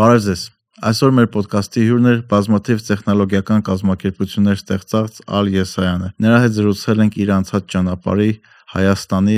Բարև 0.00 0.20
ձեզ։ 0.24 0.42
Այսօր 0.88 1.10
մեր 1.12 1.26
ոդկասթի 1.34 1.82
հյուրն 1.84 2.06
է 2.08 2.12
բազմաթիվ 2.30 2.78
տեխնոլոգիական 2.86 3.64
կազմակերպություններ 3.66 4.60
ստեղծած 4.60 5.18
Ալ 5.38 5.50
Եսայանը։ 5.52 6.06
Նրա 6.24 6.38
հետ 6.40 6.54
զրուցել 6.56 7.02
ենք 7.04 7.18
իր 7.20 7.32
անցած 7.34 7.66
ճանապարհի 7.74 8.28
Հայաստանի 8.74 9.36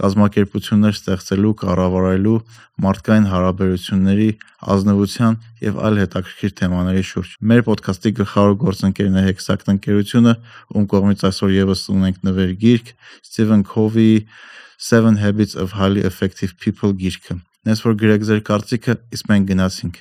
կազմակերպություններ 0.00 0.98
ստեղծելու, 0.98 1.54
կառավարելու, 1.62 2.36
մարդկային 2.84 3.30
հարաբերությունների, 3.32 4.28
ազնվության 4.74 5.40
եւ 5.64 5.80
այլ 5.88 5.98
հետաքրքիր 6.04 6.54
թեմաների 6.60 7.06
շուրջ։ 7.14 7.32
Մեր 7.54 7.64
ոդկասթի 7.70 8.14
գլխավոր 8.20 8.54
գործընկերն 8.66 9.18
է 9.22 9.24
Hexact 9.30 9.72
ընկերությունը, 9.72 10.36
ում 10.74 10.90
կողմից 10.92 11.26
այսօր 11.32 11.56
եւս 11.64 11.88
ունենք 11.96 12.20
նվեր 12.28 12.54
գիրք 12.66 12.92
Stephen 13.24 13.64
Covey 13.64 14.28
Seven 14.76 15.16
Habits 15.24 15.56
of 15.56 15.78
Highly 15.80 16.04
Effective 16.04 16.58
People 16.60 16.92
գիրքը։ 16.92 17.40
Նես 17.64 17.80
որ 17.80 17.94
գրեք 17.96 18.24
ձեր 18.28 18.40
կարծիքը, 18.44 18.94
իսկ 19.16 19.28
մենք 19.30 19.46
գնացինք։ 19.48 19.94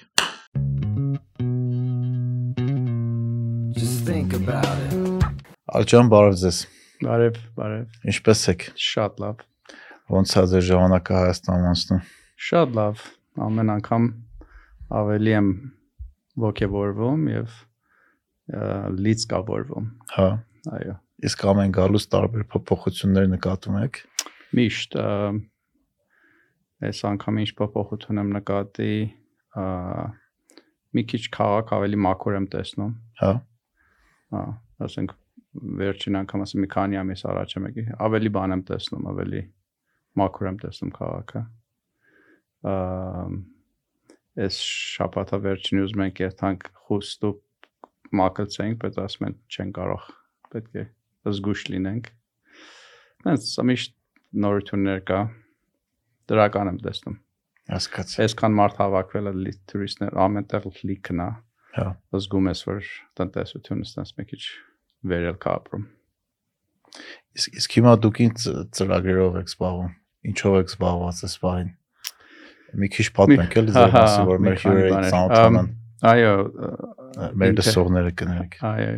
Just 3.78 4.02
think 4.04 4.34
about 4.36 4.82
it. 4.84 5.24
Ալջան, 5.72 6.10
բարև 6.12 6.36
ձեզ։ 6.42 6.60
Բարև, 7.08 7.40
բարև։ 7.56 8.10
Ինչպե՞ս 8.12 8.42
եք։ 8.52 8.66
Շատ 8.88 9.24
լավ։ 9.24 9.46
Ոնց 10.12 10.34
է 10.36 10.44
ձեր 10.52 10.66
ժամանակը 10.74 11.16
Հայաստանում 11.22 11.70
անցնում։ 11.72 12.04
Շատ 12.50 12.76
լավ։ 12.82 13.06
Ամեն 13.48 13.74
անգամ 13.78 14.10
ավելի 15.00 15.36
եմ 15.40 15.50
ողջավորվում 16.44 17.26
եւ 17.32 17.58
լիցք 19.08 19.34
կավորվում։ 19.38 19.88
Հա։ 20.18 20.30
Այո։ 20.84 21.00
Իսկ 21.32 21.48
ամեն 21.54 21.74
գալուց 21.80 22.12
տարբեր 22.12 22.46
փոփոխություններ 22.52 23.34
նկատում 23.38 23.82
եք։ 23.88 24.04
Միշտ 24.60 25.00
այս 26.84 27.02
անգամ 27.10 27.40
ինչ 27.44 27.50
փոփոխություն 27.60 28.22
եմ 28.24 28.32
նկատի, 28.38 28.94
մի 30.94 31.04
քիչ 31.10 31.24
քաղաք 31.34 31.74
ավելի 31.78 32.00
մաքուր 32.06 32.38
եմ 32.40 32.48
տեսնում։ 32.54 32.94
Հա։ 33.22 33.34
Հա, 34.34 34.44
ասենք 34.88 35.14
վերջին 35.54 36.20
անգամ 36.24 36.44
ասեմ 36.44 36.64
մի 36.64 36.70
քանի 36.74 37.00
ամիս 37.04 37.24
առաջ 37.30 37.56
եմ 37.58 37.68
եկի, 37.70 37.84
ավելի 38.08 38.32
բան 38.38 38.56
եմ 38.56 38.64
տեսնում, 38.70 39.08
ավելի 39.14 39.42
մաքուր 40.22 40.50
եմ 40.50 40.58
տեսնում 40.64 40.94
քաղաքը։ 40.98 41.42
Այս 44.44 44.58
շաբաթը 44.94 45.40
վերջին 45.44 45.84
ուզում 45.84 46.04
ենք 46.08 46.22
երթանք 46.24 46.68
խուստու 46.88 47.34
մակլցենք, 48.18 48.80
բայց 48.82 49.00
ասում 49.04 49.28
են 49.30 49.36
չեն 49.54 49.74
կարող, 49.78 50.08
պետք 50.54 50.80
է 50.82 50.86
զգուշ 51.34 51.66
լինենք։ 51.74 52.10
Հենց 53.28 53.50
ամիշ 53.64 53.86
նորություններ 54.44 55.04
կա, 55.10 55.20
դրական 56.32 56.72
եմ 56.74 56.80
տեսնում։ 56.84 57.18
Հասկացա։ 57.74 58.24
Այսքան 58.24 58.56
մարդ 58.60 58.80
հավաքվել 58.84 59.30
է 59.32 59.54
տուրիստներ 59.72 60.18
ամենտեղ 60.24 60.66
լիքն 60.90 61.22
է։ 61.24 61.28
Հա։ 61.74 61.86
Զգում 62.14 62.50
ես, 62.52 62.64
որ 62.70 62.90
տնտեսությունը 63.18 63.86
ստանց 63.88 64.10
մի 64.18 64.26
քիչ 64.30 64.42
վերել 65.14 65.38
կա 65.44 65.54
ապրում։ 65.60 65.86
Իսկ 67.34 67.56
իսկ 67.62 67.78
հիմա 67.80 67.94
դուք 68.04 68.20
ինչ 68.24 68.36
ծրագրերով 68.78 69.38
եք 69.42 69.54
զբաղվում։ 69.54 69.94
Ինչով 70.34 70.58
եք 70.60 70.74
զբաղված 70.74 71.22
այս 71.28 71.38
բանին։ 71.44 71.72
Մի 72.84 72.90
քիչ 72.94 73.08
պատմենք 73.18 73.58
էլի 73.64 73.74
ձեր 73.74 73.96
մասը, 73.96 74.22
որ 74.30 74.44
մեր 74.44 74.60
հյուրերը 74.64 75.00
ծանոթանան։ 75.14 75.72
Այո, 76.14 76.36
մեր 77.42 77.56
լսողները 77.58 78.14
կներեք։ 78.22 78.56
Այո։ 78.70 78.94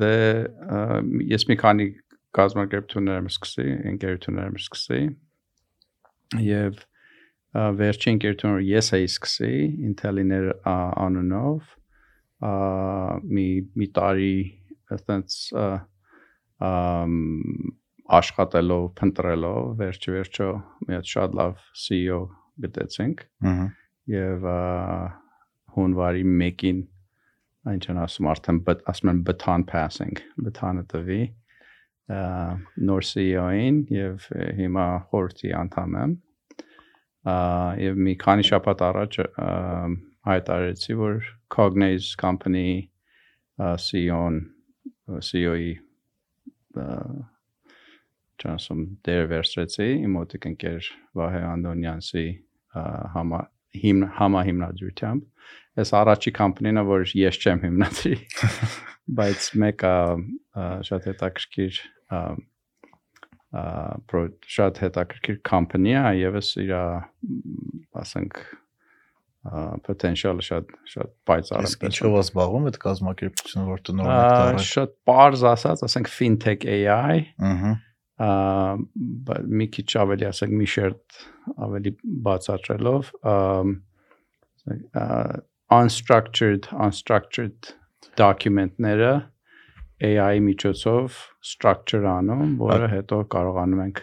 Դե 0.00 0.14
ես 1.30 1.46
մի 1.50 1.56
քանի 1.60 1.86
կազմակերպություններ 2.38 3.20
եմ 3.20 3.28
սկսի, 3.30 3.66
ընկերություններ 3.90 4.50
եմ 4.50 4.58
սկսի 4.60 5.00
եւ 6.38 6.78
վերջին 7.80 8.20
որ 8.22 8.62
ես 8.62 8.92
էի 8.94 9.06
սկսի 9.10 9.54
Intel-iner 9.88 10.52
անունով 10.70 11.74
մի 13.34 13.46
մի 13.76 13.88
տարի 13.96 14.34
այտենց 14.94 15.38
աշխատելով, 18.20 18.86
փնտրելով, 18.98 19.66
վերջի 19.80 20.14
վերջո 20.16 20.48
մի 20.86 20.96
հատ 20.98 21.10
շատ 21.10 21.36
լավ 21.40 21.66
CEO 21.82 22.20
գտեցինք։ 22.64 23.26
Ահա։ 23.50 23.66
Եվ 24.10 24.46
հունվարի 25.76 26.24
1-ին 26.26 26.80
այնչն 27.70 28.00
ասում 28.02 28.30
արդեն 28.32 28.58
ասում 28.90 29.12
են 29.12 29.20
baton 29.28 29.66
passing, 29.68 30.16
baton-ը 30.40 30.86
տվի 30.90 31.20
նոր 32.10 33.06
CEO-ին 33.06 33.84
եւ 33.94 34.26
հիմա 34.58 34.86
խորհրդի 35.10 35.52
անդամ 35.60 35.96
եմ 36.00 36.14
եւ 37.84 38.00
մի 38.06 38.14
քանի 38.24 38.46
շաբաթ 38.48 38.82
առաջ 38.88 39.18
հայտարարեցի, 40.30 40.96
որ 41.00 41.28
Cognize 41.54 42.16
company 42.20 42.90
CEO-ն 43.60 44.40
CEO-ի 45.20 45.72
ճանասում 48.40 48.82
դեր 49.06 49.24
վերցրեցի 49.30 49.88
իմ 50.00 50.14
մոտիկ 50.16 50.46
ընկեր 50.50 50.90
Վահե 51.20 51.42
Անդոնյանցի 51.50 52.26
համա 53.14 53.40
հիմ 53.80 54.04
համա 54.18 54.40
հիմնադրությամբ 54.48 55.80
այս 55.80 55.92
առաջի 56.00 56.30
կամպանին 56.38 56.82
որ 56.88 57.04
ես 57.20 57.38
չեմ 57.40 57.60
հիմնադրի 57.66 58.16
բայց 59.20 59.48
մեկը 59.62 59.94
շատ 60.88 61.08
հետաքրքիր 61.10 61.80
պրո 63.50 64.22
շատ 64.54 64.80
հետաքրքիր 64.84 65.38
կամպանիա 65.50 66.02
եւս 66.20 66.50
իր 66.62 66.72
ասենք 68.00 68.42
potential-ը 69.86 70.44
շատ 70.44 70.72
շատ 70.92 71.12
պայծառ 71.28 71.64
է։ 71.64 71.68
Իսկ 71.70 71.84
ինչով 71.88 72.16
է 72.16 72.20
զբաղվում 72.20 72.66
այդ 72.70 72.78
կազմակերպությունը, 72.84 73.64
որ 73.70 73.82
տնօրեն 73.88 74.18
եք 74.20 74.34
դառել։ 74.36 74.66
Շատ 74.70 74.92
པարզ 75.08 75.44
ասած, 75.50 75.84
ասենք 75.88 76.10
fintech 76.12 76.66
AI։ 76.68 77.22
Ահա։ 77.50 77.72
Բայց 78.20 79.46
մի 79.60 79.66
քիչ 79.76 79.88
ավելի 80.02 80.26
ասենք 80.28 80.56
մի 80.60 80.66
շերտ 80.74 81.20
ավելի 81.66 81.92
բացատրելով, 82.26 83.12
unstructured 85.80 86.68
unstructured 86.76 87.72
document-ները 88.20 89.12
AI-ի 90.00 90.40
միջոցով 90.46 91.18
structure 91.44 92.06
անում, 92.08 92.56
որը 92.60 92.88
հետո 92.94 93.20
կարողանում 93.34 93.82
ենք 93.86 94.02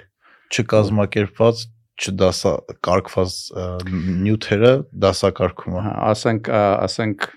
չկազմակերպված 0.53 1.63
չդասա 1.97 2.51
կարգված 2.85 3.37
նյութերը 4.25 4.73
դասակարգումը։ 5.03 5.81
Հա, 5.87 5.93
ասենք 6.11 6.51
ասենք 6.53 7.29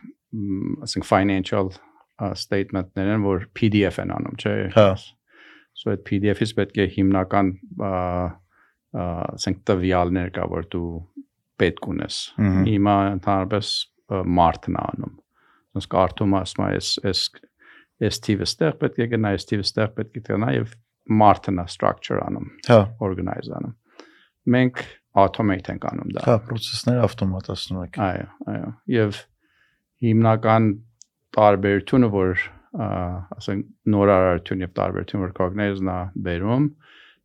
ասենք 0.87 1.09
financial 1.09 1.72
statement-ներ 2.37 3.15
են, 3.15 3.25
որ 3.25 3.49
PDF 3.56 4.03
են 4.03 4.12
անում, 4.19 4.37
չէ՞։ 4.37 4.54
Հա։ 4.76 4.91
So 5.81 5.94
այդ 5.94 6.03
PDF-ից 6.04 6.53
պետք 6.59 6.82
է 6.82 6.87
հիմնական 6.99 7.54
ասենք 9.00 9.62
տվյալներ 9.70 10.32
կա, 10.37 10.47
որ 10.53 10.66
դու 10.75 10.91
պետք 11.62 11.88
ունես։ 11.94 12.19
Հիմա 12.69 12.97
ընդհանրապես 13.15 13.70
մարդն 14.41 14.76
է 14.76 14.82
անում։ 14.91 15.15
Ոնց 15.78 15.87
կարդում 15.94 16.37
ասում 16.41 16.66
ես 16.75 16.91
այս 17.10 17.22
այս 18.09 18.22
թիվը 18.27 18.49
ստեղ 18.49 18.78
պետք 18.81 19.03
է 19.05 19.09
գնա, 19.15 19.34
այս 19.37 19.49
թիվը 19.50 19.66
ստեղ 19.66 19.91
պետք 19.99 20.21
է 20.21 20.22
գնա 20.31 20.53
եւ 20.56 20.77
մարդն 21.21 21.61
է 21.61 21.66
structure 21.72 22.21
անում։ 22.25 22.49
Հա, 22.69 22.81
organize 23.06 23.53
անում։ 23.59 23.75
Մենք 24.55 24.84
automate 25.21 25.72
ենք 25.75 25.87
անում 25.91 26.15
դա։ 26.16 26.25
հա, 26.28 26.37
process-ները 26.47 27.03
ավտոմատացնում 27.09 27.83
եք։ 27.87 27.99
Այո, 28.06 28.28
այո։ 28.55 28.71
Եվ 28.94 29.21
հիմնական 30.06 30.69
տարբերությունը, 31.37 32.11
որ 32.15 32.44
ասենք 32.81 33.66
նորարարություն 33.91 34.65
եւ 34.65 34.72
տարբերություն 34.78 35.25
որ 35.25 35.34
cognize-ն 35.37 35.91
է 35.91 35.99
բերում, 36.27 36.69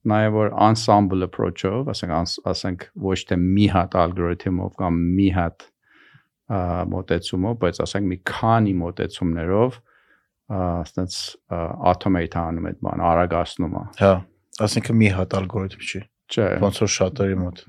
նաև 0.10 0.38
որ 0.38 0.52
ensemble 0.66 1.26
approach-ով, 1.26 1.90
ասենք 1.94 2.16
ասենք 2.50 2.88
ոչ 3.06 3.20
թե 3.30 3.38
մի 3.42 3.68
հատ 3.74 3.98
ալգորիթմով 4.02 4.74
կամ 4.82 5.00
մի 5.18 5.28
հատ 5.38 5.68
մոտեցումով, 6.94 7.58
բայց 7.62 7.82
ասենք 7.86 8.10
մի 8.12 8.18
քանի 8.30 8.74
մոտեցումներով 8.82 9.80
ասենց 10.52 11.18
automate 11.50 12.38
անում 12.38 12.70
այդ 12.70 12.80
բան, 12.86 13.04
արագացնում 13.10 13.76
է։ 13.80 13.84
Հա, 14.02 14.14
ասինքն 14.66 15.00
մի 15.02 15.10
հատ 15.16 15.36
ալգորիթմ 15.40 15.86
չի։ 15.86 16.02
Չէ։ 16.36 16.48
Ոնց 16.62 16.82
որ 16.84 16.92
շատերի 16.96 17.38
մոտ։ 17.42 17.66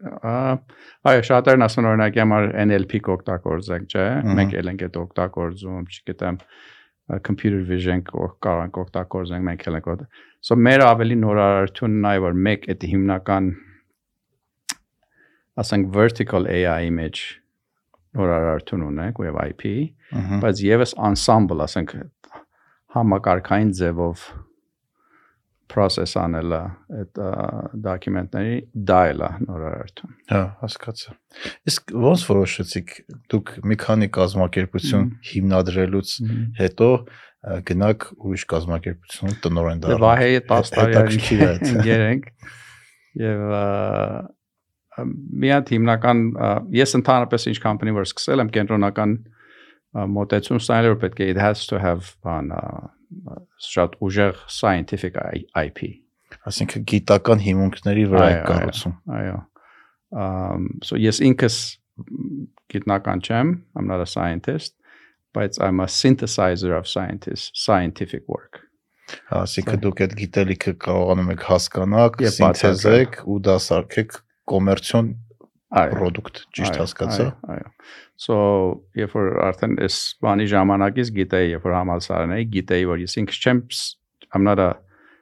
Այո, 0.00 1.22
շատերն 1.28 1.64
ասում 1.66 1.82
են 1.84 1.88
օրինակ 1.90 2.18
համար 2.22 2.46
NLP 2.64 3.00
կօգտագործենք, 3.06 3.94
չէ։ 3.94 4.04
Մենք 4.38 4.54
էլ 4.60 4.70
ենք 4.72 4.84
այդ 4.86 4.98
օգտագործում, 5.00 5.82
չգիտեմ, 5.90 6.38
computer 7.26 7.60
vision 7.68 8.04
կարող 8.06 8.78
օգտագործենք, 8.84 9.46
մենք 9.50 9.66
էլ 9.68 9.78
ենք։ 9.80 10.06
So 10.40 10.56
մեր 10.56 10.86
ավելի 10.86 11.18
նորարարությունն 11.20 12.06
այ 12.10 12.22
որ 12.24 12.38
մեկ 12.46 12.68
այդ 12.72 12.86
հիմնական 12.94 13.50
ասենք 15.60 15.90
vertical 15.92 16.48
AI 16.48 16.88
image 16.88 17.39
նորարարություն 18.18 18.86
ունենք, 18.88 19.20
ու 19.22 19.32
IP, 19.46 19.64
բայց 20.42 20.62
եւս 20.66 20.94
ensemble, 20.98 21.62
ասենք 21.66 21.96
համակարգային 22.96 23.74
ձևով 23.78 24.24
process 25.70 26.16
անելը 26.18 26.60
այդ 26.98 27.18
դոկումենտների 27.84 28.56
դա 28.90 28.98
էլա 29.12 29.28
նորարարություն։ 29.44 30.14
Հա, 30.32 30.40
հասկացա։ 30.64 31.14
Իսկ 31.70 31.94
ոնց 32.04 32.24
որոշեցիք 32.30 32.94
դուք 33.34 33.52
մի 33.70 33.78
քանի 33.84 34.08
կազմակերպություն 34.16 35.06
հիմնադրելուց 35.30 36.14
հետո 36.58 36.90
գնաք 37.70 38.08
ուրիշ 38.18 38.46
կազմակերպություն 38.54 39.38
տնորեն 39.46 39.84
դառնալ։ 39.84 40.02
Վահեի 40.04 40.42
10 40.50 40.74
տարի 40.74 41.22
գերենք 41.86 42.28
եւ 43.30 43.46
մի 45.04 45.52
հատ 45.54 45.72
հիմնական 45.74 46.22
ես 46.76 46.96
ընդհանրապես 47.00 47.46
ինչ 47.50 47.58
կամպանի 47.64 47.94
որ 47.96 48.08
սկսել 48.08 48.44
եմ 48.44 48.52
կենտրոնական 48.56 49.16
մոտեցում 50.16 50.60
ստանալ 50.62 50.88
որ 50.92 51.00
պետք 51.04 51.22
է 51.24 51.28
it 51.34 51.40
has 51.42 51.66
to 51.70 51.80
have 51.82 52.14
բան 52.26 52.52
շատ 53.70 53.98
ուժեղ 54.06 54.40
scientific 54.46 55.18
IP 55.58 55.82
այսինքն 56.46 56.86
գիտական 56.92 57.44
հիմունքների 57.46 58.06
վրա 58.12 58.30
է 58.30 58.40
կառուցում 58.46 58.96
այո 59.18 59.38
um 60.20 60.68
so 60.86 60.98
yes 60.98 61.20
ինքս 61.22 61.58
գիտնական 62.72 63.22
չեմ 63.22 63.54
i'm 63.76 63.90
not 63.90 64.02
a 64.02 64.08
scientist 64.08 64.76
but 65.34 65.58
i'm 65.60 65.82
a 65.82 65.88
synthesizer 65.90 66.76
of 66.78 66.88
scientists 66.88 67.50
scientific 67.66 68.26
work 68.28 68.66
Այսինքն 69.34 69.80
դուք 69.84 70.00
այդ 70.04 70.12
գիտելիքը 70.20 70.72
կարողանում 70.84 71.30
եք 71.34 71.44
հասկանալ, 71.48 72.10
սինթեզեք 72.36 73.16
ու 73.26 73.38
դա 73.46 73.56
սարքեք 73.64 74.18
կոմերցիոն 74.50 75.10
product, 75.70 76.44
ճիշտ 76.56 76.78
հասկացա։ 76.80 77.26
Այո։ 77.54 77.68
So, 78.20 78.36
երբ 78.98 79.14
որ 79.16 79.28
արդեն 79.46 79.76
այս 79.86 79.98
բանի 80.24 80.46
ժամանակից 80.50 81.12
գիտեի, 81.16 81.50
երբ 81.54 81.66
որ 81.68 81.76
համալսարան 81.78 82.34
էի, 82.36 82.46
գիտեի, 82.56 82.88
որ 82.90 83.04
ես 83.06 83.16
ինքս 83.22 83.40
չեմ 83.40 83.62
I'm 84.34 84.44
not 84.44 84.58
a 84.58 84.76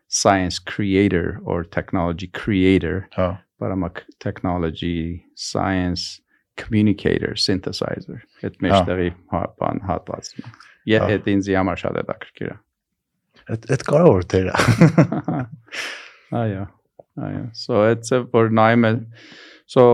science 0.09 0.59
creator 0.59 1.41
or 1.45 1.65
technology 1.65 2.27
creator, 2.29 3.09
հա, 3.17 3.39
but 3.61 3.71
I'm 3.73 3.85
a 3.85 3.93
technology 4.21 5.25
science 5.35 6.21
communicator, 6.57 7.37
synthesizer։ 7.37 8.25
Այդ 8.43 8.59
մեջտեղի 8.65 9.11
բան 9.31 9.85
հատվածն 9.89 10.43
է։ 10.43 10.53
Եվ 10.93 11.07
այդ 11.13 11.31
ինձ 11.35 11.53
համար 11.59 11.83
շատ 11.85 12.01
է 12.01 12.05
դակրկիրա։ 12.09 12.57
Այդ 13.55 13.71
այդ 13.77 13.87
կարևոր 13.93 14.27
դեր 14.35 14.51
է։ 14.51 14.57
Այո։ 16.43 16.65
Այո։ 17.19 17.45
So 17.59 17.85
it's 17.91 18.15
a 18.15 18.23
որ 18.33 18.53
նայում 18.55 18.89
է 18.89 18.93
So 19.69 19.85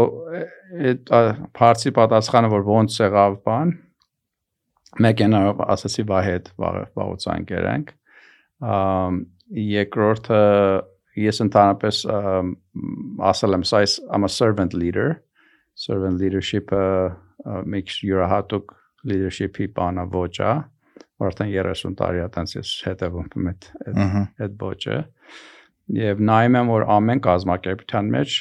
այդ 0.75 1.11
հարցի 1.59 1.93
պատասխանը 1.97 2.51
որ 2.53 2.67
ոնց 2.69 2.99
եղավ 3.01 3.39
բան 3.47 3.73
մեկն 5.03 5.37
ասացի 5.75 6.05
վահ 6.11 6.27
հետ 6.29 6.51
վաղուցան 6.63 7.47
կերենք 7.49 7.91
երկրորդը 9.65 10.43
ես 11.25 11.43
ընդհանրապես 11.47 12.01
ասել 13.33 13.59
եմ 13.59 13.67
սա 13.71 13.83
I'm 14.15 14.27
a 14.29 14.31
servant 14.31 14.79
leader 14.79 15.09
servant 15.75 16.23
leadership-ը 16.23 16.85
makes 17.67 17.99
յուրահատուկ 18.07 18.77
leadership-ի 19.11 19.69
բանա 19.75 20.07
ոճա 20.15 20.53
արդեն 21.25 21.51
30 21.55 21.99
տարի 21.99 22.23
է 22.23 22.31
տենց 22.35 22.57
ես 22.61 22.71
հետևում 22.89 23.51
այդ 23.51 23.69
այդ 24.47 24.57
ոճը 24.63 24.99
եւ 25.93 26.21
նայում 26.25 26.59
եմ 26.61 26.73
որ 26.73 26.85
ամեն 26.95 27.23
կազմակերպության 27.25 28.11
մեջ 28.15 28.37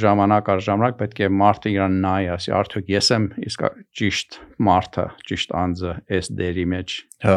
ժամանակ 0.00 0.46
առ 0.48 0.62
ժամանակ 0.64 0.94
պետք 1.00 1.18
է 1.20 1.28
մարդը 1.36 1.72
իրան 1.74 1.96
նայի, 2.04 2.28
ասի 2.36 2.52
արդյոք 2.56 2.86
ես 2.88 3.10
եմ 3.16 3.26
իսկ 3.46 3.64
ճիշտ 4.00 4.38
մարդը, 4.68 5.04
ճիշտ 5.28 5.52
անձը 5.60 5.92
այս 6.16 6.30
դերի 6.40 6.64
մեջ։ 6.72 6.94
Հա։ 7.26 7.36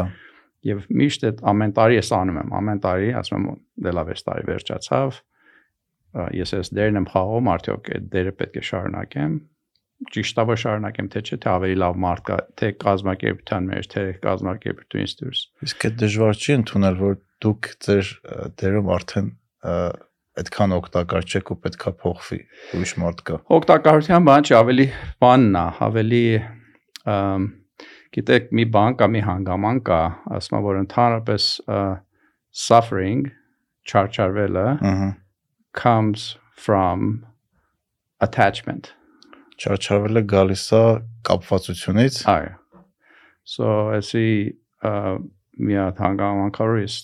Եվ 0.69 0.85
միշտ 1.01 1.25
այդ 1.29 1.43
ամեն 1.51 1.73
տարի 1.75 1.99
ես 1.99 2.11
անում 2.19 2.39
եմ, 2.39 2.53
ամեն 2.59 2.81
տարի 2.85 3.11
ասում 3.19 3.49
եմ 3.49 3.59
դե 3.83 3.93
լավ 3.99 4.13
էս 4.15 4.25
տարի 4.29 4.47
վերջացավ։ 4.49 5.19
Ես 6.39 6.55
այս 6.59 6.71
դերն 6.79 6.99
եմ 6.99 7.09
խաղում, 7.13 7.51
արդյոք 7.53 7.91
այդ 7.99 8.07
դերը 8.15 8.33
պետք 8.39 8.59
է 8.59 8.63
շարունակեմ 8.69 9.35
ճիշտ 10.13 10.39
է 10.39 10.55
շարունակեմ 10.63 11.07
թե 11.13 11.21
չէ 11.27 11.37
թե 11.43 11.49
ավելի 11.51 11.77
լավ 11.83 11.97
մարդ 12.03 12.21
կա 12.29 12.35
թե 12.59 12.67
կազմակերպության 12.83 13.65
մեջ 13.69 13.87
թե 13.93 14.03
կազմակերպությունից 14.23 15.15
դուրս 15.19 15.41
իսկ 15.67 15.85
այդ 15.89 15.97
դժվար 16.03 16.39
չի 16.39 16.53
ընդունել 16.59 16.99
որ 16.99 17.17
դուք 17.43 17.69
ձեր 17.85 18.11
դերում 18.61 18.91
արդեն 18.95 19.29
այդքան 20.39 20.75
օգտակար 20.79 21.27
չեք 21.29 21.51
ու 21.51 21.57
պետքա 21.65 21.93
փոխվի 21.99 22.39
ուրիշ 22.79 22.93
մարդ 23.03 23.23
կա 23.27 23.39
օգտակարության 23.59 24.27
բան 24.29 24.47
չի 24.47 24.55
ավելի 24.59 24.85
բանն 25.25 25.57
է 25.59 25.65
ավելի 25.89 26.23
գիտեք 28.19 28.53
մի 28.59 28.65
բան 28.75 28.99
կա 28.99 29.09
մի 29.15 29.23
հանգաման 29.27 29.81
կա 29.89 29.99
ասում 30.39 30.63
որ 30.69 30.79
ընդհանրապես 30.83 31.49
suffering 32.59 33.27
չարչարվելը 33.89 34.67
comes 35.73 36.37
from 36.55 37.25
attachment 38.19 38.93
չարչարվելը 39.59 40.23
գալիս 40.33 40.63
է 40.77 40.83
կապվածությունից 41.29 42.21
այո 42.33 42.55
so 43.53 43.75
ասի 43.97 44.25
մի 45.59 45.77
հատ 45.81 46.01
հանգաման 46.05 46.55
կորիս 46.55 46.97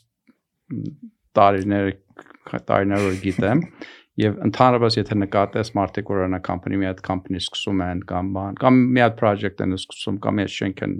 տարիներ 1.37 1.91
տարիներ 2.69 3.05
գիտեմ 3.25 3.63
եւ 4.21 4.37
ընդհանրապես 4.47 4.97
եթե 5.01 5.17
նկատես 5.19 5.71
մարդիկ 5.75 6.11
անա 6.25 6.39
կամպանի 6.47 6.79
մի 6.81 6.87
հատ 6.89 7.01
կամպանի 7.09 7.41
սկսում 7.41 7.81
են 7.85 8.03
կամ 8.11 8.31
բան 8.37 8.59
կամ 8.61 8.81
մի 8.95 9.03
հատ 9.03 9.17
project 9.21 9.63
են 9.65 9.75
սկսում 9.75 10.19
կամ 10.23 10.39
մի 10.39 10.45
շենք 10.55 10.83
են 10.85 10.95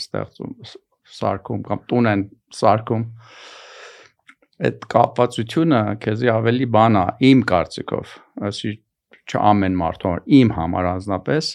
ստեղծում 0.00 0.56
սարքում 1.20 1.62
կամ 1.68 1.84
տուն 1.92 2.10
են 2.10 2.24
սարքում 2.58 3.04
այդ 4.66 4.86
կապվածությունը 4.94 5.82
քեզի 6.04 6.32
ավելի 6.34 6.66
բան 6.74 6.98
է 7.00 7.04
իմ 7.30 7.44
կարծիքով 7.52 8.16
ասի 8.50 8.72
չամեն 9.28 9.76
մարդու 9.80 10.14
իմ 10.40 10.54
համար 10.56 10.88
անձնապես 10.94 11.50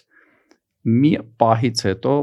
մի 0.96 1.12
պահից 1.42 1.88
հետո 1.90 2.14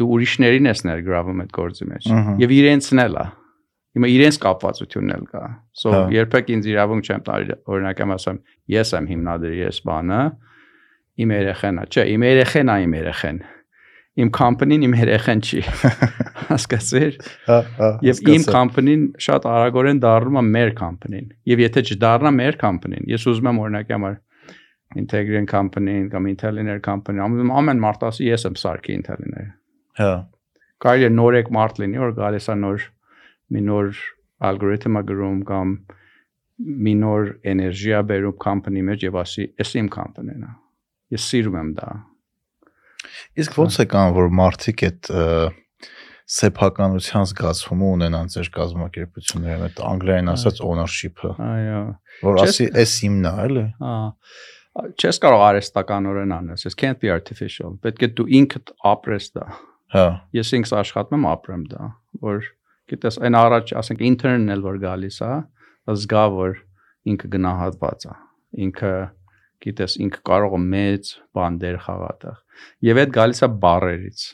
դու 0.00 0.08
ուրիշներին 0.16 0.68
ես 0.72 0.84
ներգրավում 0.88 1.44
այդ 1.44 1.54
գործի 1.58 1.88
մեջ 1.92 2.10
եւ 2.42 2.54
իրենցն 2.58 3.02
էլ 3.06 3.18
է 3.22 3.26
Հիմա 3.92 4.08
իրենց 4.08 4.36
կապվածությունն 4.40 5.12
էլ 5.12 5.24
կա։ 5.28 5.40
So 5.76 5.90
հա։ 5.92 6.04
երբեք 6.14 6.50
ինձ 6.54 6.68
իրավունք 6.70 7.08
չեմ 7.08 7.24
տալի 7.26 7.56
օրինակ 7.74 7.98
եմ 8.00 8.14
ասում 8.14 8.38
ես 8.72 8.92
եմ 8.96 9.08
հիմնադրի 9.10 9.58
ես 9.58 9.80
բանը 9.88 10.20
իմ 11.22 11.34
երեխեն 11.36 11.80
է, 11.82 11.84
չէ, 11.92 12.04
իմ 12.12 12.24
երեխեն 12.24 12.72
է 12.72 12.76
իմ 12.86 12.94
երեխեն։ 12.96 13.42
Իմ 14.22 14.30
company-ն 14.36 14.82
իմ 14.86 14.94
երեխեն 14.96 15.42
չի։ 15.44 15.60
Հասկացիր։ 16.52 17.14
Հա, 17.48 17.58
հա։ 17.78 17.90
Եվ 18.08 18.18
իմ 18.32 18.42
company-ն 18.48 19.04
շատ 19.24 19.46
արագորեն 19.52 20.02
դառնում 20.02 20.40
է 20.40 20.42
մեր 20.56 20.72
company-ն։ 20.80 21.30
Եվ 21.52 21.62
եթե 21.64 21.84
չդառնա 21.92 22.32
մեր 22.36 22.58
company-ն, 22.60 23.06
ես 23.12 23.24
ուզում 23.32 23.48
եմ 23.52 23.62
օրինակ 23.62 23.94
համար 23.96 24.18
Integrian 24.98 25.46
company-ն 25.48 26.08
կամ 26.12 26.28
Intelliner 26.32 26.78
company-ն, 26.84 27.50
ամեն 27.52 27.80
մարդ 27.80 28.06
ասի 28.10 28.28
ես 28.28 28.46
եմ 28.48 28.58
սարքի 28.60 28.96
Intelliner։ 28.98 29.48
Հա։ 30.00 30.12
Կարելի 30.82 31.06
է 31.06 31.12
նոր 31.14 31.38
եք 31.40 31.50
մարդ 31.56 31.80
լինի, 31.82 32.00
որ 32.02 32.14
գալիս 32.18 32.48
է 32.52 32.56
նոր 32.60 32.86
մի 33.52 33.62
նոր 33.68 34.02
ալգորիթմա 34.48 35.02
գրում 35.08 35.40
կամ 35.48 35.74
մի 36.86 36.94
նոր 37.02 37.30
էներգիա 37.52 38.00
բերում 38.10 38.38
կամպանի 38.42 38.82
մեջ 38.88 39.04
եւ 39.06 39.18
ասի, 39.22 39.44
«Էս 39.62 39.74
իմ 39.80 39.88
կամպանին 39.96 40.46
է»։ 40.46 40.52
Ես 41.12 41.26
սիրում 41.32 41.58
եմ 41.62 41.70
դա։ 41.78 41.90
Իսկ 43.42 43.58
ո՞նց 43.62 43.78
է 43.82 43.86
կան 43.92 44.14
որ 44.18 44.32
մարդիկ 44.38 44.84
այդ 44.88 45.10
սեփականության 46.32 47.26
զգացումը 47.32 47.88
ունենան 47.92 48.30
ձեր 48.32 48.50
կազմակերպություններում, 48.56 49.64
այդ 49.66 49.80
անգլերեն 49.88 50.32
ասած 50.32 50.60
ownership-ը։ 50.64 51.32
Այո։ 51.46 51.80
Որ 52.22 52.40
ասի, 52.44 52.68
«Էս 52.82 52.94
իմն 53.08 53.28
է», 53.28 53.32
էլի։ 53.42 53.64
Հա 53.82 53.96
չես 54.72 55.20
կարող 55.22 55.44
արհեստականորեն 55.48 56.34
անես, 56.38 56.66
it 56.68 56.76
can't 56.80 57.00
be 57.02 57.10
artificial։ 57.12 57.76
Պետք 57.84 58.06
է 58.06 58.10
դու 58.18 58.28
ինքդ 58.40 58.72
ապրես 58.92 59.30
դա։ 59.36 59.46
Հա։ 59.92 60.04
Ես 60.38 60.52
ինքս 60.58 60.74
աշխատում 60.80 61.18
եմ 61.18 61.26
ապրեմ 61.28 61.64
դա, 61.72 61.88
որ 62.24 62.46
գիտես 62.92 63.18
այն 63.20 63.36
առաջ 63.42 63.72
ասենք 63.82 64.04
intern-ն 64.08 64.54
էլ 64.54 64.62
որ 64.64 64.78
գալիս 64.82 65.18
է, 65.26 65.32
զգա 65.92 66.22
որ 66.32 66.62
ինքը 67.12 67.30
գնահատված 67.34 68.06
է։ 68.08 68.14
Ինքը 68.66 68.94
գիտես 69.62 69.96
ինքը 70.06 70.22
կարող 70.28 70.56
է 70.56 70.60
մեծ 70.72 71.12
բան 71.36 71.58
դեր 71.62 71.76
խաղատեղ։ 71.84 72.38
Եվ 72.88 73.00
այդ 73.02 73.12
գալիս 73.16 73.42
է 73.42 73.48
բարերից 73.62 74.24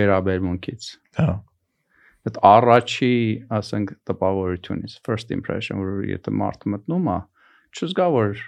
վերաբերմունքից։ 0.00 0.88
Հա։ 1.20 1.30
Այդ 2.30 2.38
առաջի, 2.44 3.14
ասենք, 3.56 3.92
տպավորությունից, 4.10 4.96
first 5.06 5.30
impression, 5.34 5.80
որ 5.80 6.02
եթե 6.10 6.34
մարդը 6.36 6.72
մտնում 6.74 7.06
է, 7.10 7.18
չզգա 7.76 8.08
որ 8.12 8.42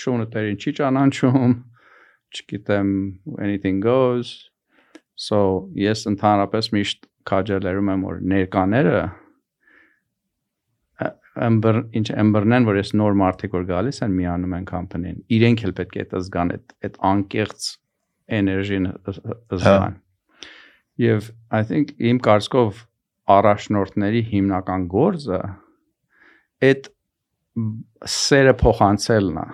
շունը 0.00 0.26
տերին 0.34 0.60
չի 0.60 0.72
ճանաչում, 0.80 1.56
չգիտեմ 2.36 2.92
anything 3.40 3.80
goes. 3.84 4.50
So 5.20 5.68
ես 5.76 6.06
ընդհանրապես 6.14 6.70
միշտ 6.76 7.10
քաջալերում 7.28 7.90
եմ 7.94 8.06
որ 8.08 8.22
ներկաները 8.32 9.00
ամբր 11.40 11.78
ինչ 12.00 12.06
ամբրնեն 12.20 12.66
որ 12.66 12.78
ես 12.80 12.92
նոր 12.98 13.16
մարդիկ 13.20 13.54
որ 13.56 13.66
գալիս 13.68 14.00
են 14.06 14.14
միանում 14.16 14.54
են 14.58 14.66
կամպանին 14.70 15.18
իրենք 15.36 15.64
էլ 15.68 15.74
պետք 15.78 15.96
է 16.00 16.04
դա 16.10 16.22
զգան 16.26 16.52
այդ 16.56 16.74
այդ 16.88 16.98
անկեղծ 17.10 17.68
էներգին 18.40 18.88
զգան 19.60 19.96
եւ 21.04 21.30
i 21.60 21.62
think 21.70 21.94
իմ 22.10 22.20
կարծիքով 22.26 22.82
առաջնորդների 23.36 24.22
հիմնական 24.32 24.86
գործը 24.96 25.40
այդ 26.70 26.90
սերը 28.18 28.56
փոխանցելն 28.64 29.42
է 29.44 29.48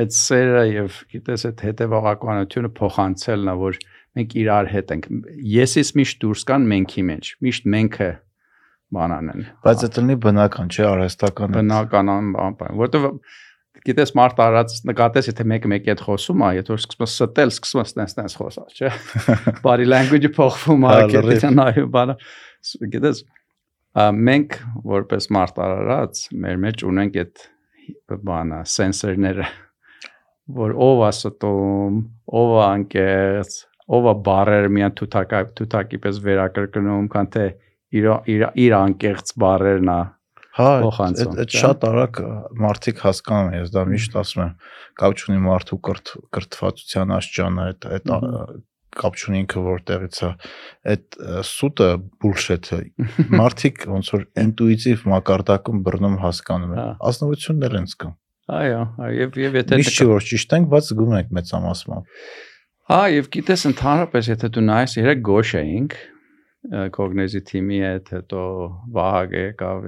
այդ 0.00 0.16
սերը 0.16 0.64
եւ 0.70 0.96
գիտես 1.12 1.46
այդ 1.50 1.62
հետեւողականությունը 1.66 2.70
փոխանցելն 2.78 3.52
է 3.52 3.54
որ 3.60 3.78
մենք 4.18 4.34
իրար 4.40 4.70
հետ 4.74 4.94
ենք 4.96 5.08
եսից 5.54 5.92
միշտ 6.00 6.18
դուրս 6.24 6.46
կան 6.50 6.66
մենքի 6.70 7.04
մեջ 7.10 7.30
միշտ 7.46 7.68
մենքը 7.74 8.10
բանան 8.96 9.30
են 9.34 9.46
բայց 9.66 9.84
դա 9.84 9.90
լինի 10.00 10.16
բնական 10.24 10.72
չէ 10.74 10.86
արհեստական 10.90 11.54
բնական 11.58 12.12
բան 12.34 12.80
որտեվ 12.80 13.06
գիտես 13.86 14.12
մարդ 14.18 14.40
արած 14.44 14.74
նկատես 14.90 15.30
եթե 15.30 15.46
մեկը 15.52 15.70
մեկի 15.72 15.92
հետ 15.92 16.02
խոսում 16.04 16.42
է 16.44 16.50
եթե 16.58 16.74
որ 16.74 16.82
սկսում 16.82 17.06
է 17.06 17.10
ստել 17.10 17.52
սկսում 17.54 17.80
է 17.80 17.84
ստենց 17.88 18.14
ստենց 18.14 18.36
խոսալ 18.40 18.74
չէ 18.76 18.90
body 19.64 19.86
language-ը 19.88 20.32
փոխվում 20.36 20.86
է 20.90 20.96
գիտես 21.14 21.46
նայու 21.54 21.86
բանը 21.94 22.16
գիտես 22.96 23.22
մենք 24.26 24.58
որպես 24.90 25.30
մարդ 25.38 25.64
արած 25.64 26.22
մեր 26.44 26.60
մեջ 26.66 26.84
ունենք 26.90 27.18
այդ 27.24 27.46
բանը 28.26 28.60
սենսորները 28.74 29.48
որ 30.56 30.76
ով 30.86 31.02
է 31.06 31.10
ստում 31.14 31.98
ով 32.40 32.54
անկեղծ 32.66 33.58
ով 33.90 34.08
է 34.10 34.14
բարերը 34.28 34.70
միան 34.76 34.96
թութակա 35.00 35.42
թութակի 35.58 36.00
պես 36.06 36.22
վերակրկնում 36.26 37.10
քան 37.14 37.30
թե 37.36 37.44
իր 38.00 38.08
իր 38.34 38.46
իր 38.64 38.78
անկեղծ 38.80 39.36
բարերն 39.44 39.92
է 39.96 40.00
Հա, 40.60 40.70
այդ 40.82 41.52
շատ 41.54 41.84
արագ 41.86 42.16
մարդիկ 42.58 43.02
հասկանում 43.04 43.52
են, 43.52 43.60
ես 43.60 43.68
դա 43.70 43.84
միշտ 43.86 44.16
ասում 44.18 44.40
եմ, 44.42 44.54
կապ 44.98 45.20
չունի 45.20 45.38
մարդու 45.44 45.78
կրթվածության 45.86 47.12
աշճանը, 47.16 47.66
այդ 47.70 47.86
այդ 47.94 48.10
կապ 48.98 49.18
չունի 49.20 49.40
ինքը 49.44 49.62
որտեղից 49.66 50.18
է 50.26 50.30
այդ 50.92 51.18
սուտը 51.50 51.88
բուլշեթը 52.24 52.78
մարդիկ 53.38 53.84
ոնց 53.92 54.10
որ 54.16 54.24
ինտուիտիվ 54.44 55.04
մակարդակում 55.14 55.84
բռնում 55.86 56.16
հասկանում 56.24 56.74
են 56.74 56.90
ազնվություններ 57.10 57.76
են 57.80 57.88
զգում 57.92 58.16
այո 58.50 58.84
եւ 59.16 59.40
եւ 59.40 59.58
եթե 59.60 59.80
միշտ 59.80 60.00
չի 60.00 60.06
որ 60.10 60.28
ճիշտ 60.30 60.56
ենք 60.58 60.70
բայց 60.74 60.88
զգում 60.90 61.18
ենք 61.20 61.34
մեծամասամբ 61.38 62.14
հա 62.90 63.02
եւ 63.14 63.28
գիտես 63.36 63.66
ընդհանրապես 63.70 64.30
եթե 64.34 64.50
դու 64.56 64.64
նայես 64.70 64.96
երեք 65.00 65.22
գոշ 65.30 65.54
էինք 65.60 66.00
կոգնեզի 66.60 67.40
թիմի 67.48 67.78
հետ 67.80 68.10
հետո 68.12 68.40
Վահագ 68.96 69.30
եկավ 69.38 69.86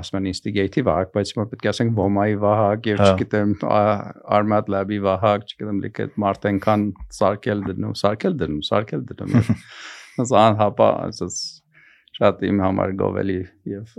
ասում 0.00 0.16
են 0.18 0.24
ինստիգեյթի 0.32 0.82
Վահագ 0.88 1.12
բայց 1.14 1.30
մենք 1.38 1.52
պետք 1.52 1.68
է 1.68 1.70
ասենք 1.70 1.92
Ոմայի 2.00 2.38
Վահագ 2.42 2.88
եւ 2.90 3.02
չգիտեմ 3.04 3.52
Armat 4.38 4.72
Lab-ի 4.74 4.98
Վահագ 5.04 5.46
չգիտեմ 5.52 5.78
լիք 5.84 6.00
այդ 6.02 6.18
մարդ 6.24 6.48
այնքան 6.50 6.86
սարքել 7.18 7.62
դնում 7.68 7.94
սարքել 8.02 8.36
դնում 8.42 8.64
սարքել 8.72 9.06
դնում 9.12 9.36
ասած 9.38 10.34
անհապա 10.48 10.88
ասած 11.06 11.40
շատ 12.18 12.46
իմ 12.50 12.64
համար 12.66 12.96
գովելի 12.98 13.40
եւ 13.78 13.94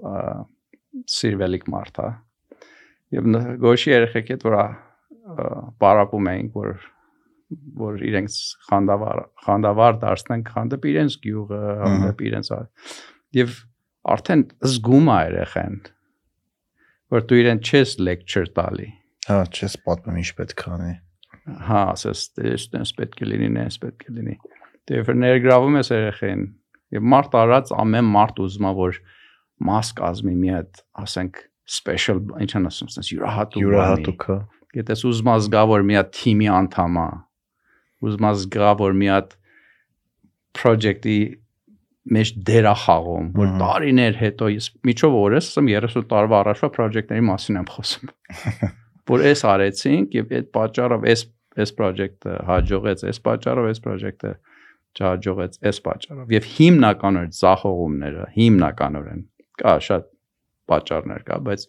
սիրվելիք 1.16 1.72
մարդ 1.72 2.04
է 2.04 2.10
Եվ 3.16 3.30
գոշի 3.64 3.94
երեխեք 3.94 4.34
հետ 4.34 4.48
որ 4.48 4.58
պարապում 5.82 6.32
էինք 6.34 6.58
որ 6.60 6.74
որ 7.80 8.02
իրենց 8.06 8.36
խանդավար 8.70 9.22
խանդավար 9.46 9.96
դարձնեն 10.04 10.44
հանդեպ 10.54 10.84
իրենց 10.90 11.16
գյուղը, 11.24 11.62
հանդեպ 11.82 12.20
իրենց 12.30 12.52
եւ 13.40 13.56
արդեն 14.14 14.44
զգում 14.70 15.10
է 15.10 15.18
երեխան 15.30 15.80
որ 17.14 17.26
դու 17.30 17.40
իրեն 17.42 17.62
չես 17.66 17.96
lecture 18.06 18.50
տալի։ 18.54 18.88
Հա, 19.30 19.40
չես 19.50 19.76
պատմում 19.86 20.20
ինչ 20.22 20.30
պետք 20.38 20.64
է 20.66 20.72
անի։ 20.76 20.94
Հա, 21.70 21.82
ասես, 21.96 22.24
«Դե, 22.38 22.52
դες 22.76 22.92
պետք 23.00 23.24
է 23.26 23.30
լինի, 23.30 23.50
նես 23.56 23.78
պետք 23.84 24.06
է 24.06 24.14
լինի։ 24.18 24.36
Դեվ 24.90 25.10
ներգրավում 25.24 25.78
ես 25.80 25.92
երեխային։ 25.96 26.44
Եվ 26.98 27.08
մարդ 27.14 27.38
առած 27.40 27.72
ամեն 27.84 28.12
մարդ 28.14 28.42
ուզում 28.46 28.70
է 28.70 28.74
որ 28.80 29.00
մաս 29.70 29.92
կազմի 30.00 30.36
մի 30.40 30.52
հատ, 30.54 30.82
ասենք, 31.04 31.42
special, 31.70 32.22
ինչ 32.42 32.52
են 32.58 32.70
ասում, 32.70 32.92
sense 32.94 33.14
յուրահատուկ։ 33.14 33.64
Յուրահատուկ, 33.64 34.26
հա։ 34.30 34.38
Գիտես 34.78 35.04
ուզում 35.10 35.30
ես 35.34 35.46
զգա 35.48 35.62
որ 35.70 35.86
մի 35.90 35.98
հատ 36.00 36.10
թիմի 36.20 36.50
անդամ 36.60 36.98
է 37.02 37.10
ուզում 38.06 38.28
ես 38.30 38.44
գա 38.56 38.74
որ 38.80 38.98
մի 39.00 39.10
հատ 39.12 39.36
project-ի 40.60 41.20
մեջ 42.10 42.30
դերա 42.50 42.76
խաղում, 42.84 43.26
որ 43.38 43.50
տարիներ 43.60 44.16
հետո 44.20 44.52
ես 44.56 44.70
միջով 44.90 45.18
օրս 45.20 45.50
ասեմ 45.50 45.68
30 45.74 46.06
տարվա 46.14 46.38
առաջվա 46.44 46.70
project-ների 46.78 47.26
մասին 47.30 47.60
եմ 47.60 47.68
խոսում։ 47.76 48.14
Որ 49.10 49.24
էս 49.26 49.42
արեցինք 49.50 50.16
եւ 50.20 50.34
այդ 50.38 50.50
պատճառով 50.54 51.06
էս 51.10 51.22
էս 51.60 51.72
project-ը 51.80 52.34
հաջողեց, 52.50 53.04
էս 53.10 53.20
պատճառով 53.26 53.70
էս 53.70 53.80
project-ը 53.86 54.34
չհաջողեց, 55.00 55.58
էս 55.70 55.80
պատճառով։ 55.86 56.34
Եվ 56.34 56.48
հիմնականորեն 56.56 57.34
զախողումները, 57.40 58.28
հիմնականորեն 58.36 59.24
կա 59.62 59.74
շատ 59.86 60.08
պատճառներ 60.70 61.26
կա, 61.28 61.40
բայց 61.50 61.66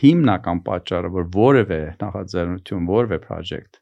հիմնական 0.00 0.60
պատճառը 0.66 1.10
որ 1.14 1.26
որևէ 1.38 1.80
նախաձեռնություն, 2.02 2.86
որևէ 2.90 3.18
project 3.24 3.80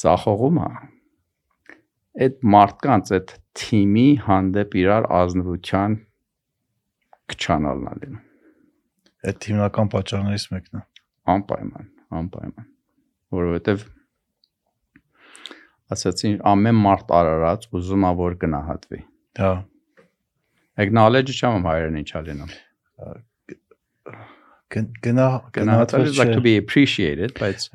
ծախողումը 0.00 0.68
այդ 2.24 2.36
մարդկանց 2.54 3.10
այդ 3.16 3.32
թիմի 3.58 4.06
հանդեպ 4.26 4.76
իրար 4.80 5.08
ազնվության 5.18 5.96
քչանալն 7.34 7.90
է 7.90 7.94
լինում։ 8.02 8.22
Այդ 9.24 9.48
հիմնական 9.50 9.90
պատճառներից 9.94 10.46
մեկն 10.54 10.80
է։ 10.80 10.82
Անպայման, 11.34 11.86
անպայման։ 12.20 12.66
Որովհետև 13.34 13.84
ասացին 15.94 16.36
ամեն 16.54 16.80
մարդ 16.84 17.14
արարած 17.18 17.68
ուզում 17.78 18.06
է 18.08 18.12
որ 18.20 18.36
գնահատվի։ 18.44 19.00
Հա։ 19.40 19.52
Acknowledge 20.80 21.34
չեմ 21.38 21.66
հայերեն 21.68 21.98
ինչա 22.02 22.22
լինում։ 22.28 22.54
Գնա 24.74 25.26
գնահատվել 25.54 26.14
like 26.18 26.34
to 26.34 26.42
be 26.42 26.56
appreciated, 26.58 27.36
բայց 27.38 27.68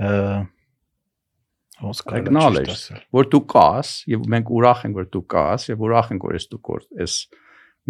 ոնց 1.80 2.02
acknowledge 2.20 2.76
որ 3.16 3.30
դու 3.32 3.44
կաս 3.54 3.92
եւ 4.12 4.26
մենք 4.34 4.52
ուրախ 4.60 4.82
ենք 4.90 5.00
որ 5.00 5.08
դու 5.14 5.24
կաս 5.34 5.70
եւ 5.72 5.86
ուրախ 5.88 6.12
ենք 6.16 6.26
որ 6.28 6.36
ես 6.36 6.48
դու 6.52 6.62
կոր 6.70 6.82
ես 7.00 7.16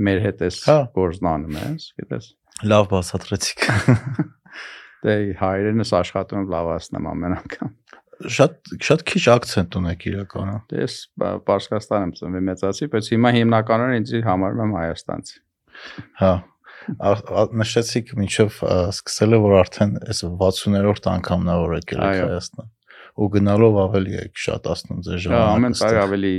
մեր 0.06 0.22
հետ 0.26 0.44
ես 0.46 0.60
հա։ 0.70 0.78
գործնանում 1.00 1.58
ես 1.58 1.88
գիտես 2.02 2.30
լավ 2.70 2.90
բացատրեցիք 2.94 3.66
դե 5.08 5.16
հայրենս 5.42 5.94
աշխատում 6.04 6.50
լավ 6.54 6.72
ասնեմ 6.76 7.10
ամեն 7.16 7.38
անգամ 7.40 7.74
շատ 8.38 8.74
շատ 8.90 9.04
քիչ 9.10 9.24
акցենտ 9.36 9.78
ունեք 9.80 10.08
իրականում 10.12 10.64
դե 10.72 10.82
ես 10.84 10.96
Պարսկաստան 11.50 12.08
եմ 12.08 12.14
ծնվել 12.20 12.48
մեծացի 12.50 12.90
բայց 12.96 13.12
հիմա 13.16 13.34
հիմնականում 13.40 13.94
ինձ 14.00 14.16
համարում 14.30 14.64
եմ 14.66 14.74
հայաստանցի 14.80 15.38
հա 16.24 16.34
նշեցիք 17.60 18.12
մինչև 18.20 18.60
սկսելը 18.90 19.40
որ 19.44 19.56
արդեն 19.60 19.96
այս 20.10 20.22
60-րդ 20.26 21.10
անգամն 21.12 21.52
է 21.54 21.58
որ 21.60 21.76
եկել 21.80 22.00
եք 22.00 22.22
Հայաստան 22.24 22.70
ու 23.20 23.28
գնալով 23.36 23.78
ավելի 23.84 24.16
է 24.16 24.24
շատացնում 24.46 25.04
ձեր 25.06 25.22
ժամանակը։ 25.26 25.46
Հա, 25.50 25.60
ամեն 25.60 25.78
տարի 25.80 26.00
ավելի 26.06 26.34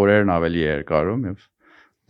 օրերն 0.00 0.32
ավելի 0.34 0.64
երկարում 0.64 1.26
եւ 1.30 1.44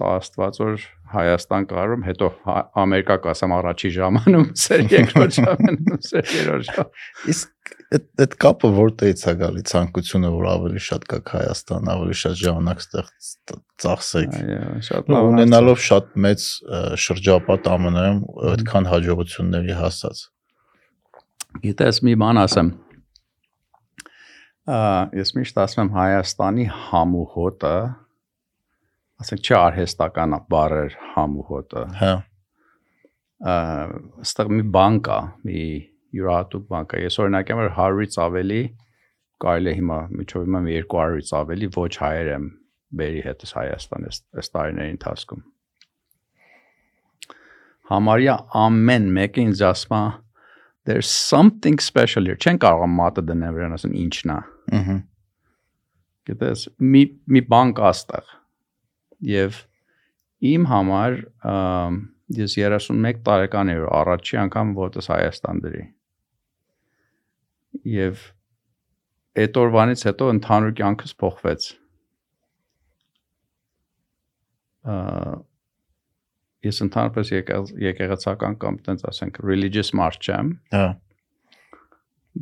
Աստված 0.05 0.57
որ 0.59 0.85
Հայաստան 1.15 1.67
կարում, 1.71 2.05
հետո 2.09 2.29
հա, 2.45 2.55
Ամերիկա 2.83 3.17
կասեմ 3.25 3.53
առաջի 3.55 3.91
ժամանում, 3.95 4.47
սեր 4.59 4.83
երկրորդ 4.91 5.37
ժամանում, 5.39 6.01
սեր 6.09 6.33
երրորդ 6.35 6.67
ժամ։ 6.71 6.89
Իսկ 7.35 7.54
այդ 7.95 8.07
այդ 8.25 8.35
կապը 8.45 8.69
որտեղից 8.77 9.23
է 9.31 9.35
գալի 9.41 9.63
ցանկությունը, 9.71 10.31
որ 10.35 10.47
ավելի 10.53 10.83
շատ 10.85 11.05
կա 11.11 11.19
Հայաստան, 11.31 11.91
ավելի 11.95 12.17
շատ 12.21 12.37
ժամանակ 12.41 12.83
ստեղ 12.85 13.11
ծախսեք։ 13.85 14.37
Այո, 14.41 14.61
շատ 14.89 15.11
լավ։ 15.15 15.29
Ունենալով 15.31 15.83
շատ 15.85 16.11
մեծ 16.25 16.47
շրջապատ 17.05 17.69
ԱՄՆ-ում 17.71 18.21
այդքան 18.53 18.89
հաջողությունների 18.93 19.77
հասած։ 19.81 20.23
Գիտես 21.65 22.03
մի 22.05 22.15
բան 22.25 22.43
ասեմ, 22.45 22.71
ես 25.23 25.35
միշտ 25.39 25.59
ասում 25.65 25.83
եմ 25.85 25.91
Հայաստանի 25.95 26.69
համու 26.75 27.27
հոտը, 27.35 27.75
ասենք 29.23 29.45
չի 29.45 29.57
արհեստական 29.61 30.39
բառեր 30.51 30.97
համու 31.15 31.49
հոտը։ 31.51 31.83
Հա։ 32.01 32.15
Այստեղ 33.55 34.55
մի 34.57 34.65
բան 34.75 35.01
կա, 35.05 35.19
մի 35.47 35.65
յուրահատուկ 36.15 36.67
բան 36.71 36.89
կա։ 36.91 37.01
Ես 37.05 37.19
օրինակ 37.25 37.53
եմ 37.55 37.63
100-ից 37.65 38.19
ավելի 38.25 38.61
կարելի 39.45 39.71
է 39.71 39.75
հիմա 39.79 39.99
միջով 40.19 40.45
հիմա 40.49 40.61
200-ից 40.67 41.33
ավելի 41.41 41.71
ոչ 41.75 41.93
հայեր 42.05 42.31
եմ 42.35 42.45
բերի 43.01 43.23
հետս 43.25 43.55
Հայաստան 43.59 44.07
այս 44.11 44.53
տարիների 44.55 44.95
ընթացքում։ 44.95 45.43
Համարյա 47.91 48.37
ամեն 48.65 49.09
մեկը 49.19 49.43
ինձ 49.45 49.65
ասում 49.69 49.97
է 49.99 50.05
there's 50.85 51.11
something 51.11 51.79
special 51.81 52.29
here։ 52.29 52.39
Չեն 52.41 52.61
կարող 52.61 52.89
մատը 52.95 53.25
դնել 53.31 53.57
վրան 53.57 53.77
ասեն 53.77 53.99
ինչն 54.05 54.33
է։ 54.35 54.39
Ահա։ 54.79 54.97
Գիտես, 56.29 56.65
մի 56.81 57.03
մի 57.35 57.43
բան 57.53 57.73
կա 57.77 57.91
ստեղ։ 57.93 58.33
Եվ 59.29 59.59
իմ 60.55 60.67
համար 60.71 61.19
ես 62.39 62.57
31 62.61 63.21
տարեկան 63.29 63.73
եմ 63.75 63.85
առաջի 64.01 64.41
անգամ 64.45 64.73
ոտս 64.79 65.11
Հայաստան 65.13 65.63
դրի։ 65.65 65.85
Եվ 67.95 68.29
այդ 69.45 69.59
օրվանից 69.65 70.05
հետո 70.09 70.29
ընդհանուր 70.35 70.75
կյանքս 70.81 71.17
փոխվեց։ 71.23 71.71
ես 76.65 76.81
ընդհանրապես 76.85 77.31
եկեղեցական 77.85 78.57
կամ 78.61 78.79
տենց 78.87 79.05
ասենք 79.11 79.41
religious 79.45 79.93
march 79.97 80.29
եմ 80.33 80.55
Հա։ 80.75 80.87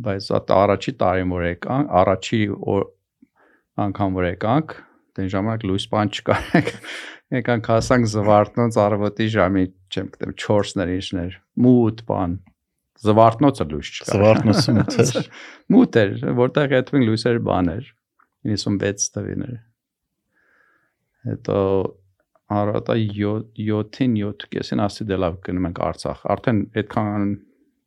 բայց 0.06 0.28
այդ 0.38 0.52
առաջի 0.56 0.94
տարին 1.02 1.34
որ 1.34 1.46
եկանք 1.48 1.92
առաջի 2.02 2.40
անգամ 3.86 4.18
որ 4.18 4.28
եկանք 4.30 4.76
դեն 5.18 5.32
ժամանակ 5.34 5.66
լույս 5.68 5.86
բան 5.92 6.12
չկար 6.16 6.70
եկանք 7.38 7.70
հասանք 7.72 8.10
զվարթնոց 8.12 8.78
արվոտի 8.86 9.28
ժամի 9.36 9.64
չեմ 9.92 10.08
գտեմ 10.14 10.34
4-ներ 10.44 10.94
ինչներ 10.96 11.36
մութ 11.66 12.02
բան 12.08 12.38
զվարթնոցը 13.02 13.66
լույս 13.72 13.90
չկար 13.92 14.12
Զվարթնոցը 14.12 14.74
մութ 14.76 14.96
էր։ 15.02 15.28
մութ 15.74 15.98
էր 16.02 16.14
որտեղ 16.42 16.76
հետվին 16.76 17.06
լույսեր 17.08 17.40
բաներ 17.48 17.90
96 18.52 19.10
տվիներ 19.16 19.58
հետո 21.32 21.58
Արատա 22.52 22.96
7-ին 23.00 24.16
7-կեսին 24.20 24.82
ասի 24.84 25.06
դե 25.08 25.18
լավ 25.22 25.36
գնում 25.46 25.68
ենք 25.70 25.78
Արցախ։ 25.86 26.24
Արդեն 26.34 26.58
այդքան 26.82 27.28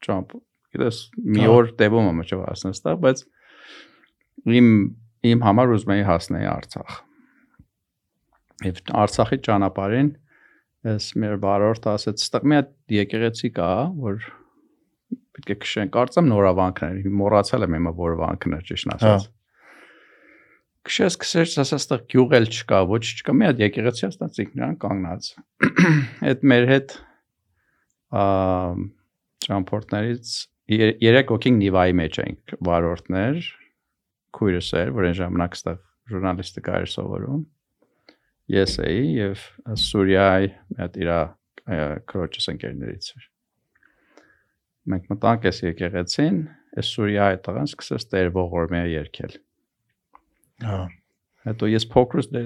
ճամփ, 0.05 0.37
գիտես, 0.75 1.01
մի 1.35 1.49
օր 1.51 1.71
տևում 1.81 2.09
է 2.09 2.13
մոճով 2.19 2.43
հասնես 2.45 2.81
տա, 2.85 2.95
բայց 3.03 3.23
իմ 4.59 4.69
իմ 5.31 5.43
համար 5.45 5.75
ուզում 5.75 5.93
էի 5.95 6.05
հասնել 6.09 6.47
Արցախ։ 6.53 6.95
Եվ 8.65 8.81
Արցախի 9.03 9.39
ճանապարհին 9.45 10.09
ես 10.85 11.11
մեր 11.21 11.37
բարորդ 11.43 11.87
ասեց, 11.91 12.25
«Ստեղ 12.25 12.43
մի 12.45 12.57
հատ 12.59 12.73
եկեղեցի 12.95 13.49
կա, 13.55 13.69
որ 14.05 14.19
պետք 15.35 15.51
է 15.51 15.57
քշենք, 15.65 15.93
կարծեմ 15.95 16.29
նորավանքներ, 16.31 16.99
մոռացել 17.21 17.67
եմ 17.67 17.77
իմը 17.79 17.93
որ 17.99 18.19
վանքներ 18.21 18.67
ճիշտ 18.69 18.93
ասած»։ 18.95 19.27
քշես 20.85 21.15
քսես 21.21 21.55
ասած 21.63 21.85
տեղ 21.89 22.01
գյուղ 22.13 22.33
էլ 22.37 22.47
չկա, 22.51 22.79
ոչ 22.91 23.01
չկա, 23.09 23.33
մի 23.33 23.47
հատ 23.49 23.61
եկեղեցի 23.63 24.03
աստած 24.05 24.39
ինքնան 24.43 24.75
կանգնած։ 24.83 25.29
Այդ 26.29 26.45
մեր 26.51 26.67
հետ 26.69 26.93
ա 28.15 28.25
տրանսպորտներից 29.45 30.35
երեք 31.05 31.33
օքինգ 31.35 31.59
նիվայի 31.61 31.95
մեջ 31.99 32.19
ենք 32.25 32.55
վարորդներ, 32.69 33.49
քույրս 34.37 34.69
էր, 34.81 34.93
որ 34.95 35.09
այն 35.09 35.17
ժամանակ 35.19 35.57
ստեղ 35.59 35.77
ժուրնալիստիկա 36.13 36.79
էր 36.85 36.91
սովորում։ 36.95 37.43
Ես 38.55 38.75
էի 38.85 39.05
եւ 39.19 39.45
Սուրիայի 39.85 40.49
հատ 40.81 40.99
իրա 41.01 41.19
քրոջս 42.11 42.51
ընկերներից 42.53 43.07
էր։ 43.15 43.29
Մենք 44.85 45.07
մտանք 45.09 45.47
այս 45.49 45.59
եկեղեցին, 45.65 46.35
այս 46.77 46.91
Սուրիայի 46.95 47.39
տղան 47.45 47.69
սկսեց 47.71 48.05
Տեր 48.11 48.27
ողորմիա 48.35 48.83
երգել։ 48.91 49.33
Հա։ 50.65 50.77
Հետո 51.45 51.69
ես 51.69 51.85
փոքրուց 51.93 52.27
դե 52.33 52.41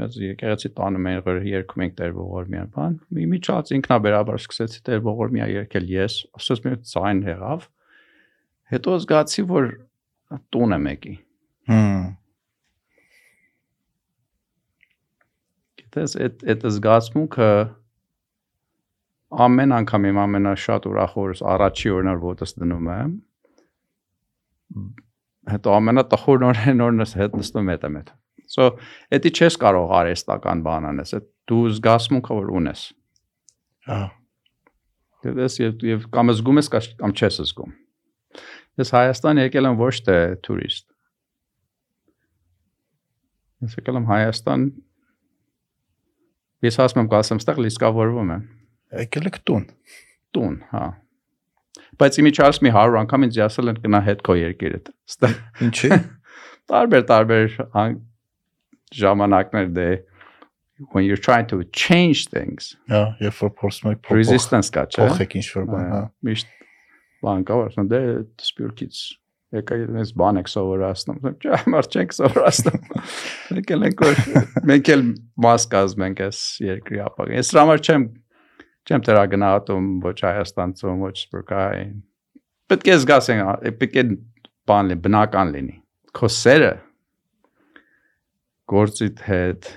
մեծ 0.00 0.16
եկեղեցի 0.22 0.70
տանում 0.76 1.06
էին 1.08 1.20
որ 1.26 1.38
երգում 1.48 1.84
ենք 1.86 1.94
Տեր 2.00 2.16
ողորմիա 2.16 2.64
բան։ 2.76 2.96
Մի 3.16 3.26
միջած 3.32 3.72
ինքնաբերաբար 3.76 4.40
սկսեցի 4.42 4.82
Տեր 4.88 5.04
ողորմիա 5.06 5.46
երգել 5.52 5.86
ես, 5.92 6.16
ասես 6.40 6.64
մի 6.64 6.74
ցայն 6.92 7.22
եղավ։ 7.28 7.68
Հետո 8.72 8.96
զգացի 9.04 9.44
որ 9.52 9.70
տուն 10.52 10.76
եմ 10.76 10.90
եկի։ 10.92 11.14
Հմ։ 11.72 12.04
Գիտես, 15.80 16.16
այդ 16.26 16.44
այդ 16.52 16.68
զգացմունքը 16.76 17.50
ամեն 19.46 19.76
անգամ 19.78 20.08
իմ 20.10 20.18
ամենաշատ 20.22 20.88
ուրախ 20.90 21.14
օրս 21.22 21.44
առաջի 21.52 21.92
օրն 21.96 22.10
որ 22.12 22.24
ոտս 22.24 22.56
դնում 22.62 22.90
եմ 22.96 23.12
հետո 25.52 25.76
ամենատխուր 25.78 26.44
օրն 26.50 26.84
օրնս 26.86 27.14
հետ 27.20 27.38
նստում 27.40 27.72
եմ 27.72 27.96
հետ 28.00 28.12
So, 28.52 28.74
էդի 29.08 29.30
չես 29.32 29.56
կարող 29.62 29.92
արեստական 29.96 30.60
բան 30.66 30.86
անես, 30.90 31.14
այդ 31.16 31.28
դու 31.48 31.60
զգացմունքը 31.72 32.34
որ 32.36 32.50
ունես։ 32.58 32.82
Հա։ 33.88 34.00
Դες 35.22 35.56
եւ 35.62 35.84
եւ 35.88 36.04
կամ 36.12 36.32
զգում 36.36 36.60
ես 36.60 36.68
կա- 36.74 36.96
կամ 37.00 37.14
չես 37.16 37.38
զգում։ 37.46 37.72
Ես 38.82 38.92
Հայաստան 38.96 39.40
եկել 39.46 39.68
եմ 39.70 39.78
ոչ 39.80 39.94
թե 40.04 40.16
տուրիստ։ 40.44 40.86
Ես 43.64 43.78
եկել 43.80 44.00
եմ 44.02 44.08
Հայաստան 44.12 44.66
Ես 46.62 46.76
ասում 46.78 47.00
եմ 47.02 47.08
կասեմ, 47.10 47.38
ստեղ 47.42 47.56
լիսկավորվում 47.64 48.28
եմ։ 48.36 48.42
Եկել 48.92 49.28
եք 49.30 49.38
տուն։ 49.48 49.66
Տուն, 50.36 50.56
հա։ 50.72 50.84
Բայց 52.00 52.18
իմիջարս 52.22 52.60
մի 52.64 52.72
100 52.74 52.96
անգամ 53.02 53.26
ինձ 53.28 53.38
ասել 53.46 53.72
են 53.72 53.78
գնա 53.84 54.00
հետ 54.08 54.22
քո 54.26 54.36
երկիրդ։ 54.38 54.90
Ստեղ 55.12 55.36
Ինչի։ 55.66 55.90
տարբեր 56.72 57.04
տարբեր 57.12 57.56
ան- 57.82 58.00
ժամանակներ 59.02 59.70
դե. 59.76 59.90
When 60.92 61.04
you're 61.06 61.20
trying 61.20 61.46
to 61.46 61.62
change 61.70 62.26
things 62.32 62.72
Հա, 62.90 63.02
երբ 63.22 63.36
որ 63.38 63.50
փորձում 63.60 63.90
եք 63.92 64.08
resistance 64.16 64.72
կա, 64.74 64.82
չէ՞։ 64.90 65.04
փոխեք 65.12 65.36
ինչ 65.38 65.44
որ 65.54 65.66
բան, 65.68 65.84
հա։ 65.92 66.00
Միշտ 66.26 66.48
բան 67.22 67.44
կա, 67.46 67.58
որ 67.60 67.68
ասում 67.70 67.90
դե 67.92 68.00
սպյուրքից 68.42 69.02
եկա 69.60 69.78
ես 70.00 70.10
բան 70.22 70.40
եք 70.40 70.50
սովորացնում։ 70.50 71.20
Չէ, 71.44 71.60
մարդ 71.76 71.96
չենք 72.00 72.16
սովորացնում։ 72.18 72.82
Եկել 73.60 73.86
ենք 73.90 74.02
որ 74.08 74.20
մենք 74.72 74.90
էլ 74.96 75.04
մաս 75.46 75.68
կազմենք 75.76 76.24
այս 76.26 76.40
երկրի 76.66 77.02
ապագա։ 77.06 77.38
Ես 77.38 77.52
դրա 77.52 77.64
համար 77.68 77.84
չեմ 77.86 78.08
չեմ 78.88 79.04
դրագնահատում 79.06 79.90
ոչ 80.02 80.16
Հայաստանցում, 80.26 81.04
ոչ 81.06 81.12
Սպուրկայի։ 81.22 81.84
Պետք 82.72 82.88
է 82.88 82.96
զգասեն, 83.02 83.42
պետք 83.82 84.00
է 84.02 84.04
բան 84.70 84.90
լինի, 84.90 85.02
բնական 85.06 85.52
լինի։ 85.56 85.76
Քո 86.18 86.30
սերը 86.32 86.72
գործիդ 88.72 89.22
հետ 89.28 89.70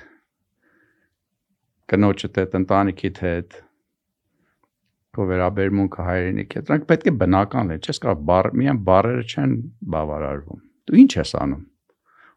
կնոջդ 1.91 2.41
հետ, 2.41 2.57
ընտանիքիդ 2.61 3.21
հետ 3.25 3.57
քո 5.15 5.25
վերաբերմունքը 5.29 6.05
հայրենիքի 6.09 6.59
հետ, 6.59 6.67
դրանք 6.69 6.87
պետք 6.91 7.09
է 7.11 7.13
բնական 7.21 7.71
լինի։ 7.71 7.85
Չես 7.85 8.01
կարող 8.03 8.23
բառ 8.29 8.49
միայն 8.61 8.79
բառերը 8.89 9.25
չեն 9.31 9.53
բավարարվում։ 9.95 10.63
Դու 10.85 10.99
ինչ 11.01 11.11
ես 11.15 11.33
անում։ 11.45 11.63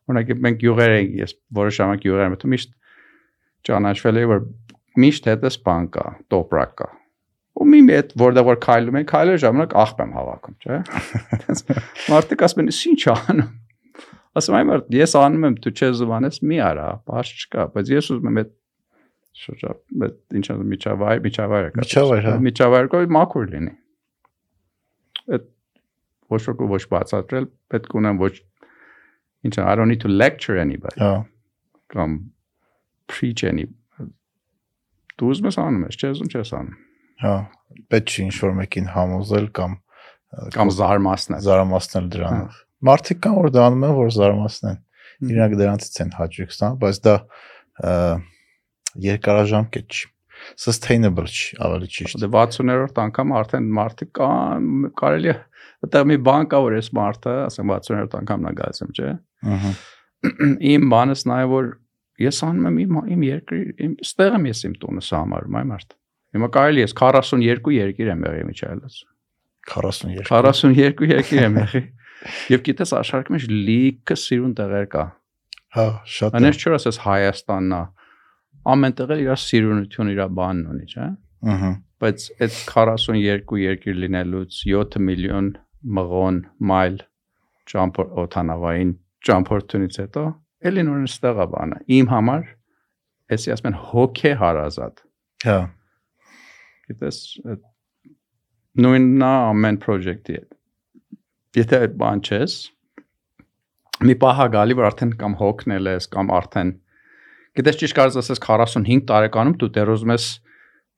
Օրինակ 0.09 0.43
մենք 0.45 0.65
յուղեր 0.65 0.95
ենք, 0.99 1.17
ես 1.23 1.35
որոշ 1.59 1.79
ժամանակ 1.79 2.07
յուղեր 2.09 2.29
եմ, 2.29 2.37
միշտ 2.53 2.77
ճանաչվել 3.69 4.21
եմ 4.23 4.31
որ 4.33 4.45
միշտ 5.03 5.29
հետս 5.31 5.59
բան 5.67 5.89
կա, 5.95 6.07
տոպրակ 6.33 6.75
կա։ 6.81 6.89
Ու 7.59 7.67
մի 7.69 7.81
մետ 7.89 8.13
որտեղ 8.23 8.47
որ 8.49 8.59
քայլում 8.65 8.99
են, 8.99 9.07
քայլել 9.13 9.39
ժամանակ 9.43 9.73
աղբ 9.83 10.03
եմ 10.05 10.13
հավաքում, 10.19 10.57
չէ՞։ 10.63 10.77
Մարդիկ 12.13 12.45
ասում 12.47 12.63
են, 12.63 12.71
«Իս 12.73 12.81
ինչ 12.89 13.01
անում»։ 13.15 13.49
Ասում 14.39 14.59
եմ, 14.59 14.71
«Մարդ, 14.71 14.93
ես 14.99 15.15
անում 15.19 15.47
եմ, 15.49 15.57
դու 15.65 15.73
չես 15.75 15.97
զվանես, 15.99 16.41
մի 16.47 16.61
արա, 16.69 16.89
բաց 17.09 17.33
չկա, 17.35 17.65
բայց 17.75 17.93
ես 17.97 18.11
ուզում 18.15 18.29
եմ 18.31 18.41
այդ 18.43 18.53
շրջա, 19.39 19.73
այդ 20.07 20.39
ինչ 20.39 20.47
ասում 20.55 20.71
միջավայր, 20.75 21.23
միջավայրը 21.27 21.73
կա։ 21.75 21.83
Միջավայր, 21.83 22.23
հա։ 22.29 22.37
Միջավայրը 22.47 22.93
կա 22.95 23.03
մաքուր 23.19 23.51
լինի։ 23.55 23.75
Այդ 25.39 25.45
ոչ 26.35 26.41
ոք 26.49 26.63
ոչ 26.75 26.83
բացատրել, 26.95 27.51
պետք 27.75 27.99
ունեմ 27.99 28.23
ոչ 28.23 28.33
ինչ 29.47 29.59
I 29.59 29.75
don't 29.75 29.89
need 29.89 30.01
to 30.01 30.09
lecture 30.09 30.59
anybody 30.59 31.01
Հա։ 31.01 31.13
կամ 31.95 32.17
preach 33.07 33.45
any 33.45 33.67
դու 35.19 35.33
ուզում 35.33 35.49
ես 35.49 35.59
անում 35.65 35.87
ես, 35.89 35.99
չես 35.99 36.19
ուզում 36.19 36.33
չես 36.35 36.53
անում 36.59 36.77
Հա։ 37.19 37.35
Պետք 37.93 38.13
չի 38.13 38.25
ինչ 38.29 38.35
որ 38.45 38.53
մեկին 38.59 38.91
համոզել 38.95 39.47
կամ 39.59 39.73
կամ 40.55 40.71
զարմացնել 40.77 41.41
զարամացնել 41.47 42.11
դրանով։ 42.15 42.59
Մարդիկ 42.89 43.21
կան 43.25 43.37
որ 43.39 43.49
դա 43.55 43.65
անում 43.69 43.87
են 43.89 43.95
որ 43.97 44.13
զարամացնեն։ 44.19 44.79
Իրանք 45.29 45.57
դրանից 45.59 45.99
են 46.05 46.13
հաճույք 46.19 46.53
ստանում, 46.55 46.79
բայց 46.85 47.01
դա 47.09 47.15
երկարաժամկետ 49.09 49.99
չի 49.99 50.13
sustainable 50.59 51.27
չի, 51.27 51.57
ավելի 51.67 51.89
ճիշտ։ 51.95 52.21
Դե 52.23 52.29
60-րդ 52.35 53.01
անգամ 53.03 53.33
արդեն 53.41 53.69
մարդիկ 53.79 54.11
կան, 54.19 54.69
կարելի 55.01 55.33
է 55.33 55.37
այդտեղ 55.87 56.07
մի 56.11 56.19
բան 56.29 56.49
կա 56.53 56.61
որ 56.63 56.77
ես 56.79 56.91
մարդը, 56.99 57.35
ասեմ 57.49 57.73
60-րդ 57.75 58.15
անգամն 58.21 58.49
է 58.51 58.53
գալիս 58.61 58.85
եմ, 58.85 58.93
չէ։ 58.95 59.11
Ահա։ 59.55 59.73
Իմ 60.73 60.87
բանս 60.95 61.25
նա 61.31 61.41
է 61.43 61.51
որ 61.53 61.73
ես 62.23 62.41
անում 62.49 62.69
եմ 62.69 62.79
իմ 62.85 62.99
իմ 63.15 63.23
երկրի, 63.29 63.61
իմ 63.87 63.93
ստեղ 64.05 64.37
եմ 64.39 64.49
ես 64.49 64.65
իմ 64.69 64.75
տունը 64.83 65.05
համարում, 65.09 65.59
այ 65.59 65.67
մարդ։ 65.69 65.95
Հիմա 66.39 66.49
կարելի 66.59 66.85
է 66.85 66.89
42 66.99 67.75
երկիր 67.79 68.11
եմ 68.15 68.25
եղել 68.29 68.49
միջայլած։ 68.49 68.99
42 69.69 70.27
42 70.29 71.09
երկիր 71.13 71.45
եմ 71.47 71.61
եղել։ 71.63 71.87
Եվ 72.53 72.65
գիտես 72.67 72.93
աշխարհի 72.99 73.35
մեջ 73.37 73.47
լիքը 73.69 74.17
սիրուն 74.19 74.55
տեղեր 74.59 74.87
կա։ 74.95 75.05
Հա, 75.79 75.87
շատ 76.19 76.39
Այնպես 76.39 76.59
չէ 76.59 76.73
ասես 76.79 76.99
Հայաստանն 77.05 77.75
է։ 77.79 77.83
Ամեն 78.69 78.97
տեղ 78.99 79.13
էլ 79.15 79.23
իր 79.23 79.41
սիրունություն, 79.45 80.11
իր 80.15 80.23
բանն 80.39 80.71
ունի, 80.73 80.87
չէ՞։ 80.89 81.09
Ահա։ 81.49 81.71
բայց 82.03 82.25
այդ 82.45 82.57
42 82.71 83.59
երկիր 83.63 83.97
լինելուց 84.03 84.59
7 84.65 84.99
միլիոն 85.09 85.49
մղոն 85.99 86.39
մայլ 86.71 86.99
ճամփոր 87.73 88.13
օթանավային 88.23 88.93
ճամփորդությունից 89.29 89.99
հետո 90.03 90.25
էլի 90.67 90.85
նույն 90.89 91.09
ստեղա 91.09 91.47
բանը 91.55 91.81
իմ 91.99 92.09
համար 92.13 92.47
էսի 93.37 93.55
ասում 93.55 93.69
են 93.71 93.79
հոգե 93.89 94.33
հարազատ 94.43 95.03
Հա։ 95.47 95.59
գիտես 96.89 97.19
նույնն 98.85 99.25
է 99.29 99.31
ամեն 99.53 99.79
project-ի 99.85 100.39
հետ 100.39 101.63
եթե 101.63 101.81
այդ 101.85 101.97
բան 102.03 102.25
չես 102.27 102.57
մի 104.09 104.15
պահա 104.23 104.47
գալի 104.55 104.79
որ 104.79 104.89
արդեն 104.89 105.15
կամ 105.23 105.37
հոգնել 105.43 105.91
ես 105.95 106.11
կամ 106.15 106.33
արդեն 106.39 106.75
գիտես 107.59 107.81
ճիշտ 107.83 107.99
կարծես 107.99 108.21
ասես 108.23 108.43
45 108.45 109.07
տարեկանում 109.09 109.57
դու 109.63 109.71
դեռ 109.79 109.93
ուզում 109.95 110.15
ես 110.15 110.27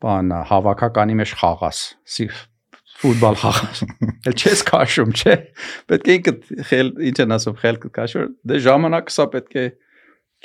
բան 0.05 0.35
հավաքականի 0.51 1.17
մեջ 1.21 1.35
խաղաս 1.41 1.83
ֆուտբալ 3.01 3.39
խաղաս 3.41 3.83
էլ 4.31 4.37
չես 4.37 4.63
քաշում 4.71 5.15
չէ 5.17 5.37
պետք 5.93 6.11
է 6.11 6.17
ինքը 6.19 6.35
խել 6.71 6.91
ինչ 7.11 7.17
են 7.25 7.37
ասում 7.37 7.57
խել 7.63 7.81
քաշոր 7.87 8.29
դե 8.51 8.61
ժամանակը 8.67 9.15
սա 9.17 9.27
պետք 9.37 9.57
է 9.61 9.65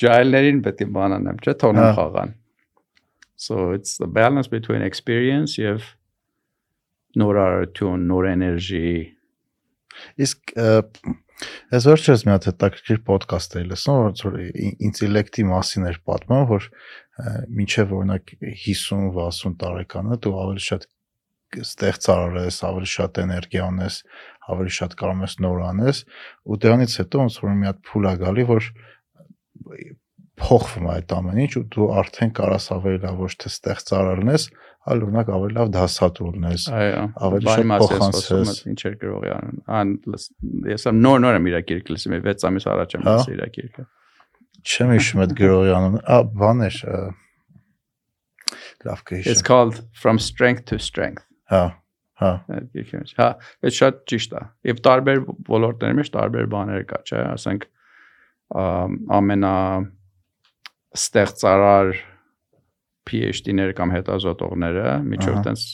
ջայլներին 0.03 0.61
պետք 0.67 0.85
է 0.85 0.89
բանանեմ 0.95 1.41
չէ 1.43 1.55
թողնեմ 1.65 1.91
խաղան 1.99 2.33
so 3.45 3.69
it's 3.75 3.97
the 3.99 4.07
balance 4.07 4.51
between 4.51 4.85
experience 4.85 5.59
եւ 5.59 5.91
նոր 7.19 7.41
արարություն 7.43 8.07
նոր 8.11 8.31
էներգի 8.31 8.95
իսկ 10.25 10.57
Ես 11.73 11.85
վերջերս 11.89 12.21
մի 12.23 12.31
հատ 12.31 12.45
հետաքրքիր 12.47 12.99
ոդկաստ 13.09 13.55
էի 13.59 13.65
լսում, 13.71 13.97
որ 14.23 14.35
ինտելեկտի 14.87 15.43
մասին 15.49 15.87
էր 15.89 15.97
պատմում, 16.07 16.45
որ 16.51 16.67
մինչև 17.57 17.91
օրինակ 17.97 18.31
50-60 18.61 19.57
տարեկանը 19.63 20.17
դու 20.23 20.33
ավելի 20.45 20.63
շատ 20.67 20.87
ստեղծարար 21.63 22.39
ես, 22.45 22.57
ավելի 22.69 22.89
շատ 22.95 23.19
էներգիա 23.25 23.67
ունես, 23.71 23.99
ավելի 24.55 24.73
շատ 24.77 24.95
կարող 24.99 25.23
ես 25.25 25.35
նոր 25.45 25.61
անես, 25.71 26.01
ու 26.45 26.59
դրանից 26.65 26.97
հետո 27.01 27.21
ոնց 27.23 27.37
որ 27.45 27.55
մի 27.61 27.69
հատ 27.71 27.79
փուլ 27.89 28.09
է 28.09 28.13
գալի, 28.25 28.45
որ 28.51 28.69
փոխվում 30.35 30.85
է 30.85 30.91
այդ 30.95 31.13
ամեն 31.15 31.37
ինչ 31.45 31.51
ու 31.55 31.63
դու 31.71 31.85
արդեն 31.95 32.31
կարաս 32.35 32.65
ավելի 32.75 32.99
լավ 33.05 33.19
ոչ 33.23 33.29
թե 33.39 33.51
ստեղծարար 33.55 34.21
լինես, 34.21 34.47
այլ 34.85 35.03
օրինակ 35.05 35.29
ավելի 35.35 35.55
լավ 35.55 35.69
դասատու 35.75 36.31
լինես։ 36.35 36.65
Այո, 36.75 37.03
ավելի 37.25 37.53
շատ 37.55 37.71
փոխանցես։ 37.81 38.51
Ինչ 38.71 38.81
էր 38.89 38.97
գրողի 39.01 39.31
անում։ 39.35 39.61
Ան 39.79 39.93
ես 40.75 40.87
am 40.91 40.99
նոր-նոր 41.05 41.39
եմ 41.39 41.47
իր 41.49 41.57
գիրքը 41.71 41.95
լսում, 41.95 42.17
6 42.27 42.47
ամիս 42.51 42.67
առաջ 42.75 42.95
եմ 42.99 43.05
հա։ 43.05 43.15
լսել 43.15 43.45
իր 43.45 43.53
գիրքը։ 43.55 43.85
Չեմ 44.65 44.93
հիշում 44.95 45.23
այդ 45.25 45.35
գրողի 45.39 45.73
անունը։ 45.79 46.03
Ա, 46.05 46.19
բան 46.35 46.65
էր 46.67 46.81
լավ 48.85 48.99
It's 48.99 49.07
կհիշեմ։ 49.09 49.45
called 49.47 49.81
From 49.93 50.19
Strength 50.19 50.65
to 50.69 50.77
Strength։ 50.77 51.24
Հա, 51.51 51.63
հա։ 52.21 52.31
մեջ։ 52.49 53.13
Հա, 53.19 53.29
այդ 53.65 53.77
շատ 53.77 54.01
ճիշտ 54.12 54.36
է։ 54.36 54.43
Եվ 54.71 54.81
տարբեր 54.88 55.21
ոլորտների 55.51 55.97
մեջ 55.99 56.12
տարբեր 56.15 56.49
բաներ 56.55 56.86
կա, 56.89 56.99
չէ՞, 57.05 57.21
ասենք 57.36 57.67
ամ, 58.62 58.97
ամենա 59.19 59.55
ստեղծարար 60.95 61.95
PhD-ները 63.05 63.75
կամ 63.77 63.93
հետազոտողները 63.93 64.86
միջով 65.05 65.41
տենց 65.45 65.65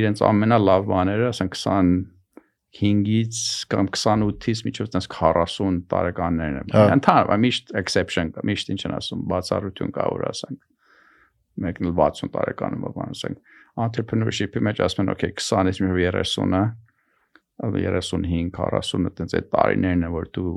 իրենց 0.00 0.22
ամենալավ 0.26 0.86
բաները, 0.90 1.26
ասենք 1.34 1.58
25-ից 1.60 3.40
կամ 3.70 3.90
28-ից 3.92 4.62
միջով 4.68 4.92
տենց 4.94 5.08
40 5.14 5.82
տարեկաններն 5.92 6.60
են։ 6.62 6.72
Հա։ 6.74 6.86
Ընդհանրապես 6.96 7.42
միշտ 7.44 7.74
exception 7.82 8.32
միշտ 8.50 8.72
ինչ 8.74 8.80
են 8.88 8.96
ասում, 8.98 9.26
բացառություն 9.34 9.92
կա, 9.94 10.08
որ 10.14 10.24
ասենք 10.30 10.62
մեկն 11.64 11.90
էլ 11.90 11.94
60 12.00 12.32
տարեկանում 12.34 12.86
բան 12.96 13.14
ասենք 13.14 13.53
entrepreneurship-ի 13.80 14.62
մեջ 14.62 14.80
ասում 14.84 15.04
են, 15.04 15.12
okay, 15.14 15.34
20-ից 15.34 15.80
մինչև 15.82 16.00
30-ը, 16.14 16.62
35, 17.64 18.50
40-ը 18.54 19.12
տենց 19.18 19.36
այդ 19.38 19.50
տարիներն 19.54 20.06
են, 20.06 20.14
որ 20.14 20.30
դու 20.34 20.54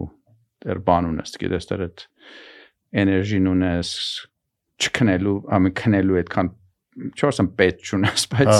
դեռ 0.65 0.81
բան 0.87 1.09
ունես, 1.11 1.35
գիտես, 1.41 1.69
դեռ 1.69 1.83
այդ 1.87 2.05
էներգին 3.01 3.49
ունես 3.51 3.91
չքնելու, 4.77 5.37
ամեն 5.57 5.75
քնելու 5.77 6.19
այդքան 6.21 6.51
չորսն 7.17 7.49
պետք 7.57 7.87
չունես, 7.91 8.25
բայց 8.33 8.51
Հա։ 8.51 8.59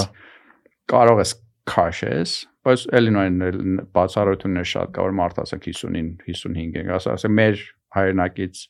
կարող 0.92 1.22
ես 1.22 1.34
քաշես, 1.68 2.34
բայց 2.66 2.84
Էլինոյն 2.98 3.78
բացառություններ 3.94 4.68
շատ 4.72 4.94
կա, 4.94 5.04
որ 5.08 5.16
մարդ 5.18 5.40
ասենք 5.44 5.68
50-ին 5.68 6.10
55 6.24 6.80
են, 6.82 6.90
ասա, 6.98 7.14
ասա 7.18 7.30
մեր 7.34 7.62
հայրենակից 7.96 8.62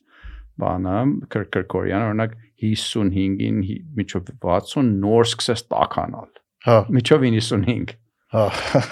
բանը 0.59 0.97
Կրկրկորյան 1.33 2.05
օրինակ 2.09 2.35
55-ին 2.61 3.57
հի- 3.69 3.79
միջով 3.99 4.29
60 4.43 4.91
նոր 5.03 5.25
սկսես 5.29 5.63
տականալ։ 5.73 6.29
Հա, 6.67 6.77
Միջով 6.91 7.25
95։ 7.29 7.95
հա։ 8.35 8.45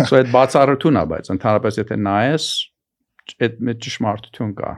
So 0.08 0.18
այդ 0.22 0.30
բացառություն 0.34 1.00
է, 1.02 1.04
բայց 1.12 1.32
ընդհանրապես 1.36 1.80
եթե 1.84 1.98
նայես 2.08 2.46
այդ 3.44 3.58
մեծ 3.68 3.80
ճշմարտություն 3.84 4.52
կա։ 4.58 4.70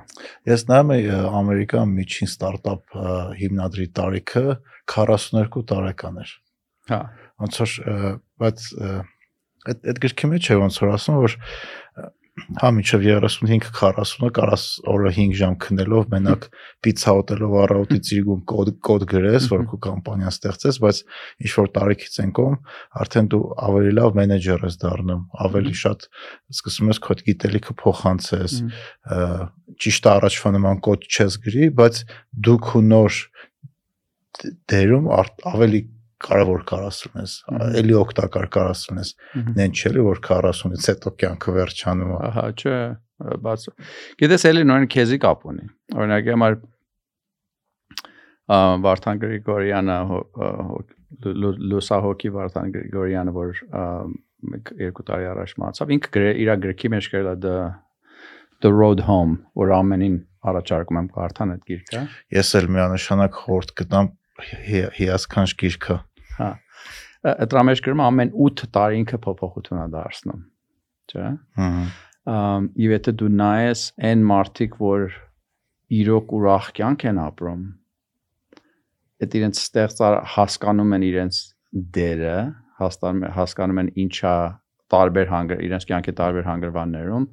Ես 0.49 0.63
նայում 0.71 0.91
եի 0.95 1.03
ը, 1.13 1.19
Ամերիկա 1.39 1.81
միջին 1.93 2.29
ստարտափ 2.31 2.95
հիմնադրի 3.39 3.85
տարիքը 3.99 4.43
42 4.93 5.63
տարեկան 5.69 6.17
էր։ 6.23 6.31
Հա։ 6.89 6.99
ոնց 7.45 7.59
որ 7.61 7.75
բայց 8.41 8.65
այդ 9.69 9.85
այդ 9.91 10.01
գրքի 10.07 10.29
մեջ 10.33 10.49
է 10.49 10.57
ոնց 10.63 10.79
որ 10.81 10.91
ասում 10.97 11.19
որ 11.19 11.35
հա 12.59 12.69
միջև 12.75 13.03
35-40-ը 13.23 14.29
կարաս 14.37 14.63
օրը 14.91 15.11
5 15.17 15.35
ժամ 15.39 15.55
քնելով 15.63 16.05
մենակ 16.13 16.47
պիցա 16.85 17.13
ուտելով 17.19 17.55
առավոտի 17.63 17.99
ծիրգում 18.09 18.41
կոդ 18.51 18.71
կոդ 18.89 19.05
գրես 19.13 19.47
որ 19.53 19.65
քո 19.71 19.79
կամպանիան 19.85 20.33
ստեղծես 20.33 20.79
բայց 20.85 21.01
ինչ 21.45 21.51
որ 21.59 21.69
տարիքից 21.77 22.19
են 22.23 22.33
կողմ 22.39 22.57
արդեն 23.03 23.29
դու 23.33 23.43
ավելի 23.69 23.93
լավ 23.99 24.17
մենեջեր 24.19 24.65
ես 24.69 24.79
դառնում 24.85 25.23
ավելի 25.49 25.75
շատ 25.83 26.07
սկսում 26.55 26.91
ես 26.93 27.01
քո 27.05 27.19
գիտելիքը 27.29 27.77
փոխանցես 27.83 28.57
ճիշտ 29.79 30.09
առաջվա 30.15 30.53
նման 30.57 30.83
կոդ 30.89 31.07
չես 31.09 31.39
գրի 31.45 31.69
բայց 31.79 32.03
դու 32.47 32.59
քո 32.69 32.83
նոր 32.89 33.21
դերում 34.69 35.09
ավելի 35.49 35.81
կարևոր 36.25 36.63
կարաս 36.69 36.97
ունես, 37.09 37.33
Մհմ։ 37.49 37.75
էլի 37.79 37.95
օգտակար 37.99 38.47
կարաս 38.55 38.81
ունես, 38.93 39.11
Մհմ։ 39.35 39.53
նեն 39.59 39.75
չէ՞ 39.79 39.91
որ 40.09 40.19
40-ից 40.29 40.87
հետո 40.91 41.13
կյանքը 41.23 41.53
վերջանում 41.59 42.11
է։ 42.11 42.19
Ահա, 42.29 42.45
չէ, 42.59 42.75
բաց։ 43.45 43.65
Գիտես 44.19 44.45
էլի 44.49 44.63
նույն 44.69 44.87
քեզի 44.95 45.19
կապ 45.25 45.45
ունի։ 45.53 45.65
Օրինակ 45.99 46.29
համար 46.33 46.57
Վարդան 48.49 49.19
Գրիգորյանը 49.21 49.97
լուսահոգի 51.69 52.31
Վարդան 52.35 52.71
Գրիգորյանը 52.75 53.33
որ 53.35 53.51
երկու 54.79 55.05
տարի 55.09 55.27
առաջ 55.33 55.53
մացավ 55.61 55.93
ինքը 55.95 56.23
իր 56.43 56.51
գրքի 56.63 56.91
մեջ 56.95 57.09
գրել 57.13 57.29
է 57.29 57.35
the 57.45 57.55
the 58.63 58.71
road 58.73 59.03
home 59.07 59.35
որ 59.59 59.73
ամենին 59.79 60.15
առաջարկում 60.49 60.99
եմ 61.01 61.09
կարդան 61.15 61.53
այդ 61.55 61.63
գիրքը 61.69 62.01
Ես 62.39 62.51
էլ 62.59 62.67
միանշանակ 62.75 63.39
խորտ 63.43 63.73
գտամ 63.81 64.09
հի- 64.39 64.89
հիասքանչ 64.95 65.49
գիրքը։ 65.59 65.95
հա 66.39 66.49
Ա, 66.49 67.33
այդ 67.35 67.53
ռամեջ 67.57 67.81
գրում 67.83 68.01
ամեն 68.05 68.29
8 68.47 68.67
տարի 68.75 68.99
ինքը 69.03 69.17
փոփոխություն 69.25 69.81
է 69.83 69.87
դարձնում 69.95 70.43
չէ՞ 71.11 71.31
Ամ, 72.29 72.69
եւ 72.77 72.93
եթե 72.93 73.13
դու 73.19 73.29
նայես 73.39 73.83
այն 74.09 74.23
մարդիկ, 74.29 74.75
որ 74.79 75.05
իրոք 75.99 76.33
ուրախ 76.37 76.65
կյանք 76.77 77.05
են 77.09 77.19
ապրում, 77.23 77.61
այդ 79.19 79.37
իրենց 79.39 79.61
ստեղծար 79.63 80.17
հասկանում 80.35 80.95
են 80.99 81.05
իրենց 81.09 81.39
դերը, 81.97 82.35
են 83.09 83.23
հասկանում 83.39 83.81
են 83.83 83.89
ինչա 84.05 84.35
տարբեր 84.93 85.31
հանգր 85.33 85.63
իրենց 85.69 85.87
կյանքի 85.89 86.13
տարբեր 86.19 86.45
հանգրվաններում, 86.49 87.25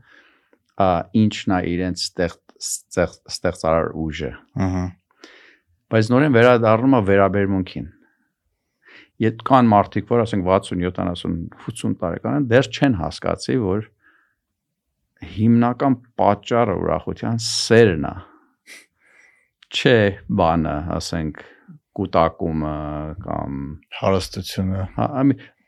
ինչն 1.23 1.57
է 1.57 1.61
իրենց 1.77 2.07
ստեղ 2.07 2.39
ստեղ- 2.57 3.21
ստեղծարար 3.31 3.93
ուժը։ 4.07 4.33
Ահա։ 4.67 4.85
Բայց 5.93 6.09
նորեն 6.13 6.37
վերադառնում 6.37 6.97
է 6.97 7.01
վերաբերմունքին։ 7.11 7.87
Ետ 9.23 9.43
կան 9.49 9.69
մարդիկ, 9.73 10.09
որ 10.13 10.23
ասենք 10.27 10.45
60, 10.45 10.81
70, 10.93 11.37
80 11.65 11.99
տարեկան 12.03 12.39
են, 12.41 12.49
դեռ 12.53 12.69
չեն 12.69 12.97
հասկացի, 13.01 13.59
որ 13.65 13.87
հիմնական 15.37 15.99
պատճառը 16.21 16.75
ուրախության 16.83 17.39
սերն 17.47 18.09
է։ 18.11 18.15
Չէ, 19.77 19.99
բանը, 20.41 20.75
ասենք, 20.97 21.41
կուտակումը 21.97 22.77
կամ 23.25 23.61
Հարստությունը։ 24.01 24.85
հա, 24.99 25.09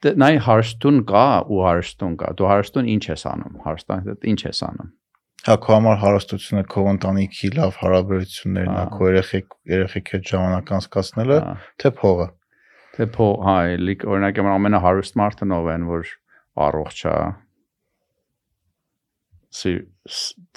դե 0.05 0.13
նայ 0.23 0.35
հարստուն 0.47 1.01
կա 1.09 1.25
ու 1.49 1.63
հարստուն 1.65 2.15
կա։ 2.21 2.33
Դու 2.39 2.49
հարստուն 2.53 2.91
ինչ 2.95 3.05
ես 3.09 3.25
անում։ 3.33 3.57
Հարստան 3.65 4.05
հետ 4.09 4.27
ինչ 4.33 4.41
ես 4.45 4.61
անում։ 4.69 4.91
Հա 5.49 5.55
քո 5.65 5.75
համար 5.75 5.99
հարստությունը 6.03 6.63
քո 6.73 6.85
ընտանիքի 6.93 7.51
լավ 7.57 7.77
հարաբերություններն 7.83 8.71
է, 8.71 8.79
Ահա։ 8.79 8.93
քո 8.95 9.09
երեխեք 9.09 9.57
երեխեք 9.73 10.13
հետ 10.15 10.25
ժամանակ 10.33 10.73
անցկացնելը, 10.79 11.39
Հա, 11.45 11.53
թե 11.79 11.93
փողը։ 11.99 12.27
Թե 12.99 13.07
փո, 13.15 13.27
հա, 13.47 13.59
լիք 13.79 14.01
օրինակ 14.11 14.39
եմ 14.43 14.49
ամենահարուստ 14.51 15.19
մարդը 15.21 15.47
ով 15.55 15.69
են, 15.71 15.85
որ 15.87 16.09
առողջ 16.65 17.03
է։ 17.07 17.19
Սի 19.59 19.75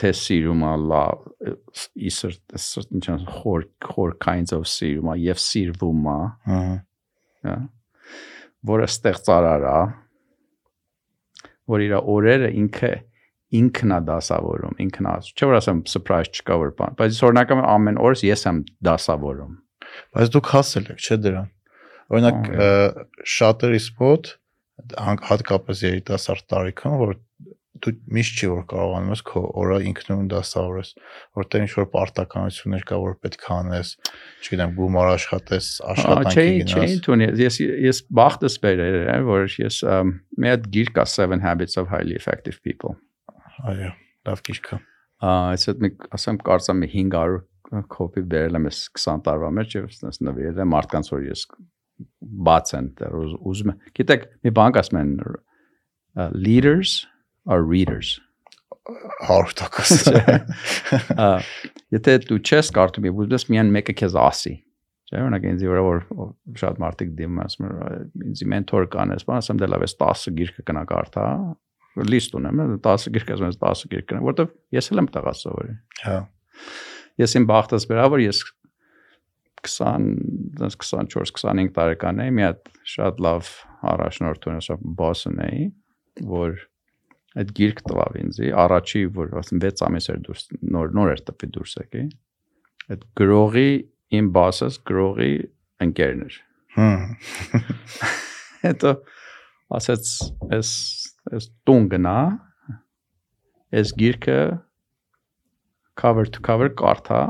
թե 0.02 0.12
սիրում 0.18 0.64
է 0.66 0.72
լավ, 0.92 1.22
իսր 2.10 2.34
ինչ 2.98 3.04
ասեմ, 3.04 3.30
խոր 3.44 3.68
խոր 3.86 4.16
kinds 4.26 4.56
of 4.58 4.66
սիրում 4.72 5.12
է 5.14 5.16
եւ 5.22 5.44
սիրվում 5.46 6.10
է, 6.10 6.18
Ահա։ 6.58 6.74
հա, 7.46 7.56
որը 8.74 8.90
ստեղծարար 8.90 9.70
է, 9.70 9.78
որ 11.72 11.86
իր 11.86 11.96
օրերը 12.02 12.52
ինքը 12.66 12.92
ինքն 13.62 13.94
է 13.94 14.04
դասավորում, 14.10 14.78
ինքն 14.88 15.08
է, 15.12 15.16
չէ՞ 15.30 15.48
որ 15.52 15.58
ասեմ 15.62 15.82
surprise 15.94 16.34
չկա 16.34 16.58
որ 16.66 16.76
բան, 16.82 17.00
բայց 17.00 17.24
օրինակում 17.30 17.66
ամեն 17.70 17.98
օրս 18.10 18.24
ես 18.28 18.46
եմ 18.50 18.62
դասավորում։ 18.88 19.58
Բայց 20.16 20.32
դուք 20.36 20.54
հասել 20.58 20.94
եք, 20.96 21.02
չէ՞ 21.06 21.18
դրան։ 21.26 21.50
Օրինակ 22.12 22.48
շատերիս 23.38 23.88
մոտ 24.02 24.32
հատ- 25.06 25.26
հատկապես 25.30 25.84
երիտասարդ 25.88 26.48
տարիքում, 26.52 26.96
որ 27.02 27.14
դու 27.82 27.94
միշտ 28.14 28.42
չի 28.42 28.48
որ 28.52 28.66
կարողանում 28.70 29.14
ես 29.16 29.22
քո 29.26 29.42
օրը 29.62 29.78
ինքնուրույն 29.90 30.28
դասավորես, 30.32 30.90
որտեղ 31.40 31.64
ինչ 31.66 31.72
որ 31.78 31.88
պարտականություններ 31.96 32.84
կա, 32.92 33.00
որ 33.02 33.16
պետք 33.26 33.46
է 33.48 33.52
անես, 33.56 33.94
չգիտեմ, 34.42 34.76
գումար 34.78 35.10
աշխատես, 35.16 35.70
աշխատանքի 35.94 36.46
գնաս։ 36.62 36.76
Չէ, 36.76 36.86
չէ, 36.92 37.00
տունի, 37.08 37.30
ես 37.42 37.60
ես 37.88 38.02
բախտս 38.22 38.58
բերել 38.66 38.98
եմ, 39.16 39.28
որ 39.32 39.48
ես 39.66 39.80
մի 40.38 40.54
հատ 40.54 40.70
գիրք 40.78 40.96
կա 41.00 41.08
7 41.16 41.46
habits 41.46 41.82
of 41.82 41.90
highly 41.94 42.18
effective 42.22 42.62
people։ 42.62 43.00
Այո, 43.66 43.94
լավ 44.30 44.46
գիրք 44.52 44.74
է։ 44.78 44.82
Այսինքն 45.32 45.86
մի 45.86 45.92
ասեմ 46.18 46.42
կարծեմ 46.46 46.86
500 46.92 47.86
կոպի 47.96 48.24
բերել 48.32 48.58
եմ 48.60 48.70
20 48.70 49.22
տարվա 49.26 49.50
մեջ 49.58 49.76
եւ 49.80 49.92
նվիրել 50.28 50.62
եմ 50.66 50.74
մարդկանց 50.76 51.12
որ 51.14 51.28
ես 51.30 51.46
բաց 52.48 52.74
են 52.78 52.90
ուզում 53.52 53.72
Գիտեք, 53.98 54.28
մի 54.46 54.54
բան 54.58 54.78
ասում 54.82 55.00
են 55.02 55.14
leaders 56.36 57.06
are 57.48 57.64
readers 57.64 58.20
100% 59.30 60.18
Եթե 61.96 62.18
դու 62.28 62.40
չես 62.42 62.72
կարդում 62.76 63.08
եւ 63.10 63.24
ուզում 63.24 63.38
ես 63.38 63.48
միայն 63.54 63.74
մեկը 63.78 63.96
քեզ 64.02 64.14
ասի 64.22 64.54
Չէ՞ 65.12 65.22
օրինակ 65.22 65.44
ինձ 65.52 65.62
վրա 65.68 65.82
որ 65.86 66.00
շատ 66.62 66.80
մարդիկ 66.82 67.10
դիմում 67.20 67.42
ասում 67.46 67.68
են 67.68 67.74
ինձ 68.32 68.44
մենթոր 68.54 68.84
կան 68.96 69.14
ես 69.18 69.24
բան 69.28 69.42
ասեմ 69.42 69.58
դե 69.62 69.70
լավ 69.72 69.82
ես 69.86 69.94
10 70.02 70.34
գիրքը 70.40 70.62
կնա 70.70 70.84
կարդա 70.92 71.26
լիստ 72.12 72.32
ունեմ 72.40 72.56
10 72.88 73.08
գիրք 73.18 73.30
ասում 73.36 73.50
ես 73.52 73.58
10 73.62 73.84
գիրք 73.92 74.06
կնա 74.12 74.22
որովհետեւ 74.28 74.50
ես 74.78 74.86
էլ 74.92 75.02
եմ 75.02 75.10
տղա 75.12 75.34
սովորի 75.42 75.76
հա 76.06 76.18
ես 77.22 77.32
իմ 77.38 77.46
բախտս 77.52 77.84
վրա 77.92 78.06
որ 78.16 78.24
ես 78.24 78.38
20 79.68 80.10
24-25 80.62 81.72
տարեկան 81.78 82.22
էի 82.26 82.34
մի 82.38 82.46
հատ 82.48 82.74
շատ 82.96 83.22
լավ 83.26 83.54
առաջնորդ 83.92 84.48
ունեցա 84.52 84.78
բոսն 85.00 85.42
էի 85.48 85.64
որ 86.32 86.60
այդ 87.42 87.54
գիրք 87.58 87.82
տվավ 87.88 88.18
ինձի 88.22 88.52
առաջի 88.66 89.02
որ 89.18 89.36
ասեմ 89.42 89.64
6 89.64 89.86
ամիս 89.88 90.10
էր 90.12 90.22
դուրս 90.28 90.46
նոր 90.76 90.96
նոր 90.98 91.12
էր 91.14 91.24
տպի 91.30 91.50
դուրս 91.58 91.76
եկի 91.82 92.04
այդ 92.92 93.06
գրողի 93.22 93.70
իմ 94.20 94.32
բասս 94.36 94.80
գրողի 94.90 95.32
ընկերն 95.86 96.26
էր 96.28 96.40
հմ 96.78 97.06
հետո 98.66 98.96
ասաց 99.78 100.12
էս 100.58 100.74
էս 101.38 101.48
տուն 101.70 101.88
գնա 101.94 102.18
էս 103.82 103.96
գիրքը 104.02 104.42
cover 106.02 106.28
to 106.28 106.44
cover 106.44 106.70
կարդա 106.82 107.22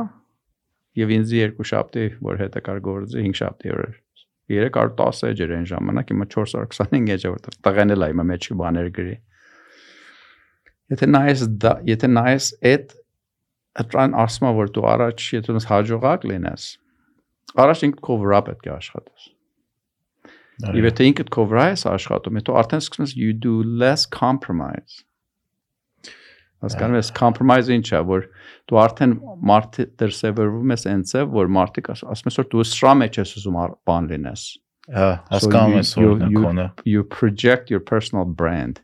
եւ 0.99 1.11
ինձ 1.15 1.33
երկու 1.37 1.67
շաբթի 1.71 2.05
որ 2.27 2.39
հետը 2.41 2.61
կար 2.67 2.79
գործի 2.87 3.25
5 3.27 3.37
շաբթի 3.41 3.71
էր 3.71 3.83
310 4.51 5.27
էջ 5.31 5.43
էր 5.45 5.53
այն 5.57 5.67
ժամանակ 5.71 6.09
հիմա 6.11 6.27
425 6.35 7.11
էջ 7.15 7.25
է 7.27 7.33
որտեղ 7.35 7.59
տղեն 7.67 7.95
էլ 7.95 8.05
է 8.05 8.09
հիմա 8.11 8.25
մեջ 8.31 8.47
բաներ 8.61 8.89
գրի 8.97 9.17
Եթե 10.91 11.07
նայես 11.07 11.43
եթե 11.87 12.07
նայես 12.11 12.47
այդ 12.71 12.95
հտրան 13.79 14.15
ասում 14.25 14.49
որ 14.57 14.71
դու 14.75 14.87
առաջ 14.91 15.27
եթե 15.37 15.55
դու 15.55 15.61
հաջողակ 15.69 16.25
լինես 16.31 16.65
առաջ 17.63 17.85
ինքդ 17.87 18.01
cover-up 18.07 18.49
պետք 18.49 18.67
է 18.67 18.73
աշխատես 18.75 19.29
Եվ 20.61 20.85
եթե 20.91 21.07
ինքդ 21.09 21.31
cover-up 21.33 21.71
ես 21.71 21.87
աշխատում, 21.89 22.35
հետո 22.37 22.57
արդեն 22.59 22.83
սկսում 22.83 23.05
ես 23.07 23.13
you 23.17 23.31
do 23.45 23.53
less 23.63 24.03
compromise 24.05 24.99
Հասկանում 26.61 26.97
ես 26.99 27.09
compromise 27.17 27.73
ինչ 27.73 27.87
է, 27.89 28.01
որ 28.05 28.27
դու 28.69 28.79
արդեն 28.81 29.15
մարդը 29.49 29.85
դրսևորվում 30.01 30.73
ես 30.75 30.85
այնցև, 30.91 31.31
որ 31.33 31.49
մարդիկ 31.57 31.89
ասում 31.95 32.29
են 32.31 32.37
որ 32.37 32.47
դու 32.51 32.65
սրա 32.71 32.93
մեջ 33.01 33.19
ես 33.21 33.33
ուզում 33.41 33.57
բան 33.89 34.09
լինես։ 34.11 34.45
Հա, 34.91 35.09
հասկանում 35.31 35.75
ես 35.79 35.91
որ 35.97 36.23
կոնը։ 36.37 36.67
You 36.91 37.03
project 37.17 37.73
your 37.73 37.81
personal 37.81 38.29
brand. 38.29 38.81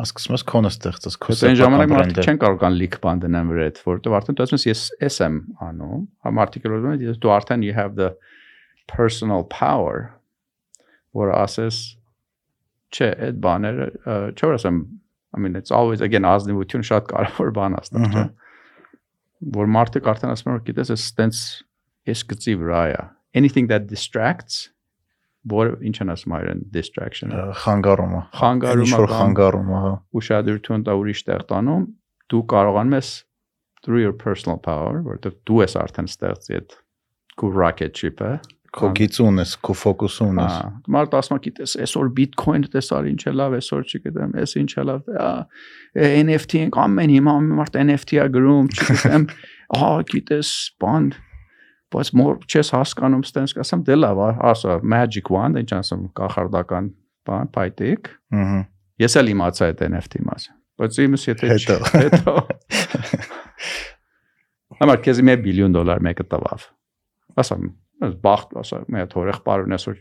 Ասկսում 0.00 0.36
ես 0.36 0.44
քոնը 0.46 0.70
ստեղծես 0.70 1.16
քո 1.18 1.34
սեփական 1.34 1.40
բրենդը։ 1.40 1.50
Այն 1.50 1.60
ժամանակ 1.60 1.92
մարդիկ 1.96 2.28
չեն 2.30 2.36
կարող 2.44 2.58
կան 2.62 2.74
լիք 2.78 2.96
բան 3.02 3.22
դնեն 3.24 3.48
վրա 3.50 3.64
այդ, 3.66 3.80
որովհետև 3.86 4.14
արդեն 4.20 4.36
դու 4.38 4.44
ասում 4.44 4.60
ես 4.60 4.66
ես 4.70 4.82
էս 5.08 5.16
եմ 5.26 5.38
անում, 5.66 6.04
հա 6.22 6.32
մարդիկ 6.38 6.68
որ 6.70 6.76
ասում 6.76 6.92
են 6.94 7.18
դու 7.24 7.32
արդեն 7.34 7.64
you 7.66 7.74
have 7.74 7.96
the 7.98 8.10
personal 8.86 9.42
power 9.50 10.12
որ 11.16 11.34
ասես 11.34 11.80
չէ, 12.94 13.10
այդ 13.30 13.42
բաները 13.42 13.88
չէ 14.06 14.46
որ 14.46 14.58
ասեմ 14.60 14.78
I 15.34 15.38
mean 15.38 15.56
it's 15.56 15.70
always 15.70 16.00
again 16.00 16.26
ազնիվություն 16.26 16.86
շատ 16.90 17.08
կարևոր 17.12 17.54
բան 17.58 17.78
է 17.78 17.82
ստեղ, 17.84 18.10
չէ։ 18.10 18.26
Որ 19.56 19.72
մարդիկ 19.76 20.10
արդեն 20.12 20.34
ասում 20.34 20.50
են 20.50 20.56
որ 20.58 20.64
գիտես, 20.68 20.92
էս 20.96 21.06
stance 21.12 21.40
էս 22.10 22.24
գծի 22.32 22.56
վրա 22.60 22.82
է։ 22.90 23.00
Anything 23.40 23.70
that 23.70 23.86
distracts 23.86 24.68
որ 25.48 25.78
ինչ 25.86 25.96
են 26.04 26.12
ասում 26.12 26.34
այրեն 26.36 26.60
distraction 26.74 27.32
խանգարումը 27.62 28.20
խանգարումը 28.36 28.84
ինչ 28.84 28.98
որ 29.00 29.12
խանգարումը 29.14 29.80
հա 29.84 29.92
ուշադրություն 30.20 30.84
տա 30.84 30.96
ուրիշ 31.00 31.22
տեղ 31.30 31.44
տանում 31.52 31.86
դու 32.32 32.42
կարողանում 32.52 32.96
ես 32.98 33.12
through 33.80 34.02
your 34.04 34.12
personal 34.12 34.60
power 34.60 35.00
որովհետև 35.06 35.38
դու 35.48 35.62
ես 35.64 35.76
արդեն 35.80 36.10
ստեղծի 36.12 36.58
այդ 36.60 36.76
rocket 37.40 37.96
ship-ը 37.96 38.32
քո 38.76 38.90
գիծուն 38.98 39.42
ես, 39.42 39.54
քո 39.66 39.74
ֆոկուսուն 39.80 40.40
ես։ 40.40 40.58
Մարդ 40.94 41.16
ասում 41.20 41.36
է, 41.36 41.40
գիտես, 41.46 41.76
այսօր 41.86 42.10
Bitcoin-ը 42.18 42.70
տեսար 42.74 43.08
ինչ 43.10 43.22
է 43.26 43.32
լավ, 43.40 43.56
այսօր 43.60 43.88
չգիտեմ, 43.90 44.36
այս 44.42 44.54
ինչ 44.60 44.70
է 44.70 44.84
լավ։ 44.90 45.10
NFT-ն 46.10 46.70
ամեն 46.84 47.14
հիմա 47.16 47.34
մարդ 47.48 47.80
NFT-ա 47.82 48.28
գրում, 48.36 48.70
չգիտեմ, 48.76 49.26
ահա 49.80 49.90
գիտես, 50.14 50.54
բան 50.84 51.10
բայց 51.90 52.10
մոր 52.14 52.38
չես 52.46 52.70
հասկանում 52.76 53.22
ստենց 53.26 53.54
ասեմ 53.64 53.82
դե 53.88 53.96
լավ 53.98 54.20
ասա 54.50 54.78
magic 54.86 55.30
wand 55.34 55.58
ինչ 55.58 55.70
ասեմ 55.80 56.04
կախարդական 56.18 56.90
բան 57.26 57.50
փայտիկ 57.56 58.10
ըհը 58.40 58.60
ես 59.02 59.16
էլ 59.20 59.32
իմացա 59.34 59.70
այդ 59.70 59.82
NFT 59.88 60.22
մասը 60.28 60.54
բայց 60.80 60.98
իմս 61.04 61.26
եթե 61.30 61.50
հետո 61.50 61.78
հետո 61.96 62.34
համար 64.80 65.02
քեզ 65.06 65.22
մի 65.26 65.36
բիլիոն 65.46 65.76
դոլար 65.76 66.04
մեկը 66.06 66.28
տվավ 66.30 66.68
ասամ 67.42 67.66
բախտ 68.00 68.54
ասա 68.60 68.82
մի 68.88 69.02
հատ 69.02 69.16
հորեղ 69.18 69.40
բարուն 69.46 69.76
այսօր 69.76 69.96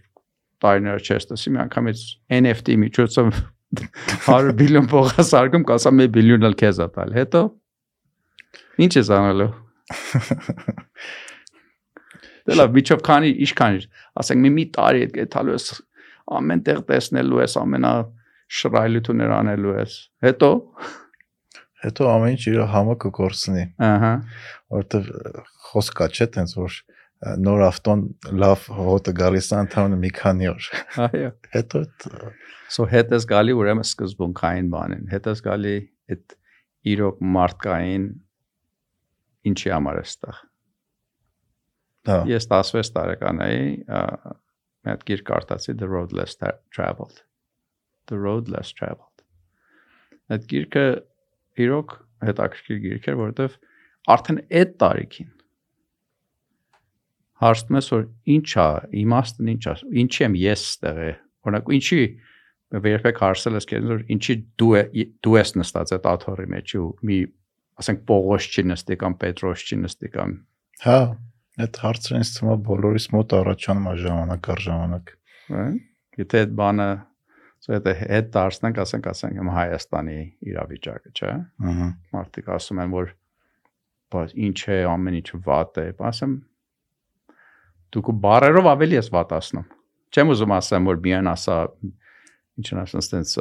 տարիներ 0.63 1.03
չես 1.03 1.29
տեսի 1.29 1.53
մի 1.55 1.61
անգամից 1.65 2.03
NFT 2.39 2.77
միջոցով 2.83 3.31
100 3.79 4.53
բիլիոն 4.59 4.87
փողաս 4.91 5.33
արգում 5.39 5.65
կասամ 5.69 5.99
մի 5.99 6.07
բիլիոն 6.15 6.47
էլ 6.49 6.55
քեզ 6.59 6.79
ա 6.83 6.87
տալ 6.95 7.15
հետո 7.19 7.41
ինչ 8.85 8.93
ես 8.99 9.11
անելու 9.19 9.51
Դե 12.49 12.55
լավ, 12.57 12.71
միջով 12.73 13.01
քանի 13.05 13.29
ինչքան 13.45 13.75
էր, 13.77 13.83
ասենք 14.21 14.41
մի 14.41 14.49
մի 14.55 14.63
տարի 14.73 15.03
այդ 15.05 15.11
գետալու 15.19 15.53
ես 15.53 15.65
ամեն 16.39 16.63
տեղ 16.65 16.79
տեսնելու 16.89 17.41
ես, 17.43 17.55
ամենա 17.61 17.91
շռայլություններ 18.59 19.33
անելու 19.35 19.75
ես։ 19.75 19.97
Հետո 20.25 20.49
հետո 21.85 22.07
ամեն 22.13 22.33
ինչ 22.35 22.41
իր 22.49 22.63
համը 22.73 22.95
կկորցնի։ 23.03 23.65
Ահա։ 23.89 24.13
Որովհետև 24.75 25.43
խոսք 25.69 25.99
կա 25.99 26.09
չէ, 26.09 26.27
տենց 26.35 26.55
որ 26.57 26.79
նոր 27.19 27.63
ավտոն 27.67 28.03
լավ 28.39 28.67
հոտը 28.79 29.13
գալիս 29.19 29.49
է 29.51 29.57
ընդհանուր 29.65 30.01
մի 30.03 30.11
քանի 30.19 30.49
օր։ 30.53 30.67
Այո։ 31.05 31.31
Հետո 31.55 31.81
so 32.71 32.85
հետ 32.87 33.15
ես 33.17 33.25
գալի 33.29 33.55
ուրեմն 33.59 33.87
սկզբունքային 33.87 34.69
բանին։ 34.75 35.09
Հետ 35.11 35.31
ես 35.33 35.43
գալի 35.49 35.73
այդ 36.15 36.37
իրոք 36.93 37.25
մարդկային 37.35 38.05
ինչի 39.51 39.75
համար 39.75 39.99
է 39.99 40.05
ստեղ 40.07 40.39
Հա։ 42.09 42.19
Ես 42.29 42.47
16 42.49 42.93
տարեկան 42.95 43.41
էի, 43.45 43.63
մի 43.85 44.89
հատ 44.89 45.01
գիրք 45.09 45.25
կարդացի 45.29 45.75
The 45.81 45.89
Road 45.89 46.13
Less 46.15 46.37
Traveled։ 46.39 47.19
The 48.09 48.19
Road 48.21 48.49
Less 48.53 48.71
Traveled։ 48.77 49.25
Այդ 50.33 50.45
գիրքը 50.53 50.85
իրոք 51.65 51.95
հետաքրքիր 52.29 52.79
գիրք 52.85 53.09
էր, 53.11 53.19
որովհետև 53.19 53.57
արդեն 54.15 54.41
այդ 54.61 54.73
տարիքին 54.83 55.29
հարցնում 57.43 57.79
ես 57.79 57.89
որ 57.93 58.05
ինչա, 58.35 58.67
իմաստն 59.03 59.51
ինչա, 59.55 59.75
ինչի 60.03 60.25
եմ 60.27 60.37
ես 60.39 60.65
ստեղը։ 60.69 61.09
Օրինակ 61.47 61.71
ինչի 61.79 62.01
երբեք 62.89 63.23
հարցել 63.23 63.57
ես 63.59 63.69
քեզ 63.69 63.87
որ 63.89 64.03
ինչի 64.13 64.35
դու 64.59 64.73
դու 65.25 65.37
ես 65.39 65.55
նստած 65.57 65.93
այդ 65.95 66.09
աթոռի 66.13 66.47
մեջ 66.53 66.75
ու 66.79 66.89
մի 67.09 67.17
ասենք 67.79 68.03
Պողոս 68.09 68.49
չի 68.53 68.65
նստի 68.69 68.97
կամ 69.01 69.15
Պետրոս 69.23 69.63
չի 69.65 69.79
նստի 69.85 70.11
կամ 70.13 70.35
Հա 70.83 70.99
Այդ 71.59 71.77
հարցը 71.83 72.19
ինձ 72.19 72.29
թվում 72.35 72.51
է 72.53 72.57
բոլորիս 72.69 73.05
մոտ 73.11 73.33
առաջանում 73.35 73.87
է 73.89 73.93
ժամանակ 73.99 74.45
առ 74.53 74.61
ժամանակ։ 74.65 75.09
Հա։ 75.49 75.63
Եթե 76.19 76.43
այդ 76.43 76.53
բանը 76.59 76.85
եթե 77.69 77.93
հետ 77.99 78.29
դարձնենք, 78.35 78.79
ասենք, 78.83 79.09
ասենք 79.11 79.41
իմ 79.41 79.49
Հայաստանի 79.55 80.19
իրավիճակը, 80.49 81.11
չէ՞։ 81.19 81.33
Ահա։ 81.71 81.87
Մարդիկ 82.15 82.47
ասում 82.55 82.79
են, 82.83 82.93
որ 82.95 83.11
բայց 84.15 84.35
ինչ 84.47 84.59
է, 84.71 84.77
ամեն 84.93 85.17
ինչ 85.19 85.29
վատ 85.49 85.81
է, 85.83 85.85
ասեմ 86.09 86.37
դուք 87.95 88.11
բարերով 88.25 88.69
ավելի 88.73 88.99
ես 88.99 89.09
վատացնում։ 89.15 89.65
Չեմ 90.09 90.31
ուզում 90.33 90.53
ասեմ, 90.57 90.89
որ 90.89 91.01
միայն 91.05 91.29
ասա 91.29 91.57
ինչ 92.59 92.69
են 92.73 92.81
ասում, 92.83 93.03
ստենց 93.05 93.33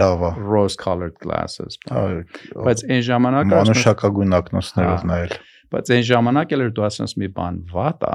լավա 0.00 0.30
rose 0.38 0.78
colored 0.80 1.16
glasses։ 1.22 1.78
Բայց 1.90 2.84
այն 2.88 3.02
ժամանակ 3.10 3.54
անուշակագույն 3.60 4.36
ակնոցներով 4.40 5.06
նայել։ 5.10 5.34
Բայց 5.70 5.92
այն 5.96 6.04
ժամանակ 6.10 6.54
էլ 6.56 6.64
դու 6.76 6.86
ասես 6.88 7.16
մի 7.20 7.30
բան 7.36 7.58
վատ 7.70 8.06
է։ 8.10 8.14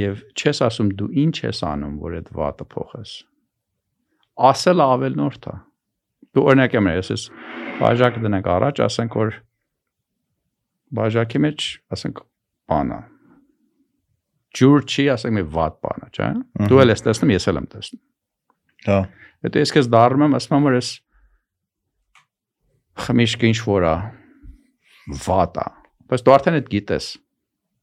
Եվ 0.00 0.22
չես 0.38 0.62
ասում 0.70 0.90
դու 0.98 1.10
ինչ 1.24 1.36
ես 1.42 1.62
անում, 1.66 1.94
որ 2.00 2.16
այդ 2.20 2.30
վատը 2.38 2.66
փոխես։ 2.74 3.14
Ասել 4.50 4.82
ավել 4.86 5.18
նորդ 5.18 5.50
է։ 5.50 5.54
դու 6.30 6.44
օրինակ 6.46 6.76
եմ 6.78 6.88
ես 6.94 7.24
բաժակը 7.80 8.20
դնենք 8.22 8.48
առաջ, 8.54 8.80
ասենք 8.86 9.16
որ 9.18 9.36
բաժակի 11.00 11.40
մեջ, 11.46 11.66
ասենք 11.96 12.20
բանա 12.70 13.00
ջուր 14.56 14.84
չի, 14.86 15.04
ասենք 15.14 15.36
մի 15.36 15.44
վատ 15.54 15.76
բան 15.84 16.04
է, 16.04 16.08
չէ՞։ 16.10 16.28
Դու 16.70 16.80
էլ 16.82 16.90
ես 16.90 17.04
տեսնում, 17.06 17.32
ես 17.36 17.46
էլ 17.50 17.60
եմ 17.60 17.66
տեսնում։ 17.70 18.00
Հա։ 18.86 18.98
Հետո 19.46 19.62
ես 19.62 19.72
քեզ 19.76 19.90
դառնում 19.94 20.24
եմ, 20.26 20.36
ասում 20.40 20.56
եմ 20.56 20.66
որ 20.66 20.76
ես 20.76 20.90
խմիշկը 23.04 23.50
ինչ 23.50 23.58
որ 23.66 23.86
է 23.86 23.94
վատ 25.26 25.60
է։ 25.62 25.66
Բայց 26.10 26.24
դու 26.26 26.34
արդեն 26.34 26.58
այդ 26.58 26.70
գիտես։ 26.74 27.08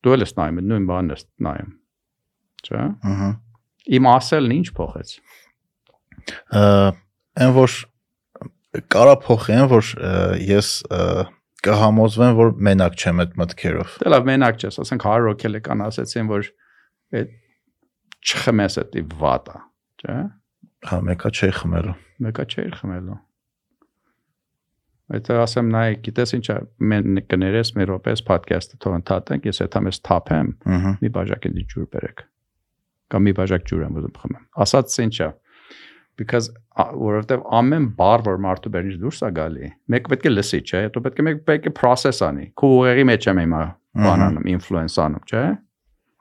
Դու 0.03 0.15
էլ 0.17 0.25
ես 0.27 0.35
նայում, 0.37 0.59
նույն 0.67 0.87
բանն 0.91 1.13
ես 1.15 1.23
նայում։ 1.47 1.71
Չէ՞։ 2.67 2.83
Ահա։ 3.11 3.29
Իմ 3.97 4.09
ասելն 4.11 4.55
ինչ 4.57 4.67
փոխեց։ 4.77 5.13
Այն 6.57 7.53
որ 7.55 7.77
կարա 8.91 9.15
փոխի, 9.23 9.55
այն 9.57 9.69
որ 9.71 9.91
ես 10.43 10.71
կհամոզվեմ, 11.67 12.33
որ 12.37 12.51
մենակ 12.67 12.97
չեմ 12.97 13.21
այդ 13.23 13.37
մտքերով։ 13.41 13.93
Դե 14.01 14.11
լավ, 14.13 14.27
մենակ 14.31 14.59
չես, 14.63 14.79
ասենք 14.83 15.05
100 15.07 15.27
հոգել 15.27 15.59
կան 15.67 15.85
ասեցին, 15.87 16.31
որ 16.31 16.49
այդ 17.17 17.37
չխմես 18.27 18.77
էդի 18.83 19.05
վատա, 19.21 19.61
չէ՞։ 20.01 20.17
Հա, 20.87 20.99
մեկա 21.07 21.31
չի 21.33 21.49
խմելու։ 21.57 21.95
Մեկա 22.27 22.45
չի 22.47 22.67
խմելու։ 22.77 23.17
Այդ 25.07 25.29
ասեմ 25.39 25.69
նայ, 25.71 25.89
գիտես 26.03 26.33
ինչա, 26.35 26.55
մեն 26.91 27.19
կներես 27.31 27.69
մի 27.77 27.85
րոպես 27.87 28.23
podcast-ը 28.27 28.79
թող 28.83 28.95
ընդհատենք, 28.97 29.45
ես 29.47 29.61
եթե 29.63 29.81
մեզ 29.85 29.99
թափեմ, 30.03 30.49
մի 30.99 31.11
բաժակ 31.15 31.47
էլի 31.47 31.63
ջուր 31.71 31.85
բերեք։ 31.93 32.23
Կամ 33.13 33.23
մի 33.23 33.33
բաժակ 33.37 33.67
ջուր 33.69 33.85
եմ 33.87 33.99
ուզում 34.01 34.17
խմեմ։ 34.19 34.43
Ասած 34.65 34.97
ինչա, 35.05 35.29
because 36.17 36.49
որովհետև 36.77 37.43
ամեն 37.59 37.87
բառ 37.97 38.23
որ 38.25 38.39
մարդու 38.45 38.71
բերից 38.73 38.99
դուրս 39.01 39.19
է 39.27 39.31
գալի 39.37 39.71
մեկ 39.93 40.09
պետք 40.13 40.27
է 40.27 40.33
լսի 40.33 40.61
չէ 40.65 40.83
հետո 40.87 41.03
պետք 41.07 41.21
է 41.21 41.25
մեկ 41.27 41.41
պետք 41.47 41.69
է 41.69 41.73
process 41.77 42.21
անի 42.25 42.47
քո 42.57 42.71
ուղեղի 42.77 43.05
մեջ 43.11 43.27
եմ 43.31 43.41
հիմա 43.43 43.63
բանանում 44.07 44.49
influence 44.53 44.97
անում 45.03 45.27
չէ 45.29 45.43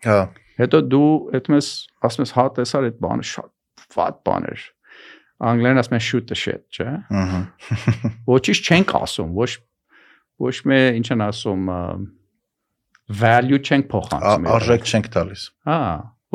հա 0.07 0.19
հետո 0.61 0.81
դու 0.93 1.11
այդպես 1.37 1.71
ասում 2.09 2.27
ես 2.27 2.35
հա 2.37 2.47
տեսար 2.57 2.89
այդ 2.91 2.99
բանը 3.07 3.27
շատ 3.31 3.97
վատ 3.97 4.21
բան 4.29 4.49
էր 4.53 4.67
անգլերեն 5.51 5.83
ասում 5.83 5.97
են 5.99 6.05
shoot 6.07 6.29
the 6.31 6.39
shit 6.43 6.65
չէ 6.73 6.93
ահա 7.23 7.41
ոչինչ 8.37 8.61
չենք 8.65 8.95
ասում 9.01 9.35
ոչ 9.37 9.51
ոչ 10.47 10.55
մե 10.71 10.79
ինչ 11.01 11.09
են 11.17 11.25
ասում 11.27 11.69
value 13.21 13.61
չենք 13.61 13.91
փոխանցում 13.93 14.49
արժեք 14.57 14.89
չենք 14.91 15.11
տալիս 15.17 15.45
հա 15.69 15.81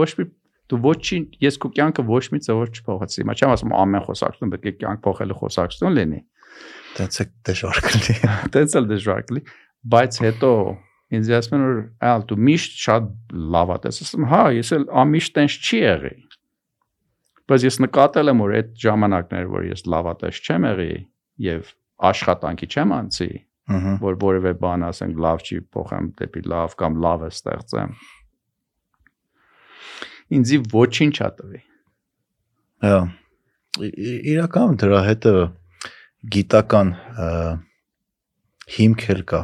ոչ 0.02 0.10
մի 0.20 0.28
դու 0.72 0.80
ոչինչ 0.86 1.26
ես 1.44 1.58
քո 1.62 1.72
կյանքը 1.78 2.06
ոչ 2.08 2.24
մի 2.32 2.40
ծավալ 2.46 2.70
չփոխեցի։ 2.72 3.22
Հիմա 3.22 3.36
չեմ 3.38 3.54
ասում 3.56 3.74
ամեն 3.82 4.06
խոսակցություն 4.08 4.54
պետք 4.54 4.70
է 4.72 4.74
կյանք 4.82 5.02
փոխելու 5.08 5.38
խոսակցություն 5.42 5.98
լինի։ 5.98 6.22
Տենց 6.98 7.20
է 7.22 7.26
դժվար 7.52 7.82
կլինի։ 7.88 8.16
Տենց 8.56 8.76
էլ 8.80 8.88
դժվար 8.92 9.26
կլինի, 9.32 9.56
բայց 9.92 10.20
հետո 10.26 10.52
ինձ 11.12 11.32
ասում 11.36 11.58
են 11.58 11.64
որ 11.68 11.80
այլ 12.08 12.26
դու 12.32 12.40
միշտ 12.48 12.82
շատ 12.82 13.08
լավ 13.56 13.72
ես։ 13.82 14.02
Ասում 14.06 14.28
հա, 14.32 14.42
ես 14.56 14.74
էլ 14.78 14.86
ամիշտ 15.02 15.34
տենց 15.38 15.58
չի 15.62 15.80
եղի։ 15.82 16.14
Բայց 17.52 17.66
ես 17.68 17.78
նկատել 17.84 18.32
եմ 18.32 18.42
որ 18.42 18.54
այդ 18.62 18.70
ժամանակներ 18.80 19.48
որ 19.52 19.66
ես 19.68 19.86
լավատես 19.92 20.42
չեմ 20.46 20.68
եղի 20.72 20.94
եւ 21.52 21.72
աշխատանքի 22.12 22.68
չեմ 22.72 22.94
անցի, 22.96 23.32
որ 24.02 24.18
որևէ 24.22 24.54
բան 24.62 24.86
ասենք 24.88 25.20
լավ 25.26 25.44
չի 25.46 25.58
փոխեմ 25.76 26.08
դեպի 26.22 26.44
լավ 26.52 26.76
կամ 26.80 26.98
լավը 27.06 27.30
ստեղծեմ 27.36 27.94
ինձի 30.38 30.60
ոչինչ 30.72 31.16
ատվի։ 31.28 31.62
Հա։ 32.86 33.00
Իրական 34.32 34.78
դրա 34.82 35.02
հետը 35.08 35.34
գիտական 36.36 36.94
հիմքեր 38.78 39.26
կա 39.32 39.42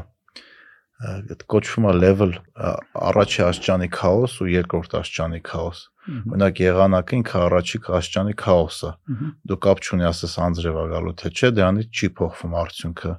այդ 1.07 1.43
կոչվում 1.53 1.85
է 1.87 1.91
level 1.93 2.31
առաջի 2.57 3.43
աստիճանի 3.45 3.87
քաոս 3.93 4.37
ու 4.41 4.47
երկրորդ 4.49 4.95
աստիճանի 4.97 5.41
քաոս։ 5.45 5.81
Օրինակ 6.07 6.61
եղանակը 6.63 7.17
ինքը 7.17 7.37
առաջի 7.47 7.79
աստիճանի 7.99 8.35
քաոսը։ 8.41 8.91
Դու 9.51 9.59
կապ 9.67 9.83
չունի 9.83 10.07
ասես 10.09 10.33
անձրև 10.47 10.79
աղալու 10.83 11.15
թե 11.21 11.31
չէ, 11.37 11.51
դրանից 11.57 12.01
չի 12.01 12.09
փոխվում 12.17 12.57
արդյունքը 12.63 13.13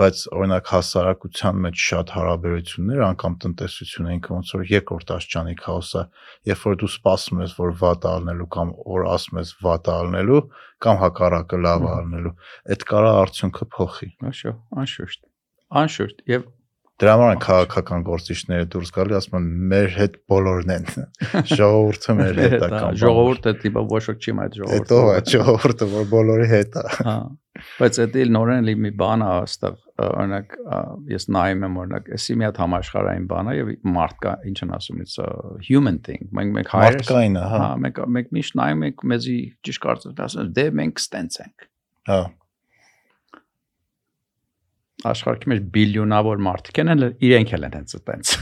բայց 0.00 0.22
օրինակ 0.36 0.70
հասարակության 0.72 1.60
մեջ 1.66 1.84
շատ 1.86 2.12
հարաբերություններ 2.16 3.02
անգամ 3.06 3.36
տնտեսությունը 3.44 4.14
ինքը 4.16 4.32
ոնց 4.36 4.52
որ 4.56 4.64
երկրորդ 4.72 5.12
աշճանի 5.16 5.54
քաոսը 5.62 6.02
երբ 6.50 6.64
որ 6.66 6.76
դու 6.82 6.90
սպասում 6.92 7.42
ես 7.46 7.54
որ 7.60 7.72
վատ 7.82 8.08
ալնելու 8.12 8.48
կամ 8.56 8.74
որ 8.96 9.08
ասում 9.16 9.40
ես 9.40 9.54
վատ 9.66 9.90
ալնելու 9.96 10.42
կամ 10.86 11.00
հակառակը 11.04 11.62
լավ 11.66 11.88
ալնելու 11.96 12.34
այդ 12.76 12.86
կարա 12.92 13.14
արդյունքը 13.22 13.70
փոխի 13.76 14.10
աշո 14.32 14.54
անշուշտ 14.84 15.26
անշուշտ 15.82 16.22
եւ 16.36 16.46
Դրա 16.96 17.12
համար 17.12 17.32
են 17.34 17.40
քաղաքական 17.44 18.04
գործիչները 18.06 18.66
դուրս 18.72 18.90
գալի, 18.96 19.14
ասում 19.18 19.34
են 19.36 19.48
մեր 19.70 19.88
հետ 19.96 20.14
բոլորն 20.32 20.70
են։ 20.76 20.86
Ժողովուրդը 21.58 22.14
մեր 22.20 22.38
հետ 22.40 22.54
է 22.56 22.70
կամ 22.72 22.94
ժողովուրդը 23.02 23.52
տիպը 23.64 23.82
ոչ 23.90 24.00
ոք 24.06 24.22
չի 24.24 24.34
մայթ 24.38 24.56
ժողովուրդը։ 24.60 24.80
Հետո 24.80 25.00
է 25.12 25.18
ժողովուրդը, 25.34 25.88
որ 25.92 26.06
բոլորի 26.14 26.46
հետ 26.54 26.78
է։ 26.80 26.84
Հա։ 26.96 27.16
Բայց 27.76 27.98
դա 28.00 28.20
էլ 28.22 28.32
նորեն 28.36 28.66
լի 28.68 28.74
մի 28.84 28.92
բան 29.00 29.22
է, 29.26 29.28
այստեղ 29.42 29.76
օրինակ 30.06 30.56
ես 31.12 31.28
նայում 31.36 31.62
եմ 31.66 31.78
օրինակ, 31.82 32.10
էսի 32.16 32.36
մի 32.36 32.46
հատ 32.46 32.58
համաշխարհային 32.62 33.28
բան 33.30 33.48
է 33.48 33.54
եւ 33.56 33.70
մարդ 33.96 34.18
կա, 34.24 34.34
ինչ 34.50 34.58
են 34.66 34.74
ասում, 34.76 35.04
it's 35.06 35.16
a 35.24 35.28
human 35.64 36.00
thing։ 36.04 36.28
Մենք 36.36 36.52
մենք 36.58 36.72
հայերս 36.76 37.00
մարդկային 37.00 37.38
է, 37.40 37.46
հա։ 37.52 37.60
Հա, 37.62 37.70
մենք 37.86 38.02
մենք 38.16 38.34
միշտ 38.36 38.58
նայում 38.60 38.84
ենք 38.90 39.06
մեզի 39.12 39.38
ճիշտ 39.68 39.84
կարծես 39.86 40.20
ասում, 40.26 40.52
դե 40.60 40.66
մենք 40.82 41.02
ստենց 41.06 41.40
ենք։ 41.46 41.70
Հա 42.12 42.20
աշխարհի 45.04 45.50
մեջ 45.52 45.64
բիլիոնավոր 45.74 46.40
մարդիկ 46.46 46.78
են, 46.82 47.04
իրենք 47.26 47.52
էլ 47.56 47.66
են 47.66 47.76
հենց 47.76 47.96
այդպես։ 47.98 48.32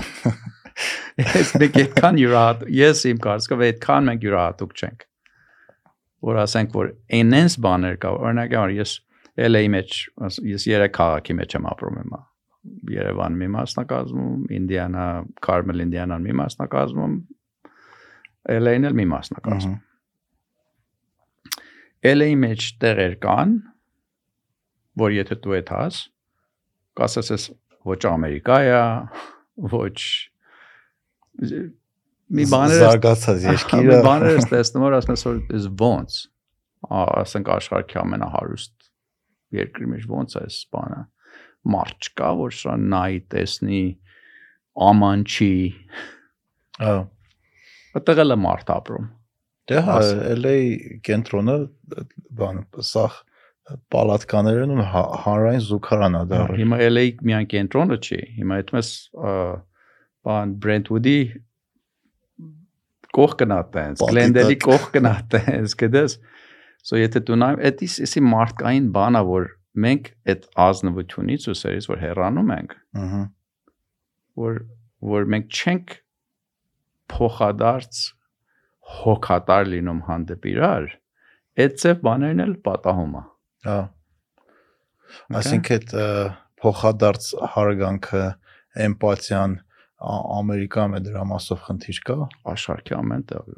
Ես 1.25 1.51
մենք 1.61 1.77
այդքան 1.81 2.21
յուրահատ, 2.21 2.62
ես 2.75 3.03
իմ 3.11 3.19
կարծիքով 3.25 3.64
այդքան 3.69 4.09
մենք 4.11 4.25
յուրահատուկ 4.27 4.73
չենք։ 4.75 5.05
Որ 6.25 6.38
ասենք 6.45 6.79
որ 6.79 6.88
այնենց 7.19 7.57
բաներ 7.64 7.99
կա, 8.03 8.12
օրինակ 8.25 8.57
ես 8.75 8.95
LA-ի 9.35 9.71
մեջ, 9.75 9.99
ես 10.47 10.67
երեք 10.71 10.95
քաղաքի 10.95 11.37
մեջ 11.40 11.57
եմ 11.59 11.69
ապրում 11.75 11.99
հիմա։ 12.01 12.21
Երևան 12.95 13.38
մի 13.40 13.49
մասնակազմում, 13.55 14.45
Ինդիանա, 14.59 15.07
Carmel, 15.45 15.83
Ինդիանան 15.85 16.25
մի 16.25 16.37
մասնակազմում, 16.40 17.17
LA-ն 18.55 18.88
էլ 18.88 18.97
մի 19.01 19.07
մասնակազմում։ 19.11 19.77
LA-ի 22.14 22.38
մեջ 22.45 22.69
տեղեր 22.85 23.19
կան, 23.25 23.55
որ 25.03 25.17
եթե 25.19 25.38
դու 25.45 25.57
այդ 25.59 25.73
հաս, 25.75 26.01
կասես 26.98 27.33
ես 27.35 27.48
ոչ 27.85 28.00
Ամերիկա 28.11 28.59
է, 28.64 28.76
ոչ 29.74 29.96
մի 32.35 32.46
բաներ 32.52 32.85
զարգացած 32.85 33.44
երկիրը։ 33.50 33.88
Մի 33.90 33.98
բաներ 34.07 34.38
ես 34.38 34.48
տեսնում 34.52 34.87
որ 34.87 34.96
ասես 35.00 35.26
որ 35.28 35.42
is 35.59 35.68
ոնց 35.83 36.20
ասենք 36.94 37.50
աշխարհի 37.54 37.98
ամենահարուստ 38.02 38.88
երկրի 39.59 39.90
մեջ 39.94 40.07
ոնց 40.11 40.37
է 40.37 40.42
այս 40.44 40.59
բանը 40.74 41.00
մարդ 41.74 42.09
չկա 42.09 42.30
որ 42.40 42.57
սա 42.59 42.76
նայի 42.80 43.20
տեսնի 43.35 43.83
ամանչի 44.88 45.52
հա 46.85 46.94
այդտեղ 47.94 48.22
էլ 48.24 48.35
է 48.35 48.38
մարդ 48.44 48.72
ապրում 48.74 49.07
դե 49.70 49.85
հա 49.87 49.98
LA 50.35 50.57
կենտրոնը 51.09 51.57
բան 52.40 52.64
սախ 52.90 53.20
պալատկաներն 53.94 54.74
ու 54.74 54.85
հա, 54.92 55.03
հանրային 55.24 55.62
զուգարանա 55.64 56.20
դա։ 56.29 56.40
Հիմա 56.61 56.79
LA 56.85 57.05
միայն 57.24 57.48
կենտրոնը 57.55 57.98
չի, 58.05 58.20
հիմա 58.38 58.59
այդպես 58.61 58.90
բան 60.29 60.55
Brentwood-ի 60.64 61.18
կողքն 63.14 63.55
ատենց, 63.57 64.05
Glendale-ի 64.11 64.59
կողքն 64.64 65.11
ատենց, 65.11 65.77
գիտես։ 65.81 66.16
So 66.85 67.00
եթե 67.00 67.24
դու 67.24 67.38
նայում, 67.40 67.61
դա 67.64 67.88
էսի 68.05 68.22
մարդկային 68.29 68.88
բանա, 68.92 69.22
որ 69.31 69.46
մենք 69.85 70.11
այդ 70.35 70.48
ազնվությունից 70.64 71.46
ու 71.50 71.57
սերից 71.61 71.87
որ 71.90 72.03
հեռանում 72.05 72.50
ենք։ 72.55 72.74
Ահա։ 73.05 73.22
Որ 74.44 74.59
որ 75.14 75.27
մենք 75.35 75.59
չենք 75.61 75.94
փոխադարձ 77.14 78.03
հոգատար 78.99 79.70
լինում 79.72 80.01
հանդեպ 80.09 80.47
իրար, 80.53 80.91
այդ 81.64 81.78
ծև 81.80 82.05
բաներն 82.05 82.45
էլ 82.45 82.55
պատահում 82.68 83.16
է։ 83.20 83.22
Հա։ 83.65 83.77
Այսինքն 85.41 85.77
այդ 85.77 85.95
փոխադարձ 86.65 87.29
հարգանքը, 87.55 88.25
էմպաթիան 88.89 89.61
Ամերիկայում 90.05 90.97
է 90.99 91.01
դրա 91.05 91.23
մասով 91.31 91.61
խնդիր 91.65 91.99
կա 92.09 92.17
աշխարհի 92.53 92.97
ամեն 92.99 93.23
տեղ 93.31 93.53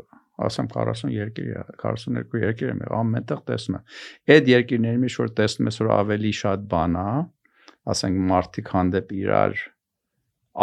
ասեմ 0.47 0.67
40 0.75 1.15
երկիր 1.15 1.71
42 1.81 2.43
երկիր 2.43 2.73
եմ 2.75 2.83
ամենտեղ 2.99 3.41
տեսնում 3.51 3.79
եմ 3.79 4.35
այդ 4.37 4.51
երկիրների 4.53 5.01
մեջ 5.05 5.17
որ 5.23 5.33
տեսնում 5.41 5.71
ես 5.71 5.81
որ 5.83 5.91
ավելի 5.97 6.33
շատ 6.41 6.67
բան 6.75 6.99
է 7.01 7.07
ասենք 7.95 8.21
մարդիկ 8.31 8.71
հանդեպ 8.77 9.17
իրար 9.17 9.65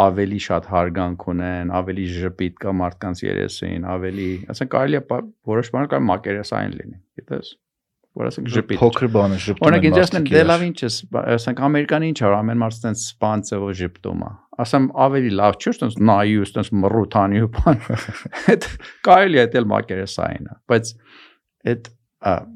ավելի 0.04 0.38
շատ 0.46 0.64
հարգանք 0.70 1.26
ունեն, 1.30 1.68
ավելի 1.78 2.06
ժպիտ 2.14 2.56
կա 2.64 2.72
մարդկանց 2.80 3.20
երեսին, 3.24 3.84
ավելի, 3.94 4.30
ասենք 4.54 4.72
կարելի 4.74 4.98
է 4.98 5.20
որոշ 5.50 5.70
բաներ 5.74 5.90
կարող 5.92 6.08
մակերեսային 6.08 6.74
լինի, 6.80 6.98
գիտես։ 7.20 7.52
որ 8.14 8.28
ասենք 8.30 8.50
ժպիտ։ 8.54 8.80
Փոքր 8.80 9.08
բանը 9.14 9.38
ժպտում 9.44 9.66
Օրինակ 9.68 9.86
ինձ 9.88 9.98
ասեն 10.04 10.26
դե 10.30 10.42
լավ 10.46 10.64
ինչ 10.64 10.76
ես, 10.84 10.98
ասենք 11.34 11.62
ամերիկան 11.68 12.06
ինչ 12.08 12.18
ա, 12.22 12.30
ամեն 12.38 12.60
մարդ 12.62 12.78
տենց 12.84 13.02
սպան 13.08 13.44
ծավո 13.48 13.72
ժպտում 13.80 14.22
է։ 14.24 14.30
Ասեմ 14.64 14.86
ավելի 15.04 15.32
լավ 15.40 15.58
չէ, 15.58 15.74
տենց 15.82 15.98
նայի 16.10 16.36
ու 16.44 16.48
տենց 16.54 16.70
մռութանի 16.84 17.42
ու 17.44 17.50
բան։ 17.58 17.82
Այդ 18.54 18.68
կարելի 19.08 19.42
է 19.42 19.46
դել 19.54 19.68
մակերեսային 19.74 20.46
է, 20.46 20.56
բայց 20.70 20.94
այդ 21.74 21.92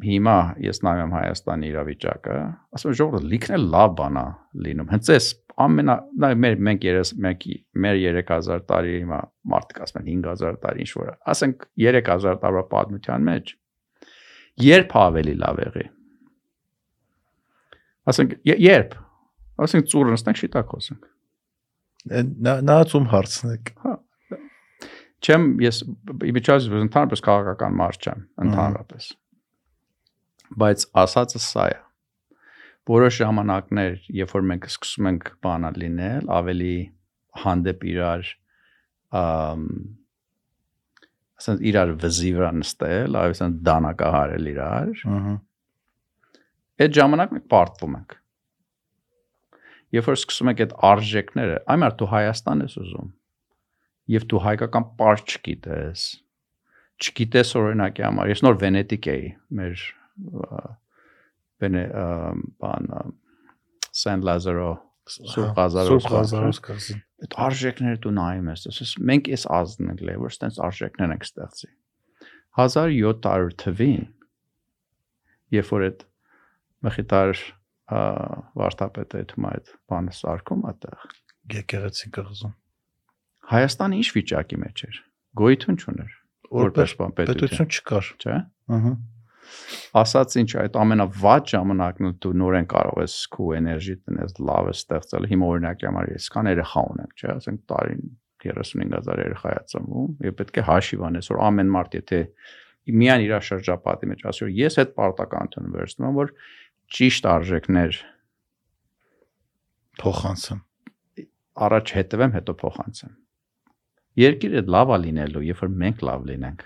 հիմա 0.08 0.38
ես 0.64 0.78
նայում 0.86 1.10
Հայաստանի 1.18 1.68
իրավիճակը, 1.68 2.36
ասում 2.78 2.92
եմ 2.92 2.98
ժողովուրդ 3.02 3.26
լիքն 3.34 3.56
է 3.58 3.60
լավ 3.74 3.90
բանա 3.98 4.24
լինում։ 4.64 4.92
Հենց 4.94 5.10
էս 5.18 5.26
ամենա 5.58 5.94
նա 6.22 6.30
մեր 6.38 6.60
մենք 6.68 6.84
երես 6.86 7.10
մենք 7.24 7.46
մեր 7.82 8.00
3000 8.04 8.64
տարի 8.68 8.92
հիմա 9.02 9.18
մարդիկ 9.52 9.80
ասում 9.84 10.00
են 10.00 10.10
5000 10.28 10.58
տարի 10.64 10.84
ինչ 10.84 10.90
որ 10.98 11.10
ասենք 11.32 11.64
3000 11.82 12.38
տարվա 12.44 12.62
պատմության 12.74 13.26
մեջ 13.28 13.52
երբ 14.64 14.96
ավելի 15.02 15.36
լավ 15.42 15.62
եղի 15.64 15.86
ասենք 18.12 18.36
երբ 18.48 18.98
ասենք 19.64 19.90
ծուրը 19.92 20.14
նստենք 20.16 20.42
շիտակ 20.42 20.74
խոսենք 20.74 21.08
նա 22.48 22.54
նա 22.68 22.78
ծում 22.92 23.10
հարցնեք 23.14 23.74
հա 23.86 23.96
չեմ 25.18 25.48
ես 25.64 25.82
իբիճած 26.30 26.70
ընդհանրապես 26.78 27.24
քաղաքական 27.26 27.76
մարդ 27.82 28.06
չեմ 28.06 28.24
ընդհանրապես 28.46 29.10
բայց 30.62 30.88
ասածը 31.02 31.40
սա 31.42 31.66
է 31.74 31.78
որոշ 32.88 33.18
ժամանակներ, 33.20 33.96
երբ 34.16 34.30
որ 34.32 34.44
մենք 34.48 34.66
սկսում 34.70 35.08
ենք 35.10 35.26
բանալ 35.44 35.74
լինել, 35.82 36.28
ավելի 36.38 36.76
հանդեպ 37.42 37.84
իրար 37.92 38.30
ըմ 39.18 39.64
ասած 41.38 41.60
իրար 41.70 41.92
վզի 42.02 42.30
վրա 42.36 42.48
նստել, 42.58 43.18
այսինքն 43.22 43.58
դանակահարել 43.68 44.48
իրար։ 44.52 45.04
Ահա։ 45.18 45.34
Այդ 46.78 46.96
ժամանակ 46.98 47.34
մենք 47.36 47.46
պարտվում 47.52 47.94
ենք։ 47.98 48.16
Երբ 49.98 50.08
որ 50.08 50.18
սկսում 50.18 50.50
ենք 50.52 50.62
այդ 50.64 50.74
արժեքները, 50.88 51.60
այմար 51.74 51.94
դու 51.98 52.08
Հայաստան 52.12 52.64
ես 52.66 52.74
ուզում, 52.82 53.08
եւ 54.14 54.26
դու 54.28 54.42
հայկական 54.44 54.88
պարտ 54.98 55.32
չգիտես, 55.38 56.04
չգիտես 56.98 57.54
օրինակի 57.62 58.04
համար, 58.04 58.32
ես 58.34 58.44
նոր 58.44 58.60
Վենետիկ 58.62 59.08
էի, 59.14 59.30
մեր 59.58 59.86
բենե 61.62 61.84
բան 62.62 62.92
Սան 63.98 64.24
Լազարո 64.28 64.70
Սուրբ 65.08 65.58
Ղազարոս 65.58 66.08
Ղազարոս 66.12 66.60
կասին։ 66.68 67.04
Այդ 67.18 67.34
արժեքները 67.48 67.98
դու 68.04 68.12
նայում 68.18 68.48
ես, 68.52 68.64
ասես 68.70 68.90
մենք 69.10 69.30
էս 69.34 69.44
ազգն 69.58 69.88
ենք 69.92 70.02
լեվեր, 70.08 70.34
ստենց 70.34 70.58
արժեքներ 70.68 71.14
ենք 71.16 71.24
ստեղծի։ 71.28 71.70
1700 72.58 73.54
թվին 73.62 74.06
երբ 75.54 75.68
որ 75.72 75.84
այդ 75.88 76.00
մխիտար 76.86 77.42
վարտապետը 78.58 79.20
այդ 79.22 79.34
այդ 79.50 79.70
բանը 79.90 80.14
սարքում 80.18 80.64
այդտեղ 80.70 81.04
եկեղեցի 81.58 82.10
կղզում 82.18 82.56
Հայաստանը 83.52 84.00
ինչ 84.02 84.08
վիճակի 84.16 84.58
մեջ 84.64 84.82
էր 84.88 84.98
գոյություն 85.40 85.78
չուներ 85.78 86.16
որպես 86.58 86.96
պետություն 87.20 87.70
չկար 87.78 88.10
չէ 88.18 88.36
ըհը 88.78 88.92
ասած 90.02 90.36
ինչ 90.42 90.50
այդ 90.62 90.78
ամենավատ 90.82 91.52
ժամանակն 91.54 92.14
դու 92.24 92.32
նորեն 92.42 92.68
կարող 92.72 93.02
ես 93.04 93.16
քո 93.34 93.48
էներգի 93.58 93.96
տնես 94.08 94.38
լավը 94.48 94.74
ստեղծել 94.76 95.28
հիմա 95.32 95.50
օրինակի 95.54 95.88
համար 95.88 96.12
ես 96.14 96.28
կան 96.34 96.50
երեխա 96.52 96.84
ունեմ 96.92 97.12
չէ 97.18 97.28
ասենք 97.34 97.60
տարին 97.72 98.04
35000 98.44 99.22
երեխա 99.24 99.52
է 99.54 99.62
ծնվում 99.72 100.10
եւ 100.28 100.36
պետք 100.38 100.58
է 100.62 100.64
հաշիվ 100.68 101.04
անես 101.08 101.30
որ 101.32 101.40
ամեն 101.48 101.72
մարդ 101.74 101.96
եթե 101.98 102.20
միան 102.98 103.24
իր 103.26 103.34
շրջապատի 103.48 104.10
մեջ 104.12 104.22
ասի 104.30 104.44
որ 104.46 104.52
ես 104.58 104.78
այդ 104.82 104.92
պարտականություն 104.98 105.72
վերցնում 105.74 106.08
եմ 106.08 106.18
որ 106.18 106.30
ճիշտ 106.98 107.28
արժեքներ 107.32 107.98
փոխանցեմ 110.02 110.62
առաջ 111.68 111.92
հետևեմ 111.98 112.34
հետո 112.38 112.54
փոխանցեմ 112.62 113.16
երկիրը 114.22 114.62
լավա 114.74 114.98
լինելու 115.04 115.44
երբ 115.48 115.62
որ 115.64 115.74
մենք 115.82 116.04
լավ 116.08 116.24
լինենք 116.30 116.64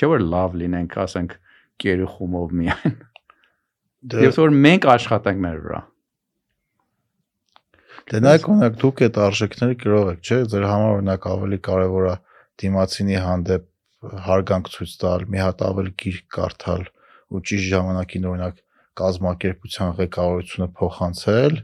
չէ 0.00 0.10
որ 0.10 0.24
լավ 0.34 0.56
լինենք 0.60 0.96
ասենք 1.04 1.36
կերուխումով 1.84 2.54
միայն։ 2.60 2.98
Դե 4.10 4.22
Եվ 4.24 4.38
որ 4.40 4.54
մենք 4.64 4.86
աշխատենք 4.94 5.42
մեր 5.44 5.58
վրա։ 5.64 5.80
Դե 8.10 8.20
նայեք 8.24 8.46
օրինակ 8.50 8.78
դուք 8.80 9.02
այդ 9.06 9.18
արժեքները 9.24 9.74
գրող 9.80 10.08
եք, 10.10 10.20
չէ՞, 10.24 10.38
ձեր 10.50 10.64
համար 10.70 10.94
օրինակ 10.96 11.26
ավելի 11.30 11.58
կարևոր 11.66 12.06
է 12.10 12.14
դիմացինի 12.62 13.18
հանդեպ 13.26 13.66
հարգանք 14.26 14.70
ցույց 14.74 14.94
տալ, 15.04 15.24
մի 15.30 15.42
հատ 15.44 15.64
ավելի 15.68 15.92
գիրք 16.00 16.26
կարդալ 16.36 16.84
ու 17.30 17.42
ճիշտ 17.50 17.68
ժամանակին 17.74 18.28
օրինակ 18.30 18.62
կազմակերպության 19.00 19.92
ղեկավարությունը 20.00 20.68
փոխանցել, 20.80 21.58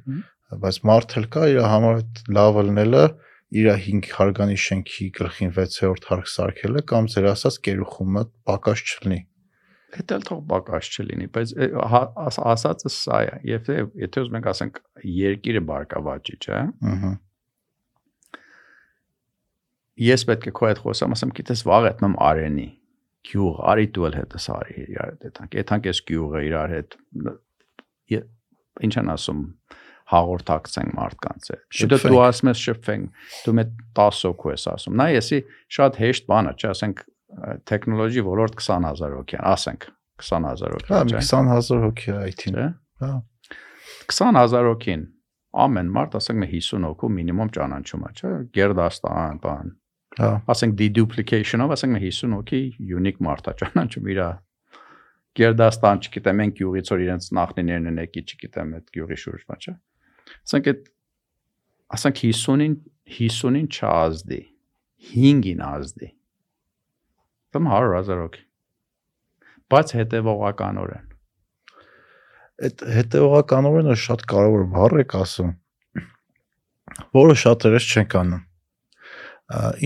բայց 0.67 0.81
մարդ 0.91 1.17
էլ 1.21 1.27
կա 1.37 1.47
իր 1.53 1.63
համար 1.73 2.03
լավը 2.37 2.67
լինելը 2.69 3.05
իր 3.57 3.71
5 3.87 4.13
հարգանի 4.19 4.59
շենքի 4.67 5.09
գլխին 5.17 5.55
6-րդ 5.57 6.11
հարկ 6.11 6.31
սարքելը 6.37 6.85
կամ 6.93 7.09
ձեր 7.15 7.31
ասած 7.33 7.59
կերուխումը 7.67 8.23
պակաս 8.51 8.85
չլինի 8.87 9.21
Դա 9.95 10.19
թող 10.27 10.41
բակաշ 10.51 10.89
չլինի, 10.99 11.29
բայց 11.35 11.53
հա, 11.93 12.01
ասածը 12.27 12.91
սա 12.91 13.21
է։ 13.27 13.37
Եթե 13.53 13.77
եթե 14.03 14.25
ուզում 14.25 14.39
ենք 14.41 14.49
ասենք 14.53 14.81
երկիրը 15.17 15.63
բարգավաճի, 15.71 16.35
չէ՞։ 16.43 16.59
Ահա։ 16.93 17.13
Ես 20.07 20.27
պետք 20.29 20.51
է 20.51 20.53
քո 20.59 20.69
հետ 20.69 20.81
խոսամ, 20.85 21.15
ասեմ, 21.17 21.33
գիտես 21.39 21.63
վաղ 21.71 21.87
ետնամ 21.87 22.19
արենի 22.27 22.67
գյուղ, 23.27 23.63
արի 23.73 23.87
դու 23.97 24.07
էլ 24.11 24.17
հետս 24.21 24.49
արի 24.57 24.77
իրար 24.83 25.13
հետ 25.15 25.27
եթանք։ 25.31 25.57
Եթանք 25.61 25.89
ես 25.89 26.01
գյուղը 26.11 26.43
իրար 26.51 26.75
հետ 26.77 26.97
ինչ 28.87 28.95
են 29.01 29.13
ասում 29.15 29.43
հաղորդակցենք 30.13 30.93
մարդկանց 30.97 31.49
հետ։ 31.51 31.63
Շուտով 31.81 32.05
դու 32.07 32.21
ասում 32.27 32.51
ես 32.53 32.63
շփվենք, 32.67 33.23
դու 33.47 33.55
մեծ 33.59 33.71
10 33.99 34.21
հոգու 34.27 34.53
ես 34.53 34.67
ասում։ 34.73 34.99
Նա 35.01 35.07
եսի 35.17 35.39
շատ 35.77 35.99
հեշտ 36.03 36.29
բան 36.31 36.51
է, 36.51 36.53
չէ, 36.61 36.69
ասենք 36.77 37.03
տեխնոլոջի 37.71 38.23
ոլորտ 38.27 38.59
20000 38.61 39.17
հոգի 39.17 39.39
են, 39.39 39.45
ասենք 39.53 39.89
20000 40.23 40.75
հոգի, 40.77 40.93
Հա, 40.93 41.01
20000 41.11 41.83
հոգի 41.85 42.15
IT-ն։ 42.31 42.59
Հա։ 43.03 43.11
20000 44.13 44.71
հոգին 44.71 45.05
ամեն 45.67 45.93
մարդ 45.97 46.17
ասենք 46.21 46.41
մի 46.43 46.49
50 46.55 46.87
հոգու 46.87 47.11
մինիմում 47.17 47.53
ճանաչում 47.57 48.07
է, 48.07 48.11
չէ՞։ 48.17 48.33
Գերդաստան, 48.57 49.39
բան։ 49.45 49.71
Հա։ 50.17 50.31
Ասենք 50.53 50.77
deduplication-ով 50.81 51.75
ասենք 51.77 51.97
մի 51.97 52.03
50 52.07 52.37
հոգի 52.37 52.61
unique 52.97 53.25
մարդ 53.27 53.51
է 53.53 53.55
ճանաչում 53.63 54.11
իրա 54.17 54.29
Գերդաստան, 55.37 56.03
չգիտեմ, 56.07 56.39
են 56.47 56.53
գյուղից 56.57 56.91
որ 56.93 57.03
իրենց 57.07 57.27
նախնիներն 57.37 57.89
են 57.91 57.99
եկի, 58.01 58.23
չգիտեմ, 58.25 58.71
այդ 58.77 58.87
գյուղի 58.97 59.19
շուրջը, 59.21 59.57
չէ՞։ 59.67 59.75
Ասենք 60.47 60.71
այդ 60.73 60.87
ասենք 61.97 62.23
50-ին 62.23 62.77
50-ին 63.17 63.69
չազդի 63.77 64.41
5-ին 65.13 65.61
ազդի 65.67 66.09
Կամ 67.57 67.69
100.000 67.73 68.19
հոգի։ 68.21 68.43
Բայց 69.73 69.93
հետևողականորեն։ 69.97 71.05
Այդ 72.67 72.83
հետևողականորենը 72.97 73.95
շատ 74.03 74.25
կարևոր 74.33 74.67
բառ 74.75 74.95
եք 75.01 75.15
ասում, 75.17 75.55
որը 77.17 77.37
շատերս 77.43 77.87
չեն 77.93 78.17
անում։ 78.21 78.45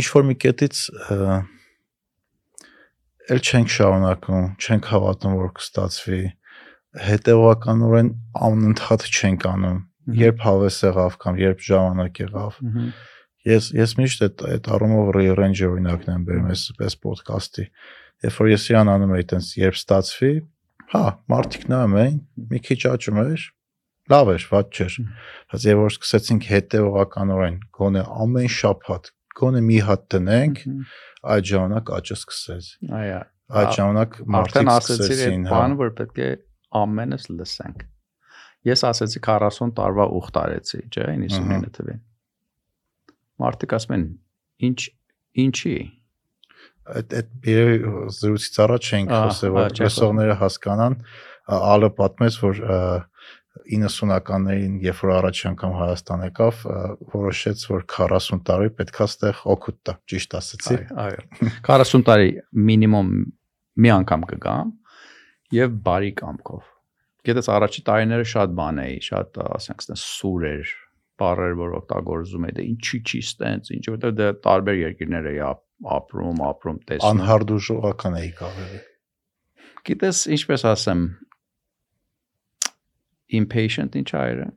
Ինչ 0.00 0.06
որ 0.16 0.26
մի 0.30 0.36
կետից 0.46 0.82
էլ 3.30 3.40
չենք 3.46 3.72
շարունակում, 3.76 4.50
չենք 4.58 4.90
հավատում, 4.90 5.38
որ 5.44 5.54
կստացվի, 5.60 6.20
հետևողականորեն 7.06 8.12
անընդհատ 8.50 9.06
չենք 9.14 9.46
անում, 9.54 9.78
երբ 10.26 10.44
հավես 10.48 10.82
եղավ 10.90 11.18
կամ 11.22 11.40
երբ 11.46 11.64
ժամանակ 11.70 12.22
եղավ։ 12.26 12.60
Ահա 12.66 12.90
Ես 13.48 13.70
ես 13.72 13.94
միշտ 13.96 14.22
այդ 14.26 14.42
այդ 14.50 14.66
առումով 14.74 15.06
rearrange 15.16 15.64
օրինակն 15.64 16.10
եմ 16.12 16.24
բերում 16.28 16.48
այս 16.52 16.64
այս 16.76 16.96
ոդկասթի։ 17.06 17.64
Երբ 18.26 18.34
որ 18.36 18.48
ես 18.50 18.66
իրան 18.68 18.90
անում 18.94 19.14
եի 19.16 19.26
տենց 19.30 19.52
երբ 19.60 19.78
ստացվի, 19.78 20.32
հա, 20.92 21.04
մարդիկ 21.32 21.64
նայում 21.72 21.94
էին, 22.00 22.18
մի 22.50 22.60
քիչ 22.66 22.78
աճում 22.90 23.20
էր, 23.22 23.46
լավ 24.12 24.32
էր, 24.34 24.44
ված 24.50 24.76
չէր։ 24.76 24.98
Բայց 25.54 25.64
երբ 25.70 25.80
որ 25.80 25.94
սկսեցինք 25.94 26.48
հետեւողականորեն 26.50 27.56
գոնե 27.80 28.04
ամեն 28.26 28.52
շաբաթ 28.60 29.10
գոնե 29.40 29.64
մի 29.70 29.78
հատ 29.88 30.04
տնենք, 30.12 30.62
այդ 31.32 31.48
ժամանակ 31.50 31.94
աճը 31.96 32.18
սկսեց։ 32.20 32.70
Այո։ 33.00 33.22
Այդ 33.60 33.72
ժամանակ 33.80 34.20
մարդիկ 34.36 34.70
սկսեցին, 34.74 35.48
հա։ 35.48 35.56
Բան 35.56 35.78
որ 35.80 35.94
պետք 35.96 36.20
է 36.20 36.28
ամենս 36.80 37.26
լսենք։ 37.40 37.88
Ես 38.68 38.84
ասեցի 38.90 39.24
40 39.24 39.74
տարվա 39.80 40.06
ուխ 40.20 40.30
տարեցի, 40.36 40.82
չէ, 40.92 41.08
99 41.16 41.72
թվին 41.80 42.00
մարդիկ 43.42 43.74
ասում 43.78 43.96
են 43.96 44.06
ինչ 44.68 44.80
ինչի 45.44 45.74
այդ 46.90 47.14
այդ 47.20 47.30
զրույցից 48.18 48.60
առաջ 48.66 48.90
էինք 48.98 49.12
խոսել 49.14 49.54
որ 49.56 49.76
լսողները 49.84 50.36
հասկանան 50.40 50.96
ալը 51.60 51.90
պատմեց 52.00 52.38
որ 52.44 52.62
90-ականներին 53.70 54.74
երբ 54.82 55.00
որ 55.04 55.12
առաջ 55.16 55.40
անգամ 55.50 55.72
Հայաստան 55.80 56.22
եկավ 56.26 56.60
որոշեց 57.14 57.64
որ 57.70 57.84
40 57.94 58.42
տարի 58.46 58.70
պետքա 58.78 59.06
ստեղ 59.10 59.42
օգուտ 59.54 59.78
տա 59.86 59.94
ճիշտ 60.10 60.36
ասեցի 60.40 60.78
այո 61.04 61.50
40 61.68 62.06
տարի 62.10 62.30
մինիմում 62.70 63.10
մի 63.80 63.92
անգամ 64.00 64.26
կգամ 64.30 64.72
եւ 65.54 65.80
բարի 65.86 66.12
կամքով։ 66.20 66.68
Գիտես 67.26 67.48
առաջի 67.52 67.82
տարիները 67.86 68.26
շատ 68.32 68.52
բան 68.58 68.80
էի, 68.84 68.98
շատ 69.06 69.40
ասենք 69.44 69.82
այդպես 69.84 70.04
սուր 70.20 70.46
էր, 70.50 70.72
բառեր, 71.20 71.56
որ 71.60 71.74
օգտագործում 71.80 72.46
էի, 72.48 72.54
դե 72.58 72.66
ինչի 72.70 73.00
չի 73.00 73.20
ստենց, 73.26 73.72
ինչ 73.76 73.84
որտեղ 73.94 74.14
դե 74.20 74.28
տարբեր 74.46 74.78
երկիրներ 74.80 75.28
էի 75.30 75.40
ապրում, 75.96 76.40
ապրում, 76.50 76.78
տեսնում։ 76.90 77.10
Անհարդուժողական 77.10 78.16
էի 78.20 78.30
կավերի։ 78.40 78.80
Գիտես, 79.90 80.22
ինչպես 80.36 80.64
ասեմ, 80.70 81.04
impatient 83.40 83.98
ինչ 84.00 84.10
այրը։ 84.20 84.48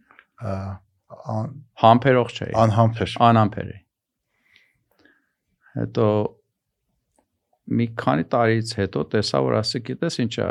Համբերող 1.84 2.34
չէի։ 2.34 2.55
Անհամբեր։ 2.64 3.18
Անհամբեր 3.30 3.74
էի։ 3.74 3.82
Հետո 5.74 6.07
մի 7.72 7.88
քանի 7.99 8.26
տարից 8.34 8.74
հետո 8.80 9.03
տեսա 9.14 9.39
որ 9.45 9.55
ասի 9.61 9.82
գիտես 9.88 10.20
ինչա 10.24 10.47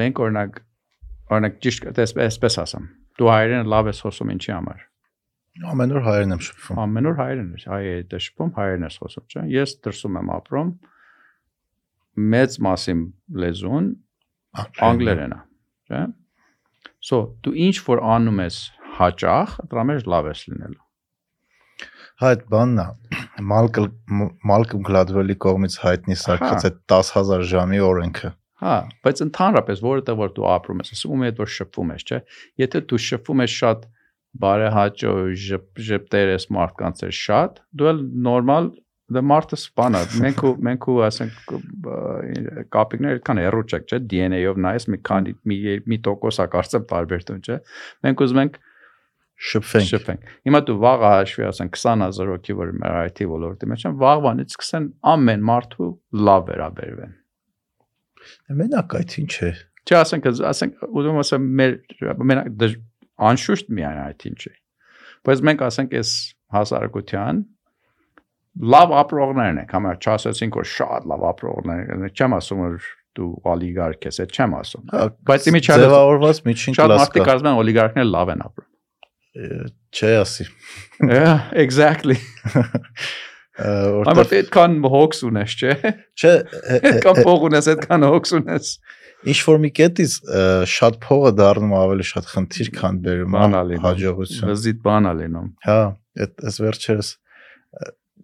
մենք 0.00 0.20
օրինակ 0.24 0.60
օրինակ 1.34 1.58
ճիշտ 1.64 2.00
այսպես 2.04 2.58
ասեմ 2.62 2.86
դու 3.18 3.30
հայերեն 3.32 3.70
լավ 3.72 3.90
ես 3.92 4.02
խոսում 4.06 4.32
ինչի 4.34 4.52
համար 4.54 4.84
ամեն 5.72 5.94
օր 5.98 6.04
հայերեն 6.06 6.34
եմ 6.36 6.42
շփվում 6.46 6.80
ամեն 6.84 7.10
օր 7.10 7.16
հայերեն 7.18 7.50
ես 7.58 7.66
հայ 7.72 7.80
է 7.90 8.20
շփվում 8.24 8.52
հայերեն 8.58 8.86
ես 8.88 8.98
խոսում 9.02 9.26
չէ 9.28 9.44
ես 9.54 9.74
դրսում 9.86 10.18
եմ 10.20 10.32
ապրում 10.38 10.72
մեծ 12.34 12.58
մասին 12.68 13.04
լեզուն 13.44 13.88
անգլերեն 14.88 15.38
է 15.38 15.40
չէ 15.88 16.02
so 17.08 17.22
դու 17.46 17.56
ինչ 17.68 17.76
որ 17.88 18.04
անում 18.18 18.44
ես 18.44 18.60
հաճախ 18.98 19.56
դրա 19.72 19.88
մեջ 19.90 20.06
լավ 20.14 20.30
ես 20.32 20.44
լինելու 20.52 20.86
Հա 22.18 22.30
այդ 22.34 22.40
բանն 22.50 22.78
է 22.82 22.86
Մալկոմ 23.46 24.22
Մալկոմ 24.50 24.80
Գլադվելի 24.88 25.36
կողմից 25.44 25.74
հայտնի 25.84 26.16
սարքած 26.18 26.64
այդ 26.66 26.80
10000 26.90 27.44
ժամի 27.52 27.82
օրենքը։ 27.88 28.30
Հա, 28.58 28.74
բայց 29.06 29.22
ընդհանրապես 29.28 29.80
որովհետեւ 29.84 30.18
որ 30.18 30.34
դու 30.34 30.48
ապրում 30.54 30.82
ես, 30.82 31.04
ում 31.06 31.24
հետ 31.28 31.40
որ 31.42 31.50
շփվում 31.54 31.92
ես, 31.94 32.04
չէ։ 32.08 32.18
Եթե 32.64 32.80
դու 32.90 33.00
շփվում 33.06 33.42
ես 33.44 33.56
շատ 33.58 33.86
բարեհաճո 34.42 35.14
ժպտեր 35.88 36.32
ես 36.34 36.46
մարդկանց 36.58 37.04
հետ 37.06 37.18
շատ, 37.18 37.60
դու 37.78 37.90
էլ 37.92 38.02
նորմալ 38.28 38.70
դե 39.08 39.22
մարդը 39.24 39.56
սպանա։ 39.56 40.00
Մենք 40.20 40.42
ու 40.44 40.50
մենք 40.68 40.86
ու 40.92 40.96
ասենք 41.06 41.52
կապիկներ 42.74 43.14
այդքան 43.18 43.40
հեռու 43.40 43.62
չեք, 43.68 43.86
չէ։ 43.88 44.00
DNA-ով 44.10 44.58
նայես 44.64 44.86
մի 44.92 44.98
քանի 45.08 45.32
մի 45.48 45.58
մի 45.88 45.98
տոկոսա 46.08 46.46
կարծեմ 46.52 46.84
տարբեր 46.90 47.24
տուն, 47.30 47.40
չէ։ 47.46 47.56
Մենք 48.04 48.24
ուզում 48.26 48.42
ենք 48.42 48.58
շփվենք։ 49.48 49.88
Շփվենք։ 49.94 50.28
Հիմա 50.48 50.60
դու 50.68 50.76
վաղը 50.82 51.12
հաշվի 51.14 51.46
ասեն 51.48 51.72
20000 51.78 52.34
հոգի 52.34 52.58
որ 52.58 52.74
մեր 52.82 52.98
IT 53.06 53.24
ոլորտի 53.32 53.70
մեջ 53.72 53.86
են, 53.88 53.96
վաղվանից 54.02 54.58
սկսեն 54.58 54.90
ամեն 55.14 55.48
մարդու 55.52 55.90
լավ 56.28 56.46
վերաբերվեն։ 56.52 57.17
Մենակ 58.60 58.96
այդ 58.98 59.16
ինչ 59.22 59.32
է։ 59.48 59.50
Չէ, 59.88 59.96
ասենք, 59.98 60.28
ասենք, 60.48 60.82
ուզում 61.00 61.20
ասեմ 61.22 61.46
մեր 61.58 61.76
մենակ 62.30 62.76
անշուշտ 63.28 63.70
միայն 63.78 64.00
այդ 64.04 64.26
ինչ 64.30 64.40
է։ 64.48 64.54
Բայց 65.28 65.42
մենք 65.48 65.64
ասենք 65.68 65.96
այս 65.98 66.12
հասարակության 66.58 67.42
լավ 68.74 68.94
ապրողներն 68.98 69.60
են, 69.62 69.68
համա 69.72 69.96
չասեցինք 70.02 70.58
որ 70.58 70.68
շատ 70.68 71.08
լավ 71.12 71.26
ապրողներ 71.32 71.92
են, 71.94 72.06
չեմ 72.14 72.36
ասում 72.38 72.62
որ 72.64 72.88
դու 73.18 73.28
օլիգարք 73.52 74.08
ես, 74.08 74.20
այդ 74.24 74.34
չեմ 74.38 74.56
ասում։ 74.58 74.88
հա, 74.94 75.04
Բայց 75.28 75.46
իմիջիայլը 75.52 75.86
ձևավորված 75.88 76.40
միջին 76.48 76.78
կլաս 76.78 76.88
կա։ 76.88 76.88
Շատ 76.88 77.02
մարդիկ 77.02 77.28
կարծում 77.28 77.48
են 77.48 77.60
օլիգարքները 77.62 78.10
լավ 78.14 78.32
են 78.34 78.44
ապրում 78.48 78.74
չէ 79.38 80.12
ասի։ 80.22 80.46
Yeah, 81.06 81.50
exactly։ 81.52 82.18
Որտեղ 83.58 84.32
այդքան 84.38 84.74
հոգս 84.92 85.20
ունես, 85.28 85.54
չէ։ 85.58 85.76
Չէ, 86.18 86.32
այդքան 86.78 87.20
փող 87.26 87.46
ունես, 87.48 87.68
այդքան 87.74 88.06
հոգս 88.08 88.34
ունես։ 88.38 88.72
Ինչ 89.28 89.38
որ 89.48 89.56
մի 89.64 89.70
կետից 89.78 90.12
շատ 90.70 90.98
փողը 91.02 91.32
դառնում 91.40 91.72
ավելի 91.78 92.06
շատ 92.06 92.28
խնդիր, 92.34 92.68
քան 92.78 93.00
բերում 93.06 93.38
հաջողություն։ 93.82 94.52
Զիտ 94.62 94.84
բան 94.84 95.08
է 95.10 95.14
լինում։ 95.22 95.48
Հա, 95.66 95.80
այդ 96.22 96.44
այս 96.48 96.60
վերջերս 96.62 97.10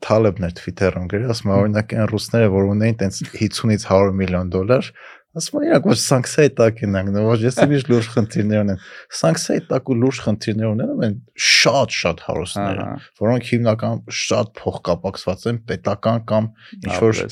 Թալեբն 0.04 0.46
էր 0.48 0.54
Twitter-ում 0.58 1.04
գրել, 1.10 1.30
ասում 1.32 1.52
օրինակ 1.54 1.92
այն 1.94 2.08
ռուսները, 2.10 2.48
որ 2.52 2.70
ունեին 2.74 2.96
տենց 3.00 3.20
50-ից 3.30 3.84
100 3.88 4.16
միլիոն 4.18 4.50
դոլար, 4.52 4.88
Ասում 5.34 5.58
են 5.58 5.64
իրանք 5.66 5.86
ոչ 5.90 5.96
սանկցիայի 5.98 6.50
տակ 6.58 6.80
են 6.86 6.96
անգնում, 7.00 7.24
ոչ 7.26 7.38
ես 7.42 7.56
իմիջ 7.64 7.84
լուրջ 7.90 8.08
խնդիրներ 8.14 8.60
ունեն։ 8.64 8.82
Սանկցիայի 9.18 9.62
տակ 9.72 9.90
ու 9.90 9.96
լուրջ 9.98 10.20
խնդիրներ 10.24 10.68
ունեն 10.70 11.04
են 11.08 11.16
շատ 11.48 11.96
շատ 11.98 12.22
հարուստներ, 12.28 12.82
որոնք 13.18 13.48
հիմնականում 13.50 14.14
շատ 14.20 14.52
փող 14.60 14.76
կապակցված 14.88 15.46
են 15.50 15.58
պետական 15.70 16.22
կամ 16.30 16.48
ինչ 16.78 16.94
որ 17.02 17.22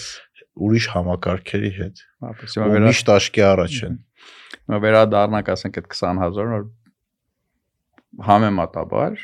ուրիշ 0.66 0.88
համակարգերի 0.92 1.72
հետ։ 1.78 2.02
Ու 2.62 2.80
միշտ 2.88 3.12
աշկի 3.16 3.44
առաջ 3.52 3.76
են։ 3.86 4.00
Հիմա 4.62 4.80
վերադառնանք 4.82 5.52
ասենք 5.54 5.78
այդ 5.80 5.86
20000 5.94 6.50
որ 6.52 6.66
համեմատաբար 8.28 9.22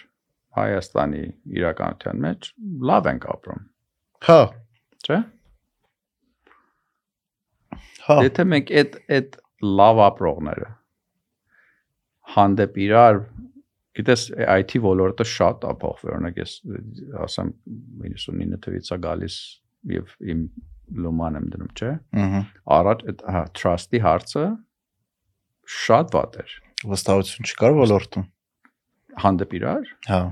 Հայաստանի 0.59 1.25
իրականության 1.59 2.23
մեջ 2.25 2.49
լավ 2.89 3.11
ենք 3.13 3.27
ապրում։ 3.35 3.67
Հա, 4.29 4.41
չէ՞ 5.05 5.19
Եթե 8.09 8.45
մենք 8.53 8.73
այդ 8.81 8.97
այդ 9.19 9.37
լավ 9.79 10.01
ապրողները 10.07 10.71
հանդեպ 12.35 12.79
իրար 12.85 13.21
գիտես 13.99 14.25
IT 14.55 14.79
ոլորտը 14.85 15.27
շատ 15.27 15.67
է 15.69 15.75
փոխվել 15.83 16.15
օրինակ 16.17 16.41
ես 16.43 16.55
ասեմ 17.27 17.53
99 18.05 18.61
թվից 18.65 18.91
է 18.95 18.99
գալիս 19.05 19.39
եւ 19.97 20.13
իմ 20.35 20.43
լոման 21.05 21.39
եմ 21.41 21.49
դնում 21.55 21.73
չէ 21.79 21.93
ըհը 22.25 22.43
առաջ 22.79 23.05
հա 23.37 23.43
trust-ի 23.59 24.03
հարցը 24.05 24.45
շատ 25.79 26.15
վատ 26.17 26.39
էր 26.45 26.55
վստահություն 26.93 27.51
չկար 27.51 27.79
ոլորտում 27.83 28.29
հանդեպ 29.25 29.57
իրար 29.59 29.91
հա 30.09 30.23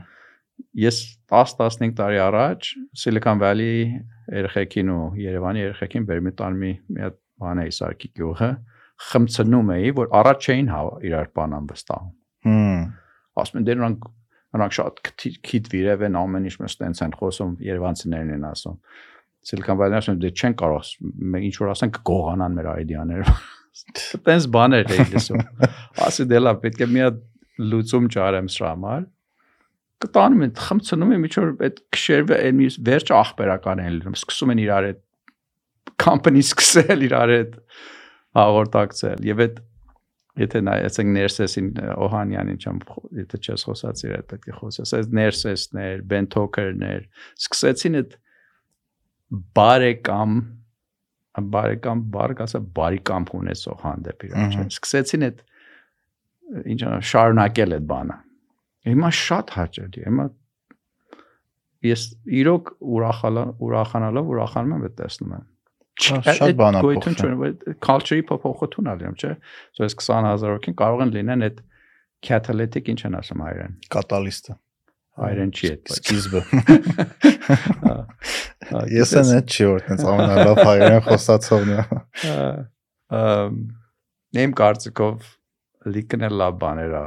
ես 0.86 1.00
10-15 1.32 1.96
տարի 1.98 2.20
առաջ 2.24 2.68
Silicon 2.96 3.40
Valley 3.42 3.88
երեխեքին 4.32 4.92
ու 4.94 5.02
Երևանի 5.20 5.64
երեխեքին 5.66 6.06
բերմի 6.08 6.32
տան 6.40 6.58
մի 6.62 6.70
մի 6.96 7.04
հատ 7.06 7.18
բան 7.42 7.62
էի 7.64 7.72
սարքի 7.76 8.10
գյուղը 8.20 8.50
խմցնում 9.06 9.72
էի 9.76 9.90
որ 9.96 10.12
առաջ 10.20 10.46
չէին 10.46 10.70
հա 10.72 10.80
իրար 11.08 11.32
բանան 11.36 11.66
վստահում 11.72 12.14
հմ 12.46 12.86
ասում 13.42 13.60
են 13.60 13.66
դե 13.66 13.76
նրանք 13.76 14.06
նրանք 14.56 14.76
շատ 14.76 15.02
քիթ 15.46 15.68
վիրև 15.72 16.06
են 16.06 16.18
ամեն 16.20 16.48
ինչ 16.48 16.56
մեզ 16.62 16.76
տենց 16.80 17.02
են 17.06 17.14
խոսում 17.20 17.52
Երևանցիներն 17.66 18.32
են 18.36 18.46
ասում 18.50 18.78
Silicon 19.46 19.78
Valley-ն 19.80 19.98
ասում 20.00 20.20
դե 20.22 20.30
չեն 20.32 20.56
կարող 20.62 20.92
ինչ 21.46 21.54
որ 21.60 21.72
ասենք 21.74 21.98
կգողանան 22.00 22.56
մեր 22.56 22.70
այդիաները 22.72 23.34
տենց 24.26 24.48
բաներ 24.56 24.94
էի 24.96 25.06
լսում 25.12 25.44
ասի 26.06 26.26
դե 26.30 26.40
լավ 26.46 26.62
պետք 26.64 26.86
է 26.86 26.88
մի 26.94 27.04
հատ 27.04 27.20
լուծում 27.72 28.08
ճարեմ 28.16 28.48
սրա 28.56 28.70
համար 28.72 29.04
կտանում 30.04 30.42
են 30.46 30.54
խմցնում 30.60 31.12
են 31.16 31.22
միջոր 31.24 31.52
այդ 31.66 31.78
քշերվը 31.96 32.38
այն 32.46 32.58
վերջ 32.88 33.12
ախպերական 33.16 33.82
են 33.84 33.94
լինում 33.96 34.16
սկսում 34.16 34.52
են 34.52 34.60
իրար 34.66 34.88
այդ 34.90 34.98
company 36.02 36.42
սկսել 36.44 37.06
իրար 37.08 37.32
հետ 37.36 37.56
հաղորդակցել 38.36 39.26
եւ 39.26 39.42
այդ 39.46 39.62
եթե 40.36 40.60
նայեցեք 40.66 41.10
ներսեսին 41.16 41.68
Օհանյանին 42.06 42.58
չեմ 42.60 42.80
եթե 43.22 43.40
չես 43.40 43.64
խոսած 43.68 44.02
իր 44.04 44.14
հետ 44.16 44.28
պետք 44.32 44.50
է 44.50 44.56
խոսես 44.58 44.92
այս 44.98 45.08
ներսեսներ 45.18 46.02
բենթոքերներ 46.12 47.06
սկսեցին 47.40 47.98
այդ 48.02 48.16
բարեկամ 49.56 50.36
բարեկամ 51.56 52.04
բառ 52.12 52.36
կասա 52.36 52.60
բարեկամ 52.76 53.28
ունեցող 53.40 53.80
հանդեպ 53.86 54.28
իրար 54.28 54.54
չէ 54.56 54.66
սկսեցին 54.76 55.26
այդ 55.30 55.42
ինչ 56.76 56.80
շարունակել 57.10 57.76
այդ 57.76 57.88
բանը 57.90 58.18
հիմա 58.86 59.10
շատ 59.20 59.52
հաճելի 59.56 60.06
հիմա 60.06 60.26
ես 61.86 62.06
իրոք 62.40 62.72
ուրախանալով 62.96 64.32
ուրախանում 64.36 64.76
եմ 64.76 64.86
այդ 64.86 64.96
տեսնում 65.00 65.34
եմ 65.36 65.44
շատ 66.02 66.52
բան 66.58 66.78
է 66.78 66.82
փոխվում։ 66.84 67.56
Culture-ի 67.86 68.24
փոփոխություն 68.28 68.90
ալիում, 68.92 69.16
չէ։ 69.16 69.32
So 69.76 69.86
այս 69.86 69.96
20000 70.02 70.54
հոգին 70.56 70.76
կարող 70.80 71.02
են 71.06 71.12
լինեն 71.16 71.46
այդ 71.46 71.62
catalytic 72.26 72.90
ինչ 72.92 73.00
են 73.08 73.18
ասում 73.20 73.42
հայերեն։ 73.46 73.76
Կատալիստը։ 73.96 74.56
Հայերեն 75.16 75.52
չի 75.56 75.70
այդ, 75.72 75.92
սկիզբը։ 75.96 76.40
Ես 78.96 79.14
են 79.16 79.32
այդ 79.38 79.54
չի 79.56 79.68
որ 79.70 79.84
տենց 79.86 80.04
ամենալավ 80.12 80.60
հայերեն 80.60 81.04
խոսացողն 81.06 81.72
է։ 81.72 81.80
Ամ 83.16 83.60
նեմ 84.36 84.54
կարծիքով 84.58 85.28
լիքնել 85.96 86.34
լավ 86.42 86.56
բաներ 86.62 86.96
է։ 86.98 87.04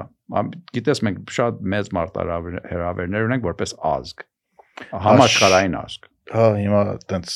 Գիտես 0.77 1.01
մենք 1.05 1.33
շատ 1.35 1.59
մեծ 1.73 1.91
մարտահրավերներ 1.97 3.27
ունենք 3.29 3.45
որպես 3.49 3.75
ազգ։ 3.91 4.25
Համաշխարհային 5.05 5.77
ազգ 5.79 6.08
Հա, 6.29 6.45
հիմա 6.59 6.81
տենց 7.09 7.35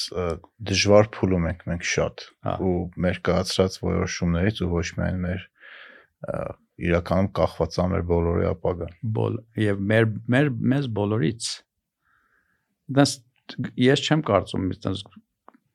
դժվար 0.69 1.09
փուլում 1.15 1.45
ենք 1.49 1.63
մենք 1.69 1.85
շատ 1.89 2.23
ու 2.61 2.73
մեր 3.05 3.19
կայացրած 3.25 3.77
որոշումներից 3.81 4.61
ու 4.61 4.69
ոչ 4.73 4.85
միայն 4.99 5.21
մեր 5.23 5.45
իրականում 6.89 7.29
կախված 7.39 7.77
է 7.77 7.85
մեր 7.93 8.03
բոլորի 8.11 8.47
ապագան։ 8.51 8.93
Բոլ 9.17 9.37
եւ 9.63 9.81
մեր 9.93 10.09
մեր 10.35 10.51
մեզ 10.73 10.89
բոլորից։ 10.99 11.49
Դες 12.97 13.15
ես 13.81 14.03
չեմ 14.07 14.23
կարծում, 14.29 14.67
տենց 14.85 15.01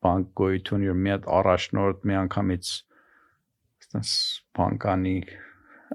բանկ 0.07 0.31
գոյություն 0.39 0.87
իր 0.87 1.01
մի 1.03 1.15
հատ 1.15 1.27
առաջնորդ 1.39 2.07
մի 2.07 2.19
անգամից 2.23 2.71
այդպես 3.89 4.13
բանկանի 4.59 5.17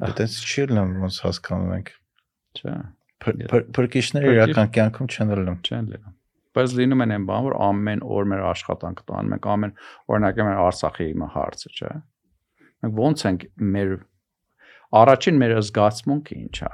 Այդպես 0.03 0.36
չի 0.43 0.63
լինում 0.71 0.93
ոնց 1.03 1.17
հասկանում 1.24 1.74
ենք։ 1.78 1.93
չէ 2.57 2.76
Փրկիչները 3.24 4.34
իրական 4.34 4.71
կյանքում 4.76 5.09
չեն 5.13 5.34
լինում։ 5.38 5.59
չեն 5.63 5.89
լինում 5.93 6.15
բայց 6.57 6.75
լինում 6.79 7.03
են 7.05 7.13
այն 7.15 7.25
բան 7.29 7.45
որ 7.47 7.55
ամեն 7.67 8.03
օր 8.17 8.27
մեր 8.31 8.43
աշխատանքը 8.49 9.05
տան 9.09 9.31
մենք 9.33 9.47
ամեն 9.53 9.73
օրինակ 10.13 10.41
մեր 10.47 10.61
Արցախի 10.63 11.07
իմ 11.13 11.25
հարցը 11.33 11.71
չէ 11.73 11.91
մենք 12.83 13.01
ոնց 13.03 13.25
ենք 13.29 13.45
մեր 13.73 13.91
առաջին 15.01 15.41
մեր 15.43 15.55
զգացմունքը 15.63 16.39
ինչ 16.43 16.57
է 16.63 16.71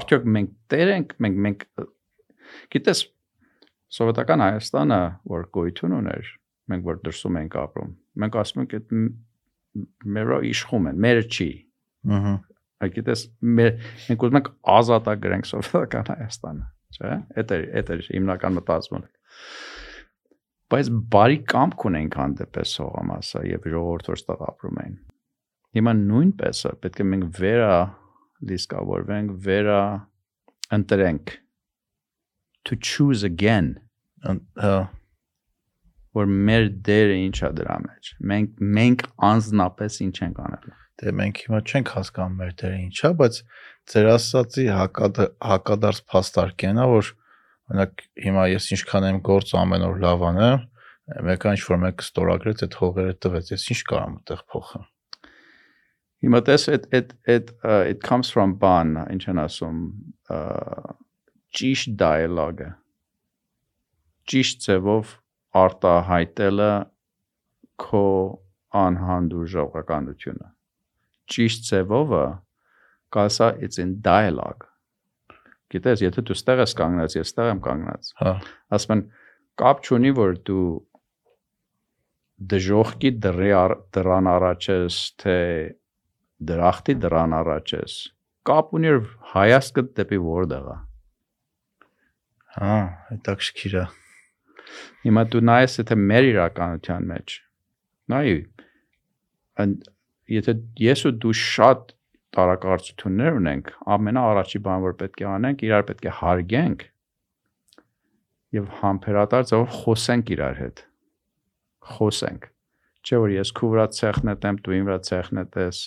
արդյոք 0.00 0.28
մենք 0.36 0.52
տեր 0.74 0.92
ենք 0.96 1.16
մենք 1.26 1.40
մենք 1.46 1.64
գիտես 2.74 3.02
սովետական 4.00 4.44
Հայաստանը 4.46 5.00
որ 5.34 5.48
գոյություն 5.56 5.96
ուներ 6.00 6.30
մենք 6.70 6.86
որ 6.90 7.00
դրսում 7.06 7.40
ենք 7.40 7.58
ապրում 7.64 7.90
մենք 8.22 8.38
ասում 8.40 8.62
ենք 8.64 8.76
այդ 8.80 8.94
մերո 10.18 10.38
իշխում 10.50 10.88
են 10.90 11.02
մերը 11.06 11.26
չի 11.30 11.50
ըհը 12.10 12.34
Այգիտես 12.80 13.22
մեր 13.44 13.72
մենք 14.08 14.22
ուզում 14.24 14.38
ենք 14.38 14.46
ազատագրենք 14.74 15.48
սովետական 15.50 16.06
Հայաստանը, 16.10 16.62
չէ՞։ 16.96 17.16
Այդ 17.40 17.54
է 17.56 17.58
այդ 17.80 17.92
է 17.94 17.98
հիմնական 18.08 18.56
մտածումը։ 18.58 19.00
Բայց 20.70 20.90
բարի 21.14 21.38
կամք 21.50 21.86
ունենք 21.90 22.18
հանդեպս 22.20 22.74
հողամասը 22.82 23.42
եւ 23.50 23.66
ժողովուրդ 23.74 24.10
որ 24.10 24.20
ստեղ 24.20 24.44
ապրում 24.50 24.80
են։ 24.84 24.94
Հիմա 25.80 25.94
նույնպես 26.00 26.62
է 26.70 26.72
պետք 26.84 27.00
է 27.00 27.06
մենք 27.10 27.26
վերա 27.40 27.74
լիսկավորվենք, 28.50 29.34
վերա 29.46 29.82
ընտրենք. 30.78 31.34
To 32.68 32.76
choose 32.76 33.26
again. 33.26 33.74
Հա 34.22 34.78
որ 36.16 36.30
մեր 36.48 36.68
դերը 36.86 37.16
ինչա 37.26 37.50
դրա 37.58 37.76
մեջ։ 37.84 38.12
Մենք 38.30 38.62
մենք 38.78 39.04
անznապես 39.30 39.98
ինչ 40.06 40.14
ենք 40.26 40.40
անելու։ 40.46 40.76
Դե 41.00 41.12
մենք 41.16 41.38
հիմա 41.44 41.60
չենք 41.64 41.90
հասկանում 41.96 42.36
մեր 42.40 42.52
դերը 42.60 42.78
ինչա, 42.84 43.10
բայց 43.20 43.36
ձեր 43.90 44.08
ասացի 44.14 44.64
հակադ 44.76 45.20
հակադարձ 45.50 46.00
փաստարկենա, 46.12 46.86
որ 46.90 47.12
օրինակ 47.70 48.04
հիմա 48.26 48.44
ես 48.50 48.66
ինչքան 48.76 49.06
եմ 49.08 49.20
գործ 49.30 49.54
ամեն 49.60 49.86
օր 49.88 50.00
լավ 50.04 50.24
անեմ, 50.30 50.64
մեկը 51.30 51.54
ինչ 51.56 51.62
որ 51.70 51.80
մեկը 51.84 52.06
ստորագրեց 52.06 52.64
այդ 52.66 52.76
հողերը 52.80 53.14
տվեց, 53.24 53.52
ես 53.54 53.66
ինչ 53.74 53.80
կարամ 53.90 54.18
այդտեղ 54.20 54.42
փոխեմ։ 54.52 54.88
Հիմա 56.20 56.40
it 56.44 56.86
it 56.92 57.14
it 57.24 57.50
uh, 57.64 57.84
it 57.88 58.02
comes 58.02 58.28
from 58.28 58.58
ban, 58.60 58.92
ինչ 59.08 59.24
են 59.32 59.40
ասում, 59.40 59.78
ճիշտ 61.56 61.96
dialogue-ը։ 61.96 62.68
Ճիշտ 64.28 64.66
ձևով 64.66 65.16
արտահայտելը 65.64 66.72
քո 67.80 68.06
անհանդուր 68.84 69.46
ժողովականությունը։ 69.54 70.50
Ճիշտ 71.30 71.66
ձևովը 71.70 72.24
կասա 73.14 73.48
it's 73.64 73.80
in 73.82 73.96
dialogue։ 74.04 74.68
Գիտես, 75.70 76.02
եթե 76.02 76.24
դու 76.26 76.36
ստեղ 76.36 76.62
ես 76.64 76.76
կանգնած, 76.80 77.16
ես 77.20 77.30
ստեղ 77.30 77.50
եմ 77.52 77.60
կանգնած։ 77.66 78.12
Հա։ 78.20 78.32
Ասում 78.76 78.94
են 78.96 79.02
կապ 79.62 79.82
չունի 79.86 80.12
որ 80.18 80.38
դու 80.50 80.68
դժողքի 82.50 83.10
դրի 83.26 83.50
դրան 83.94 84.30
առաջ 84.34 84.68
ես, 84.70 84.98
թե 85.22 85.36
դրախտի 86.50 86.96
դրան 87.04 87.36
առաջ 87.40 87.74
ես։ 87.76 87.96
Կապ 88.50 88.74
ունի 88.78 88.94
հայացքը 89.34 89.84
դեպի 90.00 90.20
որտեղ 90.26 90.70
է։ 90.74 90.78
Հա, 92.56 92.78
հետաքրքիր 93.10 93.76
է։ 93.78 93.84
Հիմա 95.04 95.24
դու 95.30 95.44
նայես 95.50 95.78
եթե 95.80 95.98
մեր 96.00 96.28
իրականության 96.30 97.06
մեջ 97.10 97.36
նայ 98.10 98.26
and 99.62 99.88
եթե 100.36 100.54
ես 100.80 101.04
ու 101.10 101.12
դու 101.24 101.34
շատ 101.40 101.92
տարակարծություններ 102.36 103.38
ունենք, 103.40 103.70
ամենաառաջի 103.96 104.60
բան 104.66 104.84
որ 104.86 104.96
պետք 105.00 105.22
է 105.22 105.28
անենք, 105.30 105.64
իրար 105.66 105.86
պետք 105.90 106.06
է 106.06 106.12
հարգենք 106.20 106.84
եւ 108.60 108.68
համբերատար 108.80 109.48
ձևով 109.50 109.74
խոսենք 109.80 110.34
իրար 110.36 110.60
հետ։ 110.60 110.84
Խոսենք։ 111.90 112.46
Չէ 113.00 113.18
որ 113.24 113.34
ես 113.34 113.52
քու 113.56 113.72
վրա 113.74 113.86
ցեխն 113.96 114.34
եմ, 114.34 114.60
դու 114.66 114.76
իմ 114.76 114.86
վրա 114.90 115.00
ցեխն 115.10 115.42
ես։ 115.64 115.80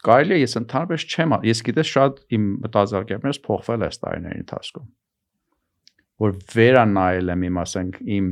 Կարելի 0.00 0.32
է 0.32 0.40
ես 0.40 0.56
ընդհանրապես 0.60 1.06
չեմ, 1.10 1.36
ես 1.44 1.60
գիտես 1.66 1.90
շատ 1.90 2.20
իմ 2.36 2.46
մտածելակերպերս 2.64 3.40
փոխվել 3.44 3.84
է 3.84 3.90
տարիների 4.00 4.40
ընթացքում 4.46 4.88
որ 6.20 6.36
վերանայել 6.54 7.32
եմ 7.32 7.44
իմ 7.48 7.58
ասենք 7.62 7.98
իմ 8.16 8.26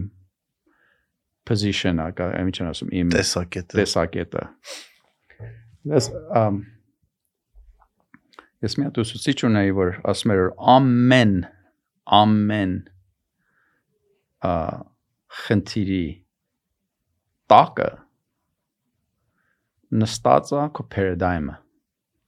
position-ը, 1.49 2.09
կա 2.19 2.29
ինչ 2.45 2.57
ասում, 2.69 2.91
իմ 3.03 3.13
տեսակետը։ 3.15 3.79
տեսակետը։ 3.81 4.45
Ես 5.89 6.11
ամ 6.43 6.59
ես 8.65 8.75
մի 8.79 8.89
հատ 8.89 9.01
ուսուցիչ 9.05 9.39
ունեի, 9.49 9.73
որ 9.79 9.93
ասում 10.13 10.35
էր 10.35 10.43
ամեն 10.75 11.35
ամեն 12.19 12.75
ա 14.49 14.55
խնդիրի 15.39 16.05
տակը 17.53 17.89
նստած 20.03 20.53
է 20.59 20.65
քո 20.77 20.87
paradigm-ը։ 20.95 21.57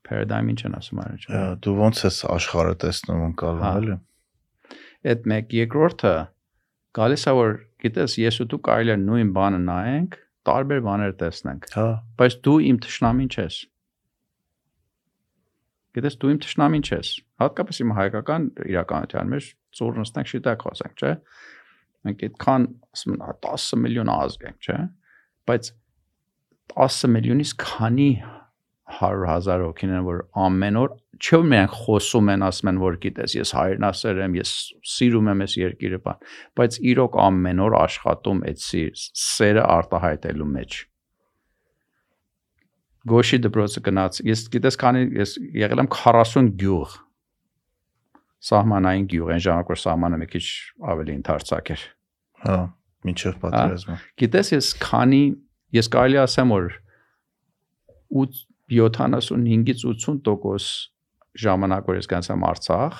Paradigm 0.07 0.51
ինչ 0.53 0.61
են 0.69 0.77
ասում 0.79 1.01
արջ։ 1.03 1.25
Դու 1.65 1.75
ոնց 1.77 2.03
ես 2.07 2.19
աշխարհը 2.35 2.77
տեսնում 2.83 3.25
ընկալում 3.29 3.65
Հա։ 3.65 3.73
էլի։ 3.81 3.97
Այդ 5.11 5.27
մեկ 5.31 5.55
երկրորդը 5.57 6.13
գալիս 6.97 7.27
է 7.31 7.35
որ 7.37 7.53
գիտես 7.81 8.17
ես 8.21 8.39
ու 8.43 8.47
դու 8.51 8.59
կարելի 8.67 8.93
է 8.93 8.97
նույն 9.01 9.31
բանը 9.35 9.59
նայենք, 9.65 10.17
տարբեր 10.49 10.81
բաներ 10.87 11.13
տեսնենք, 11.21 11.67
Հա։ 11.75 11.85
բայց 12.21 12.37
դու 12.45 12.57
իմ 12.71 12.79
ճշնամին 12.85 13.31
չես։ 13.31 13.57
Գիտես 15.91 16.17
դու 16.21 16.31
իմ 16.31 16.39
ճշնամին 16.45 16.85
չես։ 16.87 17.09
Հատկապես 17.41 17.81
իմ 17.83 17.93
հայկական 17.97 18.45
իրականության 18.71 19.31
մեջ 19.31 19.47
ծուր 19.75 19.97
նստենք 20.01 20.29
շիտակ 20.31 20.65
խոսենք, 20.65 21.01
չէ՞։ 21.01 21.13
Մենք 22.07 22.23
այդքան 22.27 22.67
ասում 22.95 23.15
են 23.17 23.23
10 23.45 23.65
միլիոն 23.85 24.11
ազգ 24.13 24.45
ենք, 24.49 24.59
չէ՞։ 24.61 24.77
Բայց 25.51 25.71
10 26.71 27.11
միլիոնից 27.11 27.51
քանի 27.61 28.09
100.000 28.99 29.65
հոգին 29.65 29.93
են 29.97 30.05
որ 30.07 30.21
ամեն 30.45 30.79
օր 30.81 30.95
չէ՞ 31.21 31.37
որ 31.37 31.49
մենք 31.51 31.75
խոսում 31.81 32.31
են, 32.33 32.45
ասում 32.47 32.71
են 32.71 32.79
որ 32.81 32.97
գիտես, 33.03 33.35
ես 33.37 33.51
հայրենասեր 33.57 34.21
եմ, 34.25 34.37
ես 34.39 34.53
սիրում 34.91 35.29
եմ 35.31 35.43
այս 35.45 35.55
երկիրը, 35.61 35.99
բան, 36.05 36.25
բայց 36.57 36.79
իրոք 36.91 37.19
ամեն 37.25 37.61
օր 37.65 37.77
աշխատում 37.81 38.41
այդ 38.51 38.65
սերը 38.65 39.67
արտահայտելու 39.75 40.49
մեջ։ 40.55 40.79
Գոշի 43.11 43.39
դպրոցը 43.45 43.81
գնաց, 43.85 44.19
ես 44.29 44.43
գիտես 44.55 44.77
քանի 44.81 45.05
ես 45.17 45.37
եղել 45.61 45.81
եմ 45.81 45.89
40 46.01 46.51
գյուղ 46.61 46.97
սահմանային 48.41 49.07
գյուղ, 49.09 49.31
այն 49.35 49.41
ժամանակ 49.45 49.71
որ 49.71 49.79
սահմանը 49.81 50.19
մի 50.21 50.27
քիչ 50.31 50.45
ավելի 50.91 51.15
ընդարձակ 51.19 51.71
էր։ 51.75 51.83
Հա, 52.41 52.57
մինչև 53.05 53.35
պատերազմը։ 53.41 53.97
Գիտես 54.21 54.51
ես 54.55 54.69
քանի 54.81 55.21
ես 55.77 55.89
կարելի 55.93 56.19
ասեմ 56.21 56.53
որ 56.55 56.71
75-ից 58.71 59.83
80% 59.85 60.69
ժամանակ 61.41 61.89
որ 61.91 61.97
ես 61.99 62.09
գնացամ 62.11 62.45
Արցախ, 62.51 62.95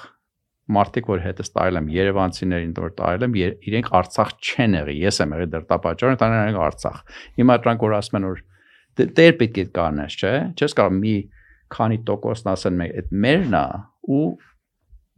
մարդիկ 0.72 1.10
որ 1.12 1.22
հետս 1.26 1.52
տարել 1.56 1.80
եմ 1.82 1.88
Երևանցիներին 1.96 2.72
որ 2.80 2.94
տարել 3.00 3.26
եմ, 3.28 3.34
իրենք 3.72 3.90
Արցախ 4.00 4.30
չեն 4.40 4.78
եղի, 4.80 4.96
ես 5.02 5.20
եմ 5.26 5.34
եղել 5.36 5.50
դրտապաճառը, 5.56 6.20
տանել 6.22 6.52
են 6.52 6.60
Արցախ։ 6.68 7.02
Հիմա 7.42 7.58
դրանք 7.66 7.84
որ 7.88 7.96
ասում 7.98 8.20
են 8.22 8.28
որ 8.30 8.42
դե- 9.02 9.10
դեր 9.20 9.34
պետք 9.42 9.60
է 9.62 9.66
կանես, 9.76 10.16
չէ՞։ 10.22 10.34
Չես 10.62 10.78
կարող 10.80 10.96
մի 11.02 11.16
քանի 11.76 11.98
տոկոսն 12.08 12.52
ասեն 12.52 12.80
մեկ, 12.82 12.96
այդ 13.02 13.12
մերն 13.26 13.58
է 13.62 13.66
ու 14.12 14.24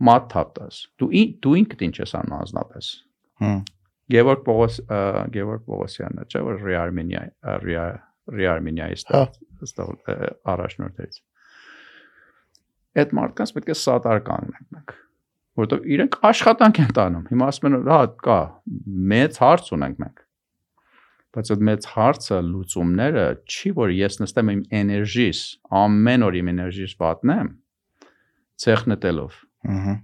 մատ 0.10 0.26
թափտես։ 0.34 0.76
Դու 1.02 1.10
դու 1.44 1.54
ինքդ 1.64 1.86
ինչ 1.88 1.96
ես 2.02 2.14
անում 2.20 2.38
անznապես։ 2.44 2.90
Հմ։ 3.44 3.60
Գևորգ 4.14 4.42
Պողոս 4.48 4.74
Գևորգ 5.34 5.62
Պողոսյանն 5.70 6.22
է, 6.22 6.26
չէ՞ 6.30 6.42
որ 6.44 6.58
Ռիարմենիա 6.68 7.22
Ռիարմենիայի 7.64 8.13
Հա։ 9.14 9.24
ստեղ 9.68 9.94
առաջնորդներից։ 10.54 11.22
Այդ 13.04 13.16
մարդկանց 13.18 13.54
պետք 13.56 13.72
է 13.74 13.76
սատար 13.80 14.22
կանգնենք 14.28 14.68
մենք, 14.76 14.94
որովհետև 15.60 15.88
իրենք 15.96 16.18
աշխատանք 16.30 16.80
են 16.84 16.94
տանում։ 16.98 17.26
Հիմա 17.32 17.48
ասում 17.54 17.70
են, 17.70 17.78
հա, 17.90 18.00
կա, 18.28 18.38
մեծ 19.14 19.40
հարց 19.44 19.72
ունենք 19.78 20.00
մենք։ 20.04 20.24
Բայց 21.34 21.52
այդ 21.54 21.64
մեծ 21.70 21.86
հարցը 21.90 22.40
լուծումները 22.46 23.26
չի 23.50 23.70
որ 23.80 23.94
ես 23.98 24.20
նստեմ 24.22 24.52
իմ 24.54 24.64
էներգիս, 24.84 25.40
ամեն 25.82 26.26
օր 26.28 26.38
իմ 26.44 26.52
էներգիս 26.54 26.94
պատնեմ 27.02 27.50
ցեխ 28.64 28.84
նետելով։ 28.94 29.40
Ահա։ 29.74 29.96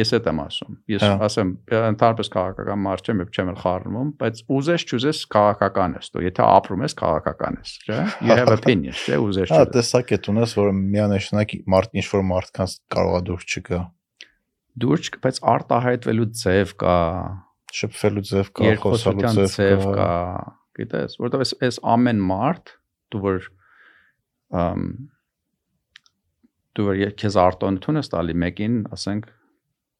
Ես 0.00 0.12
այդ 0.16 0.28
եմ 0.30 0.40
ասում։ 0.44 0.76
Ես 0.90 1.04
Հա։ 1.04 1.10
ասեմ, 1.26 1.50
ընդհանրապես 1.78 2.30
քաղաքական 2.34 2.82
մարդ 2.86 3.10
չեմ, 3.10 3.20
եւ 3.20 3.30
չեմ 3.36 3.50
էլ 3.50 3.58
խառնում, 3.60 4.10
բայց 4.20 4.40
ուզես 4.56 4.84
չուզես 4.90 5.20
քաղաքական 5.34 5.96
ես 6.00 6.10
դու։ 6.14 6.24
Եթե 6.26 6.46
ապրում 6.50 6.84
ես 6.86 6.96
քաղաքական 7.00 7.58
ես, 7.60 7.74
չէ՞։ 7.84 8.00
You 8.26 8.38
have 8.40 8.54
opinion, 8.54 8.96
չէ՞, 8.96 9.20
ուզես 9.26 9.52
Հա, 9.52 9.60
չուզես։ 9.60 9.74
տեսակ 9.76 10.14
է 10.16 10.20
ունես, 10.32 10.56
որ 10.60 10.72
միանշանակ 10.80 11.54
մարդ 11.74 12.00
ինչ 12.00 12.06
որ 12.10 12.26
մարդկանց 12.30 12.76
կարողա 12.96 13.22
դուրս 13.30 13.48
չգա։ 13.60 13.80
դուրս 14.80 15.08
չկա, 15.10 15.20
բայց 15.26 15.40
արտահայտվելու 15.50 16.28
ձև 16.40 16.74
կա, 16.80 16.96
շփվելու 17.80 18.26
ձև 18.30 18.50
կա, 18.56 18.74
խոսալու 18.84 19.32
ձև 19.50 19.86
կա։ 19.98 20.10
գիտես, 20.80 21.16
որովհետև 21.20 21.44
այս 21.44 21.52
այս 21.66 21.80
ամեն 21.94 22.22
մարդ 22.30 22.72
դու 23.10 23.22
որ 23.24 23.48
ըմ 24.60 24.86
դու 26.78 26.86
որ 26.86 27.02
քեզ 27.20 27.36
արտոնություն 27.42 28.00
ես 28.00 28.12
տալի 28.14 28.36
մեկին, 28.44 28.76
ասենք 28.94 29.28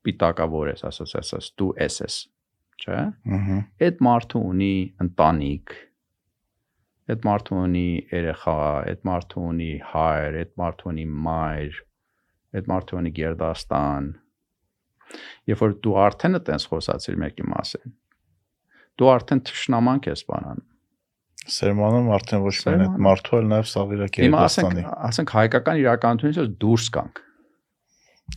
պիտակավոր 0.06 0.72
ես, 0.72 0.84
ասես, 0.90 1.14
ասես, 1.20 1.50
դու 1.60 1.70
ես 1.80 2.00
ես, 2.04 2.16
չէ՞։ 2.80 2.98
Ահա։ 3.36 3.58
Այդ 3.86 4.02
մարդը 4.06 4.42
ունի 4.50 4.74
ընտանիք, 5.04 5.76
այդ 7.10 7.26
մարդը 7.26 7.60
ունի 7.60 7.86
երեխա, 8.14 8.56
այդ 8.90 9.06
մարդը 9.10 9.44
ունի 9.50 9.70
հայր, 9.90 10.40
այդ 10.40 10.52
մարդը 10.62 10.90
ունի 10.90 11.06
մայր, 11.26 11.78
այդ 12.60 12.70
մարդը 12.70 12.98
ունի 13.00 13.14
գերդաստան։ 13.20 14.10
Երբ 15.50 15.62
որ 15.64 15.72
դու 15.84 15.94
արդեն 16.06 16.38
այտենց 16.38 16.66
խոսացիր 16.70 17.16
մեկի 17.20 17.46
մասին, 17.50 17.94
դու 19.00 19.10
արդեն 19.10 19.40
թշնամանք 19.50 20.10
ես 20.10 20.22
բանան։ 20.30 20.66
Սերմանում 21.50 22.10
արդեն 22.14 22.42
ոչ 22.44 22.54
միայն 22.60 22.82
այդ 22.84 22.96
մարդու 23.06 23.38
էլ 23.40 23.46
նաև 23.50 23.68
Սաղիրակի 23.70 24.24
Հիմա 24.26 24.40
ասենք, 24.44 24.80
ասենք 25.08 25.32
հայկական 25.34 25.78
իրականությունից 25.80 26.50
դուրս 26.62 26.88
կանք, 26.96 27.22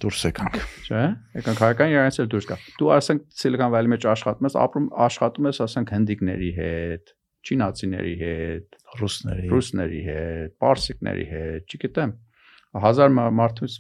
դուրս 0.02 0.22
եկանք։ 0.28 0.58
չէ՞։ 0.88 1.04
Եկանք 1.38 1.62
հայկական 1.64 1.94
իրականությունից 1.94 2.32
դուրս 2.34 2.48
կա։ 2.50 2.58
Դու 2.80 2.92
ասենք 2.98 3.24
Silicon 3.40 3.74
Valley 3.74 3.92
մեջ 3.94 4.08
աշխատում 4.14 4.48
ես, 4.50 4.58
ապրում 4.64 4.88
աշխատում 5.06 5.50
ես 5.50 5.62
ասենք 5.68 5.94
հնդիկների 5.94 6.52
հետ, 6.58 7.14
չինացիների 7.44 8.14
հետ, 8.24 8.78
Ռուսների։ 9.00 9.48
ռուսների 9.54 10.02
հետ, 10.08 10.54
պարսիկների 10.64 11.26
հետ, 11.34 11.74
չգիտեմ, 11.74 12.14
հազար 12.84 13.14
մա- 13.18 13.32
մարդուց 13.40 13.78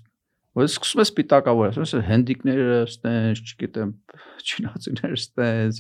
որ 0.53 0.70
սկսում 0.70 1.01
ես 1.01 1.11
պիտակավոր, 1.18 1.70
ասում 1.72 1.86
ես 1.88 1.93
հնդիկները 2.09 2.80
ստենց, 2.86 3.41
չգիտեմ, 3.53 3.91
չինացիները 4.43 5.18
ստենց։ 5.18 5.80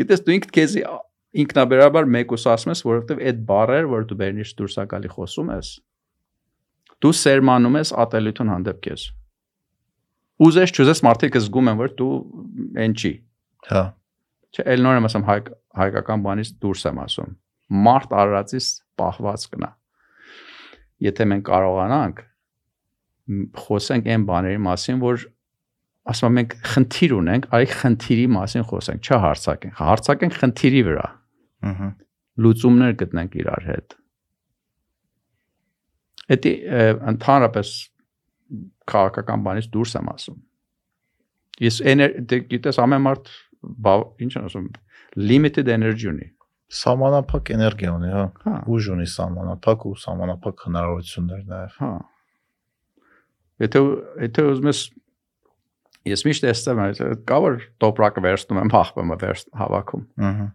Գիտես 0.00 0.22
դու 0.24 0.34
ինքդ 0.38 0.54
քեզ 0.56 0.76
ինքնաբերաբար 1.40 2.08
մեկուս 2.16 2.46
ասում 2.54 2.72
ես, 2.72 2.82
որովհետև 2.88 3.20
այդ 3.30 3.42
բառեր, 3.50 3.88
որ 3.90 4.06
դու 4.10 4.18
բերնիշ 4.20 4.52
դուրս 4.60 4.76
ակալի 4.84 5.10
խոսում 5.14 5.52
ես, 5.52 5.72
դու 7.04 7.12
սերմանում 7.20 7.78
ես 7.80 7.92
ատելություն 8.04 8.52
հանդեպ 8.54 8.80
քեզ։ 8.88 9.04
Ուզես 10.40 10.72
չուզես 10.72 11.02
մարդիկ 11.04 11.36
զգում 11.40 11.70
են, 11.70 11.80
որ 11.80 11.90
դու 11.98 12.12
են 12.80 12.94
չի։ 12.96 13.12
Հա։ 13.70 13.82
Չէ, 14.50 14.64
ել 14.72 14.84
նոր 14.86 14.98
եմ 15.00 15.08
ասում 15.10 15.26
հայ 15.28 15.38
հայկական 15.80 16.22
բանից 16.24 16.52
դուրս 16.64 16.86
եմ 16.90 17.00
ասում։ 17.04 17.34
Մարդ 17.86 18.14
արածից 18.20 18.68
պահված 19.00 19.44
կնա։ 19.52 19.68
Եթե 21.06 21.26
մենք 21.30 21.44
կարողանանք 21.50 22.24
խոսենք 23.60 24.08
այն 24.10 24.24
բաների 24.30 24.62
մասին, 24.64 24.98
որ 25.04 25.26
ասում 26.10 26.26
եմ 26.30 26.36
մենք 26.40 26.56
խնդիր 26.72 27.14
ունենք, 27.20 27.46
այ 27.54 27.64
խնդիրի 27.76 28.26
մասին 28.34 28.66
խոսենք, 28.70 29.10
չհարցակենք։ 29.10 29.78
Հարցակենք 29.80 30.38
խնդիրի 30.40 30.82
վրա, 30.88 31.06
Ահա։ 31.70 31.88
լուծումներ 32.40 32.96
գտնենք 33.04 33.36
իրար 33.40 33.66
հետ։ 33.70 33.96
ը, 36.56 36.84
ընդհանրապես 37.12 37.72
քաղաքական 38.90 39.44
բանից 39.46 39.70
դուրս 39.74 39.96
եմ 40.00 40.10
ասում։ 40.14 40.38
Ես 41.60 41.80
դե 42.30 42.38
գիտես 42.50 42.80
ամեն 42.84 43.04
մարդ 43.06 43.32
ինչ 44.24 44.32
են 44.40 44.46
ասում 44.48 44.68
limited 45.16 45.68
energy 45.68 46.08
ունի։ 46.10 46.28
Սահմանափակ 46.70 47.50
էներգիա 47.56 47.92
ունի, 47.96 48.10
հա։ 48.14 48.24
Հա, 48.44 48.54
Ուժ 48.70 48.88
ունի 48.94 49.06
սահմանափակ 49.10 49.86
ու 49.90 49.94
սահմանափակ 50.04 50.64
հնարավորություններ 50.68 51.40
նաև։ 51.50 51.78
հա։ 51.80 51.90
Եթե 53.60 53.82
եթե 54.24 54.44
ուզում 54.50 54.70
ես 54.70 54.82
ես 56.10 56.24
միշտ 56.28 56.46
էստեմ 56.52 56.82
կա 57.28 57.40
որ 57.44 57.58
տոպրակը 57.82 58.24
վերցնում 58.24 58.60
եմ, 58.62 58.70
հախվում 58.76 59.10
եմ 59.10 59.20
վերց 59.24 59.42
հավաքում։ 59.60 60.06
Ահա։ 60.30 60.46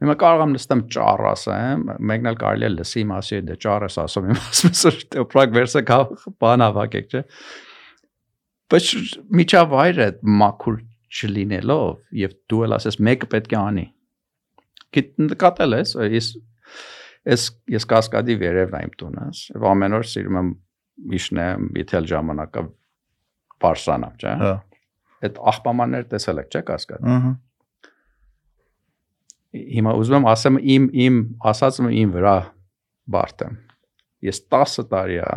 Հիմա 0.00 0.14
կարող 0.20 0.42
եմ 0.46 0.52
նստեմ 0.56 0.82
ճառ 0.94 1.22
ասեմ, 1.30 1.82
մեկն 2.08 2.28
էլ 2.30 2.36
կարելի 2.40 2.66
է 2.66 2.70
լսի 2.72 3.02
մասի 3.10 3.40
դե 3.50 3.56
ճառ 3.60 3.84
ես 3.84 3.96
ասում, 4.00 4.28
իմ 4.30 4.38
ասում 4.40 4.70
ես 4.70 4.84
որ 4.88 5.00
տոպրակ 5.14 5.52
վերցը 5.56 5.82
կա 5.90 5.98
բան 6.40 6.64
հավաքեք, 6.64 7.10
չէ։ 7.10 7.22
Բայց 8.70 8.88
միջավայրը 9.40 10.06
մաքուր 10.40 10.78
չլինելով 11.10 12.20
եւ 12.20 12.36
դու 12.48 12.62
էլ 12.66 12.76
ասես 12.78 12.98
մեկը 13.10 13.28
պետք 13.34 13.54
է 13.56 13.58
անի։ 13.60 13.86
Գիտկատել 14.96 15.76
ես, 15.80 15.94
ես 16.16 16.30
ես 17.28 17.46
ես 17.76 17.86
կասկադի 17.90 18.36
վերևն 18.40 18.80
եմ 18.86 18.96
տունս, 19.00 19.42
եւ 19.52 19.66
ամեն 19.70 19.96
օր 19.98 20.06
սիրում 20.10 20.38
եմ 20.40 20.50
իշնեմ, 21.20 21.68
իթել 21.82 22.08
ժամանակը 22.10 22.64
բարսանամ, 23.60 24.16
չէ։ 24.20 24.34
Հա։ 24.40 24.52
Այդ 25.20 25.40
աղբամաններ 25.52 26.06
տեսել 26.14 26.40
եք, 26.40 26.50
չէ՞ 26.54 26.62
կասկադ։ 26.70 27.08
Ահա։ 27.14 27.32
հիմա 29.50 29.94
ուզում 30.00 30.18
եմ 30.20 30.28
ասեմ 30.30 30.58
իմ 30.74 30.90
իմ 31.06 31.20
ասածը 31.50 31.92
իմ 32.00 32.12
վրա 32.16 32.34
բարդեմ։ 33.14 33.56
Ես 34.30 34.42
10 34.52 34.90
տարի 34.90 35.18
է 35.24 35.30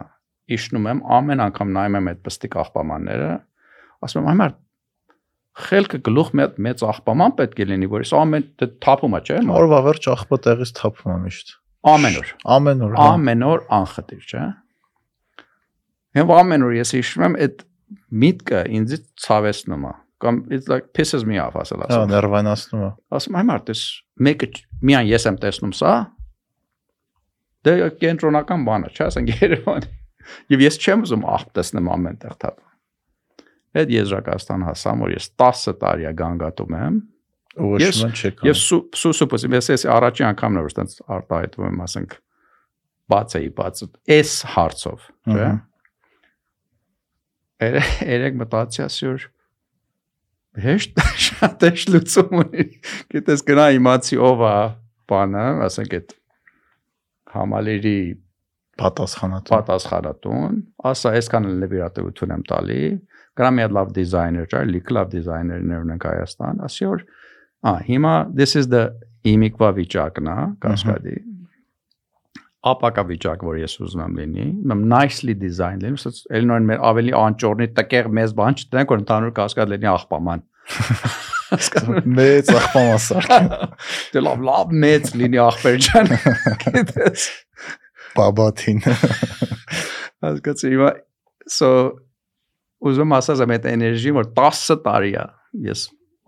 իշնում 0.53 0.89
եմ 0.91 0.99
ամեն 1.17 1.43
անգամ 1.47 1.73
նայում 1.77 1.97
եմ 1.99 2.09
այդ 2.11 2.21
պստիկ 2.27 2.57
աղբամանները, 2.63 3.31
ասում 4.05 4.23
եմ 4.23 4.31
այմար 4.33 4.53
խելքը 5.53 5.99
գլուխ 6.07 6.29
մեծ 6.39 6.55
մեծ 6.65 6.83
աղբաման 6.89 7.33
պետք 7.37 7.59
է 7.61 7.65
լինի, 7.69 7.89
որ 7.91 8.03
ես 8.03 8.13
ամեն 8.17 8.45
դե 8.57 8.67
թափում 8.83 9.17
է, 9.17 9.19
չէ՞։ 9.23 9.41
Օրվա 9.53 9.79
վերջ 9.87 10.07
աղբը 10.13 10.39
տեղից 10.47 10.71
թափում 10.79 11.13
է 11.13 11.17
միշտ։ 11.23 11.53
Ամեն 11.93 12.17
օր։ 12.21 12.31
Ամեն 12.55 12.81
օր։ 12.87 12.95
հա։ 12.97 13.09
Ամեն 13.13 13.45
օր 13.49 13.63
անխտիր, 13.77 14.23
չէ՞։ 14.33 14.47
Հիմա 16.17 16.39
ամեն 16.41 16.65
օր 16.65 16.73
ես 16.79 16.93
իշնում 16.99 17.27
եմ 17.27 17.37
այդ 17.43 17.63
միտքը 18.23 18.63
ինձ 18.79 18.95
ցավեցնում 19.23 19.85
է 19.89 19.93
կամ 20.23 20.41
it's 20.55 20.67
like 20.71 20.89
pisses 20.97 21.25
me 21.27 21.37
off 21.43 21.55
ասել 21.59 21.83
Հա, 21.83 21.87
ասում։ 21.89 22.11
ներվանացնում 22.13 22.83
է։ 22.87 22.89
ասում 23.19 23.37
եմ 23.41 23.51
արդես 23.55 23.81
մեկը 24.27 24.49
չ- 24.53 24.65
միայն 24.89 25.09
ես 25.11 25.27
եմ 25.31 25.37
տեսնում 25.43 25.73
սա 25.79 25.93
դե 27.67 27.73
կենտրոնական 28.03 28.65
բան 28.67 28.87
է 28.87 28.91
չէ 28.97 29.05
ասենք 29.09 29.33
Երևան 29.43 29.87
եւ 30.53 30.63
ես 30.63 30.77
չեմ 30.83 31.03
ուզում 31.07 31.25
աղբ 31.37 31.49
տեսնեմ 31.59 31.89
ամենտեղ 31.97 32.35
թափ 32.43 32.61
այդ 33.83 33.91
եզրակացան 33.97 34.63
հասամ 34.69 35.03
որ 35.03 35.13
ես 35.17 35.27
10 35.43 35.77
տարի 35.83 36.05
է 36.09 36.13
գանգատում 36.23 36.75
եմ 36.79 36.99
ոչ 37.63 37.79
Ես- 37.83 38.01
ման 38.03 38.13
չեք։ 38.19 38.43
եւ 38.49 38.59
սուսուպս 38.99 39.45
ես 39.53 39.67
ես 39.73 39.83
առաջի 39.95 40.23
անգամն 40.29 40.59
որ 40.63 40.69
այդպես 40.73 40.95
արտահայտվում 41.17 41.67
եմ 41.73 41.81
ասենք 41.87 42.15
բաց 43.13 43.35
էի 43.39 43.49
բաց 43.59 43.81
էս 44.17 44.31
հարցով 44.53 45.07
չէ 45.33 45.49
երեք 47.63 48.37
մտածի 48.41 48.81
ասյուր 48.87 49.25
հեշտ 50.61 51.01
շատ 51.27 51.65
էշ 51.69 51.85
լուծում 51.93 52.35
ունի. 52.43 52.65
Գիտես 53.13 53.45
գնա 53.47 53.69
իմացի 53.77 54.19
ով 54.29 54.43
է 54.49 54.57
բանը 55.11 55.45
ասենք 55.67 55.97
այդ 55.99 56.13
համալիրի 57.33 57.97
Պատասխանատու։ 58.73 59.53
պատասխանատուն 59.53 60.55
ասա 60.89 61.09
այսքան 61.19 61.43
էլ 61.49 61.57
նվիրատվություն 61.61 62.31
եմ 62.33 62.45
տալի 62.49 62.77
գնա 63.37 63.49
մի 63.53 63.63
հատ 63.63 63.75
լավ 63.77 63.91
դիզայներ 63.97 64.47
ճար 64.53 64.65
լիք 64.71 64.89
լավ 64.97 65.11
դիզայներներ 65.11 65.83
ունենք 65.83 66.07
Հայաստան 66.09 66.63
ասի 66.67 66.87
որ 66.89 67.03
ա 67.69 67.73
հիմա 67.89 68.13
this 68.39 68.57
is 68.57 68.71
the 68.73 68.81
իմիկվա 69.29 69.69
վիճակն 69.77 70.31
է 70.33 70.37
կասկադի 70.65 71.15
ապակա 72.71 73.03
վիճակ 73.09 73.43
որ 73.43 73.59
ես 73.59 73.75
ուզում 73.83 74.03
եմ 74.05 74.17
լինի 74.21 74.47
մեմ 74.71 74.83
nicely 74.93 75.35
design 75.39 75.81
լինի 75.83 75.99
սա 76.03 76.11
էլնորեն 76.39 76.69
մեր 76.69 76.83
ավելի 76.89 77.13
անճորնի 77.19 77.67
տկեղ 77.79 78.09
մեծ 78.19 78.35
բան 78.39 78.59
չտնենք 78.63 78.93
որ 78.93 79.03
ընդհանուր 79.03 79.33
կասկադ 79.39 79.73
լինի 79.73 79.89
աղբաման 79.93 80.45
Մեծ 81.53 82.49
աղբամ 82.49 82.87
ասար։ 82.95 83.25
դե 84.13 84.21
լավ 84.23 84.45
լավ 84.47 84.71
մեծ 84.83 85.09
լինի 85.19 85.41
աղբեր 85.43 85.75
ջան 85.85 86.07
գիտես 86.63 87.25
Բաբաթին։ 88.13 88.79
հասկացի 90.23 90.71
հիմա 90.73 90.89
so 91.57 91.69
ուզում 92.83 93.15
ասած 93.19 93.43
եմ 93.43 93.53
այդ 93.57 93.67
էներգի 93.73 94.15
որ 94.17 94.31
10 94.39 94.79
տարի 94.87 95.13
է 95.19 95.27
ես 95.67 95.85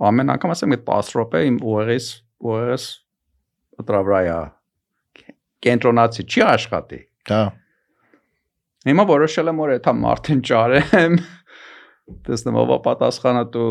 ամեն 0.10 0.36
անգամ 0.36 0.54
ասեմ 0.56 0.76
այդ 0.76 0.86
10 0.92 1.12
րոպե 1.16 1.42
իմ 1.50 1.58
ուղեղից 1.72 2.08
ուղեղս 2.50 2.88
դրա 3.88 4.02
վրա 4.08 4.22
է 4.26 4.38
կենտրոնացի 5.66 6.26
չի 6.26 6.44
աշխատի 6.46 7.00
Հա։ 7.32 7.44
հիմա 8.90 9.06
որոշել 9.12 9.52
եմ 9.52 9.62
որ 9.66 9.74
այդ 9.76 9.88
մարդին 10.02 10.42
ճարեմ 10.50 11.16
տեսնեմ 12.26 12.60
ով 12.62 12.74
է 12.76 12.82
պատասխանատու 12.86 13.70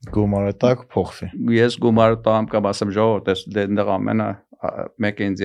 Գումարը 0.00 0.52
տակ 0.62 0.84
փոխվի։ 0.94 1.26
ես 1.58 1.74
գումարը 1.84 2.16
տամ 2.24 2.46
կամ 2.54 2.68
ասեմ 2.70 2.92
ժողովուրդ 2.96 3.26
ես 3.34 3.40
դե 3.52 3.64
այնտեղ 3.66 3.90
ամենը 3.94 4.28
ա, 4.30 4.70
մեկը 5.04 5.26
ինձ 5.28 5.42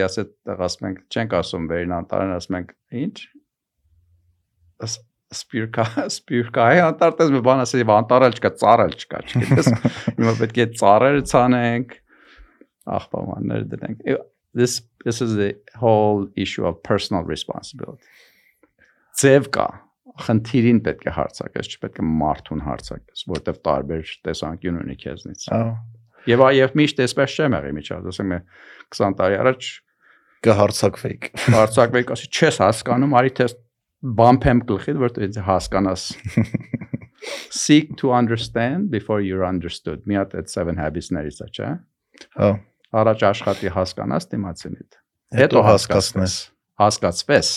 տեղ 0.48 0.62
ասում 0.68 0.88
ենք 0.90 1.02
չենք 1.12 1.36
ասում 1.40 1.66
վերին 1.72 1.96
անտարն 1.98 2.32
ասում 2.38 2.58
ենք 2.62 2.72
ինչ 3.02 3.18
Ս- 4.86 5.02
սպիրկա 5.36 5.86
սպիրկա 6.06 6.66
այ 6.72 6.82
անտարտես 6.86 7.34
մի 7.36 7.42
բան 7.50 7.64
ասի 7.66 7.84
անտարել 7.96 8.38
չկա 8.40 8.52
ծառել 8.64 8.96
չկա 9.02 9.22
չգիտես 9.26 9.70
հիմա 10.20 10.34
պետք 10.40 10.60
է 10.64 10.68
ծառերը 10.80 11.24
ցանենք 11.32 11.96
աղբամաններ 12.96 13.68
դնենք 13.76 14.06
this 14.56 14.80
this 15.06 15.22
is 15.22 15.36
the 15.40 15.56
whole 15.80 16.28
issue 16.36 16.66
of 16.66 16.82
personal 16.84 17.24
responsibility. 17.24 18.04
Ձև 19.16 19.50
կա 19.56 19.68
խնդիրին 20.26 20.80
պետք 20.86 21.08
է 21.10 21.14
հարցակես, 21.16 21.70
չպետք 21.76 22.00
է 22.02 22.06
մարդուն 22.22 22.64
հարցակես, 22.66 23.24
որտեվ 23.32 23.58
տարբեր 23.68 24.12
տեսանկյուն 24.28 24.78
ունի 24.82 24.96
քեզնից։ 25.02 25.48
Հա։ 25.52 25.62
Եվ 26.26 26.44
այև 26.46 26.78
միշտ 26.80 27.02
էսպես 27.06 27.36
չեմ 27.36 27.56
եղի 27.56 27.74
միջած, 27.80 28.08
ասենք 28.12 28.30
մե 28.32 28.40
20 28.96 29.18
տարի 29.20 29.40
առաջ 29.44 29.68
կհարցակվեիք։ 30.46 31.28
հարցակվեի, 31.56 32.08
ասի 32.16 32.30
չես 32.36 32.60
հասկանում, 32.64 33.16
արի 33.20 33.34
թեստ 33.40 33.60
բամփեմ 34.20 34.62
գլխիդ, 34.70 35.02
որտեղ 35.02 35.28
ինձ 35.28 35.40
հասկանաս։ 35.50 36.06
Seek 37.66 37.96
to 37.98 38.12
understand 38.14 38.92
before 38.94 39.22
you're 39.26 39.46
understood։ 39.48 40.06
Մի 40.06 40.20
հատ 40.22 40.36
այդ 40.42 40.52
7 40.54 40.82
habits-ներից 40.82 41.42
է, 41.42 41.48
չէ՞։ 41.56 41.70
Հա։ 42.38 42.50
Առաջ 42.96 43.24
աշխատի 43.30 43.72
հասկանաս 43.76 44.28
դիմացինիդ։ 44.32 44.98
Հետո 45.40 45.64
հասկացնես։ 45.66 46.36
Հասկացվես, 46.82 47.50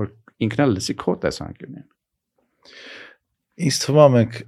որ 0.00 0.10
ինքն 0.46 0.62
էլ 0.66 0.74
լսի 0.76 0.96
քո 1.02 1.14
տեսանկյունին։ 1.24 1.86
Ինձ 3.66 3.80
թվում 3.84 4.02
է 4.02 4.08
մենք 4.16 4.38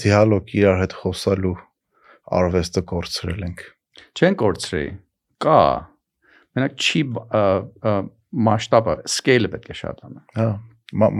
դիալոգ 0.00 0.54
իրար 0.60 0.80
հետ 0.84 0.96
խոսալու 1.00 1.56
արվեստը 2.40 2.82
կորցրել 2.90 3.44
ենք։ 3.48 3.64
Չեն 4.20 4.36
կորցրի։ 4.40 4.84
Կա։ 5.44 5.60
Մենակ 6.58 6.84
չի 6.84 7.02
մասշտաբը, 8.50 8.96
scale-ը 9.10 9.50
պետք 9.54 9.70
է 9.74 9.76
շատանա։ 9.80 10.22
Հա, 10.38 10.48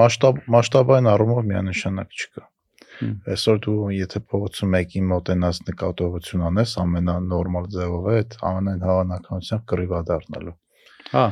մասշտաբ 0.00 0.40
մասշտաբային 0.54 1.10
առումով 1.10 1.42
միանշանակ 1.50 2.18
չկա։ 2.20 2.49
Այսօր 3.34 3.60
դու 3.64 3.76
եթե 3.96 4.20
փողոցում 4.30 4.74
մեկին 4.74 5.06
մոտենաս 5.10 5.60
նկատողություն 5.68 6.44
անես, 6.50 6.74
ամենանորմալ 6.84 7.70
ձևով 7.74 8.10
է 8.10 8.16
այդ 8.20 8.36
ամենայն 8.50 8.84
հավանականությամբ 8.88 9.64
կռիվա 9.72 10.02
դառնալու։ 10.10 10.56
Հա։ 11.10 11.24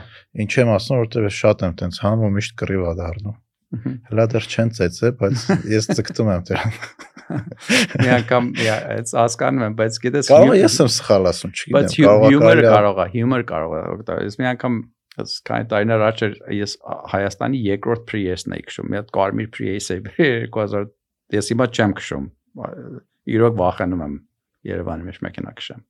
Ինչ 0.45 0.51
եմ 0.59 0.73
ասում, 0.75 1.03
որտեղ 1.05 1.29
շատ 1.39 1.65
եմ 1.69 1.77
տենց 1.83 2.01
հանում 2.05 2.25
ու 2.29 2.33
միշտ 2.39 2.57
կռիվա 2.63 2.95
դառնում։ 2.99 3.37
Հələ 4.09 4.25
դեռ 4.33 4.47
չեն 4.49 4.71
ծեծե, 4.79 5.09
բայց 5.21 5.43
ես 5.69 5.89
ցկտում 5.93 6.31
եմ 6.33 6.45
դրան։ 6.49 6.77
Մի 8.01 8.13
անգամ 8.15 8.47
այս 8.65 9.13
հասկանում 9.19 9.65
եմ, 9.67 9.75
բայց 9.77 9.99
գիտես 10.05 10.31
Կարող 10.33 10.53
է 10.55 10.61
ես 10.63 10.77
եմ 10.81 10.89
սխալ 10.95 11.29
ասում, 11.29 11.53
չգիտեմ։ 11.53 11.77
Բայց 11.77 11.97
հյումոր 11.99 12.63
կարող 12.65 13.03
է, 13.05 13.07
հյումոր 13.13 13.45
կարող 13.51 13.75
է 13.77 13.83
օգտվել։ 13.93 14.23
Ես 14.25 14.39
մի 14.41 14.49
անգամ 14.55 14.79
Ես 15.19 15.33
քանի 15.49 15.67
տարիներ 15.73 16.03
առաջ 16.07 16.21
ես 16.55 16.75
Հայաստանի 17.13 17.61
երկրորդ 17.65 18.05
Prius-ն 18.07 18.55
էի 18.55 18.65
քշում։ 18.69 18.91
Մի 18.93 18.99
հատ 19.01 19.09
կարմիր 19.17 19.49
Prius 19.57 19.89
էի 19.95 20.03
2000 20.07 20.93
ես 21.35 21.53
հիմա 21.53 21.69
չեմ 21.75 21.95
քշում։ 21.99 22.27
Իրոք 23.29 23.57
վախենում 23.59 24.05
եմ 24.09 24.19
Երևանի 24.69 25.09
մեջ 25.09 25.23
մեքենա 25.29 25.55
քշեմ։ 25.59 25.83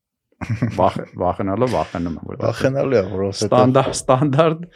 Վախ 0.78 0.98
վախենալով 1.18 1.72
վախենում 1.74 2.18
եմ 2.18 2.28
որ 2.28 2.40
վախենալու 2.44 2.98
է 2.98 3.04
որ 3.10 3.24
ստանդարտ 3.28 3.94
ստանդարտ 3.98 4.66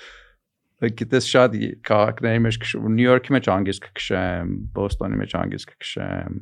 գիտես 0.83 1.29
շատ 1.31 1.53
քաղաքների 1.87 2.41
մեջ 2.47 2.57
քշում 2.65 2.97
Նյու 2.97 3.07
Յորքի 3.13 3.35
մեջ 3.37 3.51
անգիստ 3.53 3.85
կքշեմ, 3.87 4.57
Բոստոնի 4.75 5.21
մեջ 5.21 5.35
անգիստ 5.43 5.71
կքշեմ, 5.73 6.41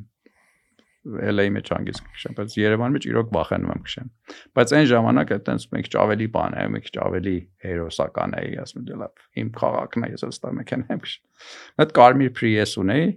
LA-ի 1.01 1.49
մեջ 1.53 1.69
անգիստ 1.73 2.03
քշեմ, 2.05 2.33
բայց 2.37 2.55
Երևանի 2.61 2.95
մեջ 2.97 3.05
իրոք 3.09 3.29
վախենում 3.33 3.71
եմ 3.73 3.79
քշեմ։ 3.85 4.09
Բայց 4.57 4.73
այն 4.77 4.87
ժամանակ 4.91 5.31
այտենց 5.35 5.63
մեկ 5.71 5.87
քիչ 5.87 5.95
ավելի 6.01 6.27
բան 6.35 6.57
է, 6.61 6.65
մեկ 6.73 6.85
քիչ 6.85 6.95
ավելի 7.05 7.35
հերոսական 7.65 8.35
է, 8.37 8.43
ասում 8.61 8.83
եմ 8.85 9.01
լավ, 9.01 9.23
իմ 9.41 9.49
քաղաքն 9.57 10.05
է, 10.05 10.11
ես 10.13 10.25
ըստա 10.29 10.51
մեքենա 10.61 10.93
եմ 10.93 11.01
քշում։ 11.05 11.81
Այդ 11.81 11.95
կարմիր 11.97 12.33
Prius 12.37 12.75
ունեի, 12.81 13.07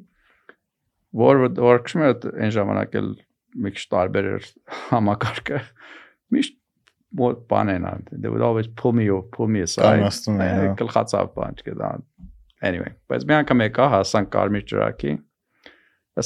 որ 1.22 1.44
որ 1.58 1.82
քշում 1.86 2.04
եմ 2.08 2.36
այն 2.44 2.54
ժամանակ 2.58 2.98
էլ 3.00 3.10
մեկ 3.64 3.78
քիչ 3.78 3.86
տարբեր 3.94 4.30
էր 4.34 4.48
համակարգը։ 4.90 5.60
Միշտ 6.34 6.56
what 7.14 7.44
բան 7.50 7.70
են 7.70 7.84
ան 7.86 8.08
they 8.10 8.30
would 8.30 8.42
always 8.42 8.66
pull 8.80 8.92
me 8.92 9.06
or 9.08 9.22
pull 9.22 9.46
me 9.46 9.62
aside 9.62 10.02
գլխացավ 10.80 11.28
բան 11.36 11.60
չգիտա 11.60 11.90
anyway 12.66 12.90
բայց 13.12 13.26
մի 13.30 13.36
անգամ 13.36 13.62
եկա 13.68 13.86
հասան 13.92 14.26
կարմիր 14.34 14.66
ջրակի 14.72 15.12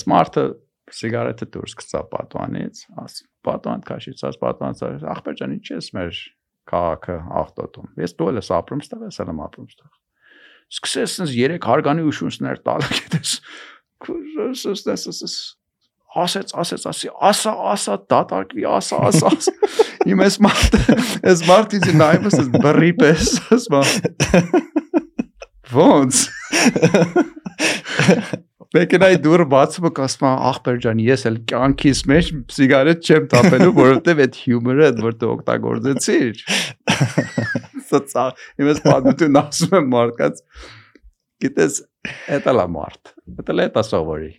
smart-ը 0.00 0.46
սիգարետը 0.94 1.48
դուրս 1.54 1.76
գցա 1.78 2.02
պատուանից, 2.12 2.82
աս 3.02 3.16
պատուան 3.46 3.84
քաշից, 3.88 4.24
աս 4.28 4.38
պատուանից, 4.42 4.82
ախպեր 5.14 5.38
ջան, 5.40 5.54
ինչ 5.58 5.70
ես 5.74 5.88
մեր 5.96 6.20
քաղաքը 6.68 7.16
աղտոտում։ 7.42 7.90
Ես 8.04 8.14
դու 8.18 8.28
ես 8.38 8.50
ապրում 8.58 8.82
ստեղ, 8.84 9.04
ես 9.08 9.20
եմ 9.24 9.42
ապրում 9.46 9.68
ստեղ։ 9.72 9.90
Սկսես 10.68 11.16
ինձ 11.24 11.34
3 11.38 11.68
հարգանի 11.68 12.06
ուշունցներ 12.08 12.62
տալ, 12.68 12.86
գիտես։ 12.98 13.34
ասեց, 16.18 16.52
ասեց, 16.56 16.84
ասի, 16.88 17.10
ասա, 17.30 17.52
ասա, 17.72 17.96
դատարկվի, 18.10 18.64
ասա, 18.78 19.00
ասա, 19.10 19.32
ասա։ 19.36 19.52
Իմ 20.08 20.24
ես 20.24 20.38
մարդ, 20.46 20.76
ես 21.28 21.44
մարդից 21.48 21.88
նայում 22.00 22.28
ես 22.30 22.50
բռի 22.64 22.92
պես, 23.02 23.32
ասма։ 23.58 23.82
Ոնց 25.74 26.22
Մեքենայի 28.76 29.18
դուրը 29.24 29.44
բացում 29.48 29.86
եք 29.88 29.98
ասում 30.04 30.26
ախպեր 30.48 30.80
ջան, 30.84 30.98
ես 31.00 31.22
էլ 31.28 31.36
կյանքիս 31.48 32.00
մեջ 32.10 32.26
սիգարետ 32.52 33.06
չեմ 33.08 33.28
տապելու, 33.32 33.70
որովհետև 33.78 34.20
այդ 34.24 34.36
հյումորը 34.42 34.84
այդ 34.88 34.98
որ 35.06 35.14
դու 35.22 35.30
օգտագործեցիր։ 35.34 36.42
Սա 37.88 38.26
իմս 38.60 38.82
պատմություն 38.84 39.40
ասում 39.40 39.78
եմ 39.78 39.88
մարդկաց։ 39.94 40.42
Գիտես, 41.44 41.80
դա 42.44 42.54
լա 42.58 42.66
մարդ։ 42.74 43.12
Դա 43.48 43.56
լա 43.58 43.66
դա 43.74 43.84
սովորի։ 43.88 44.30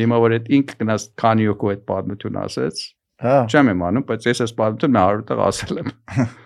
Հիմա 0.00 0.18
որ 0.22 0.36
այդ 0.36 0.50
ինք 0.56 0.74
գնաց 0.80 1.06
քանիոկու 1.22 1.70
այդ 1.72 1.84
պատմություն 1.90 2.40
ասեց։ 2.42 2.82
Հա։ 3.26 3.36
Չեմ 3.48 3.70
իմանում, 3.72 4.04
բայց 4.10 4.26
ես 4.28 4.42
այս 4.44 4.52
պատմությունը 4.56 5.04
100 5.06 5.24
տեղ 5.30 5.44
ասել 5.46 5.80
եմ։ 5.82 5.94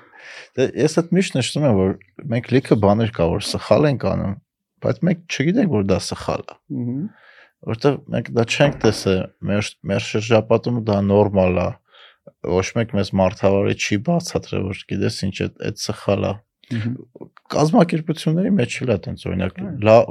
Դե 0.59 0.67
ես 0.81 0.97
այդ 1.01 1.11
միշտ 1.17 1.37
նշում 1.41 1.67
եմ, 1.67 1.81
որ 1.81 1.97
մենք 2.31 2.53
լիքը 2.55 2.79
բաներ 2.85 3.11
կա, 3.17 3.27
որ 3.31 3.45
սխալ 3.51 3.89
ենք 3.91 4.07
անում, 4.11 4.37
բայց 4.85 5.03
մենք 5.09 5.27
չգիտենք 5.31 5.75
որ 5.75 5.89
դա 5.91 5.99
սխալ 6.11 6.47
է։ 6.47 6.57
Ահա 6.81 7.01
որտեղ 7.69 7.97
մենք 8.13 8.29
դա 8.37 8.45
չենք 8.49 8.77
տեսել 8.85 9.21
մեր 9.49 9.71
մեր 9.91 10.05
շրջապատում 10.07 10.79
դա 10.89 10.99
նորմալ 11.09 11.59
է 11.61 11.67
ոչ 12.55 12.67
մեկ 12.79 12.95
մեզ 12.97 13.11
մարդավարի 13.21 13.77
չի 13.77 13.99
բացատրել 14.07 14.65
որ 14.71 14.81
գիտես 14.93 15.19
ինչ 15.27 15.35
է 15.45 15.49
այդ 15.69 15.83
սխալ 15.85 16.25
է 16.31 16.33
կազմակերպությունների 17.51 18.53
մեջ 18.61 18.77
էլ 18.85 18.93
է 18.95 18.99
տենց 19.07 19.27
օրինակ 19.31 19.61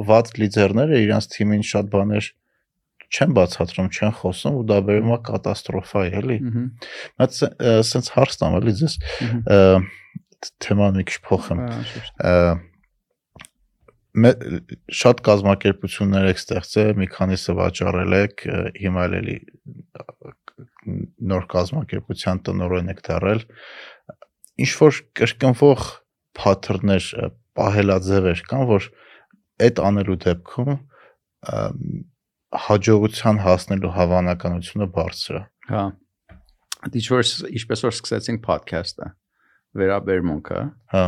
վատ 0.09 0.31
լիդերները 0.41 1.01
իրանց 1.05 1.27
թիմին 1.35 1.65
շատ 1.69 1.91
բաներ 1.93 2.29
չեն 3.09 3.35
բացատրում, 3.37 3.87
չեն 3.89 4.11
խոսում 4.19 4.57
ու 4.59 4.65
դա 4.69 4.79
բերում 4.89 5.13
է 5.15 5.19
կատաստրոֆայի, 5.29 6.11
էլի։ 6.19 6.37
Բայց 7.19 7.39
սենց 7.89 8.09
հարց 8.15 8.35
տամ, 8.41 8.57
էլի 8.59 8.73
ձեզ 8.79 8.97
թեման 10.65 10.99
մի 10.99 11.05
քիչ 11.09 11.17
փոխեմ 11.25 11.63
շատ 14.99 15.19
կազմակերպություններ 15.25 16.29
եք 16.31 16.39
ստեղծել, 16.41 16.93
մի 16.99 17.07
քանիսը 17.13 17.55
վաճառել 17.59 18.15
եք, 18.19 18.45
հիմա 18.79 19.03
էլի 19.19 19.37
նոր 21.29 21.45
կազմակերպության 21.53 22.41
տնօրեն 22.47 22.91
եք 22.93 23.03
դարել։ 23.05 23.43
Ինչ 24.65 24.71
որ 24.79 24.99
կրկնվող 25.19 25.85
փաթրներ, 26.37 27.07
պահելաձևեր 27.59 28.43
կան, 28.49 28.65
որ 28.69 28.89
այդ 29.65 29.81
անելու 29.89 30.17
դեպքում 30.25 30.75
հաջողության 32.69 33.41
հասնելու 33.45 33.95
հավանականությունը 33.95 34.87
բարձր 34.95 35.39
է։ 35.39 35.41
Հա։ 35.69 35.85
Դիչ 36.93 37.05
որ 37.11 37.25
ինչպես 37.59 37.83
որ 37.85 37.95
սկսեցինք 37.95 38.45
podcast-ը, 38.45 39.09
վերաբերմունքը։ 39.79 40.61
Հա 40.93 41.07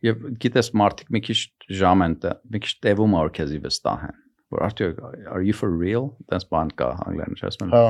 Եվ 0.00 0.22
գիտես 0.40 0.70
մարդիկ 0.80 1.10
մի 1.12 1.20
քիչ 1.26 1.38
ժամ 1.76 2.02
են, 2.06 2.14
մի 2.24 2.60
քիչ 2.64 2.70
տևում 2.86 3.16
որ 3.18 3.32
քեզի 3.36 3.58
վստահ 3.66 4.04
են։ 4.06 4.14
Որ 4.54 4.62
արդյոք 4.66 5.02
are 5.34 5.42
you 5.44 5.56
for 5.56 5.68
real? 5.68 6.06
Դες 6.32 6.46
բան 6.50 6.72
կա 6.80 6.88
անգլերեն 7.04 7.36
են։ 7.66 7.74
Հա։ 7.74 7.82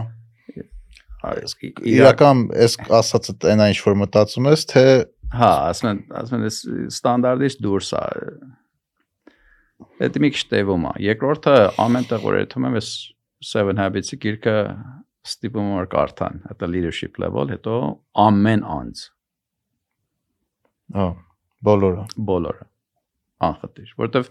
Իրական 1.93 2.43
էս 2.66 2.77
ասածը 2.99 3.37
այնա 3.53 3.68
ինչ 3.71 3.79
որ 3.87 3.97
մտածում 4.03 4.51
ես, 4.51 4.66
թե 4.73 4.85
հա, 5.37 5.51
ասում 5.70 5.91
են, 5.91 6.03
ասում 6.20 6.41
են 6.41 6.51
ստանդարտից 6.91 7.57
դուրս 7.66 7.93
է։ 8.01 8.05
Դա 10.01 10.22
մի 10.24 10.31
քիչ 10.35 10.43
տևում 10.51 10.85
է։ 10.91 10.93
Երկրորդը 11.07 11.57
ամեն 11.87 12.11
տեղ 12.11 12.26
որ 12.26 12.39
երթում 12.41 12.68
եմ 12.70 12.76
ես 12.81 12.91
Seven 13.51 13.81
Habits-ի 13.81 14.20
գիրքը 14.20 14.57
ստիպում 15.31 15.72
եմ 15.78 15.89
կարդան, 15.95 16.45
դա 16.61 16.68
leadership 16.68 17.20
level, 17.22 17.49
հետո 17.53 17.81
ամեն 18.26 18.64
անձ։ 18.76 19.03
Հա 20.97 21.09
Բոլորը։ 21.66 22.05
Բոլորը։ 22.28 22.66
Անխտիր, 23.45 23.91
որովհետև 24.01 24.28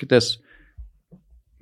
գիտես 0.00 0.28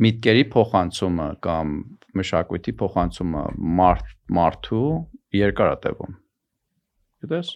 միտքերի 0.07 0.45
փոխանցումը 0.55 1.26
կամ 1.47 1.72
մշակույթի 2.20 2.74
փոխանցումը 2.83 3.43
մարդ 3.81 4.12
մարդու 4.39 4.85
երկար 5.39 5.72
է 5.72 5.81
տևում։ 5.87 6.14
Գիտես։ 7.24 7.53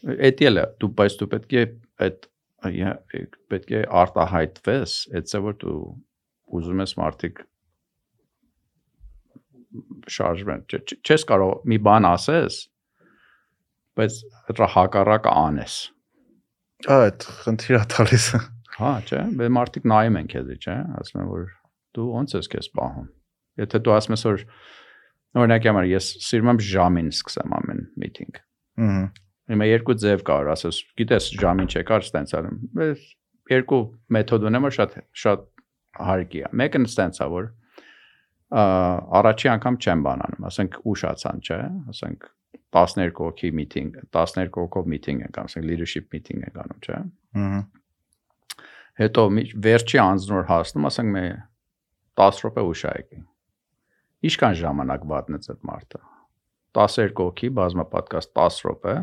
Էդ 0.00 0.42
էլը 0.48 0.66
դու 0.80 0.90
բայց 1.00 1.16
դու 1.20 1.30
պետք 1.34 1.54
է 1.60 1.64
այդ 2.06 2.26
պետք 3.52 3.70
է 3.76 3.84
արտահայտվես, 4.00 4.96
այդպես 5.20 5.44
որ 5.46 5.56
դու 5.60 5.76
ուզում 6.60 6.82
ես 6.84 6.96
մարդիկ 7.00 7.40
շարժվեն։ 10.10 10.66
Չես 11.06 11.24
կարող 11.30 11.54
մի 11.70 11.78
բան 11.86 12.08
ասես, 12.10 12.58
բայց 14.00 14.20
դրա 14.50 14.68
հակառակը 14.74 15.34
անես 15.44 15.78
Ա 16.88 16.96
այդ 17.04 17.24
խնդիրը 17.44 17.80
տալիս։ 17.92 18.26
Հա, 18.80 18.90
չէ, 19.04 19.18
բե 19.36 19.48
մարդիկ 19.52 19.86
նայում 19.90 20.18
են 20.20 20.28
քեզի, 20.32 20.54
չէ, 20.64 20.76
ասում 21.00 21.20
են 21.20 21.26
որ 21.28 21.42
դու 21.96 22.06
ո՞նց 22.20 22.34
ես 22.38 22.48
քեզ 22.54 22.68
պահում։ 22.78 23.08
Եթե 23.60 23.80
դու 23.84 23.94
ասում 23.96 24.14
ես 24.16 24.24
որ 24.30 24.44
օրինակ 25.42 25.68
համար 25.68 25.88
ես 25.90 26.08
սիրում 26.24 26.52
եմ 26.54 26.62
ժամին 26.70 27.10
սկսեմ 27.12 27.56
ամեն 27.58 27.82
միտինգ։ 28.00 28.40
Ահա։ 28.86 29.02
Հիմա 29.50 29.66
երկու 29.66 29.96
ձև 30.00 30.24
կար, 30.26 30.50
ասես, 30.54 30.82
գիտես 31.00 31.30
ժամին 31.40 31.70
չեկար 31.70 32.04
ստենցալում։ 32.06 32.58
Բայց 32.80 33.06
երկու 33.50 33.80
մեթոդ 34.16 34.46
ունեմ, 34.50 34.68
որ 34.68 34.76
շատ 34.76 34.94
շատ 35.24 35.46
հարկի 36.10 36.44
է։ 36.46 36.50
Մեկը 36.60 36.82
ստենցա 36.86 37.26
որ 37.34 37.48
ա 38.50 38.62
առաջի 39.20 39.50
անգամ 39.50 39.76
չեմ 39.78 40.00
բանանում, 40.06 40.46
ասենք 40.50 40.78
ուշացան, 40.90 41.42
չէ, 41.46 41.58
ասենք 41.92 42.24
12 42.74 43.20
հոգի 43.20 43.50
միտինգ, 43.58 43.98
12 44.14 44.56
հոգով 44.58 44.88
միտինգ 44.90 45.26
ենք, 45.26 45.38
ասենք 45.44 45.66
leadership 45.66 46.08
meeting 46.14 46.42
ենք 46.46 46.58
անում, 46.64 46.80
չէ։ 46.86 46.98
Ահա։ 47.42 47.60
Հետո 49.00 49.22
վերջի 49.66 50.00
անձնոր 50.02 50.48
հասնում, 50.50 50.86
ասենք 50.90 51.12
մե 51.14 51.24
10 52.20 52.42
րոպե 52.44 52.64
ուշ 52.70 52.82
ա 52.90 52.94
եկի։ 53.00 53.20
Ինչքան 54.30 54.58
ժամանակ 54.60 55.06
վատնեց 55.10 55.48
այդ 55.54 55.62
մարդը։ 55.70 56.00
12 56.80 57.22
հոգի 57.22 57.50
բազմապատկաստ 57.60 58.34
10 58.40 58.60
րոպե 58.66 58.96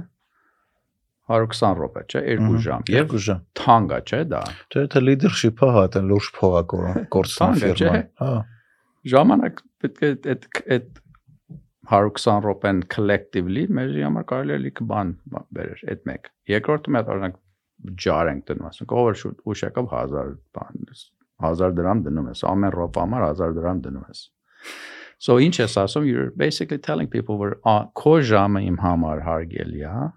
120 1.27 1.81
րոպե, 1.81 2.03
չէ, 2.07 2.21
2 2.39 2.45
Ահա, 2.47 2.59
ժամ։ 2.65 2.85
Եվ 2.93 3.15
ժամ։ 3.25 3.41
թանկ 3.59 3.95
է, 3.97 3.99
չէ, 4.07 4.19
դա։ 4.31 4.43
Չէ, 4.71 4.83
թե 4.93 5.01
leadership-ը 5.03 5.71
հա, 5.75 5.83
դա 5.95 6.03
լուրջ 6.11 6.29
փող 6.37 6.55
է 6.57 6.61
կորցնում 6.71 7.41
Թանկ 7.41 7.65
է, 7.67 7.71
չէ՞։ 7.73 7.81
ֆիրման։ 7.81 8.07
Հա։ 8.21 8.31
Ժամանակ 9.13 9.61
պետք 9.83 10.05
է 10.07 10.11
այդ 10.33 10.47
այդ 10.77 10.87
120 11.87 12.47
րոպեն 12.47 12.79
collectively 12.91 13.67
մեզի 13.71 14.01
համար 14.03 14.25
կարելի 14.31 14.55
է 14.55 14.61
լիքը 14.63 14.87
բան 14.91 15.13
բերեր 15.57 15.83
այդ 15.93 16.01
մեկ։ 16.09 16.31
Երկրորդը 16.51 16.93
մեր 16.95 17.11
օրինակ 17.13 17.37
ջար 18.03 18.31
ենք 18.33 18.43
դնում, 18.49 18.67
ասենք 18.71 18.95
ով 18.97 19.05
որ 19.07 19.17
շուտ 19.21 19.37
ուշ 19.47 19.63
եկավ 19.67 19.89
1000 19.93 20.33
բան 20.57 20.83
1000 21.47 21.75
դրամ 21.77 22.03
դնում 22.07 22.29
ես, 22.33 22.43
ամեն 22.49 22.73
րոպե 22.75 23.03
համար 23.03 23.25
1000 23.29 23.57
դրամ 23.57 23.81
դնում 23.87 24.07
ես։ 24.11 24.23
So 25.17 25.37
ինչ 25.41 25.55
ես 25.63 25.77
ասում, 25.81 26.05
you're 26.05 26.31
basically 26.37 26.77
telling 26.77 27.09
people 27.09 27.39
ա, 27.65 27.77
քո 27.97 28.17
ժամը 28.29 28.61
իմ 28.67 28.81
համար 28.83 29.23
հարգելի 29.25 29.81
է, 29.81 29.93
հա? 29.93 30.07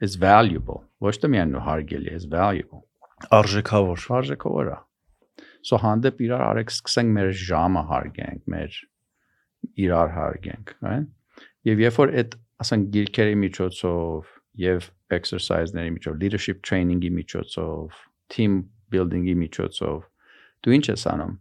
Is 0.00 0.16
valuable։ 0.20 0.82
Ոչ 1.00 1.16
թե 1.22 1.30
միայն 1.32 1.54
հարգելի 1.66 2.12
է, 2.12 2.16
is 2.20 2.26
valuable։ 2.30 2.84
Արժեքավոր։ 3.32 4.06
Արժեքը 4.18 4.52
որա։ 4.56 4.76
So 5.66 5.80
հանդեպ 5.82 6.20
իրար 6.22 6.42
արեք 6.46 6.72
սկսենք 6.72 7.12
մեր 7.16 7.30
ժամը 7.42 7.82
հարգենք, 7.90 8.42
մեր 8.52 8.76
իրար 9.86 10.12
հարգենք, 10.16 10.74
right? 10.86 11.08
Եվ 11.66 11.82
երբ 11.82 12.00
որ 12.00 12.12
այդ 12.22 12.36
ասենք 12.62 12.90
գիրքերի 12.94 13.38
միջոցով 13.42 14.28
եւ 14.62 14.90
exercise-ների 15.16 15.94
միջոցով, 15.96 16.20
leadership 16.22 16.62
training-ի 16.66 17.10
միջոցով, 17.16 17.98
team 18.32 18.60
building-ի 18.94 19.34
միջոցով 19.42 20.06
դու 20.64 20.76
ինչ 20.76 20.86
ես 20.92 21.06
անում։ 21.12 21.34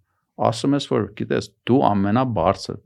Ասում 0.50 0.76
ես 0.76 0.88
որ 0.92 1.06
գիտես 1.20 1.52
դու 1.70 1.82
ամենաբարձր 1.92 2.80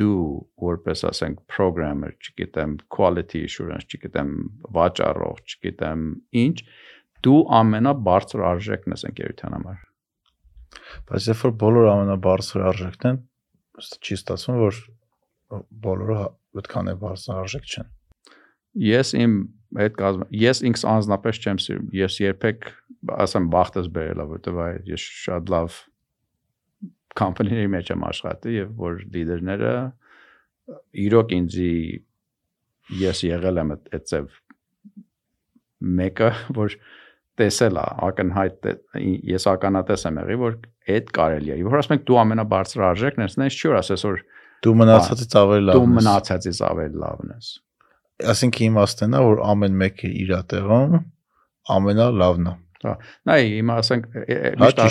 դու 0.00 0.24
որպես 0.64 1.04
ասենք 1.10 1.42
programmer, 1.50 2.14
չգիտեմ, 2.18 2.76
quality 2.94 3.44
assurance, 3.46 3.86
չգիտեմ, 3.88 4.32
վաճառող, 4.74 5.42
չգիտեմ, 5.44 6.06
ինչ 6.44 6.56
դու 7.24 7.40
ամենաբարձր 7.60 8.44
արժեքն 8.50 8.96
ես 8.96 9.06
ընկերության 9.10 9.56
համար։ 9.58 9.82
Բայց 11.08 11.28
երբ 11.30 11.44
որ 11.44 11.54
բոլորը 11.62 11.92
ամենաբարձր 11.94 12.64
արժեքն 12.70 13.10
են, 13.10 13.20
չի 14.04 14.18
ստացվում, 14.18 14.58
որ 14.64 14.80
բոլորը 15.84 16.18
այդքան 16.58 16.90
է 16.90 16.94
բարձր 17.04 17.38
արժեք 17.44 17.70
չեն։ 17.70 17.90
Ես 18.84 19.14
իմ 19.18 19.34
այդ 19.84 19.96
կազմ 19.98 20.22
ես 20.40 20.60
ինքս 20.70 20.84
անձնապես 20.90 21.40
չեմ 21.44 21.60
սիրում։ 21.64 21.88
Ես 21.98 22.18
երբեք 22.24 22.68
ասեմ 23.24 23.48
բախտս 23.54 23.90
բերելա, 23.94 24.26
որտեվ 24.34 24.60
այ 24.64 24.74
ես 24.90 25.06
շատ 25.24 25.52
լավ 25.54 25.78
կամպանիների 27.20 27.70
մեջ 27.74 27.92
եմ 27.94 28.04
աշխատել 28.10 28.56
եւ 28.58 28.74
որ 28.84 29.00
լիդերները 29.14 29.72
իրոք 31.04 31.34
ինձի 31.38 31.72
ես 33.00 33.24
եղել 33.28 33.62
եմ 33.62 33.74
այդ 33.74 34.06
ձև 34.12 34.30
մեկը 36.00 36.30
որ 36.58 36.78
տեսել 37.40 37.80
է 37.80 37.84
ակնհայտ 38.08 38.70
ես 39.34 39.46
ականատես 39.54 40.06
եմ 40.10 40.22
եղի 40.22 40.38
որ 40.44 40.56
այդ 40.94 41.12
կարելի 41.18 41.54
է 41.54 41.58
որ 41.66 41.80
ասում 41.80 41.96
ենք 41.96 42.08
դու 42.10 42.20
ամենաբարձր 42.24 42.86
արժեքն 42.90 43.26
ես 43.26 43.38
նես 43.42 43.60
որ 43.64 43.78
ասես 43.82 44.08
որ 44.10 44.24
Դու 44.64 44.72
մնացածից 44.80 45.34
ավելի 45.36 45.64
լավ 45.68 45.76
դու 45.76 45.84
ես։ 45.84 45.96
մնացածից 45.98 46.60
ավելի 46.70 47.00
լավն 47.02 47.32
ես 47.34 47.48
Այսինքն 48.22 48.64
իմաստն 48.68 49.16
է, 49.18 49.20
որ 49.26 49.40
ամեն 49.42 49.78
մեկը 49.80 50.08
իր 50.22 50.32
տեղում 50.52 50.92
ամենալավն 51.74 52.46
է։ 52.46 52.52
Նայ, 53.28 53.40
հիմա 53.58 53.76
ասենք 53.82 54.06
Հա, 54.14 54.60
միշտ 54.60 54.82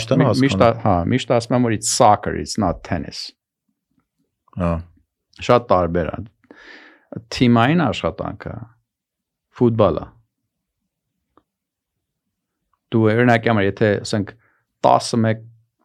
միշտ 0.43 0.65
հա, 0.83 0.95
միշտ 1.13 1.33
ասում 1.37 1.57
եմ 1.57 1.67
որ 1.67 1.75
it's 1.77 1.93
soccer, 1.93 2.33
it's 2.39 2.57
not 2.61 2.81
tennis։ 2.87 3.23
Հա։ 4.59 4.73
Շատ 5.43 5.69
տարբեր 5.69 6.11
է։ 6.13 6.17
Թիմային 7.33 7.83
աշխատանքը 7.85 8.53
ֆուտբոլը։ 9.59 10.05
Դու 12.93 13.07
օրինակ 13.13 13.49
համար 13.49 13.67
եթե 13.69 13.89
ասենք 14.03 14.35
11 14.85 15.41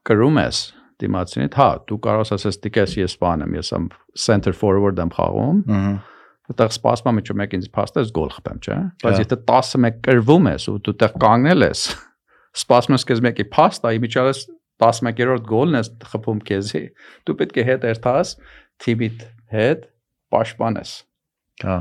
գրում 0.08 0.40
ես 0.42 0.60
դիմացինիդ, 0.98 1.56
հա, 1.56 1.70
դու 1.88 1.98
կարող 2.04 2.24
ես 2.24 2.34
ասես 2.36 2.56
դիկես 2.64 2.94
ես 2.98 3.16
բան 3.22 3.44
եմ, 3.46 3.58
ես 3.60 3.74
եմ 3.76 3.90
center 4.18 4.56
forward 4.56 4.98
եմ 4.98 5.12
խաղում, 5.14 5.60
Ահա։ 5.78 5.92
այդտեղ 6.48 6.70
սպասում 6.74 7.10
եմ 7.10 7.18
ինչ 7.20 7.34
մեկ 7.38 7.56
ինձ 7.58 7.66
փաստես 7.76 8.12
գոլ 8.16 8.30
խփեմ, 8.34 8.60
չէ՞։ 8.64 8.76
Բայց 9.04 9.16
Հա։ 9.18 9.24
եթե 9.24 9.38
11 9.48 9.98
կրվում 10.06 10.48
ես 10.48 10.68
ու 10.72 10.76
դու 10.86 10.94
տեղ 11.02 11.18
կանգնել 11.24 11.66
ես, 11.68 11.82
սպասում 12.62 12.96
ես 12.96 13.04
քեզ 13.08 13.22
մեկի 13.26 13.46
փաստա, 13.52 13.92
իմիջիալս 13.98 14.40
11-րդ 14.78 15.46
գոլն 15.48 15.78
ես 15.78 15.90
խփում 16.08 16.40
քեզի, 16.48 16.82
դու 17.28 17.36
պետք 17.42 17.58
է 17.58 17.66
հետ 17.68 17.86
երթաս 17.88 18.32
թիմիդ 18.84 19.24
հետ 19.52 19.86
պաշտպանես։ 20.32 20.92
Հա։ 21.68 21.78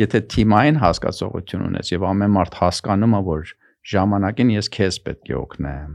Եթե 0.00 0.20
թիմային 0.32 0.80
հասկացողություն 0.80 1.66
ունես 1.68 1.92
եւ 1.92 2.06
ամեն 2.10 2.34
մարդ 2.36 2.56
հասկանում 2.60 3.16
է, 3.16 3.20
որ 3.30 3.52
ժամանակին 3.90 4.52
ես 4.54 4.70
քեզ 4.76 4.98
պետք 5.06 5.30
է 5.30 5.36
օգնեմ։ 5.40 5.92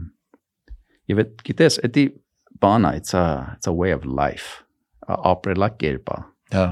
Եվ 1.10 1.22
այդ 1.22 1.44
գիտես, 1.46 1.78
դա 1.96 2.04
բան 2.62 2.88
է, 2.88 2.92
it's 3.00 3.14
a 3.14 3.26
it's 3.56 3.70
a 3.70 3.74
way 3.74 3.92
of 3.94 4.06
life։ 4.06 4.62
Ապրելա 5.06 5.70
կերպ 5.82 6.12
է։ 6.16 6.18
Հա։ 6.56 6.66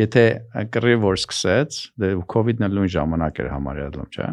Եթե 0.00 0.24
կռիվ 0.74 1.04
որ 1.04 1.18
սկսեց, 1.20 1.80
դե 2.02 2.10
COVID-ն 2.34 2.66
էլ 2.66 2.78
նույն 2.80 2.92
ժամանակ 2.94 3.40
էր 3.44 3.50
համարյա 3.54 3.88
դնում, 3.94 4.08
չէ՞։ 4.14 4.30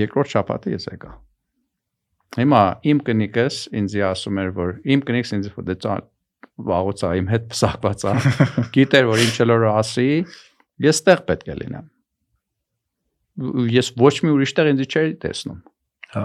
Երկրորդ 0.00 0.32
շաբաթը 0.32 0.72
ես 0.72 0.88
եկա։ 0.92 1.10
Հիմա 2.36 2.62
իմ 2.92 3.02
կնիկս 3.06 3.58
ինձ 3.80 3.96
ասում 4.10 4.40
էր, 4.42 4.48
որ 4.56 4.72
իմ 4.96 5.02
կնիկս 5.08 5.34
ինձ 5.36 5.50
դե 5.68 5.76
վաղուց 6.56 7.04
է 7.04 7.10
իմ 7.20 7.28
հետ 7.32 7.44
փսակված 7.52 8.04
է։ 8.06 8.14
Գիտեր 8.76 9.08
որ 9.10 9.22
ինչ 9.26 9.34
էլ 9.44 9.52
ասի, 9.70 10.08
ես 10.86 11.00
տեղ 11.06 11.22
պետք 11.28 11.50
է 11.52 11.56
լինեմ։ 11.60 11.86
Ես 13.76 13.92
ոչ 14.00 14.14
մի 14.24 14.32
ուրիշ 14.36 14.54
տեղ 14.56 14.70
ինձ 14.72 14.84
չէի 14.86 15.14
տեսնում։ 15.24 15.58
Հա։ 16.16 16.24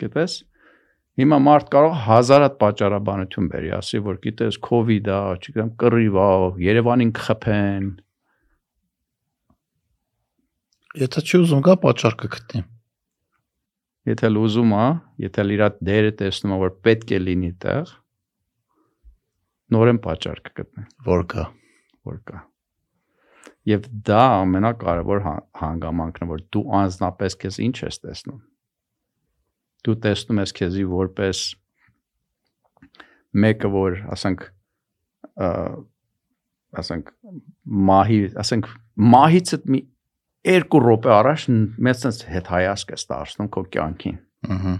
Գիտես։ 0.00 0.36
Հիմա 1.20 1.38
մարդ 1.44 1.66
կարող 1.72 1.96
հազար 2.06 2.44
հատ 2.46 2.54
պատճառաբանություն 2.60 3.48
բերի, 3.52 3.72
ասի 3.76 3.98
որ 4.06 4.20
գիտես 4.24 4.60
COVID-ա, 4.66 5.18
չգիտեմ, 5.40 5.72
կռիվ 5.82 6.16
է, 6.20 6.30
Երևանին 6.64 7.10
կխփեն, 7.18 7.90
Եթե 10.98 11.22
չի 11.22 11.38
ուզում 11.38 11.60
գա 11.62 11.74
պատճառ 11.84 12.14
կգտնի։ 12.18 12.60
Եթե 14.10 14.26
էլ 14.26 14.38
ուզում 14.40 14.72
է, 14.74 14.86
եթե 15.22 15.44
իր 15.54 15.62
դերը 15.86 16.10
տեսնում 16.18 16.54
է, 16.56 16.58
որ 16.64 16.72
պետք 16.86 17.12
է 17.14 17.20
լինի 17.22 17.50
տեղ, 17.62 17.92
նորեն 19.70 20.00
պատճառ 20.02 20.40
կգտնի, 20.48 20.86
Որ 21.06 21.22
գա։ 21.30 21.44
որ 22.10 22.16
կա։ 22.26 22.40
Եվ 23.70 23.86
դա 24.10 24.22
ամենակարևոր 24.40 25.22
հա- 25.28 25.44
հանգամանքն 25.62 26.26
է, 26.26 26.30
որ 26.32 26.42
դու 26.50 26.64
անznապես 26.80 27.38
քեզ 27.44 27.60
ինչ 27.70 27.76
ես 27.86 28.02
տեսնում։ 28.02 28.40
Դու 29.86 29.96
տեսնում 30.04 30.42
ես 30.42 30.54
քեզի 30.58 30.84
որպես 30.90 31.44
մեկը, 33.44 33.70
որ 33.76 34.00
ասենք 34.16 34.44
ասենք 36.80 37.14
մահի, 37.90 38.20
ասենք 38.40 38.68
մահից 39.14 39.54
մի 39.70 39.80
երկու 40.50 40.80
րոպե 40.84 41.10
առաջ 41.16 41.48
մեծ 41.86 42.04
sense 42.04 42.28
հետ 42.30 42.52
հայացք 42.54 42.92
է 42.94 42.98
ստացնում 43.00 43.50
քո 43.54 43.64
կյանքին։ 43.74 44.20
Ահա։ 44.50 44.74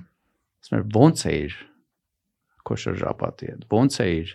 ասում 0.60 0.78
էր 0.78 0.84
ո՞նց 1.00 1.24
է 1.26 1.34
իր 1.40 1.56
քո 2.68 2.76
շրջապատի 2.84 3.50
հետ 3.50 3.66
ո՞նց 3.80 3.96
է 4.04 4.06
իր 4.20 4.32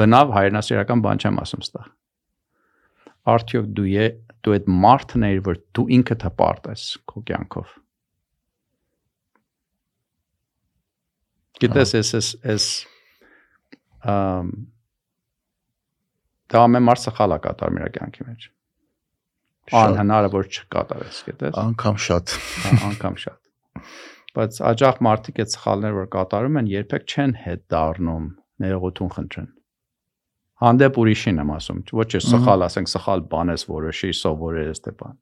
բնավ 0.00 0.32
հայրենասիրական 0.36 1.02
բան 1.06 1.22
չեմ 1.22 1.40
ասում 1.42 1.64
ստա 1.66 1.82
արդյոք 3.32 3.68
դու 3.78 3.86
է 3.86 4.06
դու 4.42 4.56
այդ 4.56 4.70
մարդն 4.84 5.26
ես 5.30 5.42
որ 5.46 5.60
դու 5.76 5.86
ինքդ 5.98 6.26
հպարտ 6.26 6.70
ես 6.72 6.86
քո 7.10 7.22
կյանքով 7.30 7.74
գիտես 11.62 11.94
ես 11.98 12.12
ես 12.16 12.32
ես 12.52 12.66
ամ 14.16 14.52
դա 16.52 16.66
ամեն 16.66 16.86
մարդ 16.86 17.02
սխալ 17.08 17.36
է 17.36 17.40
կատարում 17.46 17.80
իր 17.82 17.94
կյանքի 17.96 18.28
մեջ 18.28 18.50
անհնարը 19.74 20.30
որ 20.30 20.46
չկատարես, 20.46 21.22
գիտես։ 21.26 21.56
Անկամ 21.58 21.96
շատ։ 22.06 22.34
Անկամ 22.86 23.16
շատ։ 23.22 23.86
Բայց 24.36 24.58
աջախ 24.70 25.00
մարդիկ 25.06 25.40
այդ 25.42 25.52
սխալները 25.56 25.96
որ 25.96 26.08
կատարում 26.12 26.58
են, 26.60 26.68
երբեք 26.70 27.06
չեն 27.10 27.32
հետ 27.42 27.62
դառնում 27.72 28.26
ներողություն 28.62 29.12
խնդրեն։ 29.16 29.48
Հանդեպ 30.56 31.00
ուրիշին 31.02 31.40
եմ 31.42 31.50
ասում, 31.56 31.80
ոչ 31.98 32.10
է 32.16 32.20
սխալ, 32.26 32.64
ասենք 32.66 32.92
սխալ 32.92 33.24
բան 33.32 33.52
ես 33.52 33.66
որոշի, 33.68 34.12
սովորել 34.20 34.70
ես 34.70 34.82
դե 34.86 34.92
բան։ 35.02 35.18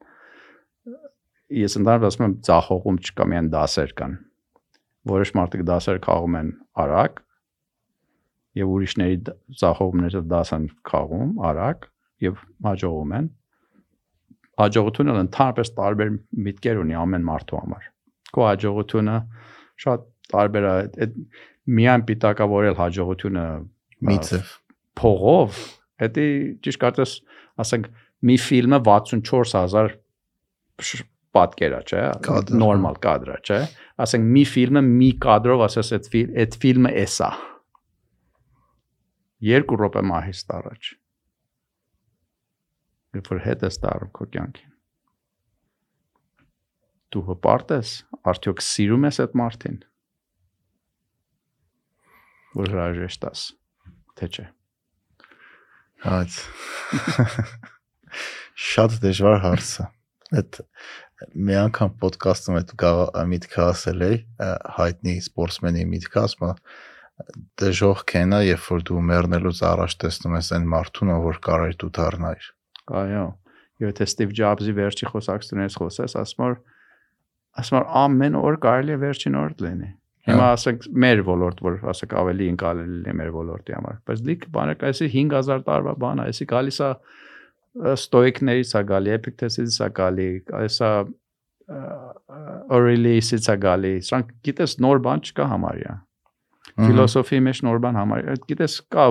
Ես 1.65 1.77
ընդհանրապես 1.81 2.15
ասում 2.15 2.27
եմ, 2.27 2.37
ցախողում 2.49 3.01
չկա, 3.05 3.27
միայն 3.33 3.49
դասեր 3.55 3.95
կան։ 3.99 4.15
Որոշ 5.05 5.35
մարդիկ 5.37 5.63
դասեր 5.69 5.99
քաղում 6.05 6.37
են 6.41 6.51
արագ, 6.85 7.25
եւ 8.59 8.71
ուրիշների 8.75 9.17
ցախողումները 9.61 10.23
դաս 10.31 10.53
են 10.57 10.67
քաղում 10.87 11.33
արագ 11.49 11.89
եւ 12.25 12.43
հաջողում 12.67 13.15
են 13.19 13.31
հաջողությունը 14.63 15.15
ընդհանրապես 15.25 15.73
տարբեր 15.79 16.13
միտքեր 16.47 16.83
ունի 16.85 16.99
ամեն 17.01 17.27
մարդու 17.29 17.61
համար 17.63 17.89
քո 18.35 18.47
հաջողությունը 18.49 19.17
շատ 19.85 20.07
տարբեր 20.35 20.69
է 20.69 20.75
այդ 20.75 21.17
միայն 21.79 22.05
պիտակավորել 22.11 22.79
հաջողությունը 22.79 23.47
միցև 24.11 24.53
փողով 25.01 25.59
դա 26.15 26.29
ճիշտ 26.65 26.83
կարծես 26.85 27.17
ասենք 27.65 27.91
մի 28.25 28.39
ֆիլմը 28.45 28.81
64000 28.87 29.99
պատկերա, 31.35 31.81
չէ, 31.91 32.03
նորմալ 32.55 32.99
կադրա, 33.03 33.37
չէ։ 33.43 33.59
Ասենք 33.95 34.27
մի 34.35 34.43
ֆիլմը 34.51 34.81
մի 34.85 35.09
կադրով 35.23 35.61
ասես 35.69 35.93
այդ 35.95 36.07
այդ 36.43 36.57
ֆիլմը 36.65 36.91
էսա։ 37.05 37.31
Երկու 39.45 39.79
րոպե 39.85 40.03
մահից 40.11 40.41
առաջ։ 40.59 40.91
Երբ 43.15 43.31
որ 43.31 43.43
հետ 43.45 43.65
ես 43.69 43.79
տարում 43.85 44.13
քո 44.19 44.27
կյանքին։ 44.35 44.73
Դու 47.15 47.23
հպարտ 47.29 47.75
ես, 47.77 47.91
արդյոք 48.33 48.63
սիրում 48.67 49.07
ես 49.07 49.21
այդ 49.25 49.37
մարդին։ 49.39 49.77
Որ 52.59 52.75
հրաժեշտ 52.75 53.27
ես, 53.31 53.45
թե 54.19 54.31
չէ։ 54.35 54.47
Այդ 56.15 56.41
շատ 58.75 58.99
դժվար 59.05 59.45
հարց 59.47 59.71
է։ 59.85 59.94
Այդ 60.35 60.61
մի 61.35 61.57
անգամ 61.61 61.95
ոդկասթում 62.03 62.59
այդ 62.61 62.75
միտքը 63.35 63.63
ասել 63.65 64.05
էի 64.09 64.19
հայտնի 64.79 65.15
սպորտսմենի 65.25 65.87
միտքը 65.95 66.21
ասում 66.25 66.59
դժող 67.63 68.05
կենա, 68.11 68.41
երբ 68.49 68.69
որ 68.75 68.85
դու 68.89 69.03
մեռնելուց 69.09 69.61
առաջ 69.71 69.97
տեսնում 70.03 70.37
ես 70.41 70.49
այն 70.57 70.65
մարդուն, 70.73 71.13
որ 71.25 71.37
կարար 71.47 71.75
դու 71.79 71.91
դառնայր։ 71.99 72.49
Այո։ 73.01 73.27
Եթե 73.85 74.07
Ստիվ 74.11 74.33
Ջոբսի 74.39 74.75
վերջի 74.79 75.11
խոսակցությունից 75.13 75.77
խոսես, 75.81 76.17
ասում 76.25 76.43
որ 76.45 76.57
ասում 77.63 77.79
որ 77.79 77.87
ամեն 78.03 78.39
օր 78.41 78.59
կարելի 78.65 78.95
է 78.95 78.99
վերջին 79.05 79.39
օր 79.41 79.55
լինի։ 79.65 79.91
Հիմա 80.25 80.47
ասենք 80.55 80.87
մեր 81.05 81.21
ոլորտ, 81.29 81.59
որ 81.65 81.75
ասենք 81.93 82.15
ավելի 82.17 82.47
ընկալելի 82.55 83.11
է 83.13 83.15
մեր 83.19 83.33
ոլորտի 83.35 83.75
համար, 83.77 83.97
բայց 84.09 84.23
լիք 84.29 84.47
բանը 84.55 84.77
կայսի 84.81 85.09
5000 85.15 85.65
տարվա 85.69 85.95
բան 86.05 86.23
է, 86.23 86.29
այսի 86.33 86.47
գալիս 86.55 86.79
է 86.81 86.91
ստոիկներից 87.95 88.73
է 88.79 88.83
գալի, 88.91 89.15
էպիկտեսից 89.19 89.79
է 89.85 89.93
գալի, 89.99 90.31
այսա 90.63 90.91
Aurelius-ից 92.75 93.47
է 93.51 93.57
գալի։ 93.63 93.95
Սրանք 94.09 94.35
գիտես 94.47 94.77
նոր 94.85 95.01
բան 95.05 95.25
չկա 95.25 95.47
համարյա 95.55 95.95
ֆիլոսոֆիի 96.75 97.41
մեջ 97.47 97.63
նոր 97.67 97.81
բան 97.85 97.99
համար 98.01 98.29
գիտես 98.51 98.77
կա 98.95 99.07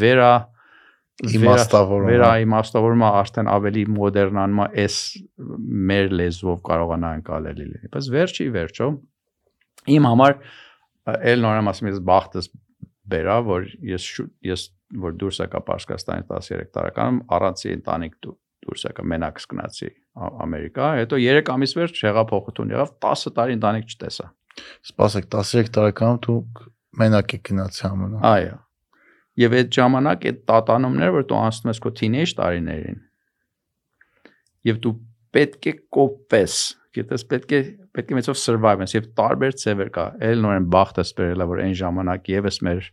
վերա 0.00 0.32
իմաստավորումը 1.38 2.10
վերա 2.12 2.30
իմաստավորումը 2.44 3.10
արդեն 3.20 3.50
ավելի 3.54 3.82
մոդեռնանում 3.96 4.62
է 4.64 4.68
այս 4.84 4.96
մեր 5.90 6.14
լեզվով 6.20 6.62
կարողանա 6.68 7.10
անցալելի 7.18 7.66
լինի 7.72 7.92
բայց 7.94 8.08
վերջի 8.14 8.46
վերջո 8.56 8.88
իմ 9.94 10.08
համար 10.10 10.38
էլ 11.34 11.44
նորամ 11.44 11.70
ասում 11.74 11.90
ես 11.92 12.00
բախտս 12.08 12.50
բերա 13.14 13.36
որ 13.50 13.68
ես 13.92 14.08
ես 14.48 14.66
որ 15.04 15.18
դուրս 15.20 15.40
եկա 15.44 15.60
Պարսկաստանից 15.68 16.30
13 16.30 16.70
տարեկանում 16.74 17.20
առանց 17.34 17.64
ընտանիք 17.74 18.16
դուրս 18.24 18.86
եկա 18.90 19.04
մենակ 19.14 19.40
սկնացի 19.42 19.90
Ամերիկա 20.44 20.90
հետո 21.00 21.18
3 21.24 21.52
ամիս 21.54 21.76
վերջ 21.80 22.02
հեղափոխություն 22.04 22.74
եղավ 22.74 22.92
10 23.04 23.34
տարի 23.38 23.56
ընտանիք 23.58 23.94
չտեսա 23.94 24.28
Սպասեք 24.84 25.26
13 25.34 25.72
տարեկանում 25.74 26.20
դու 26.24 26.36
մենակ 27.00 27.34
է 27.36 27.40
գնացի 27.48 27.84
ամենը։ 27.88 28.20
Այո։ 28.30 28.58
Եվ 29.42 29.56
այդ 29.58 29.70
ժամանակ 29.76 30.26
այդ 30.30 30.40
տատանումները, 30.50 31.14
որ 31.14 31.24
դու 31.30 31.38
անցնում 31.40 31.72
ես 31.72 31.80
քո 31.84 31.92
թինեյջ 32.00 32.34
տարիներին, 32.38 33.00
եւ 34.70 34.80
դու 34.84 34.92
պետք 35.34 35.66
է 35.70 35.72
կոպես, 35.96 36.58
գիտես 36.94 37.24
պետք 37.32 37.54
է 37.58 37.60
պետք 37.94 38.12
է 38.14 38.18
մեծով 38.18 38.38
survive-ես 38.38 38.94
եւ 38.94 39.08
տարբեր 39.18 39.56
ծևեր 39.64 39.90
կա։ 39.94 40.04
Էլ 40.28 40.44
նորեն 40.44 40.68
բախտը 40.74 41.04
սպերելա, 41.08 41.48
որ 41.50 41.62
այն 41.64 41.74
ժամանակ 41.80 42.30
եւս 42.34 42.60
մեր 42.68 42.88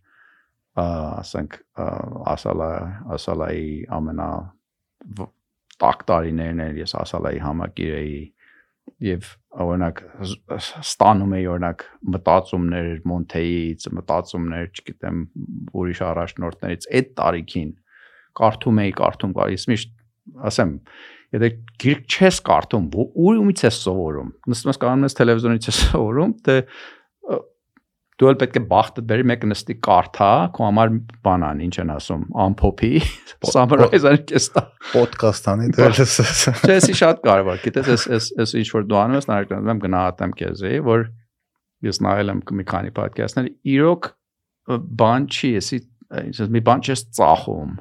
ասենք 0.79 1.57
ասալա 2.31 2.71
ասալայի 3.17 3.71
ամենա 3.91 4.29
տակ 5.81 6.03
տարիներն 6.11 6.61
էր 6.67 6.79
ես 6.81 6.93
ասալայի 7.01 7.41
համակիր 7.43 7.95
էի 7.97 8.19
եւ 9.01 9.29
օրինակ 9.65 10.01
ստանում 10.87 11.33
էի 11.37 11.47
օրինակ 11.51 11.85
մտածումներ 12.15 12.89
Մոնթեից, 13.11 13.87
մտածումներ, 13.97 14.67
չգիտեմ, 14.71 15.23
ուրիշ 15.81 16.01
առաջնորդներից 16.07 16.87
այդ 16.99 17.09
տարիքին 17.19 17.71
կարդում 18.41 18.81
էի, 18.85 18.93
կարդում 19.01 19.33
կարիս 19.41 19.67
միշտ 19.71 19.91
ասեմ, 20.51 20.73
եթե 21.35 21.49
գիրք 21.81 22.15
չես 22.15 22.39
կարդում, 22.47 22.87
ուրումից 23.25 23.63
ես 23.65 23.79
սովորում։ 23.85 24.31
Նստում 24.51 24.71
ես 24.71 24.81
կարանում 24.81 25.07
ես 25.07 25.17
տելևիզիոնից 25.19 25.69
ես 25.71 25.81
սովորում, 25.91 26.33
թե 26.45 26.57
դու 28.21 28.29
էլ 28.29 28.37
պետք 28.41 28.57
է 28.59 28.61
բախտը 28.69 29.03
բերի 29.09 29.23
մեկը 29.31 29.47
նստի 29.49 29.75
կարդա, 29.87 30.29
քո 30.53 30.65
համար 30.67 30.91
բանան, 31.25 31.61
ինչ 31.65 31.75
են 31.81 31.93
ասում, 31.95 32.25
ամփոփի, 32.43 32.91
summarize 33.51 34.11
անի 34.11 34.21
կեստա։ 34.29 34.63
Podcast 34.91 35.49
անի 35.49 35.69
դերս։ 35.77 36.17
Չէ, 36.61 36.75
էսի 36.75 36.97
շատ 37.01 37.23
կարևոր։ 37.25 37.61
Գիտես, 37.65 37.89
էս 37.95 38.05
էս 38.17 38.29
էս 38.45 38.53
ինչ 38.61 38.67
որ 38.77 38.85
դու 38.91 38.99
անում 39.01 39.17
ես, 39.17 39.29
նայեք, 39.31 39.55
եմ 39.73 39.81
գնահատեմ 39.87 40.35
քեզի, 40.41 40.73
որ 40.85 41.07
ես 41.89 42.01
նայել 42.05 42.33
եմ 42.35 42.43
մի 42.61 42.67
քանի 42.69 42.93
podcast-ներ, 43.01 43.49
իրոք 43.73 44.11
բան 45.01 45.27
չի, 45.31 45.51
էսի 45.61 45.81
այսպես 46.11 46.51
մի 46.51 46.61
բան 46.67 46.85
չես 46.85 47.03
ծախում։ 47.17 47.73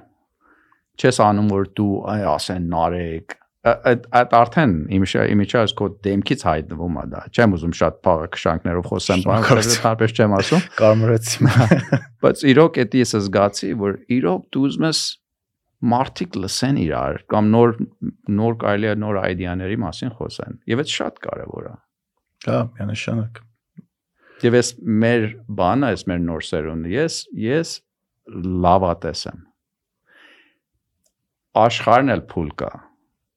Չես 1.00 1.20
անում 1.24 1.52
որ 1.52 1.68
դու 1.76 1.92
այ 2.12 2.24
ասեն 2.30 2.66
նարեկ, 2.70 3.36
այդ 3.60 4.06
այդ 4.16 4.34
արդեն 4.38 4.70
իմիջա 4.96 5.24
իմիջաս 5.34 5.72
կո 5.76 5.86
դեմքից 6.06 6.44
հայտնվում 6.48 6.94
է 6.96 7.02
դա 7.12 7.20
չեմ 7.28 7.56
ուզում 7.56 7.74
շատ 7.80 7.98
փաղաքշանքներով 8.06 8.86
խոսեմ 8.88 9.24
բան 9.26 9.48
տարբեր 9.84 10.14
չեմ 10.16 10.36
ասում 10.38 10.62
կարմրեցի 10.80 11.50
բայց 12.24 12.44
իրոք 12.54 12.80
էդի 12.84 13.02
ես 13.04 13.12
զգացի 13.26 13.70
որ 13.82 13.98
իրոք 14.16 14.46
դու 14.56 14.64
ուզում 14.70 14.88
ես 14.88 15.02
մարդիկ 15.92 16.40
լսեն 16.40 16.80
իրար 16.86 17.20
կամ 17.34 17.52
նոր 17.52 17.76
նոր 18.40 18.58
կարելի 18.64 18.90
է 18.90 18.96
նոր 19.04 19.20
այդեաների 19.26 19.78
մասին 19.84 20.16
խոսեն 20.16 20.58
եւ 20.72 20.84
այդ 20.84 20.96
շատ 20.96 21.22
կարեւոր 21.28 21.68
է 21.68 21.76
հա 22.48 22.58
միանշանակ 22.80 23.44
եւ 24.48 24.56
ես 24.56 24.74
մեր 25.04 25.30
բանը 25.60 25.94
ես 25.96 26.04
մեր 26.08 26.20
նոր 26.26 26.44
սերունդը 26.48 26.92
ես 26.96 27.16
ես 27.44 27.78
լավատես 28.64 29.24
եմ 29.30 29.40
աշխարհն 31.60 32.14
էլ 32.16 32.24
փուլ 32.30 32.54
կա 32.60 32.70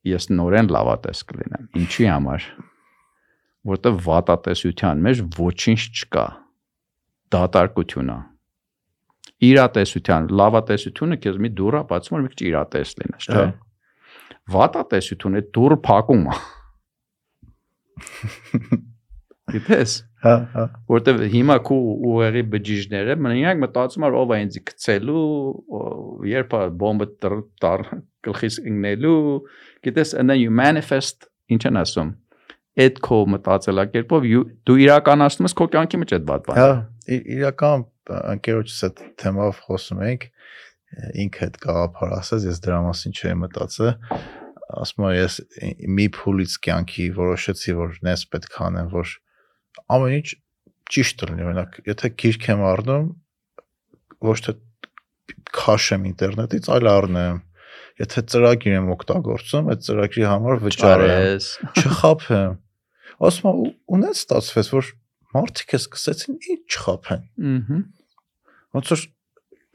ես 0.07 0.29
նորեն 0.33 0.69
լավատես 0.73 1.23
կլինեմ։ 1.29 1.67
Ինչի 1.79 2.07
համար։ 2.11 2.47
Որտեվ 3.73 3.99
վատատեսության 4.07 5.03
մեջ 5.07 5.21
ոչինչ 5.39 5.81
չկա։ 6.03 6.25
Դատարկություն 7.33 8.13
է։ 8.13 8.17
Իրատեսության, 9.43 10.31
լավատեսությունը 10.39 11.19
քեզ 11.23 11.37
մի 11.43 11.51
դուռ 11.59 11.77
է 11.79 11.83
բացում, 11.91 12.15
որ 12.17 12.23
մի 12.23 12.33
քիչ 12.33 12.41
իրատես 12.47 12.95
լինես, 12.99 13.29
չէ՞։ 13.31 13.45
Վատատեսությունը 14.53 15.43
դուռ 15.55 15.77
փակում 15.87 16.25
է։ 16.27 16.35
Գիտես։ 19.53 19.93
Հա, 20.23 20.33
հա։ 20.53 20.63
Որտեվ 20.87 21.17
հիմա 21.33 21.55
քու 21.67 21.77
ուղեղի 22.09 22.43
բջիջները 22.53 23.15
մենակ 23.25 23.57
մտածում 23.63 24.05
են 24.07 24.15
ով 24.21 24.31
է 24.31 24.37
ինձ 24.43 24.57
գցելու, 24.69 25.23
երբ 26.31 26.55
է 26.59 26.61
բոմբը 26.83 27.07
տար 27.63 27.83
գլխից 28.27 28.59
ընկնելու, 28.63 29.17
գիտես, 29.85 30.13
and 30.19 30.31
then 30.31 30.41
you 30.41 30.51
manifest 30.51 31.27
ինչ 31.53 31.63
են 31.69 31.79
ասում 31.83 32.13
այդ 32.83 33.01
քո 33.05 33.17
մտածելակերպով 33.33 34.29
դու 34.67 34.77
իրականացնում 34.83 35.47
ես 35.49 35.57
քո 35.59 35.67
կյանքի 35.75 35.99
մեջ 36.03 36.13
այդ 36.17 36.23
բան։ 36.29 36.55
Հա, 36.57 36.69
իրական 37.37 37.83
ընկերոջս 38.33 38.79
այդ 38.87 39.03
թեմով 39.21 39.59
խոսում 39.67 40.01
ենք, 40.07 40.25
ինքը 41.23 41.43
այդ 41.47 41.59
գաղափար 41.63 42.15
ասած, 42.17 42.47
ես 42.49 42.63
դրա 42.65 42.79
մասին 42.87 43.13
չէի 43.19 43.35
մտածել 43.43 43.91
ասում 44.81 45.05
եմ 45.07 45.15
ես 45.17 45.37
մի 45.97 46.07
փուլից 46.15 46.55
կյանքի 46.65 47.07
որոշեցի 47.17 47.75
որ 47.77 47.97
նես 48.07 48.25
պետք 48.33 48.59
անեմ 48.67 48.91
որ 48.93 49.13
ամեն 49.95 50.15
ինչ 50.17 50.27
ճիշտ 50.93 51.25
լինի 51.29 51.45
օրինակ 51.47 51.79
եթե 51.89 52.11
գիրք 52.23 52.47
եմ 52.53 52.63
առնում 52.69 53.09
ոչ 54.29 54.37
թե 54.47 54.55
քաշեմ 55.59 56.07
ինտերնետից 56.11 56.69
այլ 56.73 56.89
առնեմ 56.93 57.41
եթե 58.01 58.23
ծրագիր 58.33 58.77
եմ 58.79 58.91
օգտագործում, 58.93 59.71
այդ 59.73 59.83
ծրագրի 59.87 60.27
համար 60.29 60.61
վճարեմ, 60.63 61.47
չխափեմ։ 61.83 62.55
Ասում 63.23 63.49
եմ, 63.49 63.73
ունեց 63.97 64.21
ստացվեց, 64.23 64.71
որ 64.73 64.93
մարդիկ 65.33 65.73
է 65.73 65.79
սկսեցին 65.83 66.39
ինչ 66.53 66.61
չխափեն։ 66.73 67.27
Ահա։ 67.53 67.81
Ոնց 68.73 68.91
որ 68.93 69.03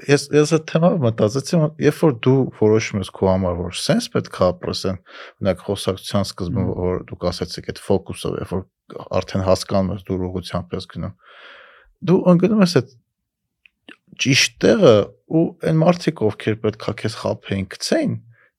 ես 0.08 0.24
ես 0.34 0.52
այդ 0.54 0.64
թեմա 0.70 0.90
մտածեցի, 1.02 1.58
երբ 1.82 2.00
որ 2.02 2.14
դու 2.26 2.38
որոշում 2.58 3.00
ես 3.02 3.10
քո 3.18 3.28
համար, 3.30 3.56
որ 3.58 3.78
sense 3.78 4.10
պետք 4.14 4.38
է 4.38 4.44
ապրեսեն, 4.48 4.98
օրինակ 5.38 5.64
խոսակցության 5.66 6.28
սկզբում 6.28 6.68
որ 6.78 7.00
դուք 7.08 7.26
ասացիք 7.30 7.70
այդ 7.72 7.80
ֆոկուսը, 7.86 8.32
երբ 8.42 8.52
որ 8.54 8.64
արդեն 9.18 9.44
հասկանում 9.48 9.92
ես 9.94 10.04
դու 10.08 10.18
ուղղությամբ 10.28 10.76
ես 10.78 10.88
գնում, 10.94 11.14
դու 12.10 12.18
ընկնում 12.34 12.62
ես 12.62 12.76
այդ 12.78 12.94
ճիշտ 14.22 14.56
տեղը 14.64 14.94
ու 15.38 15.44
այն 15.68 15.78
մարդիկ 15.82 16.22
ովքեր 16.28 16.56
պետք 16.64 16.86
է 16.88 16.94
քեզ 17.02 17.16
խափեին 17.22 17.66
գցեին, 17.74 18.14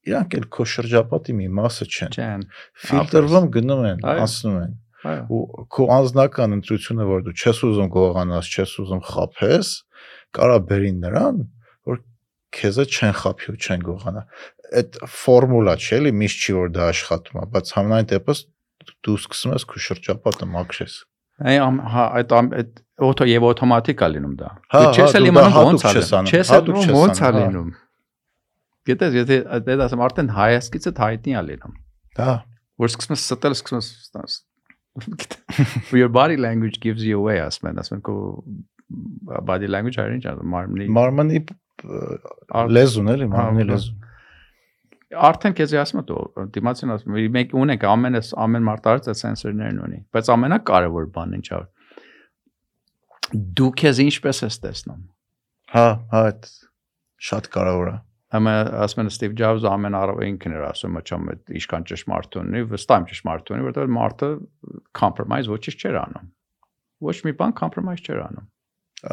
իրանք 0.10 0.36
էլ 0.40 0.46
քո 0.56 0.66
շրջապատի 0.74 1.36
մի 1.40 1.48
մասը 1.60 1.88
չեն։ 1.90 2.14
Չեն։ 2.16 2.46
Ֆիլտրվում 2.90 3.48
գնում 3.56 3.84
են, 3.90 4.04
Այո։ 4.10 4.24
անցնում 4.26 4.60
են 4.60 4.74
Այո։ 5.10 5.24
ու 5.30 5.66
քո 5.76 5.88
անձնական 5.96 6.56
ընտրությունը 6.60 7.08
որ 7.10 7.26
դու 7.28 7.36
չես 7.40 7.60
ուզում 7.70 7.90
գողանաս, 7.96 8.52
չես 8.56 8.74
ուզում 8.84 9.04
խափես, 9.10 9.70
կարա 10.40 10.58
բերին 10.70 10.98
նրան, 11.06 11.38
որ 11.90 12.02
քեզը 12.60 12.86
չեն 12.90 13.14
խափի 13.20 13.52
ու 13.54 13.60
չեն 13.60 13.86
գողանա։ 13.90 14.24
Այդ 14.80 15.00
ֆորմուլա 15.20 15.76
չէ, 15.80 15.94
էլի 16.00 16.12
միշտ 16.20 16.44
չի 16.46 16.56
որ 16.60 16.74
դա 16.76 16.90
աշխատում 16.94 17.40
է, 17.40 17.46
բայց 17.56 17.72
համենայն 17.80 18.10
դեպս 18.12 18.44
դու 19.06 19.16
սկսում 19.20 19.56
ես 19.56 19.66
քո 19.70 19.82
շրջապատը 19.86 20.48
մաքրես։ 20.54 20.96
Այ 21.50 21.58
ամ 21.64 21.80
հա 21.94 22.06
այդ 22.20 22.34
այդ 22.40 22.72
օտո 23.08 23.28
եւ 23.30 23.46
օտոմատիկ 23.50 24.02
է 24.06 24.10
լինում 24.16 24.34
դա։ 24.40 24.50
Հա, 24.74 24.80
Դու 24.80 24.90
չես 24.96 25.00
հա, 25.00 25.20
էլ 25.20 25.26
դու 25.26 25.32
իմանում 25.32 25.58
ոնց 25.70 25.84
է 25.84 25.90
հատուկ 25.90 26.30
չես 26.30 26.30
Չես 26.30 26.52
էլ 26.58 26.72
չես 26.80 26.92
ոնց 27.00 27.20
է 27.20 27.26
հա։ 27.26 27.32
լինում։ 27.40 27.70
Գիտես, 28.90 29.18
եթե 29.20 29.38
այդ 29.60 29.84
ասեմ 29.86 30.04
արդեն 30.10 30.30
հայացքիցը 30.40 30.94
հայտնի 31.00 31.36
է 31.40 31.44
լինում։ 31.50 31.74
Դա 32.20 32.30
Որ 32.80 32.92
սկսում 32.94 33.16
ես 33.16 33.24
ստել, 33.36 33.56
սկսում 33.60 33.80
ես 33.80 33.88
ստաս։ 34.08 34.38
Your 36.00 36.10
body 36.10 36.38
language 36.40 36.80
gives 36.80 37.04
you 37.06 37.20
away, 37.20 37.40
ասում 37.44 37.70
են, 37.72 37.82
ասում 37.84 37.98
են 38.00 38.04
քո 38.08 38.16
body 39.46 39.68
language 39.70 40.00
հայերեն 40.00 40.24
չէ, 40.24 40.36
մարմնի 40.54 40.88
մարմնի 40.96 41.42
Ար- 42.60 42.72
լեզուն 42.76 43.12
էլի, 43.14 43.28
մարմնի 43.36 43.66
հա, 43.66 43.70
լեզուն։ 43.70 44.00
արդեն 45.30 45.56
քեզ 45.60 45.76
ասում 45.84 46.00
եմ 46.02 46.08
դու 46.10 46.48
դիմացին 46.56 46.94
ասում 46.96 47.20
եմ 47.20 47.36
մենք 47.36 47.54
ունենք 47.60 47.86
ամենը 47.92 48.22
ամեն 48.46 48.66
մարտարից 48.70 49.08
այդ 49.14 49.20
սենսորներն 49.22 49.80
ունի 49.86 50.00
բայց 50.16 50.32
ամենակարևոր 50.36 51.08
բանն 51.16 51.38
ինչ 51.40 51.48
է 51.50 51.62
դու 53.34 53.72
քեզ 53.80 54.04
ինչպես 54.06 54.44
ես 54.48 54.62
տեսնում 54.66 55.02
Հա, 55.70 55.88
հա, 56.10 56.22
այդ 56.30 56.48
շատ 57.30 57.48
կարևոր 57.54 57.90
է։ 57.92 57.98
Ամա 58.40 58.54
ասում 58.86 59.02
են 59.04 59.10
Ստիվ 59.10 59.34
Ջոբսը 59.38 59.70
ամեն 59.70 59.98
առավ 60.00 60.22
ինքն 60.26 60.56
էր 60.58 60.64
ասում, 60.70 60.96
մաչամ 60.98 61.28
իշքան 61.60 61.86
ճշմարտ 61.90 62.38
ունի, 62.42 62.62
վստահ 62.70 63.00
եմ 63.00 63.08
ճշմարտ 63.10 63.52
ունի, 63.54 63.66
որովհետեւ 63.66 63.94
մարդը 63.98 64.30
compromise 64.98 65.50
ոչինչ 65.50 65.78
չէր 65.80 66.00
անում։ 66.04 66.28
Ոչ 67.10 67.16
մի 67.26 67.34
բան 67.40 67.56
compromise 67.58 68.06
չէր 68.06 68.22
անում։ 68.26 68.48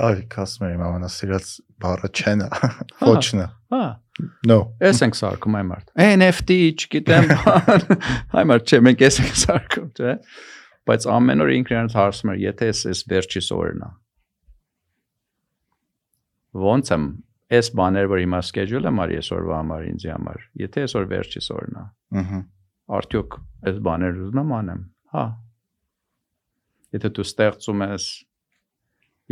Այ 0.06 0.22
կասում 0.32 0.66
եմ 0.66 0.84
ամենասիրած 0.86 1.50
բառը 1.84 2.10
չենա, 2.16 2.48
ոչնա։ 3.12 3.46
Հա, 3.72 3.84
No։ 4.48 4.56
էս 4.80 5.02
ենք 5.04 5.16
սարքում 5.18 5.56
այ 5.58 5.64
մարդ։ 5.70 5.90
NFT, 6.00 6.56
չգիտեմ, 6.72 7.26
բան։ 7.44 7.82
Այ 8.32 8.46
մարդ 8.48 8.72
չէ, 8.72 8.80
մենք 8.86 9.04
էս 9.06 9.18
ենք 9.22 9.36
սարքում, 9.42 9.90
չէ։ 9.92 10.14
Բայց 10.88 11.06
ամեն 11.12 11.44
օր 11.44 11.52
ինքն 11.56 11.76
իրենց 11.76 11.96
հարցում 12.00 12.32
էր, 12.32 12.40
եթե 12.46 12.70
էս 12.72 12.80
էս 12.94 13.02
վերջի 13.12 13.42
սորն 13.44 13.84
է։ 13.84 13.90
Ոնց 16.56 16.92
եմ 16.96 17.06
էս 17.56 17.68
բաներ, 17.78 18.08
որ 18.10 18.20
հիմա 18.24 18.40
եմ 18.90 19.00
արի 19.04 19.18
այսօրվա 19.20 19.56
համար 19.60 19.82
ինձ 19.86 20.06
համար։ 20.10 20.44
Եթե 20.62 20.84
այսօր 20.86 21.08
վերջի 21.12 21.42
սորն 21.46 21.76
է, 21.76 21.84
Ահա։ 22.20 22.40
արդյոք 22.96 23.36
այս 23.70 23.78
բաները 23.86 24.22
ուզում 24.26 24.40
եմ 24.42 24.54
անեմ։ 24.56 24.82
Հա։ 25.14 25.24
Եթե 26.96 27.10
դու 27.16 27.26
ստեղծում 27.26 27.84
ես, 27.86 28.06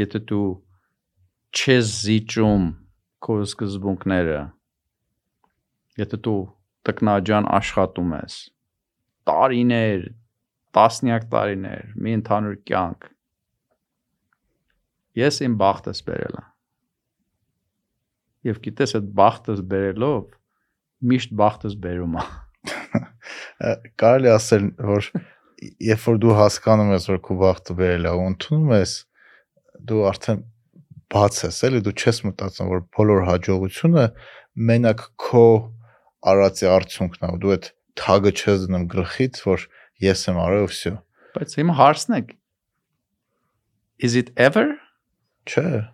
եթե 0.04 0.20
դու 0.30 0.46
չես 1.54 1.92
զիջում 2.04 2.64
քո 3.24 3.38
սկզբունքները, 3.48 4.40
եթե 6.04 6.22
դու 6.26 6.38
տկնաջան 6.84 7.50
աշխատում 7.58 8.16
ես, 8.20 8.38
տարիներ, 9.30 10.08
տասնյակ 10.74 11.28
տարիներ, 11.34 11.94
մի 11.94 12.16
ընդհանուր 12.20 12.58
կյանք։ 12.68 13.06
Ես 15.24 15.40
իմ 15.46 15.54
բախտս 15.62 16.02
բերել 16.08 16.42
եմ։ 16.42 16.53
Եվ 18.44 18.60
գիտես 18.64 18.96
այդ 18.98 19.12
բախտս 19.18 19.62
բերելով 19.70 20.24
միշտ 21.10 21.36
բախտս 21.40 21.76
բերում 21.84 22.18
է։ 22.20 22.24
Ա, 22.24 23.72
Կարելի 24.00 24.30
ասել, 24.34 24.66
որ 24.88 25.08
երբ 25.84 26.04
որ 26.08 26.18
դու 26.24 26.34
հասկանում 26.40 26.92
ես, 26.94 27.06
որ 27.12 27.20
քո 27.24 27.36
բախտը 27.40 27.76
բերել 27.80 28.08
է 28.08 28.12
ու 28.14 28.26
ընդունում 28.32 28.74
ես, 28.74 28.94
դու 29.90 30.02
արդեն 30.10 30.42
բաց 31.14 31.40
ես, 31.44 31.60
էլի 31.68 31.80
դու 31.86 31.94
չես 31.94 32.20
մտածում, 32.28 32.70
որ 32.74 32.84
բոլոր 32.98 33.24
հաջողությունը 33.30 34.04
մենակ 34.70 35.04
քո 35.24 35.46
արածի 36.34 36.70
արդյունքն 36.74 37.26
է, 37.28 37.32
ու 37.34 37.40
դու 37.44 37.54
այդ 37.54 37.68
թագը 38.00 38.32
չես 38.34 38.64
դնում 38.64 38.86
գլխից, 38.94 39.42
որ 39.44 39.66
ես 40.04 40.24
եմ 40.32 40.40
արել 40.44 40.64
ու 40.64 40.70
վсё։ 40.72 40.94
Բայց 41.34 41.56
հիմա 41.60 41.76
հարցն 41.80 42.18
է 42.18 42.22
Is 44.04 44.16
it 44.18 44.32
ever? 44.36 44.74
Չէ։ 45.46 45.93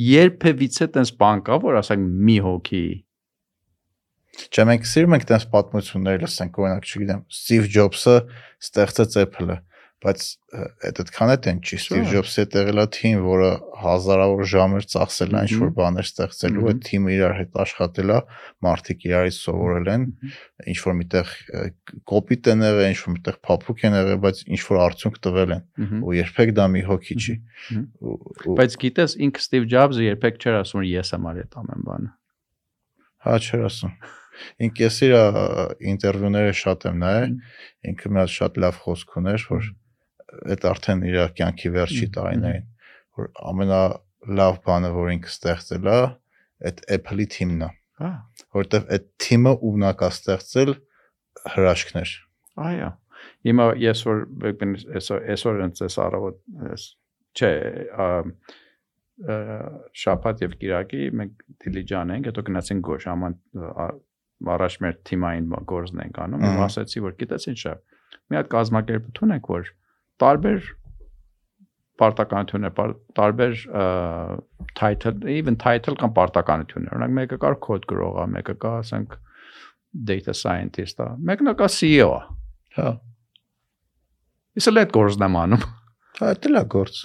երբևիցե 0.00 0.88
տես 0.94 1.12
բան 1.20 1.42
կա, 1.46 1.58
որ 1.64 1.80
ասենք 1.80 2.14
մի 2.28 2.38
հոգի 2.44 2.86
Չէ, 4.34 4.64
մենք 4.66 4.86
սիրում 4.90 5.14
ենք 5.14 5.26
տես 5.30 5.44
պատմություններ 5.52 6.24
լսենք, 6.24 6.56
օրինակ, 6.58 6.86
չգիտեմ, 6.88 7.20
Steve 7.30 7.68
Jobs-ը 7.70 8.14
ստեղծեց 8.64 9.16
Apple-ը, 9.22 9.56
բայց 10.04 10.24
այդ 10.84 10.98
այդքան 11.00 11.30
է 11.32 11.36
տեն 11.44 11.60
չի 11.64 11.76
Ստիվ 11.80 12.02
Ջոբսը 12.12 12.44
տեղելա 12.54 12.84
թիմ, 12.92 13.20
որը 13.24 13.50
հազարավոր 13.80 14.48
ժամեր 14.52 14.86
ծախսել 14.94 15.30
է 15.34 15.42
ինչ-որ 15.44 15.70
բաներ 15.78 16.08
ստեղծելու, 16.10 16.66
այդ 16.70 16.82
թիմը 16.88 17.14
իրար 17.14 17.34
հետ 17.38 17.56
աշխատելա, 17.64 18.18
մարդիկ 18.66 19.06
իրարից 19.08 19.38
սովորել 19.38 19.88
են, 19.94 20.04
ինչ-որ 20.74 20.96
միտեղ 21.00 21.32
կոպիտ 22.12 22.50
են 22.52 22.64
եղել, 22.68 22.88
ինչ-որ 22.94 23.14
միտեղ 23.14 23.38
փափուկ 23.48 23.84
են 23.88 23.96
եղել, 24.00 24.20
բայց 24.24 24.42
ինչ-որ 24.54 24.82
արդյունք 24.84 25.16
տվել 25.24 25.54
են, 25.56 25.64
ու 26.04 26.16
երբեք 26.20 26.52
դա 26.58 26.66
մի 26.74 26.82
հոգի 26.90 27.16
չի։ 27.24 27.38
Բայց 28.60 28.76
գիտես, 28.84 29.16
ինքը 29.24 29.44
Ստիվ 29.44 29.70
Ջոբսը 29.72 30.04
երբեք 30.04 30.44
չէր 30.44 30.60
ասում, 30.60 30.84
ես 30.90 31.14
եմ 31.16 31.30
արել 31.32 31.48
այդ 31.48 31.58
ամեն 31.64 31.88
բանը։ 31.88 32.12
Հա, 33.24 33.38
չէր 33.40 33.64
ասում։ 33.70 33.96
Ինքը 34.66 34.82
ես 34.84 34.96
իր 35.06 35.12
ինտերվյուները 35.94 36.54
շատ 36.58 36.86
եմ 36.90 36.96
նայել, 37.04 37.34
ինքը 37.90 38.10
մի 38.10 38.20
հատ 38.20 38.32
շատ 38.34 38.58
լավ 38.64 38.80
խոսք 38.84 39.14
ուներ, 39.20 39.44
որ 39.54 39.68
այդ 40.54 40.66
արդեն 40.70 41.04
իր 41.10 41.20
կյանքի 41.38 41.72
վերջի 41.74 42.08
տարիներին, 42.16 42.66
որ 43.20 43.30
ամենալավ 43.52 44.60
բանը, 44.66 44.90
որ 44.98 45.12
ինքը 45.14 45.32
ստեղծել 45.34 45.88
է, 45.94 46.00
այդ 46.70 46.82
Apple-ի 46.96 47.26
թիմն 47.34 47.64
է, 47.66 47.70
Հա, 48.02 48.10
որովհետև 48.56 48.92
այդ 48.96 49.08
թիմը 49.22 49.54
ունակ 49.70 50.02
է 50.02 50.10
ստեղծել 50.14 50.72
հրաշքներ։ 51.54 52.12
այո։ 52.64 52.90
Հիմա 53.46 53.66
ես 53.80 54.00
որ 54.08 54.22
այսօր 54.98 55.28
այսօր 55.34 55.60
ընծես 55.68 55.96
առավոտ 56.04 56.40
ես 56.72 56.86
չէ, 57.34 57.52
շաբաթ 60.04 60.42
եւ 60.42 60.56
կիրակի 60.58 61.02
մենք 61.20 61.44
դիլիջան 61.64 62.12
ենք, 62.16 62.28
հետո 62.30 62.44
գնացինք 62.48 62.84
գոշ, 62.88 63.06
աման 63.12 63.36
առաջ 64.54 64.76
մեր 64.84 64.96
թիմային 65.08 65.46
գործն 65.70 66.02
ենք 66.04 66.20
անում, 66.24 66.46
Ահա։ 66.50 66.64
ասացի 66.66 67.02
որ 67.04 67.14
գիտես 67.20 67.46
ինչ 67.52 67.60
է։ 67.70 67.74
Մի 68.30 68.38
հատ 68.40 68.50
կազմակերպություն 68.54 69.34
ենք, 69.36 69.50
որ 69.54 69.70
տարբեր 70.22 70.68
պարտականություններ, 72.02 72.72
պար- 72.74 72.96
տարբեր 73.18 73.64
title, 74.78 75.14
even 75.30 75.56
title 75.56 75.94
կամ 76.00 76.14
պարտականություններ։ 76.16 76.94
Օրինակ 76.96 77.16
մեկը 77.20 77.38
կար 77.44 77.58
կոդ 77.66 77.88
գրողա, 77.90 78.26
մեկը 78.34 78.56
կա, 78.64 78.72
ասենք 78.82 79.18
data 80.10 80.34
scientist-ա, 80.34 81.12
մեկն 81.30 81.52
կա 81.60 81.68
CEO-ա։ 81.70 82.22
Հա, 82.78 82.92
Իսկ 84.54 84.78
այդ 84.80 84.92
գործն 84.94 85.24
եմ 85.26 85.36
անում, 85.40 85.62
հա, 86.20 86.28
դա 86.42 86.50
լա 86.54 86.60
գործ։ 86.70 86.98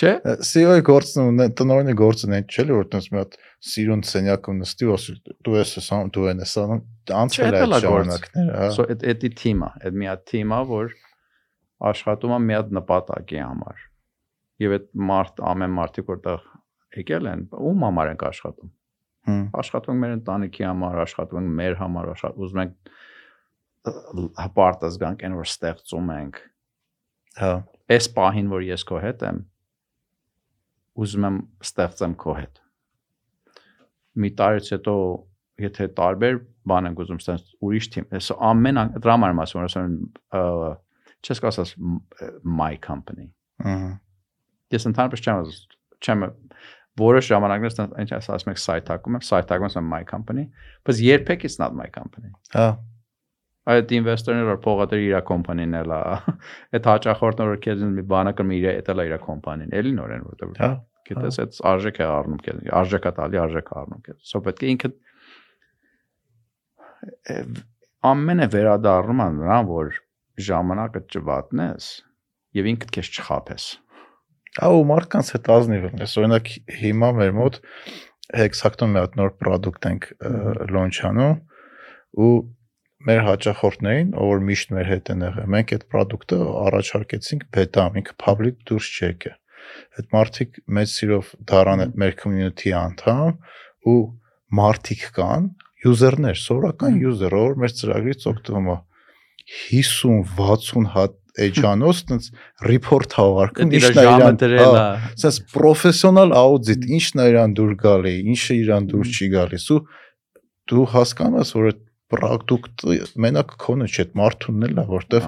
չէ՞։ 0.00 0.10
CEO-ի 0.48 0.82
գործն 0.84 1.20
ու 1.22 1.46
տնօրենի 1.56 1.94
գործն 1.96 2.34
է, 2.36 2.40
չէ՞ 2.44 2.64
որ 2.70 2.88
տես 2.92 3.06
մի 3.12 3.20
հատ 3.20 3.38
սիրուն 3.70 4.02
սենյակում 4.10 4.58
նստի 4.60 4.88
ու 4.88 4.92
ասի 4.96 5.14
դու 5.48 5.56
ես 5.56 5.72
ասում, 5.80 6.10
դու 6.16 6.26
ես 6.28 6.42
ասում, 6.44 6.82
անցել 7.20 7.56
է 7.56 7.62
ժամանակները, 7.84 8.58
հա։ 8.60 8.68
So 8.76 8.86
այդ 8.92 9.06
էդի 9.12 9.30
թիմը, 9.40 9.70
այդ 9.80 9.98
մի 10.00 10.10
հատ 10.10 10.24
թիմը, 10.30 10.60
որ 10.70 10.94
աշխատում 11.88 12.34
է 12.36 12.38
մի 12.46 12.56
հատ 12.58 12.74
նպատակի 12.76 13.40
համար։ 13.40 13.84
Եվ 14.60 14.74
այդ 14.76 14.88
մարդ 15.10 15.42
ամեն 15.50 15.74
մարդիկ 15.78 16.10
որտեղ 16.10 16.46
եկել 17.00 17.28
են, 17.30 17.44
ում 17.56 17.84
համար 17.86 18.10
ենք 18.12 18.24
աշխատում։ 18.30 18.72
Հմ, 19.30 19.42
Աշխատում 19.60 19.94
ենք 19.94 20.02
մեր 20.04 20.14
ընտանիքի 20.16 20.66
համար, 20.66 20.98
աշխատում 21.04 21.40
ենք 21.40 21.54
մեր 21.60 21.78
համար, 21.80 22.10
աշխատում 22.14 22.44
ուզում 22.44 22.60
ենք 22.64 22.92
հպարտս 24.40 24.98
գանք 25.00 25.24
այն 25.24 25.36
որ 25.40 25.48
ստեղծում 25.50 26.12
ենք։ 26.16 26.40
Հա, 27.40 27.52
Այս 27.90 28.08
պահին, 28.16 28.50
որ 28.52 28.66
ես 28.68 28.84
քո 28.90 29.00
հետ 29.00 29.24
եմ, 29.30 29.40
ուզում 31.00 31.26
եմ 31.30 31.38
ստեղծեմ 31.64 32.14
քո 32.20 32.34
հետ։ 32.40 32.60
Մի 34.20 34.30
տարից 34.40 34.70
հետո 34.74 34.94
եթե 35.64 35.88
տարբեր 36.00 36.40
բան 36.70 36.90
ենք 36.90 37.02
ուզում 37.04 37.20
ստանալ 37.22 37.66
ուրիշ 37.66 37.88
թիմ, 37.94 38.06
այս 38.18 38.30
ամեն 38.50 38.80
դրա 39.00 39.16
համար 39.16 39.42
ասում 39.44 39.60
եմ, 39.60 39.68
ասում 39.70 39.96
չես 41.26 41.42
կասած 41.44 41.74
my 42.44 42.74
company։ 42.84 43.30
Ահա։ 43.64 43.90
Ես 44.70 44.86
ընդհանրապես 44.90 45.24
չեմ 45.26 45.50
չեմ 46.00 46.28
որոշ 47.00 47.30
ժամանակներ 47.30 47.80
այնց 48.02 48.12
ասում 48.18 48.52
եք 48.52 48.60
site 48.60 48.92
հակում 48.92 49.18
եմ, 49.18 49.24
site 49.24 49.52
հակում 49.54 49.76
եմ 49.80 49.90
my 49.90 50.02
company, 50.08 50.46
բայց 50.86 51.02
երբեք 51.06 51.46
it's 51.48 51.58
not 51.60 51.76
my 51.76 51.88
company։ 51.92 52.32
Հա։ 52.54 52.68
Այդ 53.70 53.92
ինվեստորները 53.98 54.48
որ 54.48 54.60
փողատեր 54.64 55.02
իր 55.04 55.16
կոմպանին 55.28 55.76
էլա, 55.80 55.98
այդ 56.76 56.86
հաճախորդը 56.90 57.46
որ 57.50 57.58
քեզ 57.66 57.82
մի 57.98 58.04
բանը 58.10 58.32
կրում 58.38 58.54
իր 58.56 58.68
էտելա 58.70 59.06
իր 59.10 59.16
կոմպանին, 59.26 59.74
էլի 59.80 59.92
նորեն 59.98 60.24
որտեղ 60.30 60.54
Հա։ 60.60 60.70
գիտես 61.10 61.40
այդ 61.44 61.58
արժեք 61.70 62.00
է 62.00 62.06
առնում 62.10 62.40
քեզ, 62.46 62.62
արժեքա 62.80 63.12
տալի 63.18 63.40
արժեք 63.44 63.70
առնում 63.80 64.02
քեզ։ 64.06 64.18
Սա 64.30 64.42
պետք 64.46 64.64
է 64.64 64.70
ինքը 64.74 64.90
ամենը 68.10 68.46
վերադառնում 68.54 69.22
է 69.24 69.28
նրան, 69.40 69.68
որ 69.70 70.00
ժամանակը 70.48 71.02
ճվատնես 71.14 71.90
եւ 72.58 72.70
ինքդ 72.74 72.94
քեզ 72.96 73.10
չխափես։ 73.16 73.66
ու 74.66 74.86
մարդկանց 74.90 75.28
հետ 75.36 75.50
ազնիվ 75.54 75.84
եմ։ 75.90 76.00
Ես 76.02 76.14
օրինակ 76.20 76.48
հիմա 76.80 77.10
մեր 77.20 77.34
մոտ 77.36 77.58
Hexacton 78.40 78.94
մի 78.94 79.02
հատ 79.04 79.18
նոր 79.20 79.30
product 79.42 79.86
ենք 79.90 80.08
launch-անում 80.74 81.36
ու 82.24 82.32
մեր 83.06 83.22
հաճախորդներին, 83.24 84.10
ով 84.20 84.42
միշտ 84.44 84.74
մեր 84.76 84.88
հետ 84.90 85.10
են 85.14 85.22
եղել, 85.24 85.46
մենք 85.54 85.70
այդ 85.76 85.84
product-ը 85.94 86.38
առաջարկեցինք 86.66 87.46
beta, 87.54 87.86
ինքը 88.00 88.16
public 88.20 88.58
դուրս 88.68 88.90
չեկը։ 88.98 89.32
Այդ 90.00 90.10
մարդիկ 90.14 90.60
մեծ 90.76 90.92
սիրով 90.96 91.32
դառան 91.50 91.84
մեր 92.02 92.14
community 92.20 92.74
անդամ 92.76 93.38
ու 93.88 94.00
մարդիկ 94.60 95.06
կան, 95.16 95.48
user-ներ, 95.86 96.36
սովորական 96.36 97.00
user, 97.00 97.32
ով 97.40 97.56
մեր 97.62 97.76
ծրագրից 97.80 98.26
օգտվում 98.34 98.70
է 98.74 98.76
50-60 99.50 100.90
հատ 100.94 101.16
էջանոց 101.46 102.00
տենց 102.10 102.30
report 102.70 103.14
հավարկում 103.18 103.76
Ինչն 103.78 104.00
է 104.00 104.06
իրան 104.06 104.40
դրել 104.40 104.78
է։ 104.80 104.82
Սենց 105.22 105.38
պրոֆեսիոնալ 105.54 106.34
աուդիտ, 106.40 106.88
ինչն 106.98 107.22
է 107.22 107.28
իրան 107.30 107.54
դուր 107.60 107.76
գալի, 107.84 108.16
ինչը 108.34 108.56
իրան 108.64 108.90
դուր 108.90 109.12
չի 109.14 109.30
գալիս 109.36 109.68
ու 109.74 109.80
դու 110.70 110.88
հասկանում 110.94 111.40
ես, 111.40 111.54
որ 111.58 111.70
այդ 111.70 111.80
product-ը 112.10 112.96
մենակ 113.22 113.52
քոնը 113.62 113.86
չէ, 113.90 114.04
մարդունն 114.18 114.66
էլ 114.66 114.80
է, 114.82 114.84
որտեվ 114.90 115.26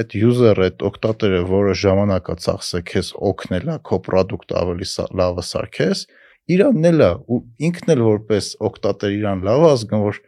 այդ 0.00 0.12
user-ը, 0.20 0.66
այդ 0.68 0.84
օգտատերը, 0.90 1.40
որը 1.50 1.72
ժամանակա 1.80 2.36
ծախսը 2.44 2.82
քեզ 2.90 3.10
օգնել 3.30 3.72
է 3.74 3.76
քո 3.90 3.98
product-ը 4.06 4.58
ավելի 4.60 4.88
լավը 5.20 5.44
սարքես, 5.50 6.04
իրանն 6.54 6.88
էլ 6.90 7.00
է 7.04 7.10
ու 7.34 7.38
ինքն 7.68 7.92
էլ 7.94 8.02
որպես 8.06 8.48
օգտատեր 8.68 9.12
իրան 9.20 9.42
լավ 9.48 9.64
է 9.66 9.72
զգում, 9.80 10.02
որ 10.06 10.18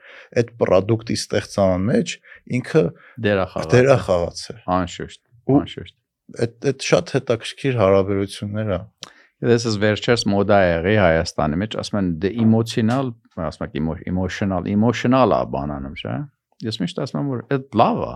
այդ 0.42 0.52
product-ի 0.62 1.16
ստեղծման 1.22 1.86
մեջ 1.92 2.14
ինքը 2.58 2.82
Դերա 3.26 3.46
խաղա։ 3.52 3.70
դերա 3.74 3.96
խաղացել։ 4.06 4.58
Անշուշտ։ 4.76 5.20
Ու- 5.52 5.60
Անշուշտ։ 5.62 5.94
Այդ 6.42 6.68
այդ 6.72 6.86
շատ 6.92 7.06
հետաքրքիր 7.16 7.74
հարաբերություններ 7.82 8.68
է։ 8.72 8.80
This 9.42 9.64
is 9.66 9.74
վերջերս 9.82 10.22
մոդա 10.30 10.58
է 10.62 10.66
եղի 10.70 10.96
Հայաստանի 11.02 11.56
մեջ, 11.62 11.72
ասում 11.82 11.98
են 11.98 12.10
the 12.22 12.30
emotional, 12.44 13.08
ասում 13.42 13.64
եք 13.66 13.72
emo- 13.80 14.02
emotional, 14.06 14.68
emotional-ա 14.70 15.40
բանանում, 15.50 15.96
չէ՞։ 15.98 16.14
Ես 16.62 16.78
միշտ 16.78 17.00
ասում 17.02 17.18
եմ, 17.24 17.32
որ 17.32 17.40
այդ 17.56 17.64
լավ 17.82 17.98
է։ 18.06 18.12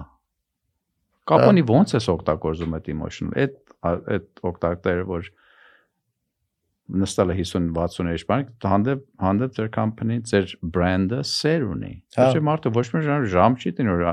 Կապոնի 1.26 1.64
ոնց 1.66 1.94
է 1.98 2.00
օգտագործում 2.14 2.76
այդ 2.78 2.90
emotional։ 2.94 3.32
Այդ 3.42 3.56
այդ 4.14 4.26
օգտակները, 4.50 5.04
որ 5.10 5.28
նստել 6.86 7.32
է 7.32 7.36
50-60 7.40 8.10
էջ 8.12 8.24
բան, 8.28 8.44
հանդեպ 8.62 9.00
հանդեպ 9.22 9.54
ձեր 9.56 9.70
company, 9.74 10.18
ձեր 10.30 10.52
brand-ը 10.76 11.22
սեր 11.26 11.64
ունի։ 11.66 11.92
Հա։ 12.16 12.28
Չէ՞ 12.30 12.42
մարդը 12.46 12.72
ոչ 12.76 12.84
մի 12.94 13.02
ժամ 13.32 13.56
չի 13.58 13.72
տին 13.78 13.90
որ 13.90 14.04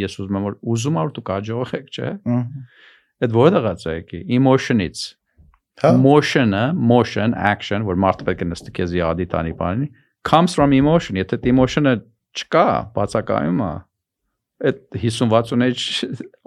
ես 0.00 0.18
ուզում 0.20 0.38
եմ 0.40 0.46
որ 0.48 0.58
ուզում 0.74 0.98
եմ 1.00 1.00
որ 1.00 1.14
դու 1.16 1.24
կաջողեք, 1.30 1.88
չէ՞։ 1.96 2.12
Այդ 3.24 3.36
որտեղից 3.40 3.86
է 3.86 3.96
եկի? 3.96 4.20
Emotion-ից։ 4.36 5.06
Հա։ 5.80 5.90
Motion-ը, 5.96 6.64
motion, 6.76 7.34
action, 7.36 7.84
որ 7.88 8.00
մարդը 8.04 8.26
պետք 8.28 8.44
է 8.44 8.48
նստի 8.50 8.72
քեզ 8.76 8.96
յադի 9.00 9.26
տանի 9.32 9.54
բանի, 9.56 9.86
comes 10.28 10.56
from 10.56 10.76
emotion։ 10.76 11.16
Եթե 11.20 11.40
emotion-ը 11.52 11.94
չկա, 12.36 12.66
բացակայում 12.96 13.62
է, 13.64 13.70
այդ 14.60 14.80
50-60 15.00 15.62
էջ 15.66 15.84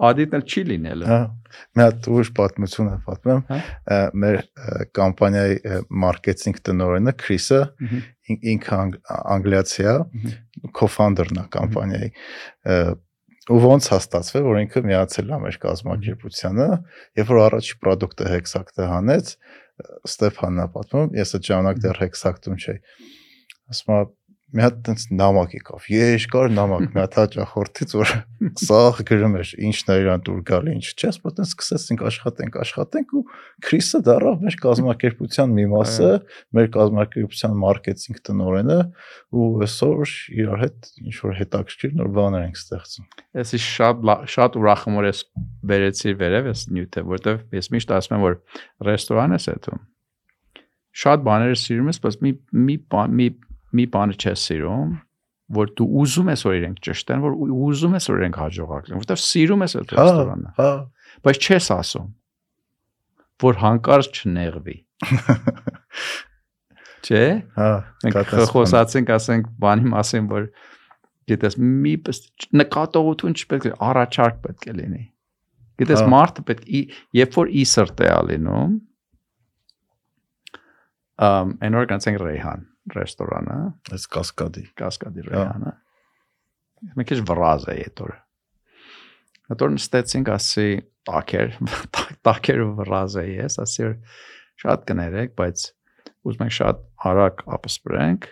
ադիտն 0.08 0.36
էլ 0.38 0.44
չի 0.46 0.62
լինել։ 0.70 1.04
Հա։ 1.08 1.18
Մի 1.74 1.84
հատ 1.84 2.08
ուրիշ 2.14 2.30
պատմություն 2.38 2.90
է 2.90 2.96
պատմեմ։ 3.08 3.40
Հա։ 3.48 3.58
Մեր 4.24 4.38
կամպանիայի 4.98 5.56
մարքեթինգ 6.04 6.60
տնօրենը 6.68 7.14
Քրիսը 7.24 7.60
ինքը 8.54 8.76
անգ- 8.78 9.00
անգլիացի 9.34 9.88
է, 9.94 9.96
co-founder-ն 10.78 11.42
է 11.42 11.46
կամպանիայի։ 11.58 12.10
Ու 13.44 13.58
ոնց 13.60 13.90
է 13.92 13.96
ստացվել, 14.00 14.44
որ 14.48 14.60
ինքը 14.62 14.80
միացել 14.88 15.34
է 15.34 15.38
մեր 15.42 15.56
կազմակերպությանը, 15.64 16.68
երբ 17.20 17.32
որ 17.34 17.40
առաջի 17.44 17.74
product-ը 17.82 18.30
Hexact-ը 18.30 18.86
հանեց, 18.88 19.34
Ստեփանն 20.08 20.62
է 20.64 20.66
պատմում, 20.70 21.12
ես 21.18 21.34
այդ 21.36 21.48
ժամանակ 21.50 21.82
դեռ 21.84 22.00
Hexact-ում 22.04 22.56
չէի։ 22.62 22.78
Ասում 23.74 23.92
է 23.94 23.98
մի 24.54 24.62
հատ 24.62 24.76
տենց 24.86 25.04
նամակ 25.18 25.54
եկավ։ 25.58 25.86
Երկար 25.90 26.52
նամակ 26.54 26.84
մի 26.94 27.00
հատ 27.00 27.16
հաճախորդից, 27.18 27.94
որ 27.98 28.12
սաղ 28.64 29.00
գրում 29.08 29.34
էր 29.40 29.50
ինչն 29.68 29.90
է 29.90 29.96
իրան 30.04 30.22
դուր 30.28 30.42
գալի, 30.50 30.74
ինչ 30.78 30.86
չէ, 30.94 31.10
ասում 31.10 31.34
տենց 31.38 31.54
սկսեցինք 31.54 32.04
աշխատենք, 32.10 32.58
աշխատենք 32.64 33.14
ու 33.18 33.22
Քրիսը 33.64 34.00
դառավ 34.06 34.44
մեր 34.44 34.58
կազմակերպության 34.64 35.54
մի 35.58 35.64
մասը, 35.74 36.10
մեր 36.54 36.68
կազմակերպության 36.74 37.56
մարքեթինգ 37.64 38.20
տնօրենը 38.28 38.78
ու 39.34 39.48
այսօր 39.64 40.14
իրար 40.44 40.62
հետ 40.64 40.90
ինչ 41.04 41.16
որ 41.24 41.34
հետաքրքիր 41.40 41.96
նոր 41.98 42.12
բաներ 42.14 42.44
ենք 42.44 42.60
ստեղծում։ 42.62 43.08
Ես 43.40 43.56
շատ 43.64 44.04
շատ 44.34 44.60
ուրախ 44.60 44.86
եմ 44.86 45.00
որ 45.00 45.08
ես 45.10 45.24
վերեցի 45.74 46.14
վերև 46.20 46.48
ես 46.52 46.64
նյութը, 46.74 47.04
որտեվ 47.14 47.42
ես 47.58 47.70
միշտ 47.74 47.94
ասում 47.98 48.14
եմ 48.18 48.24
որ 48.24 48.38
ռեստորան 48.88 49.34
ես 49.34 49.48
այդում։ 49.54 49.82
Շատ 50.94 51.24
բաներ 51.26 51.56
սիրում 51.58 51.90
ես, 51.90 51.98
բայց 52.04 52.16
մի 52.22 52.32
մի 52.54 52.76
մի 53.18 53.26
մի 53.74 53.84
բանը 53.94 54.14
չես 54.24 54.44
սիրում, 54.48 54.90
որ 55.54 55.66
դու 55.78 55.86
ուզում 56.02 56.28
ես 56.32 56.40
որ 56.48 56.54
իրենք 56.58 56.78
ճշտեն, 56.88 57.22
որ 57.24 57.32
ու- 57.44 57.56
ուզում 57.68 57.94
ես 57.98 58.04
որ 58.10 58.20
իրենք 58.22 58.36
հաջողակ 58.42 58.82
լինեն, 58.88 59.00
որտեվ 59.04 59.20
սիրում 59.24 59.64
ես 59.64 59.72
այդ 59.80 59.94
ռեստորանը, 59.98 60.52
Հա, 60.58 60.70
բայց 61.24 61.36
չես 61.48 61.66
ասում 61.78 62.08
որ 63.44 63.54
հանկարծ 63.64 64.20
չնեղվի։ 64.24 64.76
Չէ՞։ 67.04 67.24
հա, 67.58 67.70
Մենք 68.04 68.14
խոսացինք, 68.54 69.10
ասենք, 69.18 69.48
բանի 69.60 69.90
մասին, 69.92 70.28
որ 70.30 70.46
գիտես, 71.28 71.56
մի 71.60 71.92
նկատողություն 72.60 73.34
չպետք 73.42 73.66
է 73.68 73.72
առաջարկ 73.90 74.38
պետք 74.46 74.64
է 74.70 74.74
լինի։ 74.80 75.02
Գիտես, 75.82 76.00
Հա։ 76.04 76.08
մարդը 76.14 76.44
պետք 76.48 76.64
է 76.64 76.80
երբ 77.20 77.36
որ 77.40 77.50
ի 77.52 77.64
սրտ 77.74 78.00
է 78.04 78.08
ալինում, 78.14 78.72
ըմ 81.28 81.52
այնօր 81.68 81.88
կանցենք 81.92 82.22
Ռեհան 82.24 82.62
ռեստորանը, 82.92 83.56
այս 83.96 84.04
կասկադի։ 84.14 84.64
Կասկադի 84.80 85.24
Հա։ 85.24 85.32
Ռեհանը։ 85.34 85.72
Մենք 86.94 87.10
քիչ 87.10 87.20
վրազ 87.30 87.64
է 87.64 87.76
այդ 87.84 88.02
օրը։ 88.04 88.18
Այդ 89.54 89.64
օրը 89.64 89.74
նստեցինք, 89.74 90.30
ասի, 90.34 90.68
տակեր, 91.08 91.56
տակեր 92.28 92.62
վրազ 92.80 93.16
է 93.20 93.24
ես, 93.30 93.58
ասի 93.64 93.88
շատ 94.64 94.86
կներեք, 94.90 95.34
բայց 95.40 95.64
ուզում 96.24 96.44
ենք 96.44 96.54
շատ 96.58 96.82
արագ 97.10 97.42
ապսպրենք, 97.56 98.28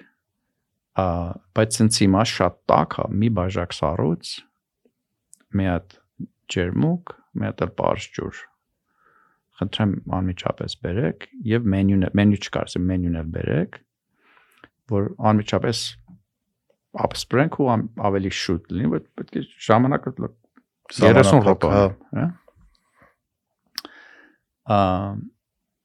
ա 1.02 1.06
բայց 1.56 1.76
ցենց 1.76 1.98
հիմա 2.04 2.22
շատ 2.32 2.56
տաք 2.72 2.96
է, 3.02 3.06
մի 3.22 3.28
բաժակ 3.38 3.76
սառույց, 3.76 4.32
մի 5.56 5.68
հատ 5.68 5.96
ջերմուկ, 6.52 7.14
մի 7.36 7.48
հատ 7.48 7.64
էլ 7.66 7.72
պարզ 7.80 8.08
ջուր։ 8.16 8.42
Խնդրեմ 9.60 9.92
անմիջապես 10.18 10.76
բերեք 10.84 11.26
եւ 11.52 11.66
մենյուն 11.72 12.06
մենյու 12.18 12.40
չկար, 12.42 12.68
ասեմ 12.72 12.86
մենյուն 12.92 13.18
էլ 13.20 13.32
բերեք, 13.36 13.78
որ 14.92 15.08
անմիջապես 15.30 15.78
ապսպրենք 17.06 17.58
ու 17.62 17.68
ամ- 17.72 17.88
ավելի 18.08 18.32
շուտ 18.42 18.72
լինի, 18.76 18.88
որ 18.92 19.02
պետք 19.20 19.36
է 19.40 19.42
ժամանակը 19.68 20.12
լ- 20.20 20.32
30 20.92 21.42
րոպե, 21.46 21.68
հա։ 21.72 21.84
հա։ 22.18 22.26
Ա 24.72 24.78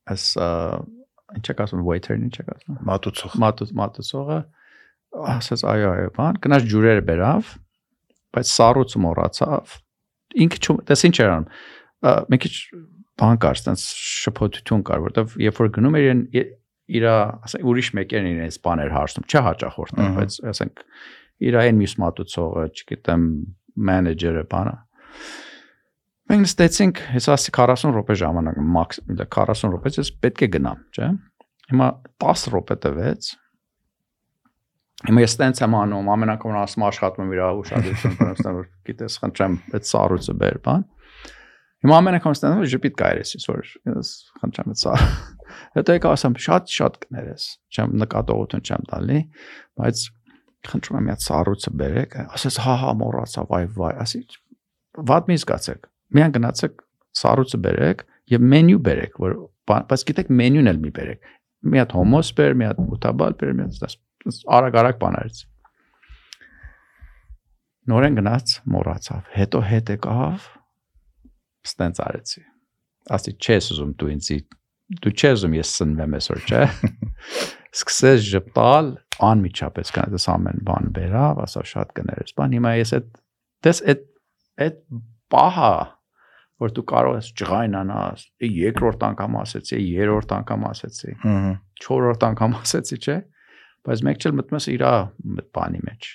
as 0.07 0.23
ինչ 1.37 1.45
է 1.51 1.55
ասում 1.63 1.81
waiter-ն 1.87 2.21
ինչ 2.27 2.35
է 2.39 2.43
ասում 2.53 2.77
Մատուցող։ 2.87 3.33
մատուց 3.43 3.71
մատուցողը 3.79 4.37
ասաց 5.33 5.63
այո 5.71 5.87
այո 5.93 6.11
բան 6.17 6.37
գնաց 6.45 6.67
ջուրերը 6.71 7.03
բերավ 7.09 7.49
բայց 8.37 8.51
սառույցը 8.53 9.01
մոռացավ 9.03 9.73
ինքը 10.45 10.59
չու 10.63 10.75
դες 10.91 11.03
ինչ 11.09 11.15
էր 11.25 11.33
անում 11.35 12.31
մի 12.31 12.39
քիչ 12.45 12.53
բան 13.19 13.41
կար 13.43 13.59
sense 13.63 13.85
շփոթություն 14.23 14.85
կար 14.87 15.03
որովհետև 15.07 15.35
երբ 15.47 15.61
որ 15.63 15.71
գնում 15.77 15.97
էր 15.99 16.07
իր 16.87 17.05
ասենք 17.11 17.69
ուրիշ 17.71 17.89
մեկերն 17.97 18.29
իրենց 18.31 18.59
բաներ 18.67 18.93
հարցնում 18.95 19.27
չէ 19.27 19.41
հաճախորդն 19.47 20.13
բայց 20.17 20.37
ասենք 20.51 20.83
իր 21.47 21.57
այն 21.61 21.81
մյուս 21.81 21.95
մատուցողը 22.03 22.65
չգիտեմ 22.77 23.25
մենեջերը 23.87 24.43
բանը 24.53 24.75
մենք 26.27 26.45
նստեցինք 26.47 27.01
հեսա 27.15 27.35
ասի 27.37 27.53
40 27.57 27.91
րոպե 27.97 28.17
ժամանակ 28.23 28.61
մաքս 28.77 29.03
40 29.35 29.67
րոպե 29.73 29.93
ես 29.97 30.13
պետք 30.23 30.45
է 30.47 30.49
գնամ 30.57 30.85
չէ 30.95 31.11
հիմա 31.71 31.89
10 32.23 32.47
րոպե 32.55 32.79
տվեց 32.87 33.35
Հիմա 35.05 35.21
ես 35.21 35.35
տենց 35.37 35.59
եմ 35.61 35.75
անում, 35.77 36.07
ամեն 36.09 36.31
անգամ 36.33 36.51
որ 36.51 36.55
ասում 36.63 36.83
աշխատում 36.87 37.27
եմ 37.27 37.33
իր 37.35 37.41
ուշադրություն 37.61 38.15
բանստան 38.17 38.55
որ 38.57 38.63
գիտես 38.87 39.17
խնդրեմ 39.21 39.57
այդ 39.77 39.89
սառույցը 39.89 40.33
բեր 40.41 40.57
բան։ 40.65 40.85
Հիմա 41.85 41.97
ամեն 42.01 42.17
անգամ 42.17 42.35
ստանում 42.37 42.61
եմ 42.63 42.69
ժպիտ 42.73 42.95
կայրես, 42.97 43.31
որ 43.47 43.67
ես 43.91 44.11
խնդրեմ 44.41 44.75
սա։ 44.81 44.93
Հետո 45.77 45.95
եկա 45.97 46.13
ասեմ 46.17 46.37
շատ 46.47 46.73
շատ 46.73 46.97
կներես։ 47.03 47.45
Չեմ 47.77 47.93
նկատողություն 48.01 48.63
չեմ 48.65 48.87
տալի, 48.89 49.19
բայց 49.77 50.01
խնդրում 50.71 50.97
եմ 50.97 51.11
այդ 51.13 51.23
սառույցը 51.27 51.73
բերեք։ 51.81 52.17
Ասես 52.37 52.59
հա 52.65 52.75
հա 52.81 52.93
մոռացա, 52.97 53.45
վայ 53.51 53.61
վայ, 53.77 53.91
ասի 54.03 54.21
վատ 55.11 55.29
մի 55.29 55.37
զգացեք։ 55.43 55.87
Միան 56.17 56.35
գնացեք 56.37 56.81
սառույցը 57.21 57.59
բերեք 57.67 58.03
եւ 58.33 58.47
մենյու 58.57 58.81
բերեք, 58.87 59.21
որ 59.21 59.37
բայց 59.67 60.05
գիտեք 60.09 60.33
մենյուն 60.41 60.71
էլ 60.73 60.81
մի 60.81 60.91
բերեք։ 60.97 61.31
Մի 61.67 61.81
հատ 61.83 61.95
հոմոս 61.97 62.33
բեր, 62.37 62.57
մի 62.57 62.67
հատ 62.67 62.81
մուտաբալ 62.87 63.37
բեր, 63.37 63.53
մի 63.57 63.67
հատ 63.67 63.95
արագ-արագ 64.57 64.99
բաներից։ 65.01 65.41
Նորեն 67.87 68.17
գնաց, 68.17 68.53
մոռացավ։ 68.73 69.29
Հետո 69.37 69.61
հետ 69.67 69.91
եկավ, 69.95 70.47
ստենց 71.67 72.01
արեցի։ 72.07 72.43
Ասի 73.17 73.33
չես 73.37 73.69
ուզում 73.75 73.91
դու 73.97 74.11
ինձ 74.13 74.29
դու 75.03 75.13
չես 75.13 75.37
ուզում 75.37 75.55
ես 75.57 75.73
սնվեմ 75.77 76.15
այսօր, 76.17 76.41
չէ։ 76.47 76.61
Սկսես 77.77 78.21
ժպտալ, 78.27 78.91
անմիջապես 79.27 79.93
կանես 79.97 80.27
ամեն 80.33 80.61
բան 80.67 80.89
վերավ, 80.95 81.41
ասա 81.43 81.63
շատ 81.67 81.93
կներես։ 81.97 82.35
Բան 82.37 82.55
հիմա 82.57 82.73
ես 82.77 82.93
այդ 82.97 83.09
դες 83.67 83.81
այդ 83.93 84.03
այդ 84.67 84.79
պահա 85.33 85.73
որ 86.57 86.73
դու 86.73 86.83
կարող 86.89 87.17
ես 87.19 87.27
ջղայնանաս, 87.37 88.21
երկրորդ 88.47 89.03
անգամ 89.11 89.35
ասեցի, 89.43 89.81
երրորդ 89.93 90.31
անգամ 90.37 90.63
ասեցի, 90.71 91.11
Ահա։ 91.31 91.51
չորրորդ 91.83 92.23
անգամ 92.27 92.55
ասեցի, 92.57 92.97
չէ՞ 92.97 93.17
բայց 93.87 94.01
մեկ 94.07 94.23
չել 94.23 94.33
մտնում 94.37 94.57
ես 94.57 94.67
իր 94.73 94.85
բանի 95.57 95.81
մեջ։ 95.87 96.09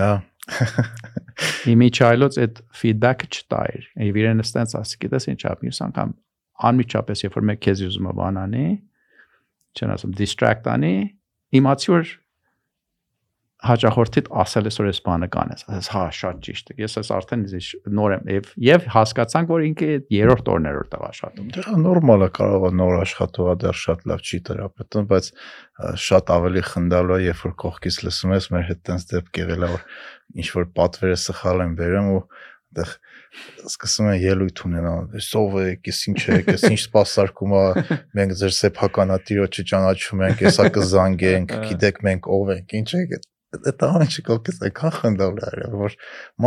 Հա։ 0.00 0.10
Իմիջայլոց 1.72 2.38
այդ 2.42 2.60
feedback-ը 2.80 3.28
չտայր։ 3.34 3.88
Եվ 4.06 4.18
իրեն 4.22 4.44
ստենց 4.44 4.76
ասի, 4.80 4.98
գիտես 5.02 5.28
ինչ 5.32 5.40
ապ, 5.50 5.64
ես 5.66 5.80
անգամ 5.86 6.12
անմիջապես 6.70 7.24
երբ 7.26 7.36
որ 7.36 7.46
մեկ 7.50 7.62
քեզ 7.66 7.82
ուզում 7.86 8.06
է 8.06 8.14
բանանի, 8.20 8.66
չեն 9.76 9.92
ասում 9.96 10.14
distract 10.16 10.70
անի, 10.72 10.94
իմացի 11.60 11.92
որ 11.92 12.12
հաճախորդիդ 13.64 14.26
ասել 14.42 14.68
ես 14.68 14.78
որ 14.80 14.88
ես 14.90 14.98
բանը 15.06 15.28
կանես 15.32 15.62
ասես 15.66 15.86
հա 15.94 16.02
շատ 16.16 16.40
ճիշտ 16.46 16.72
է 16.72 16.76
ես 16.82 16.96
ես 17.00 17.10
արդեն 17.16 17.44
ես 17.52 17.68
նոր 17.98 18.14
եմ 18.16 18.26
եւ 18.34 18.50
եւ 18.66 18.88
հասկացանք 18.92 19.52
որ 19.54 19.64
ինքը 19.66 19.88
երրորդ 20.12 20.50
օրն 20.52 20.68
էր 20.70 20.76
որտեղ 20.80 21.06
աշխատում 21.06 21.46
դա 21.56 21.76
նորմալ 21.86 22.26
է 22.26 22.28
կարող 22.36 22.66
է 22.68 22.72
նոր 22.80 22.96
աշխատողը 23.00 23.54
դեռ 23.64 23.78
շատ 23.80 24.04
լավ 24.12 24.26
չի 24.26 24.40
դրապետում 24.50 25.08
բայց 25.12 25.30
շատ 26.06 26.34
ավելի 26.36 26.64
խնդալու 26.72 27.16
է 27.16 27.22
երբ 27.26 27.40
որ 27.46 27.56
կողքից 27.64 27.98
լսում 28.06 28.36
ես 28.36 28.50
մեր 28.52 28.68
հետ 28.72 28.84
տենց 28.90 29.08
դեպք 29.14 29.40
եղել 29.40 29.64
է 29.66 29.72
որ 29.72 29.88
ինչ 30.36 30.48
որ 30.60 30.68
պատվերը 30.76 31.18
սխալ 31.24 31.64
են 31.64 31.74
վերում 31.80 32.12
ու 32.12 32.22
այդտեղ 32.76 32.90
սկսում 33.68 34.08
են 34.12 34.18
ելույթ 34.22 34.62
ունենալ։ 34.66 35.22
Սով 35.24 35.56
եք, 35.62 35.88
ես 35.90 36.00
ինչ 36.10 36.20
եք, 36.36 36.50
ես 36.54 36.66
ինչ 36.70 36.80
սпасարկում 36.84 37.54
է, 37.56 37.62
մենք 38.16 38.34
ձեր 38.40 38.54
սեփականատիրը 38.56 39.48
չճանաչում 39.56 40.24
ենք, 40.26 40.44
հեսա 40.46 40.68
կզանգենք, 40.76 41.56
գիտեք 41.70 42.02
մենք 42.06 42.30
ով 42.36 42.52
ենք, 42.56 42.76
ինչ 42.80 42.90
եք 43.00 43.16
է 43.56 43.72
այդ 43.72 43.84
ամենը 43.88 44.24
կողքից 44.28 44.60
այնքան 44.68 44.94
խնդալ 44.96 45.40
է 45.46 45.70
որ 45.80 45.96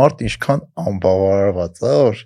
մարդ 0.00 0.24
ինչքան 0.30 0.64
անբավարարված 0.84 1.82
է 1.90 1.94
որ 2.00 2.24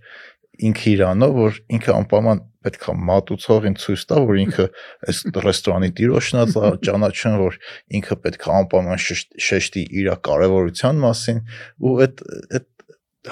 ինքը 0.68 0.90
իրանով 0.94 1.32
որ 1.34 1.56
ինքը 1.76 1.94
անպայման 1.94 2.42
պետք 2.64 2.84
է 2.88 2.94
մատուցողին 3.08 3.74
ցույց 3.82 4.04
տա 4.10 4.20
որ 4.24 4.38
ինքը 4.44 4.66
այս 5.10 5.22
ռեստորանի 5.44 5.90
տիրոջն 5.98 6.42
է 6.42 6.44
ճանաչեն 6.88 7.38
որ 7.40 7.58
ինքը 7.98 8.18
պետք 8.26 8.46
է 8.46 8.52
անպայման 8.60 9.02
շեշտի 9.48 9.82
իր 10.00 10.12
կարևորության 10.28 11.02
մասին 11.04 11.42
ու 11.84 11.96
այդ 12.06 12.22
այդ 12.60 12.70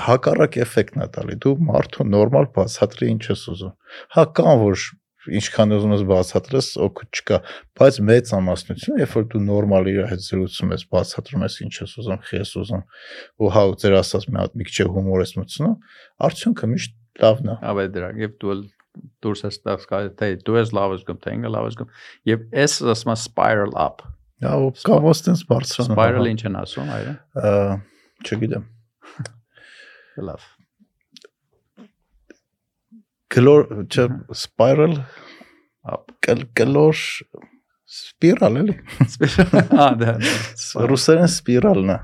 հակառակ 0.03 0.59
էֆեկտն 0.65 1.05
է 1.05 1.09
տալի 1.15 1.39
դու 1.45 1.55
մարդու 1.69 2.09
նորմալ 2.09 2.47
բացատրի 2.57 3.09
ինչ 3.13 3.25
ես 3.29 3.43
ուզում 3.53 3.75
հա 4.17 4.25
կան 4.39 4.61
որ 4.63 4.85
ինչքան 5.31 5.75
ուզում 5.77 5.93
ես 5.95 6.03
բացատրես, 6.09 6.69
օգուտ 6.87 7.19
չկա, 7.21 7.39
բայց 7.79 7.99
մեծ 8.09 8.33
ամասնությունը, 8.39 9.01
երբ 9.03 9.15
որ 9.17 9.27
դու 9.33 9.43
նորմալ 9.47 9.91
իր 9.93 10.01
հետ 10.11 10.25
զրուցում 10.27 10.73
ես, 10.75 10.85
բացատրում 10.93 11.45
ես 11.47 11.59
ինչ 11.63 11.75
ես 11.79 11.95
ուզում, 12.03 12.23
խի 12.27 12.41
ես 12.43 12.53
ուզում, 12.63 12.83
ու 13.39 13.51
հա 13.55 13.65
ձեր 13.83 13.97
ասած 14.03 14.27
մի 14.33 14.41
հատ 14.43 14.57
մի 14.59 14.67
քիչ 14.69 14.87
հումոր 14.97 15.23
ես 15.23 15.35
մտցնում, 15.39 15.77
արդյունքը 16.27 16.71
միշտ 16.73 16.97
լավն 17.23 17.53
է։ 17.53 17.57
Ավե 17.73 17.87
դրա, 17.97 18.09
եւ 18.23 18.35
դու 18.43 18.57
դուրս 19.25 19.45
ես 19.47 19.61
տաս 19.65 19.87
կա 19.89 20.01
թե 20.21 20.31
դու 20.45 20.59
ես 20.59 20.73
լավ 20.77 20.97
ես 20.99 21.05
գում, 21.09 21.21
թե 21.23 21.37
ինքը 21.39 21.53
լավ 21.55 21.69
ես 21.71 21.79
գում, 21.81 21.93
եւ 22.29 22.43
էս 22.65 22.75
ասма 22.93 23.17
spiral 23.17 23.73
up։ 23.79 24.05
Հա, 24.43 24.57
ու 24.59 24.73
կամ 24.85 25.07
ոստենց 25.07 25.45
բարձրանում։ 25.49 25.97
Spiral 25.97 26.33
ինչ 26.33 26.41
են 26.51 26.59
ասում, 26.61 26.91
այո։ 26.99 27.15
Չգիտեմ։ 28.27 28.67
Լավ 30.29 30.51
կլոր 33.33 33.67
չէ 33.89 34.07
spiral 34.37 34.99
կլոր 36.59 37.01
սպիրալ 37.93 38.59
էլի 38.63 38.77
ա 39.85 39.89
դա 40.01 40.15
ռուսերեն 40.89 41.29
սպիրալն 41.29 41.93
է 41.93 41.99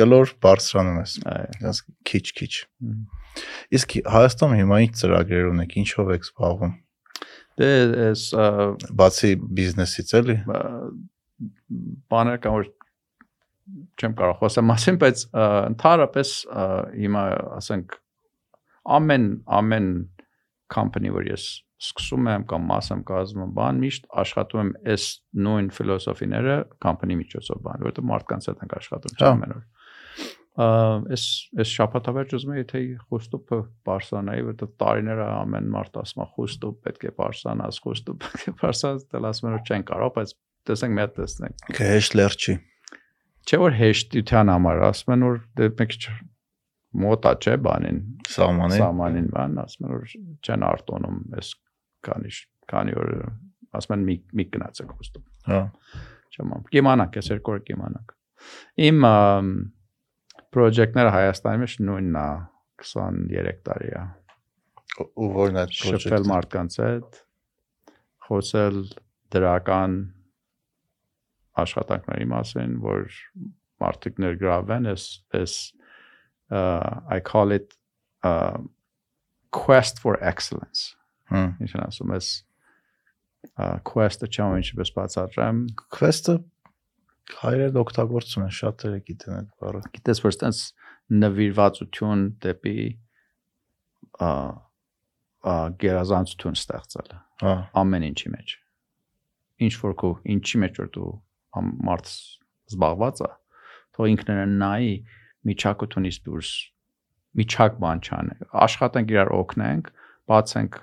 կլոր 0.00 0.36
բարձրանում 0.44 1.00
ես 1.02 1.16
այո 1.32 1.74
քիչ 2.08 2.24
քիչ 2.38 2.52
իսկ 3.78 3.96
Հայաստանում 4.12 4.60
հիմա 4.60 4.78
ինչ 4.86 4.92
ծրագրեր 5.00 5.50
ունեք 5.52 5.74
ինչով 5.82 6.12
եք 6.16 6.26
զբաղվում? 6.28 6.72
Դե 7.60 7.70
էս 8.08 8.24
բացի 9.00 9.32
բիզնեսից 9.58 10.14
էլի 10.20 10.36
բաներ 12.12 12.40
կան 12.44 12.56
որ 12.58 12.70
չեմ 14.00 14.14
կարող 14.18 14.38
խոսեմ 14.40 14.68
մասին 14.72 14.98
բայց 15.02 15.24
ընդհանրապես 15.72 16.32
հիմա 17.02 17.24
ասենք 17.58 17.96
ամեն 18.98 19.28
ամեն 19.58 19.90
company 20.72 21.12
որ 21.14 21.28
ես 21.32 21.46
սկսում 21.82 22.28
եմ 22.30 22.44
կամ 22.50 22.66
մաս 22.70 22.90
եմ 22.94 23.00
կազմում 23.08 23.54
բան 23.56 23.80
միշտ 23.82 24.04
աշխատում 24.22 24.60
եմ 24.62 24.72
այս 24.92 25.06
նույն 25.46 25.70
ֆիլոսոֆիները 25.78 26.56
company 26.84 27.16
միջոցով 27.18 27.62
բան 27.66 27.82
որովհետեւ 27.82 28.08
մարդկանց 28.12 28.48
հետ 28.50 28.62
ենք 28.62 28.76
աշխատում 28.78 29.16
հա։ 29.22 29.30
ամեն 29.32 29.54
օր 29.56 29.64
այս 30.52 31.24
այս 31.62 31.70
շապատավերջը 31.72 32.38
ուզում 32.38 32.56
եմ 32.60 32.66
թե 32.72 32.80
խոստուպը 33.08 33.58
բարսանայի 33.88 34.42
որովհետեւ 34.46 34.72
տարիները 34.82 35.28
ամեն 35.32 35.70
մարդ 35.72 35.94
ասում 36.02 36.22
է 36.22 36.26
խոստուպ 36.36 36.82
պետք 36.86 37.06
է 37.08 37.12
բարսանաս 37.22 37.78
խոստուպ 37.86 38.26
պետք 38.26 38.44
է 38.52 38.54
բարսանաս 38.62 39.06
դել 39.14 39.28
ասում 39.32 39.48
են 39.48 39.56
որ 39.56 39.64
չեն 39.72 39.86
կարող 39.92 40.12
բայց 40.18 40.34
տեսենք 40.68 40.92
մի 40.92 41.02
հատ 41.02 41.16
տեսնենք 41.22 41.64
քեշ 41.78 42.10
լերչի 42.20 42.54
չէ 43.48 43.58
որ 43.62 43.78
հեշտության 43.80 44.52
համար 44.52 44.84
ասում 44.92 45.14
են 45.16 45.24
որ 45.26 45.40
դե 45.58 45.70
մեկ 45.80 45.96
մոտա 46.92 47.32
չէ 47.40 47.56
բանին 47.66 48.00
սահմանին 48.28 48.82
սահմանին 48.82 49.28
բան 49.32 49.60
ասում 49.62 49.86
են 49.86 49.92
որ 49.92 50.16
չեն 50.44 50.64
արտոնում 50.68 51.20
այս 51.38 51.52
քանի 52.08 52.32
քանի 52.72 52.96
օր 53.02 53.12
ասում 53.80 53.94
են 53.96 54.06
մի 54.08 54.16
մի 54.40 54.46
գնացեք 54.56 54.96
ոստում 54.98 55.28
հա 55.48 55.60
չեմ 56.32 56.52
կիմանանք 56.74 57.20
այս 57.22 57.30
երկու 57.32 57.54
օր 57.56 57.62
կիմանանք 57.70 58.16
իմ 58.88 59.06
պրոջեկտները 60.52 61.12
Հայաստանի 61.16 61.62
մեջ 61.62 61.76
նույնն 61.88 62.18
է 62.22 62.26
23 62.82 63.62
տարի 63.68 63.92
է 63.96 64.02
ու 65.00 65.28
որն 65.36 65.58
է 65.58 65.62
այդ 65.62 65.76
շփվել 65.78 66.28
մարդկանց 66.28 66.78
հետ 66.82 67.20
խոսել 68.26 68.80
դրական 69.32 69.94
աշխատանքների 71.62 72.28
մասին 72.32 72.74
որ 72.84 73.06
մարդիկ 73.82 74.20
ներգրավեն 74.24 74.90
այս 74.92 75.06
այս 75.38 75.56
I 76.52 77.20
call 77.24 77.52
it 77.52 77.74
uh, 78.22 78.58
quest 79.50 80.00
for 80.00 80.18
excellence։ 80.22 80.94
Ինչ 81.32 81.70
ասում 81.80 82.12
ես 82.12 82.26
quest-ը 83.88 84.28
challenge 84.28 84.74
պես 84.76 84.90
բացատրեմ։ 84.96 85.62
quest-ը 85.96 86.34
հայերեն 87.40 87.78
օգտագործում 87.82 88.44
են 88.44 88.52
շատերը 88.58 88.98
գիտեն 89.06 89.36
այդ 89.38 89.48
բառը 89.62 89.80
Գիտես 89.96 90.20
որ 90.24 90.34
ստենց 90.34 90.60
նվիրվածություն 91.22 92.24
դեպի 92.44 92.76
ա 94.26 94.32
ա 95.42 95.54
գերազանցություն 95.82 96.58
ստեղծել 96.58 97.14
հա 97.42 97.54
ամեն 97.82 98.04
ինչի 98.12 98.32
մեջ։ 98.36 98.54
Ինչ 99.66 99.72
որ 99.82 99.96
քո 100.02 100.10
ինչի 100.34 100.60
մեջ 100.62 100.78
որ 100.82 100.90
դու 100.96 101.08
մարդ 101.88 102.12
զբաղված 102.72 103.22
է, 103.26 103.30
թող 103.96 104.10
ինքներն 104.12 104.54
նայի 104.62 104.92
միջակությունից 105.48 106.18
դուրս 106.26 106.50
միջակ 107.42 107.78
բան 107.82 108.02
չանենք 108.06 108.56
աշխատենք 108.66 109.12
իրար 109.14 109.30
օգնենք 109.38 109.90
բացենք 110.32 110.78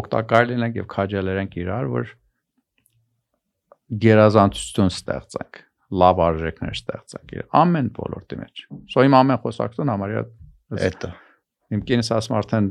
օգտակար 0.00 0.46
լինենք 0.50 0.78
եւ 0.80 0.86
քաջալերենք 0.94 1.56
իրար 1.60 1.88
որ 1.94 2.12
գերազանցություն 4.04 4.92
ստեղծենք 4.94 5.62
լավ 6.00 6.22
արժեքներ 6.26 6.76
ստեղծենք 6.78 7.34
իր 7.36 7.42
ամեն 7.60 7.88
ոլորտի 7.96 8.38
մեջ 8.40 8.62
սո 8.94 9.04
իմ 9.08 9.16
ամեն 9.20 9.40
խոսակցություն 9.44 9.92
համարյա 9.94 10.22
էտա 10.90 11.10
իմ 11.74 11.82
կինս 11.90 12.12
ասում 12.14 12.38
արդեն 12.40 12.70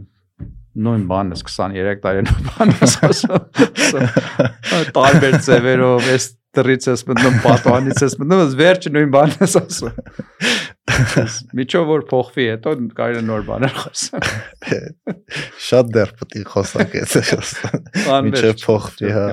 նույն 0.85 1.03
բանն 1.09 1.35
ես 1.35 1.43
23 1.49 2.01
տարի 2.05 2.23
նույն 2.29 2.47
բանն 2.47 2.75
ես 2.79 2.93
ասում 3.09 3.43
տարբեր 4.95 5.37
ձևերով 5.49 6.09
էս 6.15 6.29
դրից 6.57 6.87
ես 6.89 7.05
մտնում 7.09 7.37
պատանից 7.43 8.03
ես 8.05 8.15
մտնում 8.19 8.41
ես 8.41 8.53
վերջը 8.59 8.91
նույն 8.95 9.11
բանն 9.13 9.43
ես 9.43 9.55
ասում 9.59 9.99
միջով 11.59 11.85
որ 11.89 12.03
փոխվի 12.09 12.45
հետո 12.49 12.73
կարելի 12.97 13.21
նոր 13.27 13.43
բաներ 13.49 13.75
խոսալ 13.77 14.25
շատ 15.69 15.91
դեռ 15.95 16.13
պետք 16.19 16.37
է 16.39 16.43
խոսակ 16.53 16.95
էս 17.03 17.15
միջով 18.25 18.63
փոխվի 18.65 19.13
հա 19.15 19.25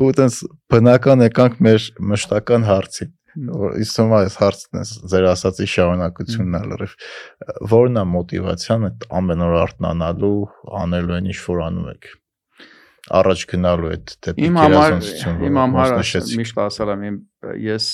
ու 0.00 0.12
տենց 0.20 0.38
բնական 0.72 1.26
եկանք 1.28 1.60
մեր 1.68 1.88
մշտական 2.12 2.66
հարցին 2.70 3.12
որ 3.60 3.76
իսում 3.84 4.14
այս 4.20 4.38
հարցն 4.40 4.80
է 4.80 4.84
ձեր 5.12 5.26
ասացի 5.30 5.68
շարունակությունն 5.74 6.56
է 6.58 6.62
լրիվ 6.70 6.96
որն 7.72 8.00
է 8.00 8.04
մոտիվացիան 8.14 8.88
այդ 8.88 9.06
ամեն 9.20 9.44
օր 9.46 9.54
արթնանալու 9.60 10.40
անելու 10.80 11.16
են 11.20 11.30
ինչ 11.30 11.38
որ 11.46 11.62
անում 11.68 11.92
եք 11.94 12.10
առաջ 13.20 13.44
գնալու 13.52 13.90
այդ 13.94 14.14
դեպի 14.26 14.50
գերազանցություն 14.56 15.44
իմ 15.48 15.60
համար 15.60 15.96
միշտ 16.40 16.62
ասել 16.66 16.94
եմ 16.94 17.20
ես 17.66 17.90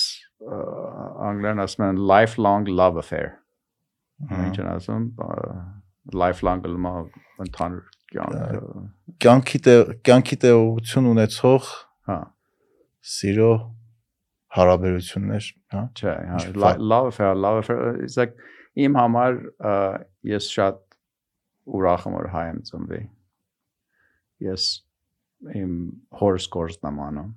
անգլերեն 0.47 1.63
ասում 1.65 1.85
են 1.87 2.01
lifelong 2.13 2.71
love 2.81 3.01
affair 3.03 3.33
ինչ 4.27 4.55
ասում 4.75 5.09
lifelong 6.17 6.67
լմա 6.73 6.93
ընդհանուր 7.47 7.93
կյանք 8.13 8.61
կյանքի 9.23 9.63
կյանքի 10.07 10.37
տեողություն 10.45 11.11
ունեցող 11.11 11.71
հա 12.07 12.19
սիրո 13.07 13.51
հարաբերություններ, 14.57 15.49
հա։ 15.73 15.83
Չէ, 15.95 16.13
հա, 16.31 16.73
love 16.79 17.11
affair, 17.11 17.35
love 17.35 17.61
affair 17.61 18.03
is 18.05 18.17
like 18.19 18.35
իմ 18.77 18.97
համար 18.97 19.39
ես 20.27 20.49
շատ 20.55 20.81
ուրախ 21.77 22.07
եմ 22.07 22.17
որ 22.17 22.29
հայ 22.33 22.43
եմ 22.51 22.59
ծնվի։ 22.69 23.01
Ես 24.47 24.67
իմ 25.57 25.75
հորս 26.21 26.47
կորսն 26.55 26.89
եմ 26.89 26.99
անում։ 27.07 27.29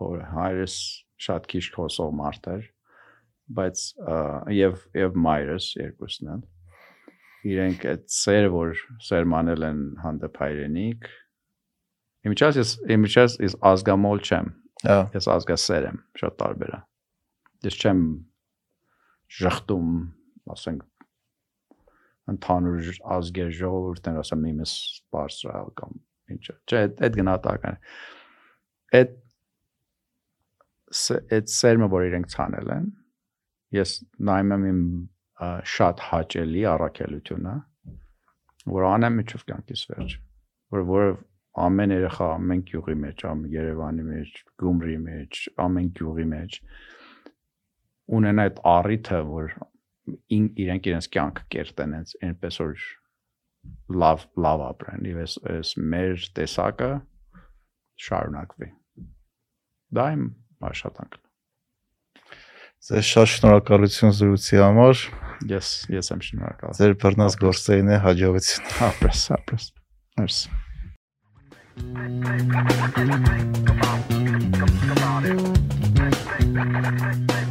Հոր 0.00 0.24
հայրս 0.32 0.78
շատ 1.24 1.46
քիչ 1.52 1.64
խոսող 1.76 2.16
մարդ 2.20 2.50
էր, 2.54 2.66
բայց 3.58 3.84
եւ 4.56 4.82
եւ 4.98 5.20
մայրս 5.28 5.70
երկուսն 5.80 6.32
են։ 6.34 6.42
Իրենք 7.54 7.86
այդ 7.92 8.04
սերը 8.18 8.50
որ 8.54 8.82
սերմանել 9.04 9.68
են 9.68 9.80
հանդեպ 10.04 10.42
հայրենիք։ 10.44 11.08
Իմիջաս 12.24 12.60
ես 12.60 12.76
իմիջաս 12.96 13.40
is 13.44 13.56
ազգամոլ 13.72 14.22
չեմ 14.24 14.54
Ես 14.84 15.28
ազգասեր 15.32 15.86
եմ, 15.88 15.98
շատ 16.20 16.34
տարբեր 16.40 16.72
է։ 16.76 16.78
Ես 17.64 17.76
չեմ 17.80 18.00
ժխտում, 19.32 19.92
ասենք 20.52 20.82
ընդհանուր 22.32 22.90
ազգեր 23.14 23.54
ժողովուրդներ 23.60 24.18
ասեմ 24.20 24.44
իմս 24.50 24.74
բարձրալ 25.14 25.70
կամ 25.80 25.96
ինչը։ 26.34 26.54
Չէ, 26.64 26.82
այդ 27.04 27.18
գնահատական 27.20 27.80
Այդ 28.94 29.14
այդ 31.34 31.50
սերմը 31.50 31.88
որ 31.90 32.06
իրենք 32.08 32.28
ցանել 32.34 32.72
են, 32.74 32.88
ես 33.74 33.94
նայում 34.28 34.52
եմ 34.54 34.66
իմ 34.70 34.82
շատ 35.74 36.02
հաճելի 36.08 36.62
առաքելությունը, 36.70 37.54
որ 38.74 38.86
անեմ 38.90 39.16
միջով 39.20 39.46
կյանքից 39.48 39.82
վերջ, 39.90 40.16
որ 40.74 40.84
որը 40.90 41.08
ամեն 41.64 41.94
երեխա 41.94 42.28
ամեն 42.36 42.62
գյուղի 42.70 42.96
մեջ, 43.02 43.24
ամեն 43.30 43.54
Երևանի 43.54 44.04
մեջ, 44.10 44.38
Գյումրի 44.62 44.98
մեջ, 45.08 45.40
ամեն 45.64 45.90
գյուղի 45.98 46.26
մեջ 46.34 46.60
ունենա 48.14 48.46
այդ 48.48 48.60
առիթը, 48.74 49.20
որ 49.34 49.54
իրենք 50.38 50.88
իրենց 50.92 51.10
կյանքը 51.14 51.44
կերտեն 51.54 51.94
այնպես 51.98 52.60
որ 52.62 52.86
լավ 54.04 54.24
լավ 54.46 54.64
ապրեն, 54.70 55.10
եւ 55.10 55.20
այս 55.24 55.36
այս 55.54 55.74
մեր 55.94 56.24
տեսակը 56.38 56.92
շարունակվի։ 58.06 58.72
Դա 59.94 60.08
իմ 60.16 60.24
աշխատանքն 60.70 61.24
Ձեզ 62.84 63.06
շատ 63.08 63.28
շնորհակալություն 63.32 64.10
զրույցի 64.12 64.58
համար։ 64.60 65.04
Ես 65.48 65.68
ես 65.94 66.10
եմ 66.12 66.24
շնորհակալ։ 66.26 66.74
Ձեր 66.76 66.92
բռնած 67.00 67.36
գործերին 67.40 67.88
է 67.94 68.00
հաջողություն։ 68.04 68.66
Ապրես, 68.90 69.22
ապրես։ 69.38 69.70
Merci. 70.20 70.52
Come 71.74 72.28
on, 72.28 73.32
come 73.64 73.80
on, 73.82 74.04
come 76.84 77.32
on. 77.32 77.43